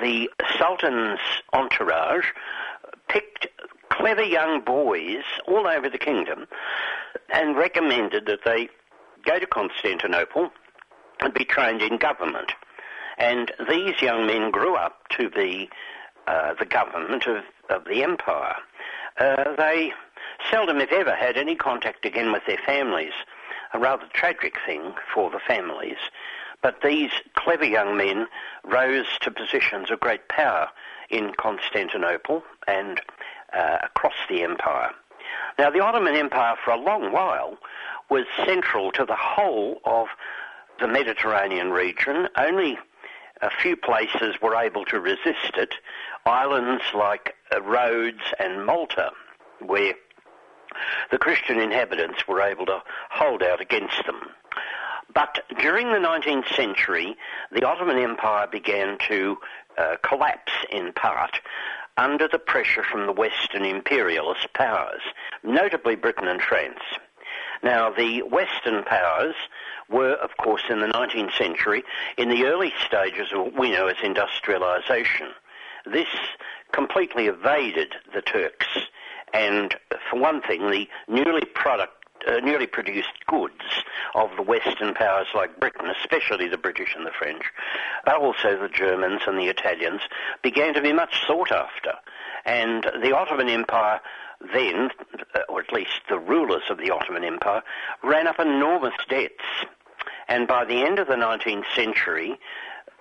the 0.00 0.30
Sultan's 0.58 1.20
entourage 1.52 2.26
picked 3.08 3.46
clever 3.88 4.22
young 4.22 4.60
boys 4.60 5.24
all 5.46 5.66
over 5.66 5.88
the 5.88 5.98
kingdom 5.98 6.46
and 7.32 7.56
recommended 7.56 8.26
that 8.26 8.40
they 8.44 8.68
go 9.24 9.38
to 9.38 9.46
Constantinople 9.46 10.50
and 11.20 11.32
be 11.32 11.44
trained 11.44 11.82
in 11.82 11.96
government. 11.96 12.52
And 13.18 13.50
these 13.68 14.00
young 14.02 14.26
men 14.26 14.50
grew 14.50 14.76
up 14.76 15.08
to 15.10 15.30
be 15.30 15.70
uh, 16.26 16.54
the 16.58 16.66
government 16.66 17.26
of, 17.26 17.44
of 17.70 17.84
the 17.84 18.02
empire. 18.02 18.56
Uh, 19.18 19.54
they 19.56 19.92
seldom, 20.50 20.80
if 20.80 20.92
ever, 20.92 21.14
had 21.14 21.36
any 21.36 21.54
contact 21.54 22.04
again 22.04 22.32
with 22.32 22.44
their 22.46 22.58
families. 22.64 23.12
A 23.72 23.78
rather 23.78 24.06
tragic 24.12 24.56
thing 24.64 24.94
for 25.12 25.30
the 25.30 25.40
families. 25.40 25.98
But 26.62 26.80
these 26.82 27.10
clever 27.34 27.64
young 27.64 27.96
men 27.96 28.26
rose 28.64 29.06
to 29.20 29.30
positions 29.30 29.90
of 29.90 30.00
great 30.00 30.28
power 30.28 30.68
in 31.10 31.32
Constantinople 31.36 32.42
and 32.66 33.00
uh, 33.52 33.78
across 33.82 34.14
the 34.28 34.42
empire. 34.42 34.90
Now, 35.58 35.70
the 35.70 35.80
Ottoman 35.80 36.14
Empire, 36.14 36.56
for 36.64 36.72
a 36.72 36.80
long 36.80 37.12
while, 37.12 37.58
was 38.10 38.24
central 38.44 38.92
to 38.92 39.04
the 39.04 39.16
whole 39.16 39.80
of 39.84 40.08
the 40.80 40.88
Mediterranean 40.88 41.70
region. 41.70 42.28
Only 42.36 42.78
a 43.42 43.50
few 43.50 43.76
places 43.76 44.40
were 44.40 44.56
able 44.56 44.84
to 44.86 45.00
resist 45.00 45.56
it. 45.56 45.74
Islands 46.24 46.84
like 46.94 47.34
uh, 47.54 47.62
Rhodes 47.62 48.34
and 48.38 48.64
Malta, 48.64 49.10
where 49.60 49.94
the 51.10 51.18
Christian 51.18 51.58
inhabitants 51.58 52.26
were 52.26 52.40
able 52.40 52.66
to 52.66 52.82
hold 53.10 53.42
out 53.42 53.60
against 53.60 54.04
them. 54.06 54.20
But 55.12 55.44
during 55.60 55.92
the 55.92 55.98
19th 55.98 56.54
century, 56.54 57.16
the 57.52 57.64
Ottoman 57.64 57.98
Empire 57.98 58.46
began 58.46 58.98
to 59.08 59.38
uh, 59.78 59.96
collapse 60.02 60.52
in 60.70 60.92
part 60.92 61.40
under 61.96 62.28
the 62.28 62.38
pressure 62.38 62.82
from 62.82 63.06
the 63.06 63.12
Western 63.12 63.64
imperialist 63.64 64.52
powers, 64.52 65.00
notably 65.42 65.96
Britain 65.96 66.28
and 66.28 66.42
France. 66.42 66.80
Now, 67.62 67.90
the 67.90 68.22
Western 68.22 68.84
powers 68.84 69.34
were, 69.88 70.12
of 70.14 70.36
course, 70.36 70.64
in 70.68 70.80
the 70.80 70.88
19th 70.88 71.36
century, 71.36 71.84
in 72.18 72.28
the 72.28 72.44
early 72.44 72.72
stages 72.84 73.32
of 73.32 73.40
what 73.40 73.58
we 73.58 73.70
know 73.70 73.86
as 73.86 73.96
industrialisation. 73.96 75.30
This 75.86 76.08
completely 76.72 77.26
evaded 77.26 77.94
the 78.12 78.22
Turks, 78.22 78.66
and 79.32 79.74
for 80.10 80.18
one 80.18 80.40
thing, 80.42 80.70
the 80.70 80.88
newly 81.08 81.44
product 81.44 81.92
uh, 82.26 82.40
newly 82.40 82.66
produced 82.66 83.12
goods 83.26 83.84
of 84.14 84.30
the 84.36 84.42
Western 84.42 84.94
powers 84.94 85.28
like 85.34 85.60
Britain, 85.60 85.90
especially 86.00 86.48
the 86.48 86.58
British 86.58 86.94
and 86.96 87.06
the 87.06 87.12
French, 87.12 87.44
but 88.04 88.16
also 88.16 88.60
the 88.60 88.68
Germans 88.68 89.22
and 89.26 89.38
the 89.38 89.46
Italians, 89.46 90.00
began 90.42 90.74
to 90.74 90.82
be 90.82 90.92
much 90.92 91.24
sought 91.26 91.52
after. 91.52 91.92
And 92.44 92.84
the 93.00 93.16
Ottoman 93.16 93.48
Empire 93.48 94.00
then, 94.52 94.90
uh, 95.34 95.40
or 95.48 95.60
at 95.60 95.72
least 95.72 96.00
the 96.08 96.18
rulers 96.18 96.64
of 96.68 96.78
the 96.78 96.90
Ottoman 96.90 97.24
Empire, 97.24 97.62
ran 98.02 98.26
up 98.26 98.38
enormous 98.38 98.94
debts. 99.08 99.44
And 100.28 100.48
by 100.48 100.64
the 100.64 100.84
end 100.84 100.98
of 100.98 101.06
the 101.06 101.14
19th 101.14 101.64
century, 101.74 102.38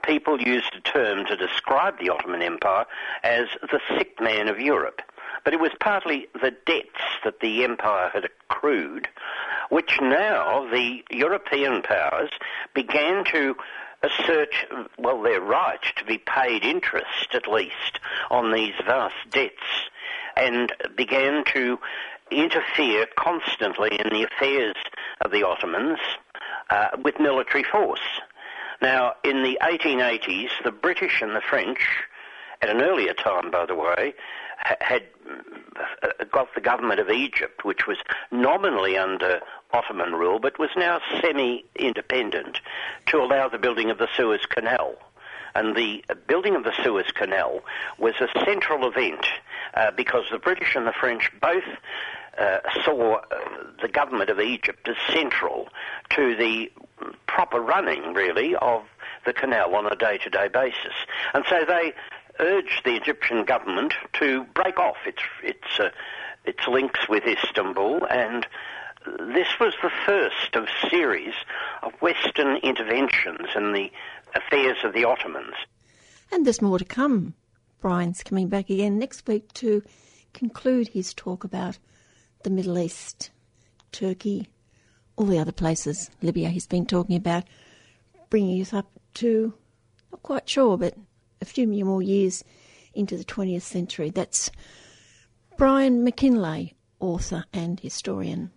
people 0.03 0.39
used 0.39 0.75
a 0.75 0.81
term 0.81 1.25
to 1.25 1.35
describe 1.35 1.99
the 1.99 2.09
Ottoman 2.09 2.41
Empire 2.41 2.85
as 3.23 3.47
the 3.61 3.79
sick 3.97 4.19
man 4.21 4.47
of 4.47 4.59
Europe. 4.59 5.01
But 5.45 5.53
it 5.53 5.59
was 5.59 5.71
partly 5.79 6.27
the 6.33 6.51
debts 6.65 7.01
that 7.23 7.39
the 7.39 7.63
empire 7.63 8.09
had 8.11 8.25
accrued, 8.25 9.07
which 9.69 9.99
now 10.01 10.67
the 10.69 11.03
European 11.11 11.83
powers 11.83 12.31
began 12.73 13.23
to 13.25 13.55
assert, 14.01 14.53
well, 14.97 15.21
their 15.21 15.41
right 15.41 15.81
to 15.97 16.03
be 16.03 16.17
paid 16.17 16.63
interest, 16.63 17.33
at 17.33 17.47
least, 17.47 17.99
on 18.29 18.51
these 18.51 18.73
vast 18.85 19.15
debts, 19.29 19.89
and 20.35 20.73
began 20.97 21.43
to 21.53 21.79
interfere 22.31 23.05
constantly 23.15 23.99
in 23.99 24.09
the 24.09 24.23
affairs 24.23 24.75
of 25.21 25.31
the 25.31 25.43
Ottomans 25.43 25.99
uh, 26.71 26.87
with 27.03 27.19
military 27.19 27.63
force. 27.63 28.21
Now, 28.81 29.13
in 29.23 29.43
the 29.43 29.59
1880s, 29.61 30.49
the 30.63 30.71
British 30.71 31.21
and 31.21 31.35
the 31.35 31.41
French, 31.41 31.79
at 32.61 32.69
an 32.69 32.81
earlier 32.81 33.13
time, 33.13 33.51
by 33.51 33.65
the 33.65 33.75
way, 33.75 34.13
had 34.81 35.03
uh, 36.01 36.23
got 36.31 36.53
the 36.55 36.61
government 36.61 36.99
of 36.99 37.09
Egypt, 37.09 37.63
which 37.63 37.85
was 37.87 37.97
nominally 38.31 38.97
under 38.97 39.41
Ottoman 39.71 40.13
rule, 40.13 40.39
but 40.39 40.57
was 40.57 40.69
now 40.75 40.99
semi-independent, 41.21 42.59
to 43.07 43.17
allow 43.17 43.47
the 43.49 43.57
building 43.57 43.89
of 43.91 43.97
the 43.97 44.07
Suez 44.15 44.45
Canal. 44.47 44.95
And 45.53 45.75
the 45.75 46.03
building 46.27 46.55
of 46.55 46.63
the 46.63 46.73
Suez 46.83 47.11
Canal 47.13 47.61
was 47.97 48.15
a 48.19 48.27
central 48.43 48.87
event 48.87 49.25
uh, 49.73 49.91
because 49.91 50.25
the 50.31 50.39
British 50.39 50.75
and 50.75 50.85
the 50.85 50.93
French 50.93 51.31
both 51.41 51.63
uh, 52.37 52.59
saw 52.83 53.15
uh, 53.15 53.21
the 53.81 53.87
government 53.87 54.29
of 54.29 54.39
Egypt 54.39 54.87
as 54.89 54.97
central 55.13 55.69
to 56.09 56.35
the 56.35 56.71
proper 57.27 57.59
running, 57.59 58.13
really, 58.13 58.55
of 58.55 58.83
the 59.25 59.33
canal 59.33 59.75
on 59.75 59.85
a 59.85 59.95
day-to-day 59.95 60.49
basis. 60.49 60.93
And 61.33 61.45
so 61.49 61.63
they 61.65 61.93
urged 62.39 62.83
the 62.83 62.95
Egyptian 62.95 63.45
government 63.45 63.93
to 64.13 64.43
break 64.53 64.77
off 64.79 64.97
its 65.05 65.21
its 65.43 65.79
uh, 65.79 65.89
its 66.45 66.67
links 66.67 67.07
with 67.09 67.23
Istanbul, 67.25 68.05
and 68.09 68.45
this 69.19 69.59
was 69.59 69.73
the 69.81 69.91
first 70.05 70.55
of 70.55 70.67
series 70.89 71.33
of 71.83 71.93
Western 72.01 72.57
interventions 72.57 73.49
in 73.55 73.73
the 73.73 73.91
affairs 74.35 74.77
of 74.83 74.93
the 74.93 75.05
Ottomans. 75.05 75.55
And 76.31 76.45
there's 76.45 76.61
more 76.61 76.79
to 76.79 76.85
come. 76.85 77.33
Brian's 77.81 78.23
coming 78.23 78.47
back 78.47 78.69
again 78.69 78.97
next 78.97 79.27
week 79.27 79.53
to 79.53 79.83
conclude 80.33 80.89
his 80.89 81.13
talk 81.13 81.43
about 81.43 81.77
the 82.43 82.49
Middle 82.49 82.77
East, 82.77 83.31
Turkey, 83.91 84.47
all 85.15 85.25
the 85.25 85.39
other 85.39 85.51
places, 85.51 86.09
Libya 86.21 86.49
he's 86.49 86.67
been 86.67 86.85
talking 86.85 87.15
about, 87.15 87.43
bringing 88.29 88.61
us 88.61 88.73
up 88.73 88.89
to, 89.15 89.53
not 90.11 90.23
quite 90.23 90.49
sure, 90.49 90.77
but 90.77 90.95
a 91.41 91.45
few 91.45 91.67
more 91.67 92.01
years 92.01 92.43
into 92.93 93.17
the 93.17 93.25
20th 93.25 93.61
century. 93.61 94.09
That's 94.09 94.49
Brian 95.57 96.05
McKinlay, 96.05 96.73
author 96.99 97.45
and 97.53 97.79
historian. 97.79 98.51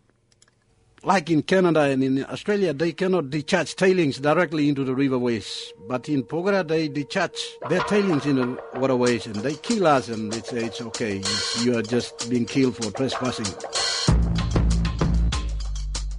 Like 1.04 1.30
in 1.30 1.42
Canada 1.42 1.82
and 1.82 2.02
in 2.02 2.24
Australia, 2.24 2.72
they 2.74 2.92
cannot 2.92 3.30
discharge 3.30 3.76
tailings 3.76 4.18
directly 4.18 4.68
into 4.68 4.82
the 4.82 4.94
riverways. 4.94 5.68
But 5.86 6.08
in 6.08 6.24
Porgera, 6.24 6.66
they 6.66 6.88
discharge 6.88 7.38
their 7.68 7.80
tailings 7.80 8.26
in 8.26 8.36
the 8.36 8.58
waterways 8.74 9.26
and 9.26 9.36
they 9.36 9.54
kill 9.54 9.86
us 9.86 10.08
and 10.08 10.32
they 10.32 10.40
say 10.40 10.64
it's 10.64 10.80
okay. 10.80 11.22
You 11.62 11.78
are 11.78 11.82
just 11.82 12.28
being 12.28 12.46
killed 12.46 12.76
for 12.76 12.90
trespassing. 12.90 13.46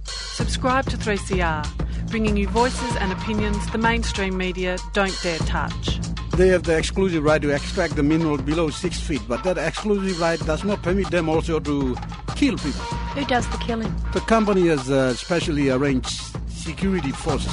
Subscribe 0.06 0.86
to 0.86 0.96
3CR, 0.96 2.08
bringing 2.08 2.38
you 2.38 2.48
voices 2.48 2.96
and 2.96 3.12
opinions 3.12 3.70
the 3.72 3.78
mainstream 3.78 4.38
media 4.38 4.78
don't 4.94 5.16
dare 5.22 5.38
touch. 5.40 6.09
They 6.36 6.48
have 6.48 6.62
the 6.62 6.76
exclusive 6.76 7.22
right 7.22 7.42
to 7.42 7.50
extract 7.50 7.96
the 7.96 8.02
mineral 8.02 8.38
below 8.38 8.70
six 8.70 8.98
feet, 9.00 9.22
but 9.28 9.44
that 9.44 9.58
exclusive 9.58 10.20
right 10.20 10.38
does 10.46 10.64
not 10.64 10.82
permit 10.82 11.10
them 11.10 11.28
also 11.28 11.60
to 11.60 11.96
kill 12.36 12.56
people. 12.56 12.80
Who 13.14 13.24
does 13.26 13.48
the 13.48 13.58
killing? 13.58 13.94
The 14.12 14.20
company 14.20 14.68
has 14.68 14.90
uh, 14.90 15.14
specially 15.14 15.70
arranged 15.70 16.22
security 16.48 17.12
forces. 17.12 17.52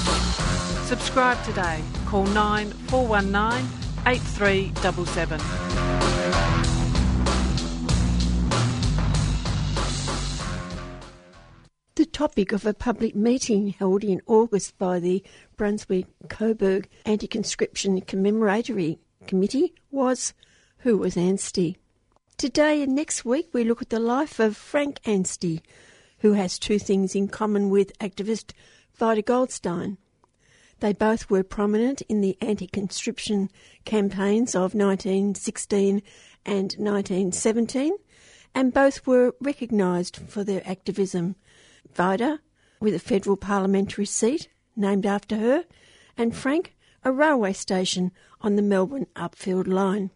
Subscribe 0.88 1.44
today. 1.44 1.82
Call 2.06 2.26
9419 2.28 3.68
8377. 4.06 5.97
The 11.98 12.06
topic 12.06 12.52
of 12.52 12.64
a 12.64 12.76
public 12.76 13.16
meeting 13.16 13.70
held 13.70 14.04
in 14.04 14.22
August 14.28 14.78
by 14.78 15.00
the 15.00 15.24
Brunswick 15.56 16.06
Coburg 16.30 16.88
Anti 17.08 17.26
Conscription 17.26 18.00
Commemoratory 18.02 19.00
Committee 19.26 19.74
was 19.90 20.36
Who 20.82 21.00
was 21.00 21.18
Anstey? 21.18 21.80
Today 22.38 22.84
and 22.84 22.94
next 22.94 23.26
week 23.26 23.50
we 23.52 23.64
look 23.64 23.82
at 23.82 23.90
the 23.90 23.98
life 23.98 24.40
of 24.40 24.56
Frank 24.56 25.00
Anstey, 25.06 25.64
who 26.20 26.34
has 26.34 26.60
two 26.60 26.78
things 26.78 27.16
in 27.16 27.30
common 27.30 27.72
with 27.72 27.98
activist 27.98 28.52
Vida 28.94 29.24
Goldstein. 29.24 29.98
They 30.82 30.94
both 30.94 31.32
were 31.32 31.42
prominent 31.42 32.04
in 32.04 32.22
the 32.22 32.38
anti 32.42 32.68
conscription 32.68 33.50
campaigns 33.86 34.54
of 34.54 34.76
1916 34.76 36.04
and 36.46 36.76
1917, 36.78 37.98
and 38.54 38.72
both 38.72 39.08
were 39.08 39.34
recognised 39.42 40.18
for 40.18 40.44
their 40.44 40.62
activism. 40.64 41.36
Vida, 41.96 42.40
with 42.80 42.94
a 42.94 43.00
federal 43.00 43.38
parliamentary 43.38 44.06
seat 44.06 44.50
named 44.76 45.06
after 45.06 45.38
her, 45.38 45.66
and 46.18 46.36
Frank 46.36 46.76
a 47.04 47.12
railway 47.12 47.54
station 47.54 48.12
on 48.42 48.56
the 48.56 48.62
Melbourne 48.62 49.08
Upfield 49.16 49.68
line. 49.68 50.12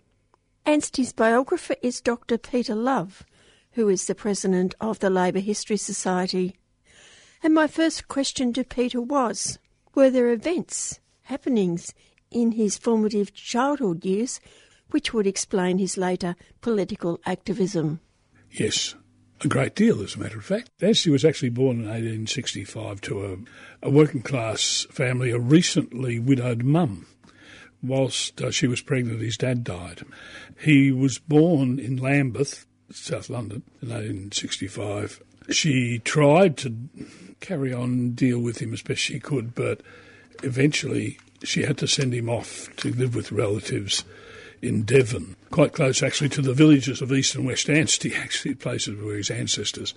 Anstey's 0.66 1.14
biographer 1.14 1.76
is 1.82 2.02
Dr. 2.02 2.38
Peter 2.38 2.76
Love, 2.76 3.26
who 3.72 3.90
is 3.90 4.06
the 4.06 4.16
president 4.16 4.76
of 4.80 5.00
the 5.00 5.10
Labour 5.10 5.40
History 5.40 5.78
Society. 5.78 6.58
And 7.42 7.54
my 7.54 7.68
first 7.68 8.08
question 8.08 8.54
to 8.54 8.64
Peter 8.64 9.02
was 9.02 9.58
Were 9.96 10.10
there 10.10 10.32
events, 10.32 11.00
happenings 11.24 11.94
in 12.30 12.54
his 12.54 12.78
formative 12.78 13.34
childhood 13.34 14.06
years 14.06 14.40
which 14.92 15.14
would 15.14 15.26
explain 15.26 15.78
his 15.78 15.98
later 15.98 16.36
political 16.60 17.20
activism? 17.26 18.02
Yes, 18.52 18.96
a 19.44 19.48
great 19.48 19.76
deal, 19.76 20.02
as 20.02 20.16
a 20.16 20.20
matter 20.20 20.38
of 20.38 20.46
fact. 20.46 20.70
Anstey 20.82 21.10
was 21.10 21.26
actually 21.26 21.50
born 21.50 21.78
in 21.78 21.86
1865 21.86 23.02
to 23.02 23.26
a, 23.26 23.88
a 23.88 23.90
working 23.90 24.22
class 24.22 24.86
family, 24.92 25.32
a 25.32 25.40
recently 25.40 26.20
widowed 26.20 26.64
mum. 26.64 27.08
Whilst 27.84 28.42
uh, 28.42 28.52
she 28.52 28.68
was 28.68 28.82
pregnant, 28.82 29.22
his 29.22 29.38
dad 29.38 29.64
died. 29.64 30.04
He 30.60 30.92
was 30.92 31.18
born 31.18 31.80
in 31.80 31.98
Lambeth, 31.98 32.68
South 32.92 33.30
London, 33.30 33.64
in 33.82 33.90
1865. 33.90 35.24
She 35.50 36.00
tried 36.00 36.58
to 36.58 36.76
carry 37.40 37.74
on 37.74 38.12
deal 38.12 38.40
with 38.40 38.62
him 38.62 38.74
as 38.74 38.84
best 38.84 39.02
she 39.02 39.20
could, 39.20 39.56
but 39.56 39.82
eventually 40.44 41.18
she 41.44 41.64
had 41.64 41.80
to 41.80 41.88
send 41.88 42.14
him 42.14 42.30
off 42.30 42.70
to 42.78 42.94
live 42.94 43.16
with 43.16 43.32
relatives 43.32 44.04
in 44.62 44.84
Devon, 44.84 45.36
quite 45.50 45.74
close 45.74 46.04
actually 46.04 46.30
to 46.30 46.42
the 46.42 46.54
villages 46.54 47.02
of 47.02 47.12
East 47.12 47.36
and 47.36 47.46
West 47.46 47.70
Anstey, 47.70 48.14
actually 48.16 48.56
places 48.56 49.02
where 49.02 49.16
his 49.16 49.30
ancestors 49.30 49.94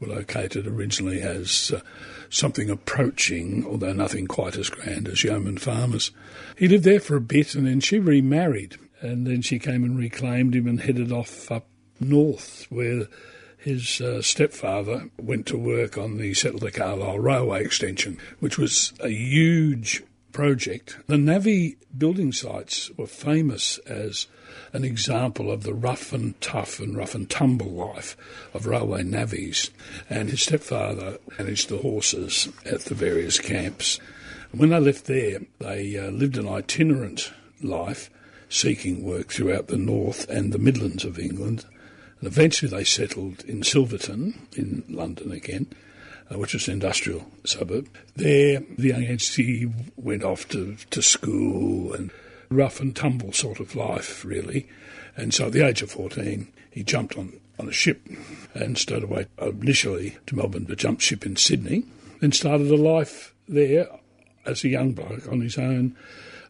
were 0.00 0.08
located 0.08 0.66
originally 0.66 1.20
as 1.20 1.72
uh, 1.74 1.80
something 2.28 2.70
approaching, 2.70 3.66
although 3.66 3.92
nothing 3.92 4.26
quite 4.26 4.56
as 4.56 4.68
grand 4.70 5.08
as 5.08 5.24
yeoman 5.24 5.58
farmers. 5.58 6.10
He 6.56 6.68
lived 6.68 6.84
there 6.84 7.00
for 7.00 7.16
a 7.16 7.20
bit 7.20 7.54
and 7.54 7.66
then 7.66 7.80
she 7.80 7.98
remarried 7.98 8.76
and 9.00 9.26
then 9.26 9.42
she 9.42 9.58
came 9.58 9.84
and 9.84 9.98
reclaimed 9.98 10.54
him 10.54 10.66
and 10.66 10.80
headed 10.80 11.12
off 11.12 11.50
up 11.50 11.66
north 12.00 12.66
where 12.68 13.06
his 13.58 14.00
uh, 14.00 14.22
stepfather 14.22 15.10
went 15.18 15.46
to 15.46 15.58
work 15.58 15.98
on 15.98 16.18
the 16.18 16.34
Settle 16.34 16.70
Carlisle 16.70 17.18
Railway 17.18 17.64
extension, 17.64 18.18
which 18.38 18.58
was 18.58 18.92
a 19.00 19.08
huge 19.08 20.02
project. 20.36 20.98
The 21.06 21.16
Navvy 21.16 21.78
building 21.96 22.30
sites 22.30 22.90
were 22.98 23.06
famous 23.06 23.78
as 23.86 24.26
an 24.74 24.84
example 24.84 25.50
of 25.50 25.62
the 25.62 25.72
rough 25.72 26.12
and 26.12 26.38
tough 26.42 26.78
and 26.78 26.94
rough 26.94 27.14
and 27.14 27.28
tumble 27.30 27.70
life 27.70 28.18
of 28.52 28.66
railway 28.66 29.02
navvies. 29.02 29.70
And 30.10 30.28
his 30.28 30.42
stepfather 30.42 31.16
managed 31.38 31.70
the 31.70 31.78
horses 31.78 32.50
at 32.66 32.80
the 32.80 32.94
various 32.94 33.40
camps. 33.40 33.98
When 34.52 34.68
they 34.68 34.78
left 34.78 35.06
there, 35.06 35.38
they 35.58 35.96
uh, 35.96 36.10
lived 36.10 36.36
an 36.36 36.48
itinerant 36.48 37.32
life, 37.62 38.10
seeking 38.50 39.02
work 39.02 39.28
throughout 39.28 39.68
the 39.68 39.78
north 39.78 40.28
and 40.28 40.52
the 40.52 40.58
Midlands 40.58 41.06
of 41.06 41.18
England. 41.18 41.64
And 42.20 42.26
eventually 42.26 42.70
they 42.70 42.84
settled 42.84 43.42
in 43.46 43.62
Silvertown, 43.62 44.34
in 44.54 44.84
London 44.86 45.32
again, 45.32 45.68
which 46.30 46.54
was 46.54 46.68
an 46.68 46.74
industrial 46.74 47.26
suburb. 47.44 47.88
There, 48.16 48.62
the 48.76 48.88
young 48.88 49.04
Anstey 49.04 49.70
went 49.96 50.24
off 50.24 50.48
to, 50.48 50.76
to 50.90 51.02
school 51.02 51.92
and 51.92 52.10
rough 52.50 52.80
and 52.80 52.94
tumble 52.94 53.32
sort 53.32 53.60
of 53.60 53.74
life, 53.76 54.24
really. 54.24 54.68
And 55.16 55.32
so 55.32 55.46
at 55.46 55.52
the 55.52 55.66
age 55.66 55.82
of 55.82 55.90
14, 55.90 56.48
he 56.70 56.82
jumped 56.82 57.16
on, 57.16 57.32
on 57.58 57.68
a 57.68 57.72
ship 57.72 58.00
and 58.54 58.76
stowed 58.76 59.04
away 59.04 59.26
initially 59.40 60.16
to 60.26 60.36
Melbourne, 60.36 60.64
but 60.64 60.78
jumped 60.78 61.02
ship 61.02 61.24
in 61.24 61.36
Sydney, 61.36 61.84
then 62.20 62.32
started 62.32 62.70
a 62.70 62.76
life 62.76 63.34
there 63.48 63.88
as 64.44 64.64
a 64.64 64.68
young 64.68 64.92
bloke 64.92 65.28
on 65.28 65.40
his 65.40 65.58
own. 65.58 65.96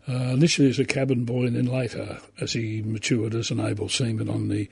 Uh, 0.09 0.35
initially 0.35 0.69
as 0.69 0.78
a 0.78 0.85
cabin 0.85 1.24
boy, 1.24 1.47
and 1.47 1.57
then 1.57 1.66
later 1.66 2.20
as 2.40 2.53
he 2.53 2.81
matured 2.82 3.35
as 3.35 3.51
an 3.51 3.59
able 3.59 3.89
seaman 3.89 4.31
on 4.31 4.48
the 4.48 4.69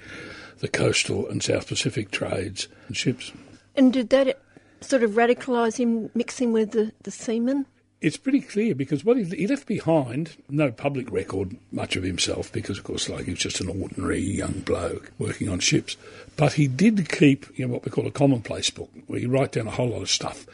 the 0.61 0.69
coastal 0.69 1.29
and 1.29 1.43
South 1.43 1.67
Pacific 1.67 2.13
trades 2.13 2.69
and 2.87 2.97
ships. 2.97 3.33
And 3.75 3.93
did 3.93 4.11
that 4.11 4.39
sort 4.85 5.03
of 5.03 5.13
radicalise 5.13 5.77
him 5.77 6.11
mixing 6.15 6.53
with 6.53 6.73
the, 6.73 6.93
the 7.03 7.11
seamen? 7.11 7.67
It's 8.01 8.19
pretty 8.19 8.41
clear 8.41 8.75
because 8.75 9.03
what 9.03 9.17
he, 9.17 9.25
he 9.25 9.47
left 9.47 9.67
behind, 9.67 10.37
no 10.51 10.71
public 10.71 11.11
record 11.11 11.57
much 11.73 11.97
of 11.97 12.03
himself, 12.03 12.53
because 12.53 12.77
of 12.77 12.85
course, 12.85 13.09
like 13.09 13.25
he 13.25 13.31
was 13.31 13.41
just 13.41 13.61
an 13.61 13.69
ordinary 13.69 14.21
young 14.21 14.61
bloke 14.61 15.11
working 15.19 15.49
on 15.49 15.59
ships. 15.59 15.97
But 16.37 16.53
he 16.55 16.67
did 16.69 17.09
keep 17.09 17.47
you 17.59 17.67
know, 17.67 17.73
what 17.73 17.85
we 17.85 17.91
call 17.91 18.07
a 18.07 18.11
commonplace 18.11 18.69
book, 18.69 18.91
where 19.07 19.21
you 19.21 19.31
write 19.31 19.53
down 19.53 19.69
a 19.69 19.71
whole 19.71 19.89
lot 19.89 20.03
of 20.03 20.11
stuff. 20.11 20.47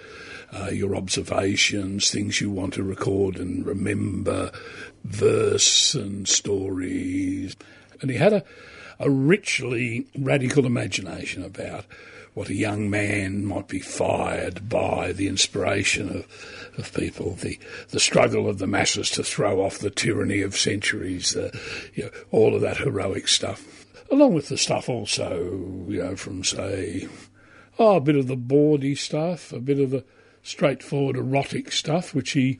Uh, 0.52 0.70
your 0.70 0.96
observations, 0.96 2.10
things 2.10 2.40
you 2.40 2.50
want 2.50 2.74
to 2.74 2.82
record 2.82 3.36
and 3.36 3.64
remember, 3.64 4.50
verse 5.04 5.94
and 5.94 6.28
stories. 6.28 7.56
And 8.00 8.10
he 8.10 8.16
had 8.16 8.32
a, 8.32 8.44
a 8.98 9.10
richly 9.10 10.06
radical 10.18 10.66
imagination 10.66 11.44
about 11.44 11.84
what 12.34 12.48
a 12.48 12.54
young 12.54 12.88
man 12.88 13.44
might 13.44 13.68
be 13.68 13.80
fired 13.80 14.68
by, 14.68 15.12
the 15.12 15.28
inspiration 15.28 16.08
of, 16.08 16.74
of 16.78 16.92
people, 16.94 17.34
the, 17.34 17.58
the 17.90 18.00
struggle 18.00 18.48
of 18.48 18.58
the 18.58 18.66
masses 18.66 19.10
to 19.10 19.24
throw 19.24 19.60
off 19.60 19.78
the 19.78 19.90
tyranny 19.90 20.40
of 20.40 20.56
centuries, 20.56 21.36
you 21.94 22.04
know, 22.04 22.10
all 22.30 22.54
of 22.54 22.60
that 22.60 22.78
heroic 22.78 23.28
stuff. 23.28 23.86
Along 24.10 24.34
with 24.34 24.48
the 24.48 24.56
stuff 24.56 24.88
also, 24.88 25.84
you 25.88 26.02
know, 26.02 26.16
from, 26.16 26.44
say, 26.44 27.08
oh, 27.78 27.96
a 27.96 28.00
bit 28.00 28.16
of 28.16 28.26
the 28.26 28.36
bawdy 28.36 28.94
stuff, 28.94 29.52
a 29.52 29.60
bit 29.60 29.80
of 29.80 29.90
the 29.90 30.04
straightforward 30.42 31.16
erotic 31.16 31.72
stuff, 31.72 32.14
which 32.14 32.32
he 32.32 32.58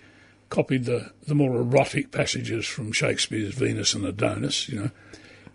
copied 0.49 0.85
the, 0.85 1.13
the 1.27 1.35
more 1.35 1.57
erotic 1.57 2.11
passages 2.11 2.67
from 2.67 2.93
Shakespeare's 2.93 3.55
Venus 3.55 3.95
and 3.95 4.05
Adonis, 4.05 4.69
you 4.69 4.81
know. 4.81 4.91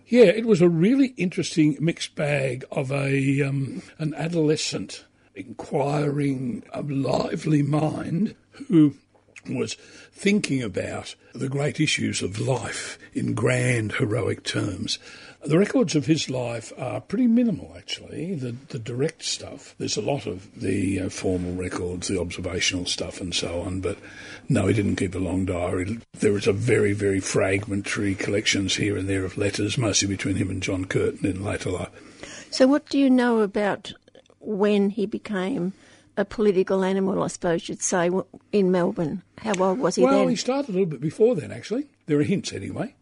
Yeah, 0.07 0.25
it 0.25 0.45
was 0.45 0.61
a 0.61 0.69
really 0.69 1.15
interesting 1.17 1.77
mixed 1.79 2.15
bag 2.15 2.63
of 2.71 2.91
a 2.91 3.41
um, 3.41 3.81
an 3.97 4.13
adolescent, 4.13 5.03
inquiring, 5.33 6.63
lively 6.91 7.63
mind 7.63 8.35
who 8.67 8.95
was 9.49 9.75
thinking 10.11 10.61
about 10.61 11.15
the 11.33 11.49
great 11.49 11.79
issues 11.79 12.21
of 12.21 12.39
life 12.39 12.99
in 13.13 13.33
grand 13.33 13.93
heroic 13.93 14.43
terms 14.43 14.99
the 15.45 15.59
records 15.59 15.95
of 15.95 16.05
his 16.05 16.29
life 16.29 16.73
are 16.77 17.01
pretty 17.01 17.27
minimal, 17.27 17.73
actually. 17.77 18.35
The, 18.35 18.55
the 18.69 18.79
direct 18.79 19.23
stuff, 19.23 19.75
there's 19.77 19.97
a 19.97 20.01
lot 20.01 20.25
of 20.25 20.59
the 20.59 21.01
uh, 21.01 21.09
formal 21.09 21.53
records, 21.53 22.07
the 22.07 22.19
observational 22.19 22.85
stuff, 22.85 23.21
and 23.21 23.33
so 23.33 23.61
on, 23.61 23.81
but 23.81 23.97
no, 24.49 24.67
he 24.67 24.73
didn't 24.73 24.95
keep 24.95 25.15
a 25.15 25.19
long 25.19 25.45
diary. 25.45 25.99
There 26.13 26.35
is 26.35 26.47
a 26.47 26.53
very, 26.53 26.93
very 26.93 27.19
fragmentary 27.19 28.15
collections 28.15 28.75
here 28.75 28.97
and 28.97 29.07
there 29.07 29.25
of 29.25 29.37
letters, 29.37 29.77
mostly 29.77 30.07
between 30.07 30.35
him 30.35 30.49
and 30.49 30.63
John 30.63 30.85
Curtin 30.85 31.25
in 31.25 31.43
later 31.43 31.69
life. 31.69 31.89
So, 32.51 32.67
what 32.67 32.89
do 32.89 32.97
you 32.97 33.09
know 33.09 33.41
about 33.41 33.93
when 34.39 34.89
he 34.89 35.05
became 35.05 35.73
a 36.17 36.25
political 36.25 36.83
animal, 36.83 37.21
I 37.21 37.27
suppose 37.27 37.67
you'd 37.67 37.81
say, 37.81 38.09
in 38.51 38.71
Melbourne? 38.71 39.21
How 39.39 39.53
old 39.59 39.79
was 39.79 39.95
he 39.95 40.03
well, 40.03 40.11
then? 40.11 40.19
Well, 40.21 40.29
he 40.29 40.35
started 40.35 40.69
a 40.69 40.71
little 40.73 40.85
bit 40.87 41.01
before 41.01 41.35
then, 41.35 41.51
actually. 41.51 41.87
There 42.07 42.19
are 42.19 42.23
hints, 42.23 42.53
anyway. 42.53 42.95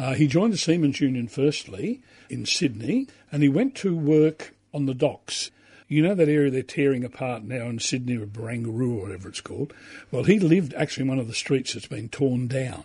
Uh, 0.00 0.14
he 0.14 0.26
joined 0.26 0.50
the 0.50 0.56
Seamen's 0.56 0.98
Union 0.98 1.28
firstly 1.28 2.00
in 2.30 2.46
Sydney, 2.46 3.06
and 3.30 3.42
he 3.42 3.50
went 3.50 3.74
to 3.74 3.94
work 3.94 4.54
on 4.72 4.86
the 4.86 4.94
docks. 4.94 5.50
You 5.88 6.02
know 6.02 6.14
that 6.14 6.26
area 6.26 6.50
they're 6.50 6.62
tearing 6.62 7.04
apart 7.04 7.44
now 7.44 7.66
in 7.66 7.80
Sydney, 7.80 8.16
or 8.16 8.24
Barangaroo, 8.24 8.96
or 8.96 9.02
whatever 9.02 9.28
it's 9.28 9.42
called? 9.42 9.74
Well, 10.10 10.24
he 10.24 10.38
lived 10.38 10.72
actually 10.72 11.02
in 11.02 11.08
one 11.10 11.18
of 11.18 11.26
the 11.26 11.34
streets 11.34 11.74
that's 11.74 11.86
been 11.86 12.08
torn 12.08 12.46
down. 12.46 12.84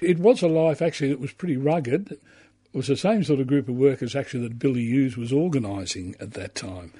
It 0.00 0.18
was 0.18 0.42
a 0.42 0.48
life 0.48 0.82
actually 0.82 1.10
that 1.10 1.20
was 1.20 1.32
pretty 1.32 1.56
rugged. 1.56 2.10
It 2.10 2.20
was 2.72 2.88
the 2.88 2.96
same 2.96 3.22
sort 3.22 3.38
of 3.38 3.46
group 3.46 3.68
of 3.68 3.76
workers 3.76 4.16
actually 4.16 4.48
that 4.48 4.58
Billy 4.58 4.82
Hughes 4.82 5.16
was 5.16 5.32
organising 5.32 6.16
at 6.18 6.32
that 6.32 6.56
time 6.56 6.92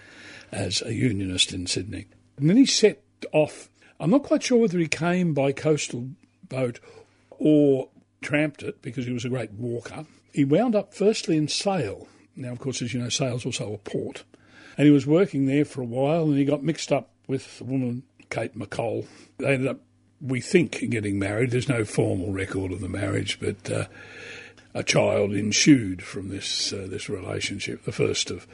as 0.52 0.80
a 0.80 0.94
unionist 0.94 1.52
in 1.52 1.66
Sydney. 1.66 2.06
And 2.36 2.48
then 2.48 2.56
he 2.56 2.66
set 2.66 3.02
off. 3.32 3.68
I'm 3.98 4.10
not 4.10 4.22
quite 4.22 4.44
sure 4.44 4.58
whether 4.58 4.78
he 4.78 4.86
came 4.86 5.34
by 5.34 5.50
coastal 5.50 6.10
boat 6.48 6.78
or 7.30 7.88
tramped 8.24 8.62
it 8.62 8.82
because 8.82 9.06
he 9.06 9.12
was 9.12 9.24
a 9.24 9.28
great 9.28 9.52
walker. 9.52 10.06
He 10.32 10.44
wound 10.44 10.74
up 10.74 10.94
firstly 10.94 11.36
in 11.36 11.48
Sale. 11.48 12.08
Now, 12.34 12.50
of 12.50 12.58
course, 12.58 12.82
as 12.82 12.92
you 12.92 13.00
know, 13.00 13.08
Sale's 13.08 13.46
also 13.46 13.72
a 13.72 13.78
port. 13.78 14.24
And 14.76 14.86
he 14.86 14.90
was 14.90 15.06
working 15.06 15.46
there 15.46 15.64
for 15.64 15.80
a 15.82 15.86
while 15.86 16.24
and 16.24 16.36
he 16.36 16.44
got 16.44 16.64
mixed 16.64 16.90
up 16.90 17.10
with 17.28 17.60
a 17.60 17.64
woman, 17.64 18.02
Kate 18.30 18.58
McColl. 18.58 19.06
They 19.38 19.54
ended 19.54 19.68
up, 19.68 19.80
we 20.20 20.40
think, 20.40 20.90
getting 20.90 21.18
married. 21.18 21.52
There's 21.52 21.68
no 21.68 21.84
formal 21.84 22.32
record 22.32 22.72
of 22.72 22.80
the 22.80 22.88
marriage, 22.88 23.38
but 23.38 23.70
uh, 23.70 23.86
a 24.74 24.82
child 24.82 25.32
ensued 25.32 26.02
from 26.02 26.28
this 26.28 26.72
uh, 26.72 26.86
this 26.90 27.08
relationship, 27.08 27.84
the 27.84 27.92
first 27.92 28.30
of 28.30 28.48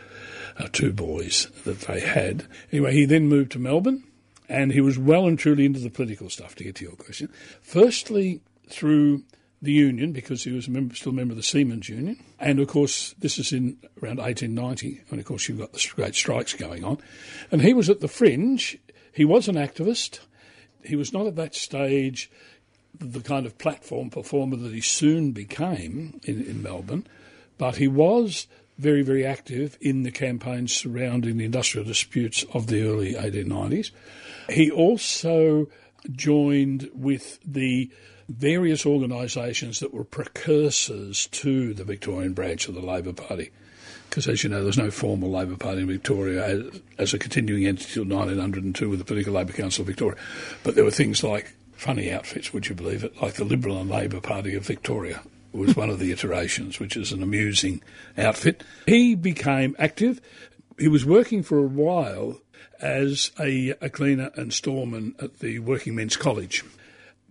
uh, 0.58 0.68
two 0.70 0.92
boys 0.92 1.46
that 1.64 1.80
they 1.82 2.00
had. 2.00 2.46
Anyway, 2.70 2.92
he 2.92 3.06
then 3.06 3.28
moved 3.28 3.52
to 3.52 3.58
Melbourne 3.58 4.04
and 4.50 4.72
he 4.72 4.80
was 4.80 4.98
well 4.98 5.26
and 5.26 5.38
truly 5.38 5.64
into 5.64 5.80
the 5.80 5.90
political 5.90 6.28
stuff, 6.28 6.56
to 6.56 6.64
get 6.64 6.74
to 6.74 6.84
your 6.84 6.96
question. 6.96 7.30
Firstly, 7.62 8.40
through 8.68 9.22
the 9.62 9.72
union 9.72 10.12
because 10.12 10.44
he 10.44 10.52
was 10.52 10.68
a 10.68 10.70
member, 10.70 10.94
still 10.94 11.12
a 11.12 11.14
member 11.14 11.32
of 11.32 11.36
the 11.36 11.42
Seamen's 11.42 11.88
Union. 11.88 12.16
And 12.38 12.58
of 12.60 12.68
course, 12.68 13.14
this 13.18 13.38
is 13.38 13.52
in 13.52 13.76
around 14.02 14.18
1890, 14.18 15.02
and 15.10 15.20
of 15.20 15.26
course, 15.26 15.48
you've 15.48 15.58
got 15.58 15.72
the 15.72 15.90
great 15.94 16.14
strikes 16.14 16.54
going 16.54 16.84
on. 16.84 16.98
And 17.50 17.62
he 17.62 17.74
was 17.74 17.90
at 17.90 18.00
the 18.00 18.08
fringe. 18.08 18.78
He 19.12 19.24
was 19.24 19.48
an 19.48 19.56
activist. 19.56 20.20
He 20.82 20.96
was 20.96 21.12
not 21.12 21.26
at 21.26 21.36
that 21.36 21.54
stage 21.54 22.30
the 22.98 23.20
kind 23.20 23.46
of 23.46 23.58
platform 23.58 24.10
performer 24.10 24.56
that 24.56 24.72
he 24.72 24.80
soon 24.80 25.32
became 25.32 26.20
in, 26.24 26.42
in 26.44 26.62
Melbourne, 26.62 27.06
but 27.56 27.76
he 27.76 27.88
was 27.88 28.46
very, 28.78 29.02
very 29.02 29.24
active 29.24 29.76
in 29.80 30.02
the 30.02 30.10
campaigns 30.10 30.72
surrounding 30.72 31.36
the 31.36 31.44
industrial 31.44 31.86
disputes 31.86 32.44
of 32.54 32.66
the 32.66 32.82
early 32.82 33.14
1890s. 33.14 33.90
He 34.48 34.70
also 34.70 35.68
joined 36.10 36.88
with 36.94 37.38
the 37.44 37.90
various 38.30 38.86
organisations 38.86 39.80
that 39.80 39.92
were 39.92 40.04
precursors 40.04 41.26
to 41.28 41.74
the 41.74 41.84
Victorian 41.84 42.32
branch 42.32 42.68
of 42.68 42.74
the 42.74 42.80
Labor 42.80 43.12
Party. 43.12 43.50
Because, 44.08 44.26
as 44.28 44.42
you 44.42 44.50
know, 44.50 44.62
there's 44.62 44.78
no 44.78 44.90
formal 44.90 45.30
Labor 45.30 45.56
Party 45.56 45.82
in 45.82 45.88
Victoria 45.88 46.44
as, 46.44 46.80
as 46.98 47.14
a 47.14 47.18
continuing 47.18 47.66
entity 47.66 48.00
until 48.00 48.16
1902 48.16 48.88
with 48.88 48.98
the 48.98 49.04
Political 49.04 49.34
Labor 49.34 49.52
Council 49.52 49.82
of 49.82 49.86
Victoria. 49.86 50.18
But 50.62 50.74
there 50.74 50.84
were 50.84 50.90
things 50.90 51.22
like 51.22 51.54
funny 51.72 52.10
outfits, 52.10 52.52
would 52.52 52.68
you 52.68 52.74
believe 52.74 53.04
it, 53.04 53.20
like 53.20 53.34
the 53.34 53.44
Liberal 53.44 53.80
and 53.80 53.90
Labor 53.90 54.20
Party 54.20 54.54
of 54.54 54.64
Victoria 54.64 55.22
was 55.52 55.74
one 55.74 55.90
of 55.90 55.98
the 55.98 56.12
iterations, 56.12 56.78
which 56.78 56.96
is 56.96 57.12
an 57.12 57.22
amusing 57.22 57.82
outfit. 58.16 58.62
He 58.86 59.14
became 59.14 59.74
active. 59.78 60.20
He 60.78 60.88
was 60.88 61.04
working 61.04 61.42
for 61.42 61.58
a 61.58 61.66
while 61.66 62.40
as 62.80 63.32
a, 63.38 63.70
a 63.80 63.90
cleaner 63.90 64.30
and 64.36 64.52
storeman 64.52 65.14
at 65.20 65.40
the 65.40 65.58
Working 65.58 65.96
Men's 65.96 66.16
College. 66.16 66.64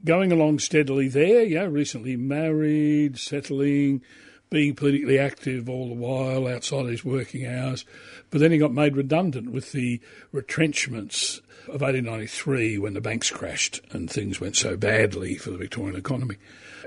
Going 0.05 0.31
along 0.31 0.59
steadily 0.59 1.09
there, 1.09 1.43
yeah, 1.43 1.63
recently 1.63 2.15
married, 2.15 3.17
settling, 3.17 4.01
being 4.49 4.73
politically 4.73 5.19
active 5.19 5.69
all 5.69 5.89
the 5.89 5.95
while 5.95 6.47
outside 6.47 6.85
his 6.85 7.05
working 7.05 7.45
hours. 7.45 7.85
But 8.29 8.39
then 8.39 8.51
he 8.51 8.57
got 8.57 8.73
made 8.73 8.95
redundant 8.95 9.51
with 9.51 9.71
the 9.71 9.99
retrenchments 10.31 11.39
of 11.67 11.81
1893 11.81 12.77
when 12.79 12.93
the 12.93 13.01
banks 13.01 13.29
crashed 13.29 13.81
and 13.91 14.09
things 14.09 14.39
went 14.39 14.55
so 14.55 14.75
badly 14.75 15.35
for 15.35 15.51
the 15.51 15.57
Victorian 15.57 15.95
economy. 15.95 16.37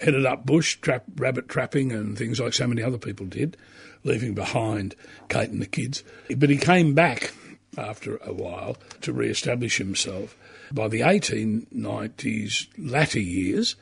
Headed 0.03 0.27
up 0.27 0.45
bush, 0.45 0.77
trap, 0.81 1.05
rabbit 1.17 1.49
trapping, 1.49 1.93
and 1.93 2.19
things 2.19 2.41
like 2.41 2.55
so 2.55 2.67
many 2.67 2.83
other 2.83 2.99
people 2.99 3.27
did, 3.27 3.57
leaving 4.03 4.35
behind 4.35 4.97
Kate 5.29 5.51
and 5.51 5.63
the 5.63 5.67
kids. 5.67 6.03
But 6.37 6.51
he 6.51 6.57
came 6.57 6.95
back 6.95 7.33
after 7.79 8.17
a 8.19 8.33
while 8.33 8.77
to 9.03 9.13
re 9.13 9.29
establish 9.29 9.79
himself. 9.79 10.37
By 10.73 10.89
the 10.89 11.01
1890s 11.01 12.69
latter 12.79 13.21
years, 13.21 13.77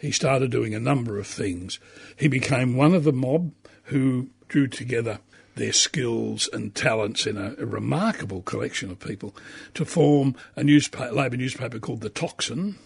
he 0.00 0.10
started 0.10 0.50
doing 0.50 0.74
a 0.74 0.80
number 0.80 1.18
of 1.18 1.26
things. 1.26 1.78
He 2.16 2.26
became 2.26 2.76
one 2.76 2.94
of 2.94 3.04
the 3.04 3.12
mob 3.12 3.52
who 3.84 4.30
drew 4.48 4.66
together 4.66 5.20
their 5.54 5.72
skills 5.72 6.48
and 6.52 6.74
talents 6.74 7.26
in 7.26 7.36
a, 7.36 7.54
a 7.58 7.66
remarkable 7.66 8.42
collection 8.42 8.90
of 8.90 8.98
people 8.98 9.36
to 9.74 9.84
form 9.84 10.34
a 10.56 10.64
newspaper, 10.64 11.12
Labor 11.12 11.36
newspaper 11.36 11.78
called 11.78 12.00
The 12.00 12.10
Tocsin, 12.10 12.76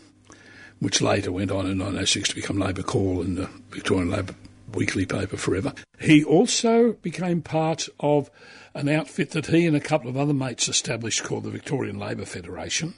which 0.80 1.00
later 1.00 1.32
went 1.32 1.50
on 1.50 1.66
in 1.66 1.78
1906 1.78 2.30
to 2.30 2.34
become 2.34 2.58
Labor 2.58 2.82
Call 2.82 3.22
and 3.22 3.38
the 3.38 3.48
Victorian 3.70 4.10
Labor 4.10 4.34
weekly 4.74 5.06
paper 5.06 5.36
forever. 5.36 5.72
He 5.98 6.22
also 6.22 6.94
became 6.94 7.40
part 7.40 7.88
of 8.00 8.30
an 8.74 8.88
outfit 8.88 9.30
that 9.30 9.46
he 9.46 9.66
and 9.66 9.76
a 9.76 9.80
couple 9.80 10.10
of 10.10 10.16
other 10.16 10.34
mates 10.34 10.68
established 10.68 11.24
called 11.24 11.44
the 11.44 11.50
Victorian 11.50 11.98
Labor 11.98 12.26
Federation, 12.26 12.94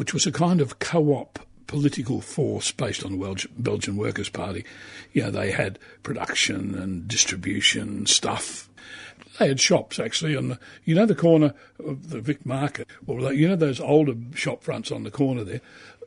which 0.00 0.14
was 0.14 0.24
a 0.24 0.32
kind 0.32 0.62
of 0.62 0.78
co 0.78 1.12
op 1.12 1.38
political 1.66 2.22
force 2.22 2.72
based 2.72 3.04
on 3.04 3.18
the 3.18 3.48
Belgian 3.58 3.98
Workers' 3.98 4.30
Party. 4.30 4.64
You 5.12 5.24
know, 5.24 5.30
they 5.30 5.50
had 5.50 5.78
production 6.02 6.74
and 6.74 7.06
distribution 7.06 8.06
stuff. 8.06 8.70
They 9.38 9.48
had 9.48 9.60
shops 9.60 9.98
actually 9.98 10.34
on 10.34 10.48
the, 10.48 10.58
you 10.86 10.94
know, 10.94 11.04
the 11.04 11.14
corner 11.14 11.52
of 11.78 12.08
the 12.08 12.22
Vic 12.22 12.46
Market. 12.46 12.88
Well, 13.04 13.30
you 13.34 13.46
know 13.46 13.56
those 13.56 13.78
older 13.78 14.14
shop 14.34 14.62
fronts 14.62 14.90
on 14.90 15.04
the 15.04 15.10
corner 15.10 15.44
there. 15.44 15.60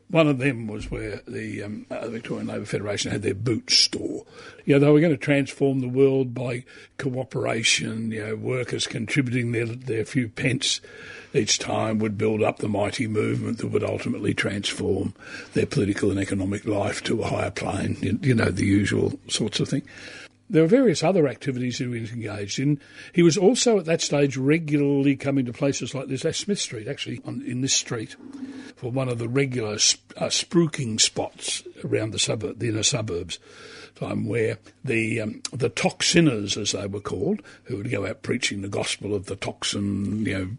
One 0.09 0.27
of 0.27 0.37
them 0.37 0.67
was 0.67 0.91
where 0.91 1.21
the 1.27 1.63
um, 1.63 1.85
uh, 1.89 2.07
Victorian 2.07 2.47
Labor 2.47 2.65
Federation 2.65 3.11
had 3.11 3.23
their 3.23 3.33
boot 3.33 3.71
store. 3.71 4.25
You 4.65 4.75
know, 4.75 4.79
they 4.79 4.91
were 4.91 4.99
going 4.99 5.11
to 5.13 5.17
transform 5.17 5.79
the 5.79 5.87
world 5.87 6.33
by 6.33 6.65
cooperation, 6.97 8.11
you 8.11 8.23
know, 8.25 8.35
workers 8.35 8.85
contributing 8.85 9.53
their, 9.53 9.65
their 9.65 10.05
few 10.05 10.29
pence 10.29 10.81
each 11.33 11.57
time 11.57 11.99
would 11.99 12.17
build 12.17 12.43
up 12.43 12.57
the 12.57 12.67
mighty 12.67 13.07
movement 13.07 13.57
that 13.57 13.67
would 13.67 13.83
ultimately 13.83 14.33
transform 14.33 15.13
their 15.53 15.65
political 15.65 16.11
and 16.11 16.19
economic 16.19 16.65
life 16.65 17.03
to 17.03 17.21
a 17.23 17.27
higher 17.27 17.51
plane, 17.51 17.97
you, 18.01 18.19
you 18.21 18.35
know, 18.35 18.51
the 18.51 18.65
usual 18.65 19.19
sorts 19.27 19.59
of 19.59 19.67
thing. 19.67 19.81
There 20.53 20.61
were 20.61 20.67
various 20.67 21.03
other 21.03 21.27
activities 21.27 21.79
he 21.79 21.87
was 21.87 22.11
engaged 22.11 22.59
in. 22.59 22.79
He 23.11 23.23
was 23.23 23.37
also 23.37 23.79
at 23.79 23.85
that 23.85 24.01
stage 24.01 24.37
regularly 24.37 25.15
coming 25.15 25.45
to 25.47 25.51
places 25.51 25.95
like 25.95 26.09
this, 26.09 26.21
Smith 26.37 26.59
Street, 26.59 26.87
actually, 26.87 27.21
on, 27.25 27.41
in 27.41 27.61
this 27.61 27.73
street, 27.73 28.15
for 28.75 28.91
one 28.91 29.09
of 29.09 29.17
the 29.17 29.27
regular 29.27 29.73
uh, 29.73 30.27
spruiking 30.27 31.01
spots 31.01 31.63
around 31.83 32.11
the 32.11 32.19
suburb, 32.19 32.59
the 32.59 32.69
inner 32.69 32.83
suburbs 32.83 33.39
time 33.95 34.27
where 34.27 34.59
the 34.85 35.21
um, 35.21 35.41
the 35.51 35.71
tocsiners, 35.71 36.55
as 36.55 36.73
they 36.73 36.85
were 36.85 36.99
called, 36.99 37.41
who 37.63 37.77
would 37.77 37.89
go 37.89 38.05
out 38.05 38.21
preaching 38.21 38.61
the 38.61 38.69
gospel 38.69 39.15
of 39.15 39.25
the 39.25 39.35
Tocsin, 39.35 40.23
you 40.23 40.37
know, 40.37 40.49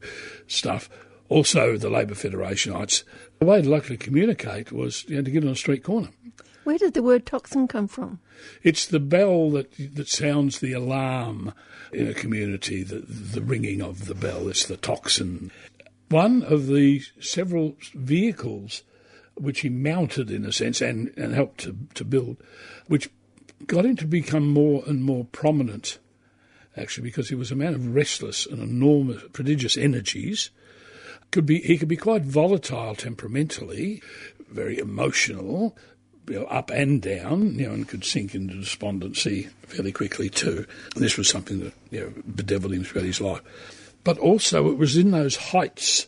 stuff. 0.49 0.91
Also, 1.29 1.77
the 1.77 1.89
Labor 1.89 2.15
Federationites. 2.15 3.05
The 3.39 3.47
way 3.47 3.63
to 3.63 3.69
locally 3.69 3.97
communicate 3.97 4.73
was 4.73 5.05
you 5.09 5.17
know, 5.17 5.23
to 5.23 5.31
get 5.31 5.45
on 5.45 5.51
a 5.51 5.57
street 5.57 5.85
corner. 5.85 6.09
Where 6.65 6.79
did 6.79 6.95
the 6.95 7.03
word 7.03 7.27
tocsin 7.27 7.69
come 7.69 7.87
from? 7.89 8.21
It's 8.63 8.87
the 8.87 9.01
bell 9.01 9.51
that 9.51 9.73
that 9.95 10.09
sounds 10.09 10.59
the 10.59 10.73
alarm 10.73 11.53
in 11.93 12.09
a 12.09 12.15
community, 12.15 12.83
the, 12.83 13.01
the 13.01 13.43
ringing 13.43 13.83
of 13.83 14.07
the 14.07 14.15
bell. 14.15 14.49
It's 14.49 14.67
the 14.67 14.79
tocsin. 14.79 15.51
One 16.09 16.43
of 16.43 16.67
the 16.67 17.03
several 17.21 17.77
vehicles 17.95 18.83
which 19.37 19.61
he 19.61 19.69
mounted, 19.69 20.31
in 20.31 20.45
a 20.45 20.53
sense, 20.53 20.81
and, 20.81 21.13
and 21.17 21.35
helped 21.35 21.59
to, 21.61 21.77
to 21.95 22.05
build, 22.05 22.37
which 22.87 23.11
got 23.67 23.85
him 23.85 23.97
to 23.97 24.07
become 24.07 24.49
more 24.49 24.83
and 24.87 25.03
more 25.03 25.25
prominent, 25.25 25.99
actually, 26.77 27.05
because 27.05 27.29
he 27.29 27.35
was 27.35 27.51
a 27.51 27.57
man 27.57 27.75
of 27.75 27.95
restless 27.95 28.47
and 28.47 28.61
enormous, 28.61 29.23
prodigious 29.33 29.77
energies. 29.77 30.51
Could 31.31 31.47
be 31.47 31.59
he 31.61 31.79
could 31.79 31.89
be 31.89 31.97
quite 31.97 32.23
volatile 32.23 32.95
temperamentally, 32.95 34.01
very 34.49 34.79
emotional, 34.79 35.77
you 36.29 36.41
know, 36.41 36.47
up 36.47 36.71
and 36.71 37.03
down, 37.03 37.59
you 37.59 37.67
know, 37.67 37.75
and 37.75 37.89
could 37.89 38.05
sink 38.05 38.35
into 38.35 38.55
despondency 38.55 39.49
fairly 39.67 39.93
quickly 39.93 40.29
too. 40.29 40.67
And 40.95 41.05
this 41.05 41.19
was 41.19 41.29
something 41.29 41.61
that 41.61 41.75
you 41.91 42.01
know 42.01 42.13
bedeviled 42.35 42.73
him 42.73 42.85
throughout 42.85 43.07
his 43.07 43.21
life. 43.21 43.43
But 44.05 44.19
also, 44.19 44.71
it 44.71 44.79
was 44.79 44.97
in 44.97 45.11
those 45.11 45.37
heights 45.37 46.07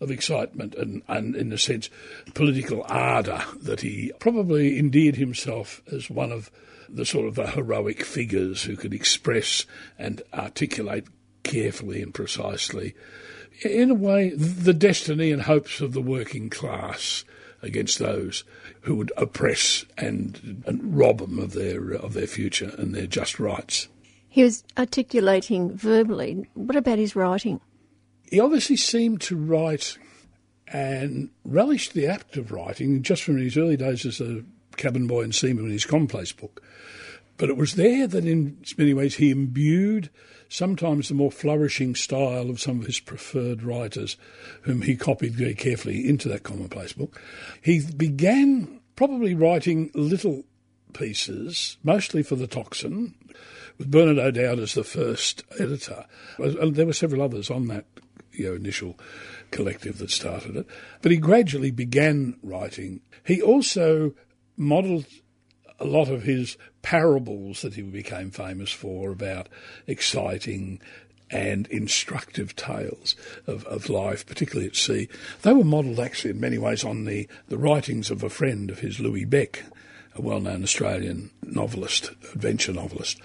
of 0.00 0.10
excitement 0.10 0.74
and, 0.74 1.02
and, 1.08 1.34
in 1.34 1.52
a 1.52 1.58
sense, 1.58 1.90
political 2.34 2.84
ardour 2.88 3.42
that 3.62 3.80
he 3.80 4.12
probably 4.20 4.78
endeared 4.78 5.16
himself 5.16 5.82
as 5.90 6.08
one 6.08 6.30
of 6.30 6.50
the 6.88 7.04
sort 7.04 7.26
of 7.26 7.34
the 7.34 7.48
heroic 7.48 8.04
figures 8.04 8.62
who 8.62 8.76
could 8.76 8.94
express 8.94 9.66
and 9.98 10.22
articulate 10.32 11.06
carefully 11.42 12.00
and 12.02 12.14
precisely, 12.14 12.94
in 13.64 13.90
a 13.90 13.94
way, 13.94 14.30
the 14.30 14.74
destiny 14.74 15.32
and 15.32 15.42
hopes 15.42 15.80
of 15.80 15.92
the 15.92 16.02
working 16.02 16.48
class 16.48 17.24
against 17.62 17.98
those 17.98 18.44
who 18.88 18.94
would 18.94 19.12
oppress 19.18 19.84
and, 19.98 20.62
and 20.66 20.96
rob 20.96 21.18
them 21.18 21.38
of 21.38 21.52
their 21.52 21.92
of 21.92 22.14
their 22.14 22.26
future 22.26 22.74
and 22.78 22.94
their 22.94 23.06
just 23.06 23.38
rights. 23.38 23.86
He 24.30 24.42
was 24.42 24.64
articulating 24.78 25.76
verbally. 25.76 26.46
What 26.54 26.74
about 26.74 26.96
his 26.96 27.14
writing? 27.14 27.60
He 28.30 28.40
obviously 28.40 28.76
seemed 28.76 29.20
to 29.22 29.36
write 29.36 29.98
and 30.66 31.28
relished 31.44 31.92
the 31.92 32.06
act 32.06 32.38
of 32.38 32.50
writing 32.50 33.02
just 33.02 33.22
from 33.22 33.36
his 33.36 33.58
early 33.58 33.76
days 33.76 34.06
as 34.06 34.22
a 34.22 34.42
cabin 34.78 35.06
boy 35.06 35.20
and 35.20 35.34
seaman 35.34 35.66
in 35.66 35.70
his 35.70 35.84
commonplace 35.84 36.32
book. 36.32 36.62
But 37.36 37.50
it 37.50 37.58
was 37.58 37.74
there 37.74 38.06
that, 38.06 38.24
in 38.24 38.58
many 38.78 38.94
ways, 38.94 39.16
he 39.16 39.30
imbued 39.30 40.08
sometimes 40.48 41.08
the 41.08 41.14
more 41.14 41.30
flourishing 41.30 41.94
style 41.94 42.48
of 42.48 42.60
some 42.60 42.80
of 42.80 42.86
his 42.86 43.00
preferred 43.00 43.62
writers, 43.62 44.16
whom 44.62 44.82
he 44.82 44.96
copied 44.96 45.34
very 45.34 45.54
carefully 45.54 46.08
into 46.08 46.28
that 46.28 46.42
commonplace 46.42 46.94
book. 46.94 47.20
He 47.62 47.80
began 47.80 48.77
probably 48.98 49.32
writing 49.32 49.92
little 49.94 50.42
pieces, 50.92 51.76
mostly 51.84 52.20
for 52.20 52.34
the 52.34 52.48
Tocsin, 52.48 53.14
with 53.78 53.92
Bernard 53.92 54.18
O'Dowd 54.18 54.58
as 54.58 54.74
the 54.74 54.82
first 54.82 55.44
editor. 55.60 56.04
And 56.36 56.74
There 56.74 56.84
were 56.84 56.92
several 56.92 57.22
others 57.22 57.48
on 57.48 57.68
that 57.68 57.84
you 58.32 58.48
know, 58.48 58.54
initial 58.56 58.98
collective 59.52 59.98
that 59.98 60.10
started 60.10 60.56
it. 60.56 60.66
But 61.00 61.12
he 61.12 61.18
gradually 61.18 61.70
began 61.70 62.38
writing. 62.42 63.00
He 63.24 63.40
also 63.40 64.14
modelled 64.56 65.06
a 65.78 65.84
lot 65.84 66.08
of 66.08 66.24
his 66.24 66.56
parables 66.82 67.62
that 67.62 67.74
he 67.74 67.82
became 67.82 68.32
famous 68.32 68.72
for 68.72 69.12
about 69.12 69.48
exciting 69.86 70.80
and 71.30 71.66
instructive 71.68 72.56
tales 72.56 73.16
of, 73.46 73.64
of 73.66 73.88
life, 73.88 74.26
particularly 74.26 74.68
at 74.68 74.76
sea. 74.76 75.08
They 75.42 75.52
were 75.52 75.64
modelled 75.64 76.00
actually 76.00 76.30
in 76.30 76.40
many 76.40 76.58
ways 76.58 76.84
on 76.84 77.04
the, 77.04 77.28
the 77.48 77.58
writings 77.58 78.10
of 78.10 78.22
a 78.22 78.30
friend 78.30 78.70
of 78.70 78.80
his, 78.80 79.00
Louis 79.00 79.26
Becke, 79.26 79.62
a 80.14 80.22
well 80.22 80.40
known 80.40 80.62
Australian 80.62 81.30
novelist, 81.42 82.10
adventure 82.34 82.72
novelist. 82.72 83.20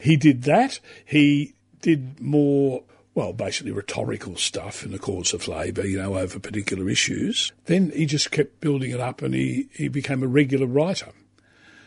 He 0.00 0.16
did 0.16 0.42
that. 0.44 0.80
He 1.04 1.54
did 1.80 2.20
more 2.20 2.84
well, 3.14 3.32
basically 3.32 3.70
rhetorical 3.70 4.36
stuff 4.36 4.84
in 4.84 4.90
the 4.90 4.98
cause 4.98 5.32
of 5.32 5.46
Labor, 5.46 5.86
you 5.86 5.98
know, 5.98 6.18
over 6.18 6.40
particular 6.40 6.88
issues. 6.88 7.52
Then 7.66 7.92
he 7.94 8.06
just 8.06 8.32
kept 8.32 8.60
building 8.60 8.90
it 8.90 8.98
up 8.98 9.22
and 9.22 9.34
he, 9.34 9.68
he 9.72 9.88
became 9.88 10.22
a 10.22 10.26
regular 10.26 10.66
writer. 10.66 11.12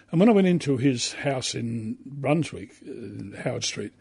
And 0.09 0.21
when 0.21 0.29
I 0.29 0.33
went 0.33 0.47
into 0.47 0.77
his 0.77 1.13
house 1.13 1.53
in 1.53 1.97
Brunswick, 2.05 2.71
uh, 2.87 3.41
Howard 3.41 3.65
Street, 3.65 3.91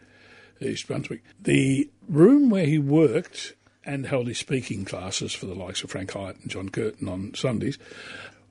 East 0.61 0.87
Brunswick, 0.87 1.23
the 1.39 1.89
room 2.07 2.49
where 2.49 2.65
he 2.65 2.77
worked 2.77 3.53
and 3.83 4.05
held 4.05 4.27
his 4.27 4.37
speaking 4.37 4.85
classes 4.85 5.33
for 5.33 5.45
the 5.45 5.55
likes 5.55 5.83
of 5.83 5.91
Frank 5.91 6.11
Hyett 6.11 6.41
and 6.41 6.51
John 6.51 6.69
Curtin 6.69 7.07
on 7.07 7.33
Sundays 7.33 7.77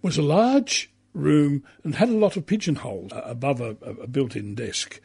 was 0.03 0.17
a 0.17 0.23
large 0.23 0.91
room 1.13 1.65
and 1.83 1.95
had 1.95 2.09
a 2.09 2.17
lot 2.17 2.37
of 2.37 2.47
pigeonholes 2.47 3.13
above 3.15 3.61
a, 3.61 3.77
a 3.83 4.07
built-in 4.07 4.55
desk. 4.55 5.01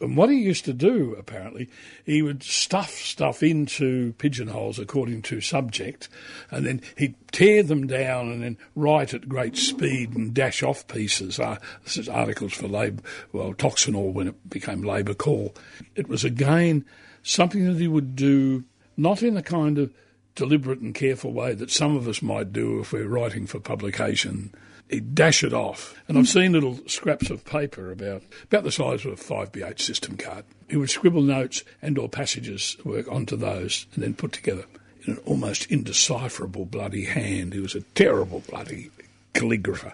And 0.00 0.16
what 0.16 0.30
he 0.30 0.36
used 0.36 0.64
to 0.66 0.72
do, 0.72 1.14
apparently, 1.18 1.68
he 2.04 2.22
would 2.22 2.42
stuff 2.42 2.90
stuff 2.90 3.42
into 3.42 4.12
pigeonholes 4.18 4.78
according 4.78 5.22
to 5.22 5.40
subject, 5.40 6.08
and 6.50 6.66
then 6.66 6.82
he'd 6.96 7.14
tear 7.32 7.62
them 7.62 7.86
down 7.86 8.30
and 8.30 8.42
then 8.42 8.58
write 8.74 9.14
at 9.14 9.28
great 9.28 9.56
speed 9.56 10.14
and 10.14 10.34
dash 10.34 10.62
off 10.62 10.86
pieces. 10.88 11.40
Uh, 11.40 11.58
this 11.84 11.96
is 11.96 12.08
articles 12.08 12.52
for 12.52 12.68
Labour, 12.68 13.02
well, 13.32 13.54
Toxanol 13.54 14.12
when 14.12 14.28
it 14.28 14.50
became 14.50 14.82
Labour 14.82 15.14
Call. 15.14 15.54
It 15.94 16.08
was 16.08 16.24
again 16.24 16.84
something 17.22 17.66
that 17.66 17.80
he 17.80 17.88
would 17.88 18.14
do 18.14 18.64
not 18.96 19.22
in 19.22 19.36
a 19.36 19.42
kind 19.42 19.78
of 19.78 19.92
deliberate 20.34 20.80
and 20.80 20.94
careful 20.94 21.32
way 21.32 21.54
that 21.54 21.70
some 21.70 21.96
of 21.96 22.06
us 22.06 22.22
might 22.22 22.52
do 22.52 22.80
if 22.80 22.92
we're 22.92 23.08
writing 23.08 23.46
for 23.46 23.58
publication 23.58 24.52
he'd 24.88 25.14
dash 25.14 25.42
it 25.42 25.52
off. 25.52 25.94
And 26.08 26.16
I've 26.16 26.24
hmm. 26.24 26.38
seen 26.38 26.52
little 26.52 26.78
scraps 26.86 27.30
of 27.30 27.44
paper 27.44 27.90
about 27.90 28.22
about 28.44 28.64
the 28.64 28.72
size 28.72 29.04
of 29.04 29.12
a 29.12 29.16
5B8 29.16 29.80
system 29.80 30.16
card. 30.16 30.44
He 30.68 30.76
would 30.76 30.90
scribble 30.90 31.22
notes 31.22 31.62
and 31.82 31.98
or 31.98 32.08
passages 32.08 32.76
work 32.84 33.08
onto 33.08 33.36
those 33.36 33.86
and 33.94 34.02
then 34.02 34.14
put 34.14 34.32
together 34.32 34.64
in 35.04 35.14
an 35.14 35.20
almost 35.24 35.70
indecipherable 35.70 36.66
bloody 36.66 37.04
hand. 37.04 37.52
He 37.52 37.60
was 37.60 37.74
a 37.74 37.82
terrible 37.94 38.42
bloody 38.48 38.90
calligrapher. 39.34 39.92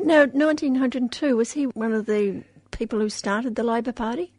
No, 0.00 0.26
1902, 0.26 1.36
was 1.36 1.52
he 1.52 1.64
one 1.66 1.92
of 1.92 2.06
the 2.06 2.42
people 2.70 3.00
who 3.00 3.08
started 3.08 3.56
the 3.56 3.62
Labor 3.62 3.92
Party? 3.92 4.32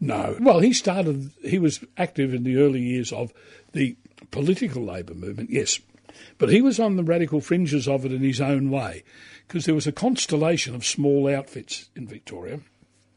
No. 0.00 0.36
Well, 0.40 0.60
he 0.60 0.72
started, 0.72 1.30
he 1.42 1.58
was 1.58 1.80
active 1.96 2.34
in 2.34 2.44
the 2.44 2.58
early 2.58 2.82
years 2.82 3.12
of 3.12 3.32
the 3.72 3.96
political 4.30 4.84
Labor 4.84 5.14
movement, 5.14 5.50
yes. 5.50 5.80
But 6.38 6.50
he 6.50 6.60
was 6.60 6.78
on 6.78 6.96
the 6.96 7.02
radical 7.02 7.40
fringes 7.40 7.88
of 7.88 8.04
it 8.04 8.12
in 8.12 8.22
his 8.22 8.40
own 8.40 8.70
way 8.70 9.04
because 9.46 9.64
there 9.64 9.74
was 9.74 9.86
a 9.86 9.92
constellation 9.92 10.74
of 10.74 10.84
small 10.84 11.28
outfits 11.28 11.88
in 11.94 12.06
Victoria. 12.06 12.60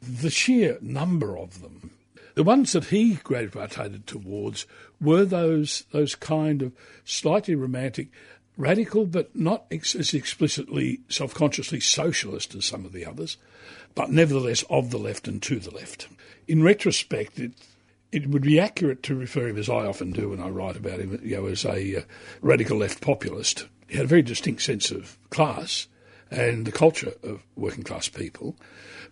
The 0.01 0.29
sheer 0.29 0.77
number 0.81 1.37
of 1.37 1.61
them, 1.61 1.91
the 2.35 2.43
ones 2.43 2.71
that 2.73 2.85
he 2.85 3.15
gravitated 3.15 4.07
towards, 4.07 4.65
were 5.01 5.25
those 5.25 5.85
those 5.91 6.15
kind 6.15 6.61
of 6.61 6.71
slightly 7.03 7.55
romantic, 7.55 8.09
radical, 8.55 9.05
but 9.05 9.35
not 9.35 9.65
ex- 9.71 9.95
as 9.95 10.13
explicitly 10.13 11.01
self-consciously 11.09 11.79
socialist 11.79 12.55
as 12.55 12.65
some 12.65 12.85
of 12.85 12.93
the 12.93 13.05
others, 13.05 13.37
but 13.95 14.11
nevertheless 14.11 14.63
of 14.69 14.91
the 14.91 14.99
left 14.99 15.27
and 15.27 15.41
to 15.43 15.59
the 15.59 15.71
left. 15.71 16.07
In 16.47 16.63
retrospect, 16.63 17.39
it 17.39 17.53
it 18.11 18.27
would 18.27 18.41
be 18.41 18.59
accurate 18.59 19.03
to 19.03 19.15
refer 19.15 19.47
him, 19.47 19.57
as 19.57 19.69
I 19.69 19.85
often 19.85 20.11
do 20.11 20.29
when 20.29 20.39
I 20.39 20.49
write 20.49 20.75
about 20.75 20.99
him, 20.99 21.19
you 21.23 21.35
know, 21.35 21.45
as 21.45 21.63
a 21.65 21.97
uh, 21.97 22.01
radical 22.41 22.77
left 22.77 23.01
populist. 23.01 23.67
He 23.87 23.97
had 23.97 24.05
a 24.05 24.09
very 24.09 24.21
distinct 24.23 24.61
sense 24.61 24.89
of 24.91 25.17
class 25.29 25.87
and 26.31 26.65
the 26.65 26.71
culture 26.71 27.13
of 27.23 27.43
working 27.55 27.83
class 27.83 28.07
people, 28.07 28.55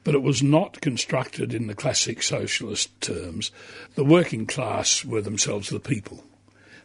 but 0.04 0.16
it 0.16 0.22
was 0.22 0.44
not 0.44 0.82
constructed 0.82 1.54
in 1.54 1.68
the 1.68 1.76
classic 1.76 2.22
socialist 2.22 3.00
terms. 3.02 3.52
The 3.96 4.06
working 4.06 4.46
class 4.46 5.04
were 5.04 5.22
themselves 5.22 5.70
the 5.70 5.80
people 5.80 6.24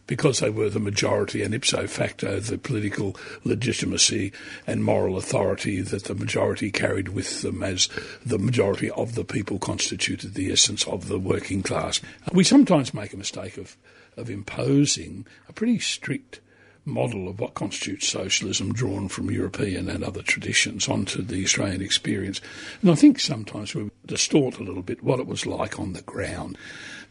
because 0.07 0.39
they 0.39 0.49
were 0.49 0.69
the 0.69 0.79
majority 0.79 1.41
and 1.41 1.53
ipso 1.53 1.87
facto 1.87 2.39
the 2.39 2.57
political 2.57 3.15
legitimacy 3.43 4.33
and 4.67 4.83
moral 4.83 5.17
authority 5.17 5.81
that 5.81 6.05
the 6.05 6.15
majority 6.15 6.71
carried 6.71 7.09
with 7.09 7.41
them 7.41 7.63
as 7.63 7.87
the 8.25 8.39
majority 8.39 8.89
of 8.91 9.15
the 9.15 9.23
people 9.23 9.59
constituted 9.59 10.33
the 10.33 10.51
essence 10.51 10.85
of 10.87 11.07
the 11.07 11.19
working 11.19 11.63
class. 11.63 12.01
We 12.33 12.43
sometimes 12.43 12.93
make 12.93 13.13
a 13.13 13.17
mistake 13.17 13.57
of, 13.57 13.77
of 14.17 14.29
imposing 14.29 15.25
a 15.47 15.53
pretty 15.53 15.79
strict 15.79 16.41
model 16.85 17.27
of 17.27 17.39
what 17.39 17.53
constitutes 17.53 18.07
socialism 18.07 18.73
drawn 18.73 19.07
from 19.07 19.31
European 19.31 19.89
and 19.89 20.03
other 20.03 20.21
traditions 20.21 20.87
onto 20.87 21.21
the 21.21 21.43
Australian 21.43 21.81
experience. 21.81 22.41
And 22.81 22.91
I 22.91 22.95
think 22.95 23.19
sometimes 23.19 23.73
we 23.73 23.89
distort 24.05 24.59
a 24.59 24.63
little 24.63 24.83
bit 24.83 25.03
what 25.03 25.19
it 25.19 25.27
was 25.27 25.45
like 25.45 25.79
on 25.79 25.93
the 25.93 26.01
ground 26.01 26.57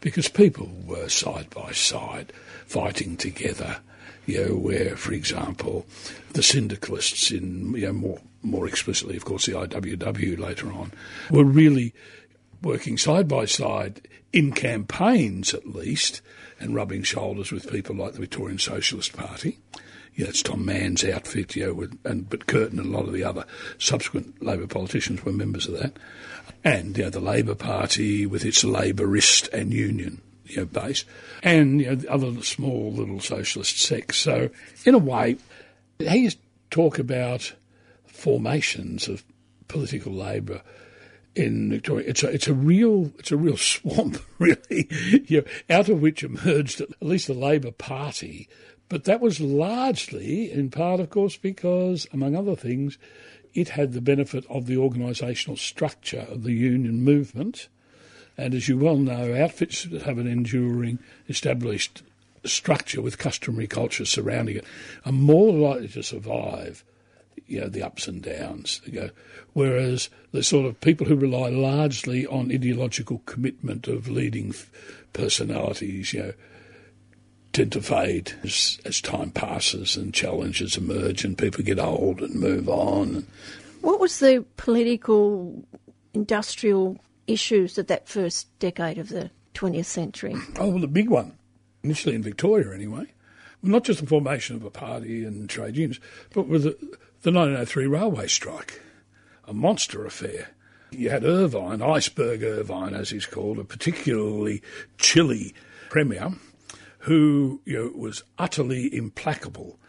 because 0.01 0.27
people 0.27 0.69
were 0.85 1.09
side 1.09 1.49
by 1.49 1.71
side 1.71 2.33
fighting 2.65 3.17
together. 3.17 3.77
You 4.25 4.45
know, 4.45 4.55
where, 4.55 4.95
for 4.95 5.11
example, 5.11 5.85
the 6.31 6.43
syndicalists 6.43 7.29
in, 7.29 7.73
you 7.73 7.87
know, 7.87 7.93
more, 7.93 8.21
more 8.41 8.67
explicitly, 8.67 9.17
of 9.17 9.25
course, 9.25 9.47
the 9.47 9.51
IWW 9.51 10.39
later 10.39 10.71
on, 10.71 10.93
were 11.29 11.43
really 11.43 11.93
working 12.61 12.97
side 12.97 13.27
by 13.27 13.43
side 13.43 14.07
in 14.31 14.53
campaigns 14.53 15.53
at 15.53 15.67
least 15.67 16.21
and 16.63 16.73
rubbing 16.73 17.03
shoulders 17.03 17.51
with 17.51 17.69
people 17.69 17.95
like 17.95 18.13
the 18.13 18.21
Victorian 18.21 18.57
Socialist 18.57 19.13
Party. 19.13 19.59
Yeah, 20.15 20.27
it's 20.27 20.43
Tom 20.43 20.63
Mann's 20.63 21.03
outfit, 21.03 21.55
you 21.55 21.65
know, 21.67 21.73
with, 21.73 21.99
and 22.05 22.29
but 22.29 22.47
Curtin 22.47 22.79
and 22.79 22.93
a 22.93 22.97
lot 22.97 23.07
of 23.07 23.13
the 23.13 23.23
other 23.23 23.45
subsequent 23.79 24.41
Labor 24.43 24.67
politicians 24.67 25.25
were 25.25 25.31
members 25.31 25.67
of 25.67 25.77
that. 25.79 25.97
And, 26.63 26.97
you 26.97 27.03
know, 27.03 27.09
the 27.09 27.19
Labor 27.19 27.55
Party 27.55 28.25
with 28.25 28.45
its 28.45 28.63
Labourist 28.63 29.49
and 29.51 29.73
union, 29.73 30.21
you 30.45 30.57
know, 30.57 30.65
base. 30.65 31.03
And, 31.41 31.81
you 31.81 31.95
know, 31.95 32.09
other 32.09 32.41
small 32.43 32.91
little 32.93 33.19
socialist 33.19 33.81
sects. 33.81 34.17
So, 34.17 34.49
in 34.85 34.93
a 34.93 34.99
way, 34.99 35.37
he 35.99 36.31
talk 36.69 36.99
about 36.99 37.53
formations 38.05 39.07
of 39.07 39.23
political 39.67 40.13
labour 40.13 40.61
in 41.35 41.69
Victoria. 41.69 42.07
It's 42.07 42.23
a 42.23 42.29
it's 42.29 42.47
a 42.47 42.53
real 42.53 43.11
it's 43.19 43.31
a 43.31 43.37
real 43.37 43.57
swamp, 43.71 44.17
really, 44.39 44.87
you 45.27 45.41
know, 45.41 45.75
out 45.75 45.89
of 45.89 46.01
which 46.01 46.23
emerged 46.23 46.81
at 46.81 46.89
least 47.01 47.27
the 47.27 47.33
Labor 47.33 47.71
Party. 47.71 48.47
But 48.89 49.05
that 49.05 49.21
was 49.21 49.39
largely, 49.39 50.51
in 50.51 50.69
part, 50.69 50.99
of 50.99 51.09
course, 51.09 51.35
because, 51.37 52.05
among 52.13 52.35
other 52.35 52.55
things, 52.55 52.97
it 53.53 53.69
had 53.69 53.93
the 53.93 54.01
benefit 54.01 54.45
of 54.49 54.67
the 54.67 54.75
organisational 54.75 55.57
structure 55.57 56.27
of 56.29 56.43
the 56.43 56.51
union 56.51 57.01
movement. 57.01 57.69
And 58.37 58.53
as 58.53 58.67
you 58.67 58.77
well 58.77 58.97
know, 58.97 59.33
outfits 59.35 59.85
that 59.85 60.03
have 60.03 60.17
an 60.17 60.27
enduring, 60.27 60.99
established 61.29 62.03
structure 62.45 63.01
with 63.01 63.17
customary 63.17 63.67
culture 63.67 64.05
surrounding 64.05 64.57
it 64.57 64.65
are 65.05 65.11
more 65.11 65.53
likely 65.53 65.87
to 65.87 66.03
survive 66.03 66.83
you 67.47 67.61
know, 67.61 67.67
the 67.67 67.83
ups 67.83 68.07
and 68.07 68.21
downs. 68.21 68.81
You 68.85 69.01
know, 69.01 69.09
whereas 69.53 70.09
the 70.31 70.43
sort 70.43 70.65
of 70.65 70.79
people 70.81 71.07
who 71.07 71.15
rely 71.15 71.49
largely 71.49 72.25
on 72.25 72.51
ideological 72.51 73.21
commitment 73.25 73.87
of 73.87 74.09
leading 74.09 74.53
personalities, 75.13 76.13
you 76.13 76.23
know, 76.23 76.33
tend 77.53 77.71
to 77.71 77.81
fade 77.81 78.33
as, 78.43 78.79
as 78.83 78.99
time 78.99 79.29
passes 79.29 79.95
and 79.95 80.13
challenges 80.13 80.75
emerge 80.75 81.23
and 81.23 81.37
people 81.37 81.63
get 81.63 81.79
old 81.79 82.19
and 82.21 82.35
move 82.35 82.67
on. 82.67 83.25
What 83.81 83.99
was 83.99 84.19
the 84.19 84.43
political, 84.57 85.63
industrial 86.13 86.97
issues 87.27 87.77
of 87.77 87.87
that 87.87 88.07
first 88.07 88.47
decade 88.59 88.97
of 88.97 89.09
the 89.09 89.29
20th 89.53 89.85
century? 89.85 90.35
Oh, 90.57 90.69
well, 90.69 90.79
the 90.79 90.87
big 90.87 91.09
one, 91.09 91.37
initially 91.83 92.15
in 92.15 92.23
Victoria 92.23 92.73
anyway, 92.73 93.05
not 93.61 93.83
just 93.83 94.01
the 94.01 94.07
formation 94.07 94.55
of 94.55 94.65
a 94.65 94.71
party 94.71 95.23
and 95.23 95.49
trade 95.49 95.77
unions, 95.77 95.99
but 96.33 96.47
with 96.47 96.63
the, 96.63 96.97
the 97.23 97.31
1903 97.31 97.87
railway 97.87 98.27
strike, 98.27 98.81
a 99.47 99.53
monster 99.53 100.05
affair. 100.05 100.49
You 100.91 101.09
had 101.09 101.23
Irvine, 101.23 101.81
Iceberg 101.81 102.43
Irvine, 102.43 102.93
as 102.93 103.11
he's 103.11 103.25
called, 103.25 103.59
a 103.59 103.63
particularly 103.63 104.61
chilly 104.97 105.53
premier 105.89 106.33
who 106.99 107.61
you 107.63 107.77
know, 107.77 107.91
was 107.95 108.23
utterly 108.37 108.93
implacable 108.93 109.79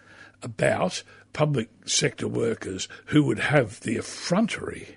about 0.43 1.03
public 1.33 1.69
sector 1.87 2.29
workers 2.29 2.89
who 3.07 3.25
would 3.25 3.41
have 3.41 3.81
the 3.81 3.97
effrontery 3.97 4.97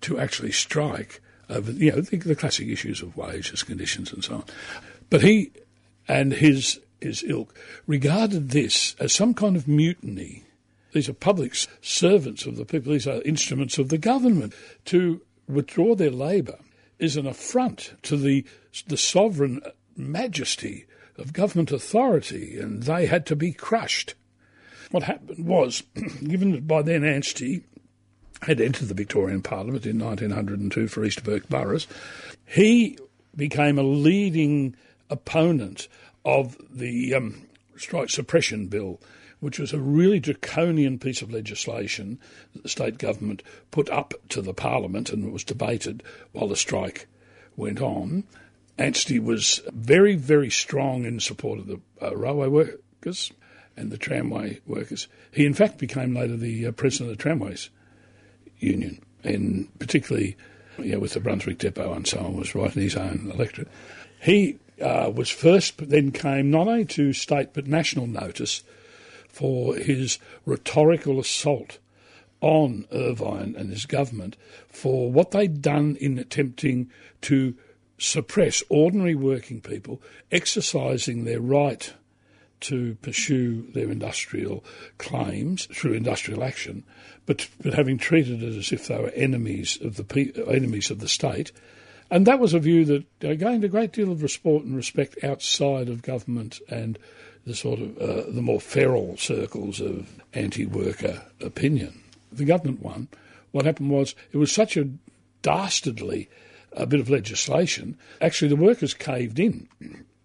to 0.00 0.18
actually 0.18 0.52
strike 0.52 1.20
over 1.50 1.70
you 1.72 1.92
know 1.92 2.00
the, 2.00 2.16
the 2.16 2.34
classic 2.34 2.68
issues 2.68 3.02
of 3.02 3.16
wages, 3.18 3.62
conditions, 3.62 4.12
and 4.12 4.24
so 4.24 4.36
on. 4.36 4.44
But 5.10 5.22
he 5.22 5.52
and 6.08 6.32
his 6.32 6.80
his 7.02 7.22
ilk 7.22 7.54
regarded 7.86 8.50
this 8.50 8.96
as 8.98 9.12
some 9.12 9.34
kind 9.34 9.56
of 9.56 9.68
mutiny 9.68 10.45
these 10.96 11.10
are 11.10 11.12
public 11.12 11.54
servants 11.82 12.46
of 12.46 12.56
the 12.56 12.64
people. 12.64 12.90
These 12.90 13.06
are 13.06 13.20
instruments 13.22 13.76
of 13.76 13.90
the 13.90 13.98
government. 13.98 14.54
To 14.86 15.20
withdraw 15.46 15.94
their 15.94 16.10
labour 16.10 16.58
is 16.98 17.18
an 17.18 17.26
affront 17.26 17.92
to 18.04 18.16
the, 18.16 18.46
the 18.86 18.96
sovereign 18.96 19.60
majesty 19.94 20.86
of 21.18 21.34
government 21.34 21.70
authority, 21.70 22.58
and 22.58 22.84
they 22.84 23.04
had 23.04 23.26
to 23.26 23.36
be 23.36 23.52
crushed. 23.52 24.14
What 24.90 25.02
happened 25.02 25.46
was, 25.46 25.82
given 26.26 26.52
that 26.52 26.66
by 26.66 26.80
then 26.80 27.04
Anstey 27.04 27.64
had 28.40 28.58
entered 28.58 28.88
the 28.88 28.94
Victorian 28.94 29.42
Parliament 29.42 29.84
in 29.84 29.98
1902 29.98 30.88
for 30.88 31.04
East 31.04 31.24
Bourke 31.24 31.46
boroughs, 31.50 31.86
he 32.46 32.98
became 33.36 33.78
a 33.78 33.82
leading 33.82 34.74
opponent 35.10 35.88
of 36.24 36.56
the 36.70 37.14
um, 37.14 37.42
strike 37.76 38.08
suppression 38.08 38.68
bill, 38.68 38.98
which 39.40 39.58
was 39.58 39.72
a 39.72 39.78
really 39.78 40.18
draconian 40.18 40.98
piece 40.98 41.22
of 41.22 41.32
legislation 41.32 42.18
that 42.52 42.62
the 42.62 42.68
state 42.68 42.98
government 42.98 43.42
put 43.70 43.88
up 43.90 44.14
to 44.28 44.40
the 44.40 44.54
parliament 44.54 45.10
and 45.10 45.32
was 45.32 45.44
debated 45.44 46.02
while 46.32 46.48
the 46.48 46.56
strike 46.56 47.06
went 47.56 47.80
on. 47.80 48.24
Anstey 48.78 49.18
was 49.18 49.62
very, 49.72 50.14
very 50.14 50.50
strong 50.50 51.04
in 51.04 51.20
support 51.20 51.58
of 51.58 51.66
the 51.66 51.80
uh, 52.02 52.14
railway 52.16 52.48
workers 52.48 53.32
and 53.76 53.90
the 53.90 53.98
tramway 53.98 54.60
workers. 54.66 55.08
He, 55.30 55.46
in 55.46 55.54
fact, 55.54 55.78
became 55.78 56.14
later 56.14 56.36
the 56.36 56.66
uh, 56.66 56.72
president 56.72 57.10
of 57.10 57.18
the 57.18 57.22
Tramways 57.22 57.70
Union, 58.58 59.02
and 59.22 59.68
particularly 59.78 60.36
you 60.78 60.92
know, 60.92 60.98
with 60.98 61.12
the 61.12 61.20
Brunswick 61.20 61.58
Depot 61.58 61.92
and 61.92 62.06
so 62.06 62.18
on, 62.18 62.36
was 62.36 62.54
right 62.54 62.74
in 62.74 62.82
his 62.82 62.96
own 62.96 63.30
electorate. 63.32 63.68
He 64.20 64.58
uh, 64.80 65.10
was 65.14 65.30
first, 65.30 65.76
but 65.76 65.90
then 65.90 66.10
came 66.10 66.50
not 66.50 66.68
only 66.68 66.84
to 66.86 67.12
state 67.12 67.54
but 67.54 67.66
national 67.66 68.06
notice 68.06 68.62
for 69.36 69.76
his 69.76 70.18
rhetorical 70.46 71.20
assault 71.20 71.76
on 72.40 72.86
Irvine 72.90 73.54
and 73.58 73.68
his 73.68 73.84
government 73.84 74.34
for 74.66 75.12
what 75.12 75.32
they'd 75.32 75.60
done 75.60 75.94
in 76.00 76.18
attempting 76.18 76.90
to 77.20 77.54
suppress 77.98 78.62
ordinary 78.70 79.14
working 79.14 79.60
people 79.60 80.00
exercising 80.32 81.24
their 81.24 81.40
right 81.42 81.92
to 82.60 82.94
pursue 83.02 83.70
their 83.74 83.90
industrial 83.90 84.64
claims 84.96 85.66
through 85.66 85.92
industrial 85.92 86.42
action, 86.42 86.82
but, 87.26 87.46
but 87.62 87.74
having 87.74 87.98
treated 87.98 88.42
it 88.42 88.56
as 88.56 88.72
if 88.72 88.86
they 88.86 88.96
were 88.96 89.10
enemies 89.10 89.78
of 89.82 89.96
the 89.96 90.46
enemies 90.48 90.90
of 90.90 91.00
the 91.00 91.08
state. 91.08 91.52
And 92.10 92.26
that 92.26 92.38
was 92.38 92.54
a 92.54 92.58
view 92.58 92.86
that 92.86 93.04
gained 93.20 93.64
a 93.64 93.68
great 93.68 93.92
deal 93.92 94.10
of 94.10 94.22
respect 94.22 94.64
and 94.64 94.74
respect 94.74 95.22
outside 95.22 95.90
of 95.90 96.00
government 96.00 96.58
and 96.70 96.98
the 97.46 97.54
sort 97.54 97.78
of 97.80 97.96
uh, 97.98 98.24
the 98.28 98.42
more 98.42 98.60
feral 98.60 99.16
circles 99.16 99.80
of 99.80 100.20
anti-worker 100.34 101.22
opinion. 101.40 102.02
The 102.32 102.44
government 102.44 102.82
one. 102.82 103.08
What 103.52 103.64
happened 103.64 103.90
was 103.90 104.14
it 104.32 104.36
was 104.36 104.52
such 104.52 104.76
a 104.76 104.90
dastardly 105.42 106.28
uh, 106.76 106.84
bit 106.84 107.00
of 107.00 107.08
legislation. 107.08 107.96
Actually, 108.20 108.48
the 108.48 108.56
workers 108.56 108.92
caved 108.92 109.38
in. 109.38 109.68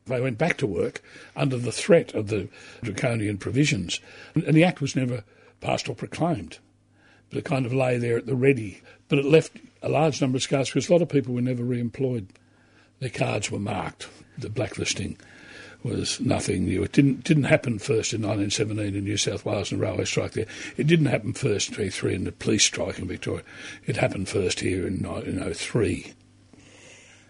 They 0.05 0.19
went 0.19 0.39
back 0.39 0.57
to 0.57 0.67
work 0.67 1.01
under 1.35 1.57
the 1.57 1.71
threat 1.71 2.13
of 2.15 2.27
the 2.27 2.49
draconian 2.81 3.37
provisions, 3.37 4.01
and 4.33 4.55
the 4.55 4.63
act 4.63 4.81
was 4.81 4.95
never 4.95 5.23
passed 5.61 5.87
or 5.87 5.95
proclaimed. 5.95 6.57
But 7.29 7.37
it 7.37 7.45
kind 7.45 7.65
of 7.65 7.73
lay 7.73 7.97
there 7.97 8.17
at 8.17 8.25
the 8.25 8.35
ready. 8.35 8.81
But 9.07 9.19
it 9.19 9.25
left 9.25 9.53
a 9.81 9.89
large 9.89 10.19
number 10.19 10.37
of 10.37 10.43
scars 10.43 10.69
because 10.69 10.89
a 10.89 10.91
lot 10.91 11.01
of 11.01 11.09
people 11.09 11.33
were 11.33 11.41
never 11.41 11.63
re-employed. 11.63 12.27
Their 12.99 13.09
cards 13.09 13.51
were 13.51 13.59
marked. 13.59 14.09
The 14.37 14.49
blacklisting 14.49 15.17
was 15.83 16.19
nothing 16.19 16.65
new. 16.65 16.83
It 16.83 16.91
didn't 16.91 17.23
didn't 17.23 17.45
happen 17.45 17.79
first 17.79 18.13
in 18.13 18.21
1917 18.21 18.95
in 18.95 19.03
New 19.03 19.17
South 19.17 19.45
Wales 19.45 19.71
and 19.71 19.81
railway 19.81 20.05
strike 20.05 20.33
there. 20.33 20.45
It 20.77 20.87
didn't 20.87 21.07
happen 21.07 21.33
first 21.33 21.69
in 21.69 21.83
1933 21.83 22.15
in 22.15 22.23
the 22.23 22.31
police 22.31 22.63
strike 22.63 22.99
in 22.99 23.07
Victoria. 23.07 23.43
It 23.85 23.97
happened 23.97 24.29
first 24.29 24.59
here 24.59 24.87
in, 24.87 25.01
1903. 25.01 26.13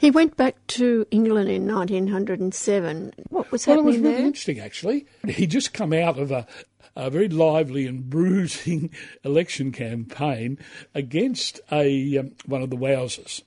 He 0.01 0.09
went 0.09 0.35
back 0.35 0.55
to 0.67 1.05
England 1.11 1.49
in 1.49 1.71
1907. 1.71 3.13
What 3.29 3.51
was 3.51 3.67
well, 3.67 3.77
happening 3.77 3.85
it 3.85 3.97
was 3.97 4.01
really 4.01 4.17
there? 4.17 4.25
interesting, 4.25 4.59
actually. 4.59 5.05
He'd 5.27 5.51
just 5.51 5.73
come 5.73 5.93
out 5.93 6.17
of 6.17 6.31
a, 6.31 6.47
a 6.95 7.11
very 7.11 7.29
lively 7.29 7.85
and 7.85 8.09
bruising 8.09 8.89
election 9.23 9.71
campaign 9.71 10.57
against 10.95 11.59
a 11.71 12.17
um, 12.17 12.31
one 12.47 12.63
of 12.63 12.71
the 12.71 12.77
Wowsers, 12.77 13.43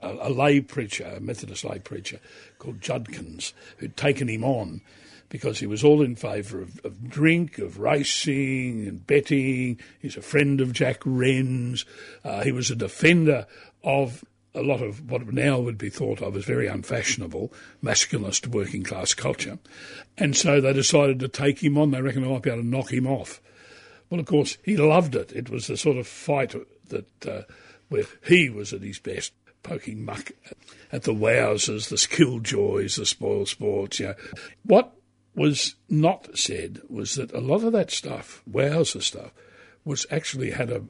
a, 0.00 0.28
a, 0.28 0.30
lay 0.30 0.60
preacher, 0.60 1.12
a 1.16 1.20
Methodist 1.20 1.64
lay 1.64 1.80
preacher 1.80 2.20
called 2.58 2.80
Judkins, 2.80 3.52
who'd 3.78 3.96
taken 3.96 4.28
him 4.28 4.44
on 4.44 4.80
because 5.28 5.58
he 5.58 5.66
was 5.66 5.82
all 5.82 6.02
in 6.02 6.14
favour 6.14 6.60
of, 6.60 6.80
of, 6.84 7.08
drink, 7.08 7.58
of 7.58 7.78
racing 7.78 8.86
and 8.86 9.06
betting. 9.06 9.80
He's 10.00 10.16
a 10.16 10.22
friend 10.22 10.60
of 10.60 10.72
Jack 10.72 11.02
Wren's. 11.04 11.84
Uh, 12.24 12.42
he 12.44 12.52
was 12.52 12.70
a 12.70 12.76
defender 12.76 13.46
of 13.82 14.24
a 14.54 14.62
lot 14.62 14.80
of 14.80 15.10
what 15.10 15.32
now 15.32 15.60
would 15.60 15.78
be 15.78 15.90
thought 15.90 16.22
of 16.22 16.36
as 16.36 16.44
very 16.44 16.66
unfashionable, 16.66 17.52
masculinist 17.82 18.48
working 18.48 18.82
class 18.82 19.14
culture. 19.14 19.58
And 20.16 20.34
so 20.34 20.60
they 20.60 20.72
decided 20.72 21.20
to 21.20 21.28
take 21.28 21.62
him 21.62 21.76
on. 21.76 21.90
They 21.90 22.00
reckoned 22.00 22.24
they 22.24 22.30
might 22.30 22.42
be 22.42 22.50
able 22.50 22.62
to 22.62 22.68
knock 22.68 22.92
him 22.92 23.06
off. 23.06 23.40
Well, 24.08 24.20
of 24.20 24.26
course, 24.26 24.56
he 24.62 24.76
loved 24.76 25.14
it. 25.14 25.32
It 25.32 25.50
was 25.50 25.66
the 25.66 25.76
sort 25.76 25.96
of 25.96 26.06
fight 26.06 26.54
that 26.88 27.26
uh, 27.26 27.42
where 27.88 28.04
he 28.24 28.48
was 28.48 28.72
at 28.72 28.82
his 28.82 28.98
best, 28.98 29.32
poking 29.66 30.04
muck 30.04 30.30
at 30.92 31.02
the 31.02 31.14
wowsers, 31.14 31.88
the 31.88 31.98
skill 31.98 32.38
joys, 32.38 32.96
the 32.96 33.06
spoil 33.06 33.46
sports. 33.46 34.00
You 34.00 34.06
know. 34.06 34.14
What 34.64 34.92
was 35.34 35.74
not 35.88 36.36
said 36.36 36.80
was 36.88 37.14
that 37.16 37.32
a 37.32 37.40
lot 37.40 37.64
of 37.64 37.72
that 37.72 37.90
stuff, 37.90 38.42
wowser 38.50 39.02
stuff, 39.02 39.32
was 39.84 40.06
actually 40.10 40.50
had 40.50 40.70
a, 40.70 40.84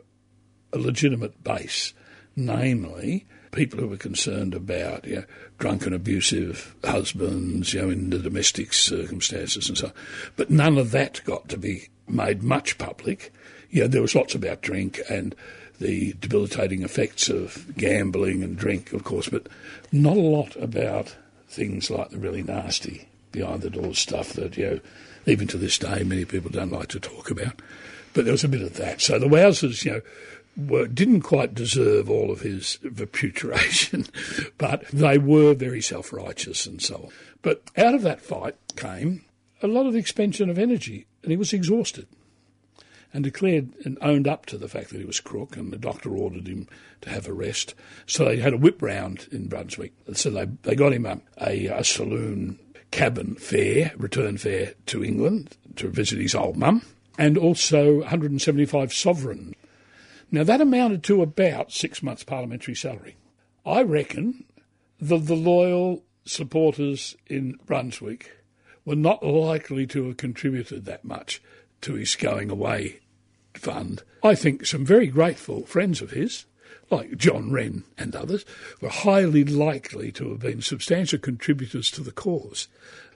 a 0.72 0.78
legitimate 0.78 1.42
base, 1.42 1.92
namely 2.34 3.26
people 3.52 3.80
who 3.80 3.88
were 3.88 3.96
concerned 3.96 4.54
about 4.54 5.06
you 5.06 5.16
know, 5.16 5.24
drunken, 5.58 5.92
abusive 5.92 6.76
husbands, 6.84 7.72
you 7.72 7.82
know, 7.82 7.90
in 7.90 8.10
the 8.10 8.18
domestic 8.18 8.72
circumstances 8.72 9.68
and 9.68 9.78
so 9.78 9.86
on. 9.86 9.92
But 10.36 10.50
none 10.50 10.78
of 10.78 10.90
that 10.92 11.22
got 11.24 11.48
to 11.48 11.56
be 11.56 11.88
made 12.06 12.42
much 12.42 12.78
public. 12.78 13.32
You 13.70 13.82
know, 13.82 13.88
there 13.88 14.02
was 14.02 14.14
lots 14.14 14.34
about 14.34 14.62
drink 14.62 15.00
and 15.10 15.34
the 15.78 16.14
debilitating 16.20 16.82
effects 16.82 17.28
of 17.28 17.76
gambling 17.76 18.42
and 18.42 18.56
drink, 18.56 18.92
of 18.92 19.04
course, 19.04 19.28
but 19.28 19.48
not 19.92 20.16
a 20.16 20.20
lot 20.20 20.56
about 20.56 21.14
things 21.48 21.90
like 21.90 22.10
the 22.10 22.18
really 22.18 22.42
nasty 22.42 23.08
behind 23.32 23.62
the 23.62 23.70
doors 23.70 23.98
stuff 23.98 24.32
that, 24.34 24.56
you 24.56 24.66
know, 24.66 24.80
even 25.26 25.46
to 25.48 25.56
this 25.56 25.78
day, 25.78 26.02
many 26.04 26.24
people 26.24 26.50
don't 26.50 26.72
like 26.72 26.88
to 26.88 27.00
talk 27.00 27.30
about. 27.30 27.60
But 28.14 28.24
there 28.24 28.32
was 28.32 28.44
a 28.44 28.48
bit 28.48 28.62
of 28.62 28.76
that. 28.76 29.00
So 29.00 29.18
the 29.18 29.26
Wowsers, 29.26 29.84
you 29.84 29.92
know, 29.92 30.00
were, 30.56 30.86
didn't 30.86 31.22
quite 31.22 31.54
deserve 31.54 32.08
all 32.08 32.30
of 32.30 32.40
his 32.40 32.78
vituperation, 32.82 34.06
but 34.58 34.86
they 34.88 35.18
were 35.18 35.54
very 35.54 35.82
self 35.82 36.12
righteous 36.12 36.66
and 36.66 36.80
so 36.80 36.94
on. 36.96 37.08
But 37.42 37.62
out 37.76 37.94
of 37.94 38.02
that 38.02 38.22
fight 38.22 38.56
came 38.76 39.24
a 39.62 39.66
lot 39.66 39.86
of 39.86 39.96
expansion 39.96 40.48
of 40.48 40.58
energy, 40.58 41.06
and 41.22 41.30
he 41.30 41.36
was 41.36 41.52
exhausted 41.52 42.06
and 43.16 43.24
declared 43.24 43.70
and 43.84 43.98
owned 44.00 44.28
up 44.28 44.46
to 44.46 44.58
the 44.58 44.68
fact 44.68 44.90
that 44.90 45.00
he 45.00 45.04
was 45.04 45.18
crook, 45.18 45.56
and 45.56 45.72
the 45.72 45.78
doctor 45.78 46.14
ordered 46.14 46.46
him 46.46 46.68
to 47.00 47.10
have 47.10 47.26
a 47.26 47.32
rest. 47.32 47.74
So 48.06 48.24
they 48.24 48.36
had 48.36 48.52
a 48.52 48.58
whip 48.58 48.80
round 48.80 49.26
in 49.32 49.48
Brunswick. 49.48 49.92
So 50.12 50.30
they, 50.30 50.46
they 50.62 50.76
got 50.76 50.92
him 50.92 51.06
a, 51.06 51.20
a, 51.40 51.66
a 51.66 51.84
saloon 51.84 52.58
cabin 52.92 53.34
fare, 53.34 53.92
return 53.96 54.38
fare 54.38 54.74
to 54.86 55.02
England 55.02 55.56
to 55.76 55.88
visit 55.88 56.20
his 56.20 56.34
old 56.34 56.56
mum, 56.56 56.82
and 57.18 57.36
also 57.36 58.00
175 58.00 58.92
sovereign 58.92 59.54
now, 60.30 60.42
that 60.42 60.60
amounted 60.60 61.04
to 61.04 61.22
about 61.22 61.72
six 61.72 62.02
months' 62.02 62.24
parliamentary 62.24 62.74
salary. 62.74 63.16
I 63.64 63.82
reckon 63.82 64.44
that 65.00 65.26
the 65.26 65.36
loyal 65.36 66.02
supporters 66.24 67.16
in 67.26 67.58
Brunswick 67.64 68.44
were 68.84 68.96
not 68.96 69.24
likely 69.24 69.86
to 69.88 70.06
have 70.06 70.16
contributed 70.16 70.84
that 70.84 71.04
much 71.04 71.40
to 71.82 71.94
his 71.94 72.16
going 72.16 72.50
away 72.50 73.00
fund. 73.58 74.02
I 74.22 74.34
think 74.34 74.66
some 74.66 74.84
very 74.84 75.06
grateful 75.06 75.66
friends 75.66 76.02
of 76.02 76.10
his, 76.10 76.44
like 76.90 77.16
John 77.16 77.50
Wren 77.50 77.84
and 77.98 78.14
others, 78.14 78.44
were 78.80 78.88
highly 78.88 79.44
likely 79.44 80.12
to 80.12 80.30
have 80.30 80.40
been 80.40 80.62
substantial 80.62 81.18
contributors 81.18 81.90
to 81.92 82.02
the 82.02 82.12
cause. 82.12 82.68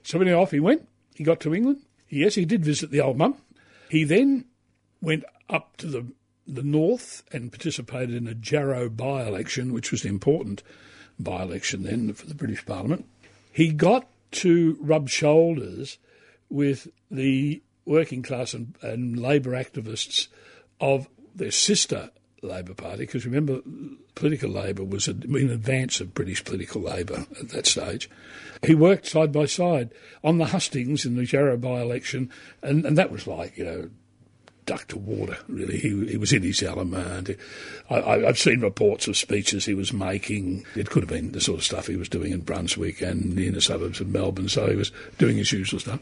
So 0.03 0.19
when 0.19 0.33
off 0.33 0.51
he 0.51 0.61
went, 0.61 0.89
he 1.15 1.25
got 1.25 1.41
to 1.41 1.55
England. 1.55 1.83
Yes, 2.09 2.35
he 2.35 2.45
did 2.45 2.65
visit 2.65 2.91
the 2.91 3.01
old 3.01 3.19
mum. 3.19 3.37
He 3.89 4.05
then 4.05 4.47
went 5.01 5.25
up 5.49 5.77
to 5.79 5.87
the 5.87 6.07
the 6.47 6.62
North 6.62 7.23
and 7.33 7.53
participated 7.53 8.15
in 8.15 8.27
a 8.27 8.35
Jarrow 8.35 8.89
by 8.89 9.25
election, 9.25 9.73
which 9.73 9.93
was 9.93 10.05
an 10.05 10.11
important 10.11 10.62
by 11.19 11.43
election 11.43 11.83
then 11.85 12.12
for 12.12 12.27
the 12.27 12.35
British 12.35 12.65
Parliament. 12.67 13.07
He 13.53 13.73
got 13.73 14.09
to 14.33 14.77
rub 14.81 15.09
shoulders 15.09 15.99
with 16.49 16.89
the 17.11 17.62
working 17.85 18.23
class 18.23 18.55
and, 18.55 18.74
and 18.82 19.19
Labour 19.19 19.52
activists 19.52 20.28
of 20.81 21.09
their 21.35 21.51
sister 21.51 22.11
Labour 22.43 22.74
Party, 22.74 23.05
because 23.05 23.27
remember, 23.27 23.61
political 24.15 24.51
Labour 24.51 24.85
was 24.85 25.09
in 25.09 25.51
advance 25.51 26.01
of 26.01 26.15
British 26.15 26.44
political 26.44 26.81
Labour 26.81 27.27
at 27.39 27.51
that 27.51 27.66
stage. 27.66 28.09
He 28.65 28.74
worked 28.74 29.07
side 29.07 29.32
by 29.32 29.47
side 29.47 29.90
on 30.24 30.39
the 30.39 30.47
hustings 30.47 31.05
in 31.05 31.16
the 31.16 31.24
Jarrow 31.24 31.57
election, 31.57 32.31
and, 32.62 32.85
and 32.85 32.97
that 32.97 33.12
was 33.12 33.27
like, 33.27 33.59
you 33.59 33.65
know, 33.65 33.90
duck 34.66 34.86
to 34.89 34.98
water, 34.98 35.36
really. 35.48 35.78
He, 35.78 36.07
he 36.07 36.16
was 36.16 36.32
in 36.32 36.43
his 36.43 36.62
element. 36.62 37.31
I, 37.90 38.19
have 38.19 38.39
seen 38.39 38.61
reports 38.61 39.09
of 39.09 39.16
speeches 39.16 39.65
he 39.65 39.74
was 39.74 39.93
making. 39.93 40.65
It 40.77 40.90
could 40.90 41.02
have 41.02 41.11
been 41.11 41.32
the 41.32 41.40
sort 41.40 41.59
of 41.59 41.65
stuff 41.65 41.89
he 41.89 41.97
was 41.97 42.09
doing 42.09 42.32
in 42.32 42.40
Brunswick 42.40 43.01
and 43.01 43.39
in 43.39 43.55
the 43.55 43.61
suburbs 43.61 44.01
of 44.01 44.09
Melbourne, 44.09 44.48
so 44.48 44.69
he 44.69 44.77
was 44.77 44.93
doing 45.19 45.36
his 45.36 45.52
usual 45.52 45.81
stuff. 45.81 46.01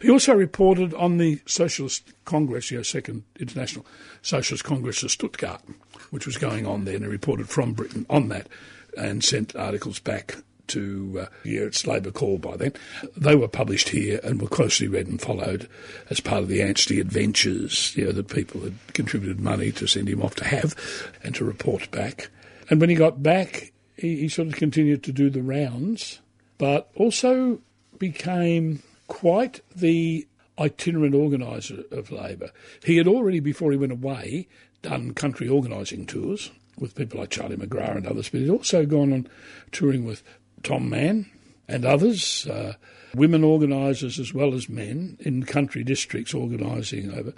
He 0.00 0.10
also 0.10 0.34
reported 0.34 0.94
on 0.94 1.18
the 1.18 1.40
Socialist 1.46 2.12
Congress, 2.24 2.70
you 2.70 2.78
know, 2.78 2.82
Second 2.82 3.24
International 3.38 3.84
Socialist 4.22 4.64
Congress 4.64 5.02
of 5.02 5.10
Stuttgart, 5.10 5.62
which 6.10 6.26
was 6.26 6.36
going 6.36 6.66
on 6.66 6.84
there, 6.84 6.94
and 6.94 7.04
he 7.04 7.10
reported 7.10 7.48
from 7.48 7.72
Britain 7.72 8.06
on 8.08 8.28
that 8.28 8.48
and 8.96 9.22
sent 9.22 9.54
articles 9.56 9.98
back 9.98 10.36
to 10.68 11.20
uh, 11.22 11.26
Yearett's 11.44 11.86
Labour 11.86 12.10
Call 12.10 12.38
by 12.38 12.56
then. 12.56 12.72
They 13.16 13.34
were 13.34 13.48
published 13.48 13.88
here 13.88 14.20
and 14.22 14.40
were 14.40 14.48
closely 14.48 14.86
read 14.86 15.06
and 15.06 15.20
followed 15.20 15.68
as 16.10 16.20
part 16.20 16.42
of 16.42 16.48
the 16.48 16.62
Anstey 16.62 17.00
adventures, 17.00 17.96
you 17.96 18.04
know, 18.04 18.12
that 18.12 18.28
people 18.28 18.60
had 18.62 18.74
contributed 18.92 19.40
money 19.40 19.72
to 19.72 19.86
send 19.86 20.08
him 20.08 20.22
off 20.22 20.34
to 20.36 20.44
have 20.44 20.76
and 21.22 21.34
to 21.34 21.44
report 21.44 21.90
back. 21.90 22.30
And 22.70 22.80
when 22.80 22.90
he 22.90 22.96
got 22.96 23.22
back, 23.22 23.72
he, 23.96 24.16
he 24.16 24.28
sort 24.28 24.48
of 24.48 24.56
continued 24.56 25.02
to 25.04 25.12
do 25.12 25.30
the 25.30 25.42
rounds, 25.42 26.20
but 26.58 26.90
also 26.94 27.60
became 27.98 28.82
quite 29.08 29.60
the 29.74 30.26
itinerant 30.58 31.14
organiser 31.14 31.82
of 31.90 32.10
Labour. 32.10 32.50
He 32.84 32.96
had 32.96 33.08
already, 33.08 33.40
before 33.40 33.72
he 33.72 33.78
went 33.78 33.92
away, 33.92 34.48
done 34.82 35.14
country 35.14 35.48
organising 35.48 36.06
tours 36.06 36.50
with 36.78 36.94
people 36.94 37.20
like 37.20 37.30
Charlie 37.30 37.56
McGrath 37.56 37.96
and 37.96 38.06
others, 38.06 38.28
but 38.28 38.40
he'd 38.40 38.50
also 38.50 38.86
gone 38.86 39.12
on 39.12 39.28
touring 39.72 40.04
with 40.04 40.22
Tom 40.62 40.88
Mann 40.88 41.26
and 41.66 41.84
others, 41.84 42.46
uh, 42.46 42.74
women 43.14 43.44
organisers 43.44 44.18
as 44.18 44.32
well 44.32 44.54
as 44.54 44.68
men 44.68 45.16
in 45.20 45.42
country 45.44 45.82
districts 45.84 46.34
organising 46.34 47.12
over. 47.12 47.32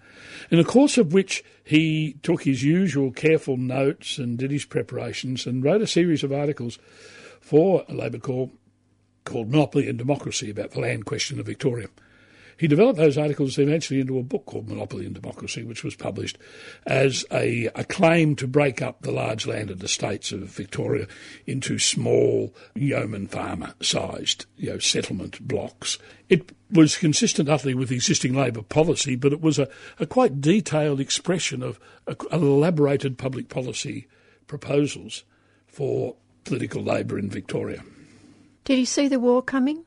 In 0.51 0.59
the 0.59 0.65
course 0.65 0.99
of 0.99 1.13
which 1.13 1.43
he 1.65 2.17
took 2.23 2.43
his 2.43 2.63
usual 2.63 3.11
careful 3.11 3.57
notes 3.57 4.19
and 4.19 4.39
did 4.39 4.51
his 4.51 4.65
preparations 4.65 5.47
and 5.47 5.65
wrote 5.65 5.83
a 5.83 5.87
series 5.87 6.23
of 6.23 6.33
articles 6.33 6.79
for 7.41 7.85
a 7.89 7.95
Labour 7.95 8.19
call 8.19 8.53
called 9.31 9.51
Monopoly 9.51 9.89
and 9.89 9.97
Democracy 9.97 10.51
about 10.51 10.73
the 10.73 10.81
land 10.81 11.07
question 11.07 11.39
of 11.39 11.47
Victoria. 11.47 11.89
He 12.61 12.67
developed 12.67 12.99
those 12.99 13.17
articles 13.17 13.59
eventually 13.59 14.01
into 14.01 14.19
a 14.19 14.23
book 14.23 14.45
called 14.45 14.69
Monopoly 14.69 15.07
and 15.07 15.15
Democracy, 15.15 15.63
which 15.63 15.83
was 15.83 15.95
published 15.95 16.37
as 16.85 17.25
a, 17.33 17.71
a 17.75 17.85
claim 17.85 18.37
to 18.37 18.47
break 18.47 18.83
up 18.83 19.01
the 19.01 19.13
large 19.13 19.47
landed 19.47 19.83
estates 19.83 20.31
of 20.31 20.41
Victoria 20.41 21.07
into 21.47 21.79
small 21.79 22.55
yeoman 22.75 23.29
farmer 23.29 23.73
sized 23.81 24.45
you 24.59 24.69
know, 24.69 24.79
settlement 24.79 25.41
blocks. 25.41 25.97
It 26.29 26.53
was 26.71 26.99
consistent 26.99 27.49
utterly 27.49 27.73
with 27.73 27.91
existing 27.91 28.35
Labor 28.35 28.61
policy, 28.61 29.17
but 29.17 29.33
it 29.33 29.41
was 29.41 29.59
a, 29.59 29.67
a 29.99 30.05
quite 30.05 30.43
detailed 30.43 31.01
expression 31.01 31.63
of 31.63 31.81
a, 32.07 32.15
elaborated 32.31 33.17
public 33.17 33.49
policy 33.49 34.07
proposals 34.49 35.25
for 35.67 36.17
political 36.45 36.83
Labor 36.83 37.19
in 37.19 37.31
Victoria. 37.31 37.83
Did 38.71 38.79
he 38.79 38.85
see 38.85 39.09
the 39.09 39.19
war 39.19 39.43
coming? 39.43 39.85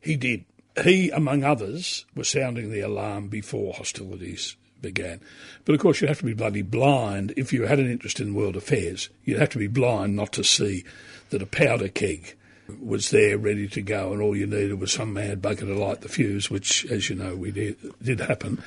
He 0.00 0.16
did. 0.16 0.46
He, 0.82 1.10
among 1.10 1.44
others, 1.44 2.06
was 2.14 2.26
sounding 2.26 2.70
the 2.70 2.80
alarm 2.80 3.28
before 3.28 3.74
hostilities 3.74 4.56
began. 4.80 5.20
But 5.66 5.74
of 5.74 5.82
course, 5.82 6.00
you'd 6.00 6.08
have 6.08 6.20
to 6.20 6.24
be 6.24 6.32
bloody 6.32 6.62
blind 6.62 7.34
if 7.36 7.52
you 7.52 7.66
had 7.66 7.78
an 7.78 7.90
interest 7.90 8.18
in 8.18 8.32
world 8.32 8.56
affairs. 8.56 9.10
You'd 9.24 9.40
have 9.40 9.50
to 9.50 9.58
be 9.58 9.66
blind 9.66 10.16
not 10.16 10.32
to 10.32 10.42
see 10.42 10.84
that 11.28 11.42
a 11.42 11.46
powder 11.46 11.88
keg 11.88 12.34
was 12.80 13.10
there 13.10 13.36
ready 13.36 13.68
to 13.68 13.82
go, 13.82 14.10
and 14.14 14.22
all 14.22 14.34
you 14.34 14.46
needed 14.46 14.80
was 14.80 14.92
some 14.92 15.12
mad 15.12 15.42
bugger 15.42 15.66
to 15.66 15.74
light 15.74 16.00
the 16.00 16.08
fuse, 16.08 16.50
which, 16.50 16.86
as 16.86 17.10
you 17.10 17.14
know, 17.14 17.36
we 17.36 17.50
did, 17.50 17.76
did 18.02 18.20
happen. 18.20 18.62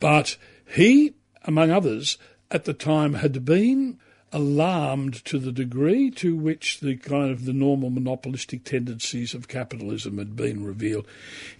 But 0.00 0.36
he, 0.66 1.14
among 1.44 1.70
others, 1.70 2.18
at 2.50 2.64
the 2.64 2.74
time 2.74 3.14
had 3.14 3.44
been 3.44 4.00
alarmed 4.34 5.24
to 5.24 5.38
the 5.38 5.52
degree 5.52 6.10
to 6.10 6.36
which 6.36 6.80
the 6.80 6.96
kind 6.96 7.30
of 7.30 7.44
the 7.44 7.52
normal 7.52 7.88
monopolistic 7.88 8.64
tendencies 8.64 9.32
of 9.32 9.46
capitalism 9.46 10.18
had 10.18 10.34
been 10.34 10.64
revealed 10.64 11.06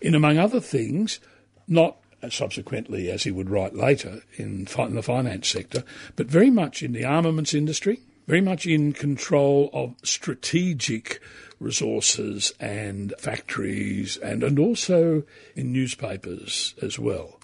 in, 0.01 0.14
among 0.14 0.38
other 0.38 0.60
things, 0.60 1.20
not 1.68 1.96
subsequently, 2.30 3.10
as 3.10 3.22
he 3.22 3.30
would 3.30 3.48
write 3.48 3.74
later, 3.74 4.22
in, 4.36 4.66
in 4.76 4.94
the 4.94 5.02
finance 5.02 5.48
sector, 5.48 5.84
but 6.16 6.26
very 6.26 6.51
much 6.51 6.82
in 6.82 6.92
the 6.92 7.05
armaments 7.05 7.55
industry, 7.55 8.01
very 8.26 8.40
much 8.40 8.66
in 8.66 8.92
control 8.92 9.70
of 9.72 9.94
strategic 10.02 11.20
resources 11.60 12.52
and 12.59 13.14
factories, 13.18 14.16
and, 14.16 14.42
and 14.42 14.59
also 14.59 15.22
in 15.55 15.72
newspapers 15.72 16.74
as 16.82 16.98
well. 16.98 17.38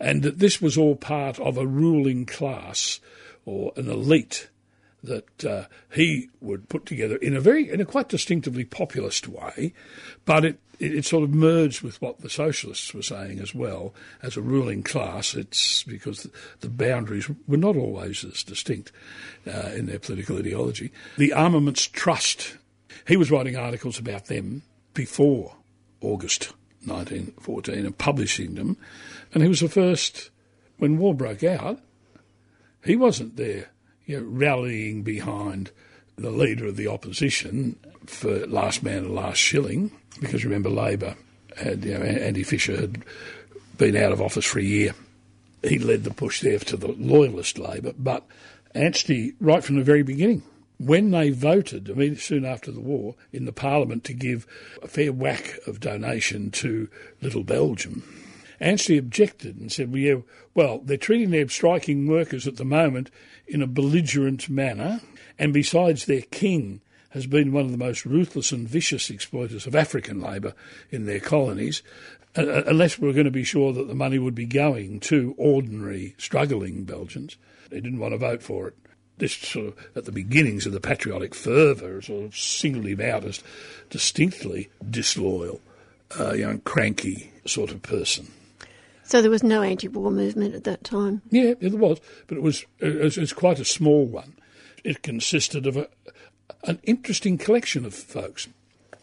And 0.00 0.22
that 0.22 0.40
this 0.40 0.60
was 0.60 0.76
all 0.76 0.96
part 0.96 1.38
of 1.38 1.56
a 1.56 1.66
ruling 1.66 2.26
class 2.26 2.98
or 3.44 3.72
an 3.76 3.88
elite 3.88 4.48
that 5.02 5.44
uh, 5.44 5.64
he 5.92 6.28
would 6.40 6.68
put 6.68 6.86
together 6.86 7.16
in 7.16 7.36
a 7.36 7.40
very, 7.40 7.68
in 7.68 7.80
a 7.80 7.84
quite 7.84 8.08
distinctively 8.08 8.64
populist 8.64 9.26
way, 9.26 9.72
but 10.24 10.44
it, 10.44 10.60
it, 10.78 10.94
it, 10.94 11.04
sort 11.04 11.24
of 11.24 11.34
merged 11.34 11.82
with 11.82 12.00
what 12.00 12.20
the 12.20 12.30
socialists 12.30 12.94
were 12.94 13.02
saying 13.02 13.40
as 13.40 13.54
well. 13.54 13.92
As 14.22 14.36
a 14.36 14.42
ruling 14.42 14.82
class, 14.82 15.34
it's 15.34 15.82
because 15.82 16.28
the 16.60 16.68
boundaries 16.68 17.28
were 17.48 17.56
not 17.56 17.76
always 17.76 18.24
as 18.24 18.42
distinct 18.44 18.92
uh, 19.46 19.70
in 19.74 19.86
their 19.86 19.98
political 19.98 20.38
ideology. 20.38 20.92
The 21.18 21.32
Armaments 21.32 21.86
Trust, 21.86 22.56
he 23.06 23.16
was 23.16 23.30
writing 23.30 23.56
articles 23.56 23.98
about 23.98 24.26
them 24.26 24.62
before 24.94 25.56
August 26.00 26.52
1914 26.84 27.86
and 27.86 27.98
publishing 27.98 28.54
them, 28.54 28.76
and 29.34 29.42
he 29.42 29.48
was 29.48 29.60
the 29.60 29.68
first, 29.68 30.30
when 30.78 30.98
war 30.98 31.14
broke 31.14 31.42
out, 31.42 31.80
he 32.84 32.96
wasn't 32.96 33.36
there 33.36 33.68
you 34.12 34.20
know, 34.20 34.26
rallying 34.28 35.02
behind 35.02 35.70
the 36.16 36.30
leader 36.30 36.66
of 36.66 36.76
the 36.76 36.86
opposition 36.86 37.76
for 38.04 38.46
last 38.46 38.82
man 38.82 38.98
and 38.98 39.14
last 39.14 39.38
shilling, 39.38 39.90
because 40.20 40.44
remember 40.44 40.68
Labor 40.68 41.16
had, 41.56 41.82
you 41.82 41.94
know, 41.96 42.04
Andy 42.04 42.42
Fisher 42.42 42.78
had 42.78 43.02
been 43.78 43.96
out 43.96 44.12
of 44.12 44.20
office 44.20 44.44
for 44.44 44.58
a 44.58 44.64
year. 44.64 44.94
He 45.62 45.78
led 45.78 46.04
the 46.04 46.12
push 46.12 46.42
there 46.42 46.58
to 46.58 46.76
the 46.76 46.88
loyalist 46.88 47.58
Labor, 47.58 47.94
but 47.98 48.26
Anstey, 48.74 49.32
right 49.40 49.64
from 49.64 49.76
the 49.76 49.84
very 49.84 50.02
beginning, 50.02 50.42
when 50.78 51.10
they 51.10 51.30
voted, 51.30 51.90
I 51.90 51.94
mean, 51.94 52.16
soon 52.16 52.44
after 52.44 52.70
the 52.70 52.80
war, 52.80 53.14
in 53.32 53.46
the 53.46 53.52
Parliament 53.52 54.04
to 54.04 54.12
give 54.12 54.46
a 54.82 54.88
fair 54.88 55.12
whack 55.12 55.58
of 55.66 55.80
donation 55.80 56.50
to 56.50 56.88
Little 57.22 57.44
Belgium, 57.44 58.02
Anstey 58.60 58.98
objected 58.98 59.56
and 59.58 59.72
said, 59.72 59.90
well, 59.90 60.00
yeah, 60.00 60.16
well, 60.54 60.80
they're 60.84 60.96
treating 60.96 61.30
their 61.30 61.48
striking 61.48 62.06
workers 62.06 62.46
at 62.46 62.56
the 62.56 62.64
moment 62.64 63.10
in 63.52 63.62
a 63.62 63.66
belligerent 63.66 64.48
manner, 64.48 65.00
and 65.38 65.52
besides, 65.52 66.06
their 66.06 66.22
king 66.22 66.80
has 67.10 67.26
been 67.26 67.52
one 67.52 67.66
of 67.66 67.70
the 67.70 67.76
most 67.76 68.06
ruthless 68.06 68.52
and 68.52 68.66
vicious 68.66 69.10
exploiters 69.10 69.66
of 69.66 69.76
African 69.76 70.20
labour 70.20 70.54
in 70.90 71.04
their 71.04 71.20
colonies, 71.20 71.82
uh, 72.36 72.42
uh, 72.42 72.62
unless 72.66 72.98
we 72.98 73.08
are 73.10 73.12
going 73.12 73.26
to 73.26 73.30
be 73.30 73.44
sure 73.44 73.74
that 73.74 73.88
the 73.88 73.94
money 73.94 74.18
would 74.18 74.34
be 74.34 74.46
going 74.46 74.98
to 74.98 75.34
ordinary, 75.36 76.14
struggling 76.16 76.84
Belgians. 76.84 77.36
They 77.68 77.80
didn't 77.80 77.98
want 77.98 78.12
to 78.12 78.18
vote 78.18 78.42
for 78.42 78.68
it. 78.68 78.76
This 79.18 79.34
sort 79.34 79.66
of, 79.66 79.86
at 79.94 80.06
the 80.06 80.12
beginnings 80.12 80.64
of 80.64 80.72
the 80.72 80.80
patriotic 80.80 81.34
fervour, 81.34 82.00
sort 82.00 82.24
of 82.24 82.36
singled 82.36 82.86
him 82.86 83.02
out 83.02 83.24
as 83.24 83.42
distinctly 83.90 84.70
disloyal, 84.88 85.60
uh, 86.18 86.32
young, 86.32 86.60
cranky 86.60 87.30
sort 87.44 87.70
of 87.70 87.82
person. 87.82 88.28
So 89.12 89.20
there 89.20 89.30
was 89.30 89.42
no 89.42 89.60
anti-war 89.60 90.10
movement 90.10 90.54
at 90.54 90.64
that 90.64 90.84
time. 90.84 91.20
Yeah, 91.28 91.52
there 91.60 91.76
was, 91.76 92.00
but 92.28 92.38
it 92.38 92.42
was 92.42 92.64
it 92.78 93.18
was 93.18 93.34
quite 93.34 93.60
a 93.60 93.64
small 93.64 94.06
one. 94.06 94.38
It 94.84 95.02
consisted 95.02 95.66
of 95.66 95.76
a, 95.76 95.86
an 96.64 96.80
interesting 96.84 97.36
collection 97.36 97.84
of 97.84 97.92
folks. 97.92 98.48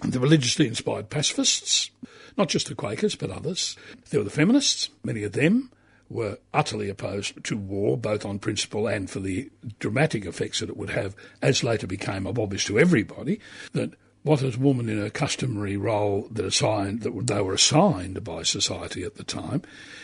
The 0.03 0.19
religiously 0.19 0.65
inspired 0.65 1.11
pacifists, 1.11 1.91
not 2.37 2.49
just 2.49 2.69
the 2.69 2.73
Quakers, 2.73 3.13
but 3.13 3.29
others. 3.29 3.77
There 4.09 4.19
were 4.19 4.23
the 4.23 4.31
feminists, 4.31 4.89
many 5.03 5.21
of 5.21 5.33
them 5.33 5.69
were 6.09 6.39
utterly 6.55 6.89
opposed 6.89 7.43
to 7.43 7.55
war, 7.55 7.95
both 7.95 8.25
on 8.25 8.39
principle 8.39 8.87
and 8.87 9.11
for 9.11 9.19
the 9.19 9.51
dramatic 9.77 10.25
effects 10.25 10.59
that 10.61 10.69
it 10.69 10.77
would 10.77 10.89
have, 10.89 11.15
as 11.43 11.63
later 11.63 11.85
became 11.85 12.25
obvious 12.25 12.65
to 12.65 12.79
everybody, 12.79 13.39
that 13.73 13.93
what 14.29 14.43
is 14.43 14.59
woman 14.59 14.87
in 14.87 15.01
a 15.01 15.09
customary 15.09 15.75
role 15.75 16.27
that 16.29 16.45
assigned 16.45 17.01
that 17.01 17.25
they 17.25 17.41
were 17.41 17.55
assigned 17.55 18.23
by 18.23 18.43
society 18.43 19.01
at 19.01 19.15
the 19.15 19.23
time 19.23 19.59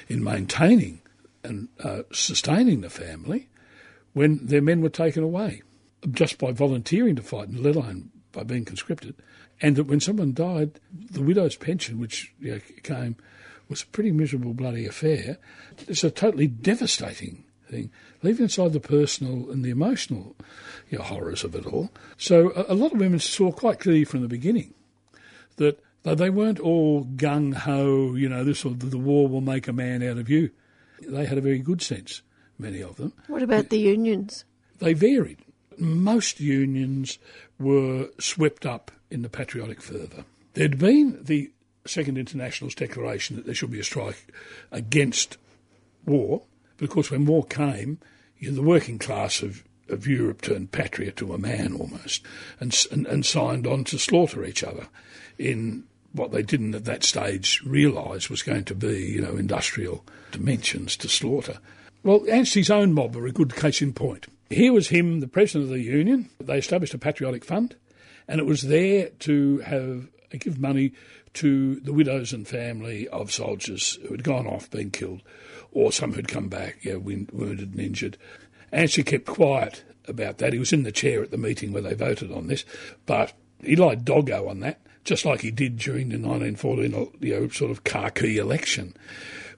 in 0.07 0.23
maintaining 0.23 0.99
and 1.43 1.67
uh, 1.83 2.01
sustaining 2.11 2.81
the 2.81 2.89
family 2.89 3.47
when 4.13 4.43
their 4.47 4.63
men 4.63 4.81
were 4.81 4.89
taken 4.89 5.21
away 5.21 5.61
just 6.09 6.39
by 6.39 6.51
volunteering 6.51 7.15
to 7.15 7.21
fight, 7.21 7.53
let 7.53 7.75
alone 7.75 8.09
by 8.31 8.41
being 8.41 8.65
conscripted, 8.65 9.13
and 9.61 9.75
that 9.75 9.83
when 9.83 9.99
someone 9.99 10.33
died, 10.33 10.79
the 10.91 11.21
widow's 11.21 11.55
pension, 11.55 11.99
which 11.99 12.33
you 12.39 12.53
know, 12.53 12.61
came, 12.81 13.15
was 13.69 13.83
a 13.83 13.87
pretty 13.87 14.11
miserable 14.11 14.55
bloody 14.55 14.87
affair. 14.87 15.37
It's 15.87 16.03
a 16.03 16.09
totally 16.09 16.47
devastating 16.47 17.44
thing, 17.67 17.91
leaving 18.23 18.45
aside 18.45 18.73
the 18.73 18.79
personal 18.79 19.49
and 19.51 19.63
the 19.63 19.69
emotional 19.69 20.35
you 20.89 20.97
know, 20.97 21.03
horrors 21.03 21.43
of 21.43 21.55
it 21.55 21.65
all. 21.65 21.89
So 22.17 22.51
a, 22.55 22.73
a 22.73 22.75
lot 22.75 22.93
of 22.93 22.99
women 22.99 23.19
saw 23.19 23.51
quite 23.51 23.79
clearly 23.79 24.05
from 24.05 24.21
the 24.21 24.27
beginning 24.27 24.73
that 25.57 25.79
they 26.03 26.29
weren't 26.29 26.59
all 26.59 27.05
gung 27.05 27.53
ho, 27.53 28.13
you 28.13 28.29
know, 28.29 28.43
this 28.43 28.63
or 28.63 28.75
the 28.75 28.97
war 28.97 29.27
will 29.27 29.41
make 29.41 29.67
a 29.67 29.73
man 29.73 30.03
out 30.03 30.17
of 30.17 30.29
you. 30.29 30.51
They 31.01 31.25
had 31.25 31.39
a 31.39 31.41
very 31.41 31.57
good 31.59 31.81
sense, 31.81 32.21
many 32.59 32.81
of 32.81 32.97
them. 32.97 33.13
What 33.27 33.41
about 33.41 33.69
the 33.69 33.79
unions? 33.79 34.45
They 34.77 34.93
varied. 34.93 35.39
Most 35.79 36.39
unions 36.39 37.17
were 37.59 38.09
swept 38.19 38.65
up 38.65 38.91
in 39.09 39.23
the 39.23 39.29
patriotic 39.29 39.81
fervour. 39.81 40.25
There'd 40.53 40.77
been 40.77 41.23
the 41.23 41.51
Second 41.87 42.17
International's 42.17 42.75
declaration 42.75 43.35
that 43.35 43.45
there 43.45 43.55
should 43.55 43.71
be 43.71 43.79
a 43.79 43.83
strike 43.83 44.31
against 44.71 45.37
war, 46.05 46.43
but 46.77 46.85
of 46.85 46.89
course, 46.89 47.11
when 47.11 47.25
war 47.25 47.45
came, 47.45 47.99
you 48.37 48.49
know, 48.49 48.55
the 48.55 48.61
working 48.61 48.99
class 48.99 49.41
of 49.41 49.63
of 49.89 50.07
Europe 50.07 50.41
turned 50.41 50.71
patriot 50.71 51.15
to 51.17 51.33
a 51.33 51.37
man 51.37 51.73
almost, 51.73 52.23
and, 52.59 52.75
and, 52.91 53.05
and 53.05 53.25
signed 53.25 53.67
on 53.67 53.83
to 53.85 53.99
slaughter 53.99 54.43
each 54.43 54.63
other 54.63 54.87
in 55.37 55.83
what 56.11 56.31
they 56.31 56.41
didn't 56.41 56.75
at 56.75 56.85
that 56.85 57.03
stage 57.03 57.61
realise 57.65 58.29
was 58.29 58.41
going 58.41 58.63
to 58.63 58.75
be, 58.75 59.05
you 59.05 59.21
know, 59.21 59.35
industrial 59.35 60.03
dimensions 60.31 60.95
to 60.97 61.07
slaughter. 61.09 61.59
Well, 62.03 62.21
Anstey's 62.21 62.69
own 62.69 62.93
mob 62.93 63.15
are 63.17 63.27
a 63.27 63.31
good 63.31 63.55
case 63.55 63.81
in 63.81 63.93
point. 63.93 64.27
Here 64.49 64.71
was 64.71 64.89
him, 64.89 65.19
the 65.19 65.27
president 65.27 65.65
of 65.65 65.69
the 65.71 65.83
union. 65.83 66.29
They 66.39 66.57
established 66.57 66.93
a 66.93 66.99
patriotic 66.99 67.43
fund, 67.43 67.75
and 68.27 68.39
it 68.39 68.45
was 68.45 68.63
there 68.63 69.09
to 69.19 69.59
have 69.59 70.07
uh, 70.33 70.37
give 70.39 70.59
money 70.59 70.93
to 71.33 71.75
the 71.81 71.93
widows 71.93 72.31
and 72.31 72.47
family 72.47 73.07
of 73.09 73.31
soldiers 73.31 73.99
who 74.03 74.09
had 74.09 74.23
gone 74.23 74.47
off, 74.47 74.69
been 74.71 74.91
killed, 74.91 75.21
or 75.75 75.91
some 75.91 76.13
who'd 76.13 76.29
come 76.29 76.47
back, 76.47 76.77
you 76.81 76.93
know, 76.93 76.99
wounded 76.99 77.73
and 77.73 77.79
injured. 77.79 78.17
And 78.71 78.89
she 78.89 79.03
kept 79.03 79.25
quiet 79.25 79.83
about 80.07 80.37
that. 80.37 80.53
He 80.53 80.59
was 80.59 80.73
in 80.73 80.83
the 80.83 80.91
chair 80.91 81.21
at 81.21 81.31
the 81.31 81.37
meeting 81.37 81.71
where 81.71 81.81
they 81.81 81.93
voted 81.93 82.31
on 82.31 82.47
this, 82.47 82.63
but 83.05 83.33
he 83.61 83.75
lied 83.75 84.05
doggo 84.05 84.47
on 84.47 84.61
that, 84.61 84.79
just 85.03 85.25
like 85.25 85.41
he 85.41 85.51
did 85.51 85.77
during 85.77 86.09
the 86.09 86.17
1914 86.17 87.11
you 87.19 87.39
know, 87.39 87.47
sort 87.49 87.71
of 87.71 87.83
khaki 87.83 88.37
election, 88.37 88.95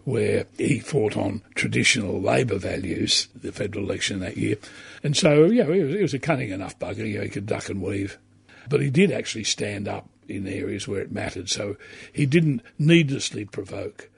where 0.05 0.45
he 0.57 0.79
fought 0.79 1.15
on 1.15 1.43
traditional 1.53 2.19
Labor 2.19 2.57
values, 2.57 3.27
the 3.35 3.51
federal 3.51 3.85
election 3.85 4.19
that 4.19 4.37
year. 4.37 4.57
And 5.03 5.15
so, 5.15 5.45
yeah, 5.45 5.71
he 5.71 5.83
was, 5.83 5.95
he 5.95 6.01
was 6.01 6.13
a 6.15 6.19
cunning 6.19 6.49
enough 6.49 6.79
bugger, 6.79 7.07
you 7.07 7.19
know, 7.19 7.23
he 7.23 7.29
could 7.29 7.45
duck 7.45 7.69
and 7.69 7.81
weave. 7.81 8.17
But 8.67 8.81
he 8.81 8.89
did 8.89 9.11
actually 9.11 9.43
stand 9.43 9.87
up 9.87 10.09
in 10.27 10.47
areas 10.47 10.87
where 10.87 11.01
it 11.01 11.11
mattered, 11.11 11.49
so 11.49 11.77
he 12.11 12.25
didn't 12.25 12.61
needlessly 12.79 13.45
provoke. 13.45 14.09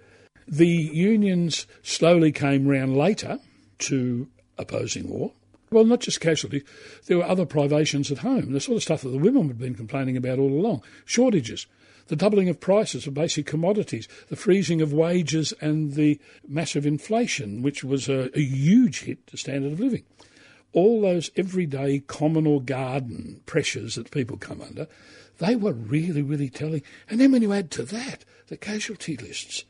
The 0.52 0.68
unions 0.68 1.68
slowly 1.84 2.32
came 2.32 2.68
round 2.68 2.98
later 2.98 3.40
to 3.80 4.28
opposing 4.58 5.08
war. 5.08 5.34
Well, 5.70 5.86
not 5.86 6.00
just 6.00 6.20
casualties, 6.20 6.64
there 7.06 7.18
were 7.18 7.24
other 7.24 7.46
privations 7.46 8.12
at 8.12 8.18
home, 8.20 8.52
the 8.52 8.60
sort 8.60 8.78
of 8.78 8.82
stuff 8.82 9.02
that 9.04 9.10
the 9.10 9.20
women 9.20 9.48
had 9.48 9.60
been 9.60 9.76
complaining 9.76 10.18
about 10.18 10.40
all 10.40 10.52
along. 10.52 10.82
Shortages, 11.06 11.68
the 12.08 12.16
doubling 12.16 12.50
of 12.50 12.60
prices 12.60 13.06
of 13.06 13.14
basic 13.14 13.46
commodities, 13.46 14.08
the 14.30 14.36
freezing 14.36 14.82
of 14.82 14.92
wages, 14.92 15.54
and 15.62 15.94
the 15.94 16.20
massive 16.48 16.88
inflation, 16.88 17.62
which 17.62 17.84
was 17.84 18.10
a, 18.10 18.36
a 18.36 18.42
huge 18.42 19.02
hit 19.02 19.28
to 19.28 19.38
standard 19.38 19.74
of 19.74 19.80
living. 19.80 20.04
All 20.74 21.02
those 21.02 21.30
everyday 21.36 22.00
common 22.00 22.48
or 22.48 22.60
garden 22.60 23.42
pressures 23.46 23.94
that 23.94 24.10
people 24.10 24.38
come 24.38 24.62
under, 24.62 24.88
they 25.38 25.56
were 25.56 25.74
really, 25.74 26.24
really 26.24 26.50
telling. 26.50 26.82
And 27.08 27.20
then 27.20 27.32
when 27.32 27.44
you 27.44 27.54
add 27.54 27.70
to 27.72 27.84
that 27.84 28.26
the 28.48 28.58
casualty 28.58 29.16
lists, 29.16 29.64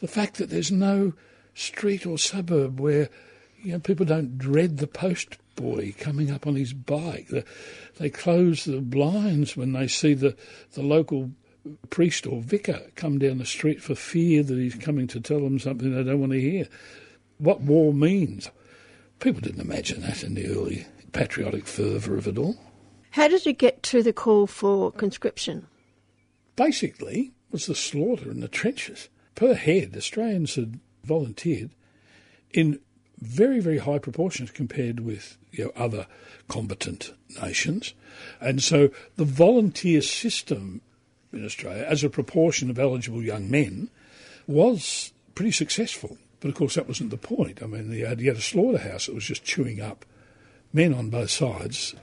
the 0.00 0.08
fact 0.08 0.36
that 0.38 0.50
there's 0.50 0.72
no 0.72 1.12
street 1.54 2.06
or 2.06 2.18
suburb 2.18 2.80
where 2.80 3.08
you 3.62 3.72
know 3.72 3.78
people 3.78 4.06
don't 4.06 4.38
dread 4.38 4.78
the 4.78 4.86
post 4.86 5.38
boy 5.56 5.94
coming 5.98 6.30
up 6.30 6.46
on 6.46 6.56
his 6.56 6.72
bike. 6.72 7.28
The, 7.28 7.44
they 7.98 8.08
close 8.08 8.64
the 8.64 8.80
blinds 8.80 9.56
when 9.56 9.72
they 9.72 9.86
see 9.86 10.14
the, 10.14 10.36
the 10.72 10.82
local 10.82 11.30
priest 11.90 12.26
or 12.26 12.40
vicar 12.40 12.80
come 12.96 13.18
down 13.18 13.38
the 13.38 13.44
street 13.44 13.82
for 13.82 13.94
fear 13.94 14.42
that 14.42 14.56
he's 14.56 14.74
coming 14.74 15.06
to 15.08 15.20
tell 15.20 15.40
them 15.40 15.58
something 15.58 15.94
they 15.94 16.02
don't 16.02 16.20
want 16.20 16.32
to 16.32 16.40
hear. 16.40 16.66
What 17.38 17.60
war 17.60 17.92
means. 17.92 18.50
People 19.18 19.42
didn't 19.42 19.60
imagine 19.60 20.00
that 20.00 20.22
in 20.22 20.34
the 20.34 20.48
early 20.48 20.86
patriotic 21.12 21.66
fervour 21.66 22.16
of 22.16 22.26
it 22.26 22.38
all. 22.38 22.56
How 23.10 23.28
did 23.28 23.46
it 23.46 23.58
get 23.58 23.82
to 23.84 24.02
the 24.02 24.12
call 24.12 24.46
for 24.46 24.92
conscription? 24.92 25.66
Basically, 26.56 27.32
was 27.50 27.66
the 27.66 27.74
slaughter 27.74 28.30
in 28.30 28.40
the 28.40 28.48
trenches. 28.48 29.08
Per 29.34 29.54
head, 29.54 29.94
Australians 29.96 30.54
had 30.54 30.80
volunteered 31.04 31.70
in 32.52 32.80
very, 33.18 33.60
very 33.60 33.78
high 33.78 33.98
proportions 33.98 34.50
compared 34.50 35.00
with 35.00 35.36
you 35.52 35.64
know, 35.64 35.72
other 35.76 36.06
combatant 36.48 37.12
nations. 37.42 37.94
And 38.40 38.62
so 38.62 38.90
the 39.16 39.24
volunteer 39.24 40.00
system 40.02 40.80
in 41.32 41.44
Australia, 41.44 41.84
as 41.86 42.02
a 42.02 42.10
proportion 42.10 42.70
of 42.70 42.78
eligible 42.78 43.22
young 43.22 43.50
men, 43.50 43.88
was 44.46 45.12
pretty 45.34 45.52
successful. 45.52 46.18
But 46.40 46.48
of 46.48 46.54
course, 46.54 46.74
that 46.74 46.88
wasn't 46.88 47.10
the 47.10 47.16
point. 47.16 47.62
I 47.62 47.66
mean, 47.66 47.92
you 47.92 48.06
had, 48.06 48.20
had 48.20 48.36
a 48.36 48.40
slaughterhouse 48.40 49.06
that 49.06 49.14
was 49.14 49.24
just 49.24 49.44
chewing 49.44 49.80
up 49.80 50.04
men 50.72 50.94
on 50.94 51.10
both 51.10 51.30
sides. 51.30 51.94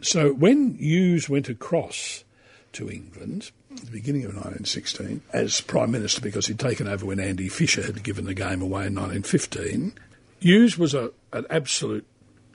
So 0.00 0.32
when 0.32 0.76
Hughes 0.78 1.28
went 1.28 1.48
across 1.48 2.24
to 2.72 2.90
England 2.90 3.50
the 3.84 3.90
beginning 3.90 4.24
of 4.24 4.30
1916 4.30 5.22
as 5.32 5.60
Prime 5.60 5.90
Minister 5.90 6.20
because 6.20 6.46
he'd 6.46 6.58
taken 6.58 6.88
over 6.88 7.06
when 7.06 7.20
Andy 7.20 7.48
Fisher 7.48 7.82
had 7.82 8.02
given 8.02 8.24
the 8.24 8.34
game 8.34 8.62
away 8.62 8.86
in 8.86 8.94
1915, 8.94 9.92
Hughes 10.40 10.76
was 10.78 10.94
a, 10.94 11.10
an 11.32 11.46
absolute 11.50 12.06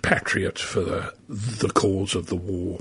patriot 0.02 0.60
for 0.60 0.82
the, 0.82 1.14
the 1.28 1.70
cause 1.70 2.16
of 2.16 2.28
the 2.28 2.36
war. 2.36 2.80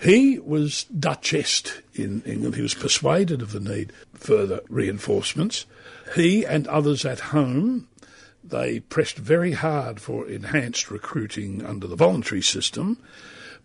He 0.00 0.38
was 0.38 0.84
Duchessed 0.84 1.80
in 1.94 2.22
England. 2.26 2.56
He 2.56 2.62
was 2.62 2.74
persuaded 2.74 3.40
of 3.40 3.52
the 3.52 3.60
need 3.60 3.92
for 4.12 4.18
further 4.18 4.60
reinforcements. 4.68 5.64
He 6.14 6.44
and 6.44 6.66
others 6.68 7.04
at 7.04 7.20
home 7.20 7.88
they 8.48 8.80
pressed 8.80 9.16
very 9.16 9.52
hard 9.52 10.00
for 10.00 10.28
enhanced 10.28 10.90
recruiting 10.90 11.64
under 11.64 11.86
the 11.86 11.96
voluntary 11.96 12.42
system, 12.42 12.98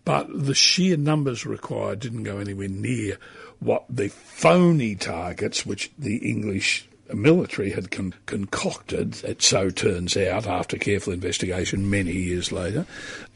but 0.05 0.27
the 0.31 0.55
sheer 0.55 0.97
numbers 0.97 1.45
required 1.45 1.99
didn't 1.99 2.23
go 2.23 2.39
anywhere 2.39 2.67
near 2.67 3.17
what 3.61 3.85
the 3.89 4.09
phony 4.09 4.95
targets 4.95 5.65
which 5.65 5.91
the 5.97 6.17
English 6.17 6.87
military 7.13 7.71
had 7.71 7.91
con- 7.91 8.13
concocted, 8.25 9.23
it 9.23 9.41
so 9.41 9.69
turns 9.69 10.17
out, 10.17 10.47
after 10.47 10.77
careful 10.77 11.13
investigation 11.13 11.89
many 11.89 12.11
years 12.11 12.51
later. 12.51 12.85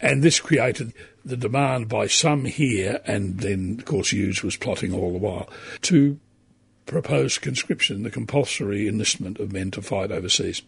And 0.02 0.24
this 0.24 0.40
created 0.40 0.94
the 1.24 1.38
demand 1.38 1.90
by 1.90 2.08
some 2.08 2.46
here, 2.46 3.02
and 3.06 3.40
then, 3.40 3.78
of 3.80 3.86
course, 3.86 4.12
Hughes 4.12 4.44
was 4.44 4.58
plotting 4.58 4.94
all 4.94 5.12
the 5.12 5.20
while, 5.20 5.50
to 5.84 6.20
propose 6.86 7.38
conscription, 7.38 8.04
the 8.04 8.12
compulsory 8.12 8.88
enlistment 8.88 9.40
of 9.40 9.52
men 9.52 9.72
to 9.72 9.82
fight 9.82 10.12
overseas. 10.12 10.62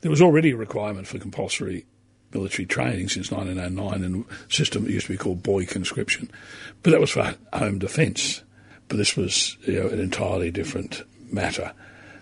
There 0.00 0.10
was 0.10 0.22
already 0.22 0.50
a 0.50 0.56
requirement 0.56 1.06
for 1.06 1.18
compulsory 1.18 1.86
military 2.32 2.66
training 2.66 3.08
since 3.08 3.30
1909 3.30 4.04
in 4.04 4.24
a 4.28 4.52
system 4.52 4.84
that 4.84 4.90
used 4.90 5.06
to 5.06 5.12
be 5.12 5.18
called 5.18 5.42
boy 5.42 5.66
conscription, 5.66 6.30
but 6.82 6.90
that 6.90 7.00
was 7.00 7.10
for 7.10 7.34
home 7.52 7.78
defence. 7.78 8.42
But 8.92 8.98
this 8.98 9.16
was 9.16 9.56
you 9.62 9.80
know, 9.80 9.88
an 9.88 10.00
entirely 10.00 10.50
different 10.50 11.00
matter. 11.32 11.72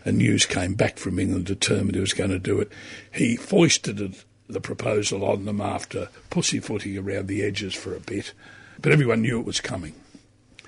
And 0.04 0.18
news 0.18 0.46
came 0.46 0.74
back 0.74 0.98
from 0.98 1.18
England 1.18 1.46
determined 1.46 1.96
he 1.96 2.00
was 2.00 2.12
going 2.12 2.30
to 2.30 2.38
do 2.38 2.60
it. 2.60 2.70
He 3.12 3.34
foisted 3.34 4.14
the 4.46 4.60
proposal 4.60 5.24
on 5.24 5.46
them 5.46 5.60
after 5.60 6.10
pussyfooting 6.30 6.96
around 6.96 7.26
the 7.26 7.42
edges 7.42 7.74
for 7.74 7.96
a 7.96 7.98
bit, 7.98 8.34
but 8.80 8.92
everyone 8.92 9.22
knew 9.22 9.40
it 9.40 9.46
was 9.46 9.60
coming. 9.60 9.94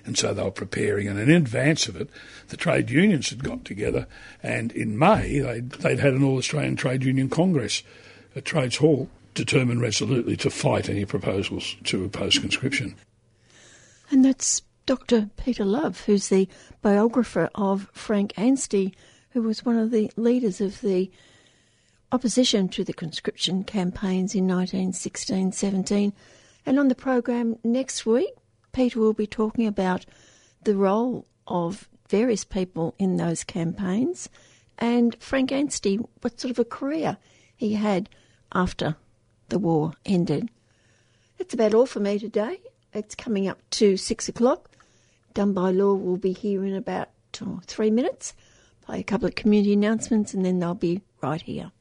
And 0.05 0.19
so 0.19 0.35
they 0.35 0.43
were 0.43 0.51
preparing, 0.51 1.07
and 1.07 1.21
in 1.21 1.31
advance 1.31 1.87
of 1.87 1.95
it, 1.95 2.11
the 2.49 2.57
trade 2.57 2.91
unions 2.91 3.31
had 3.31 3.45
got 3.45 3.65
together, 3.65 4.09
and 4.43 4.73
in 4.73 4.99
May 4.99 5.39
they'd, 5.39 5.71
they'd 5.71 6.01
had 6.01 6.15
an 6.15 6.25
All 6.25 6.39
Australian 6.39 6.75
Trade 6.75 7.05
Union 7.05 7.29
Congress 7.29 7.85
at 8.35 8.45
Trades 8.45 8.79
Hall, 8.79 9.09
determined 9.35 9.81
resolutely 9.81 10.37
to 10.39 10.51
fight 10.51 10.89
any 10.89 11.05
proposals 11.05 11.77
to 11.85 12.05
oppose 12.05 12.41
conscription. 12.41 12.97
And 14.11 14.25
that's 14.25 14.63
Dr. 14.87 15.31
Peter 15.37 15.65
Love, 15.65 16.05
who's 16.05 16.29
the 16.29 16.49
biographer 16.81 17.51
of 17.55 17.89
Frank 17.93 18.33
Anstey, 18.37 18.95
who 19.31 19.43
was 19.43 19.65
one 19.65 19.79
of 19.79 19.91
the 19.91 20.11
leaders 20.17 20.61
of 20.61 20.81
the 20.81 21.11
opposition 22.11 22.69
to 22.69 22.85
the 22.85 22.93
conscription 22.93 23.65
campaigns 23.65 24.35
in 24.35 24.47
1916 24.47 25.53
17. 25.53 26.13
And 26.67 26.79
on 26.79 26.89
the 26.89 26.95
program 26.95 27.59
next 27.65 28.05
week, 28.05 28.35
Peter 28.73 29.01
will 29.01 29.15
be 29.15 29.27
talking 29.27 29.67
about 29.67 30.05
the 30.65 30.77
role 30.77 31.27
of 31.47 31.89
various 32.09 32.45
people 32.45 32.95
in 32.99 33.17
those 33.17 33.45
campaigns 33.45 34.29
and 34.83 35.17
Frank 35.21 35.53
Anstey, 35.53 36.01
what 36.23 36.41
sort 36.41 36.51
of 36.51 36.59
a 36.59 36.65
career 36.65 37.17
he 37.55 37.75
had 37.75 38.09
after 38.53 38.97
the 39.49 39.59
war 39.61 39.93
ended. 40.05 40.51
That's 41.39 41.55
about 41.55 41.73
all 41.73 41.87
for 41.87 42.01
me 42.01 42.19
today. 42.19 42.61
It's 42.93 43.15
coming 43.15 43.47
up 43.47 43.59
to 43.71 43.97
six 43.97 44.29
o'clock. 44.29 44.71
Done 45.35 45.55
by 45.55 45.71
Law 45.71 45.95
will 45.95 46.19
be 46.19 46.33
here 46.33 46.65
in 46.65 46.75
about 46.75 47.09
oh, 47.41 47.61
three 47.67 47.91
minutes. 47.91 48.35
Play 48.83 49.01
a 49.01 49.05
couple 49.05 49.29
of 49.29 49.35
community 49.35 49.73
announcements 49.73 50.35
and 50.35 50.45
then 50.45 50.59
they'll 50.59 50.75
be 50.75 51.01
right 51.23 51.41
here. 51.41 51.73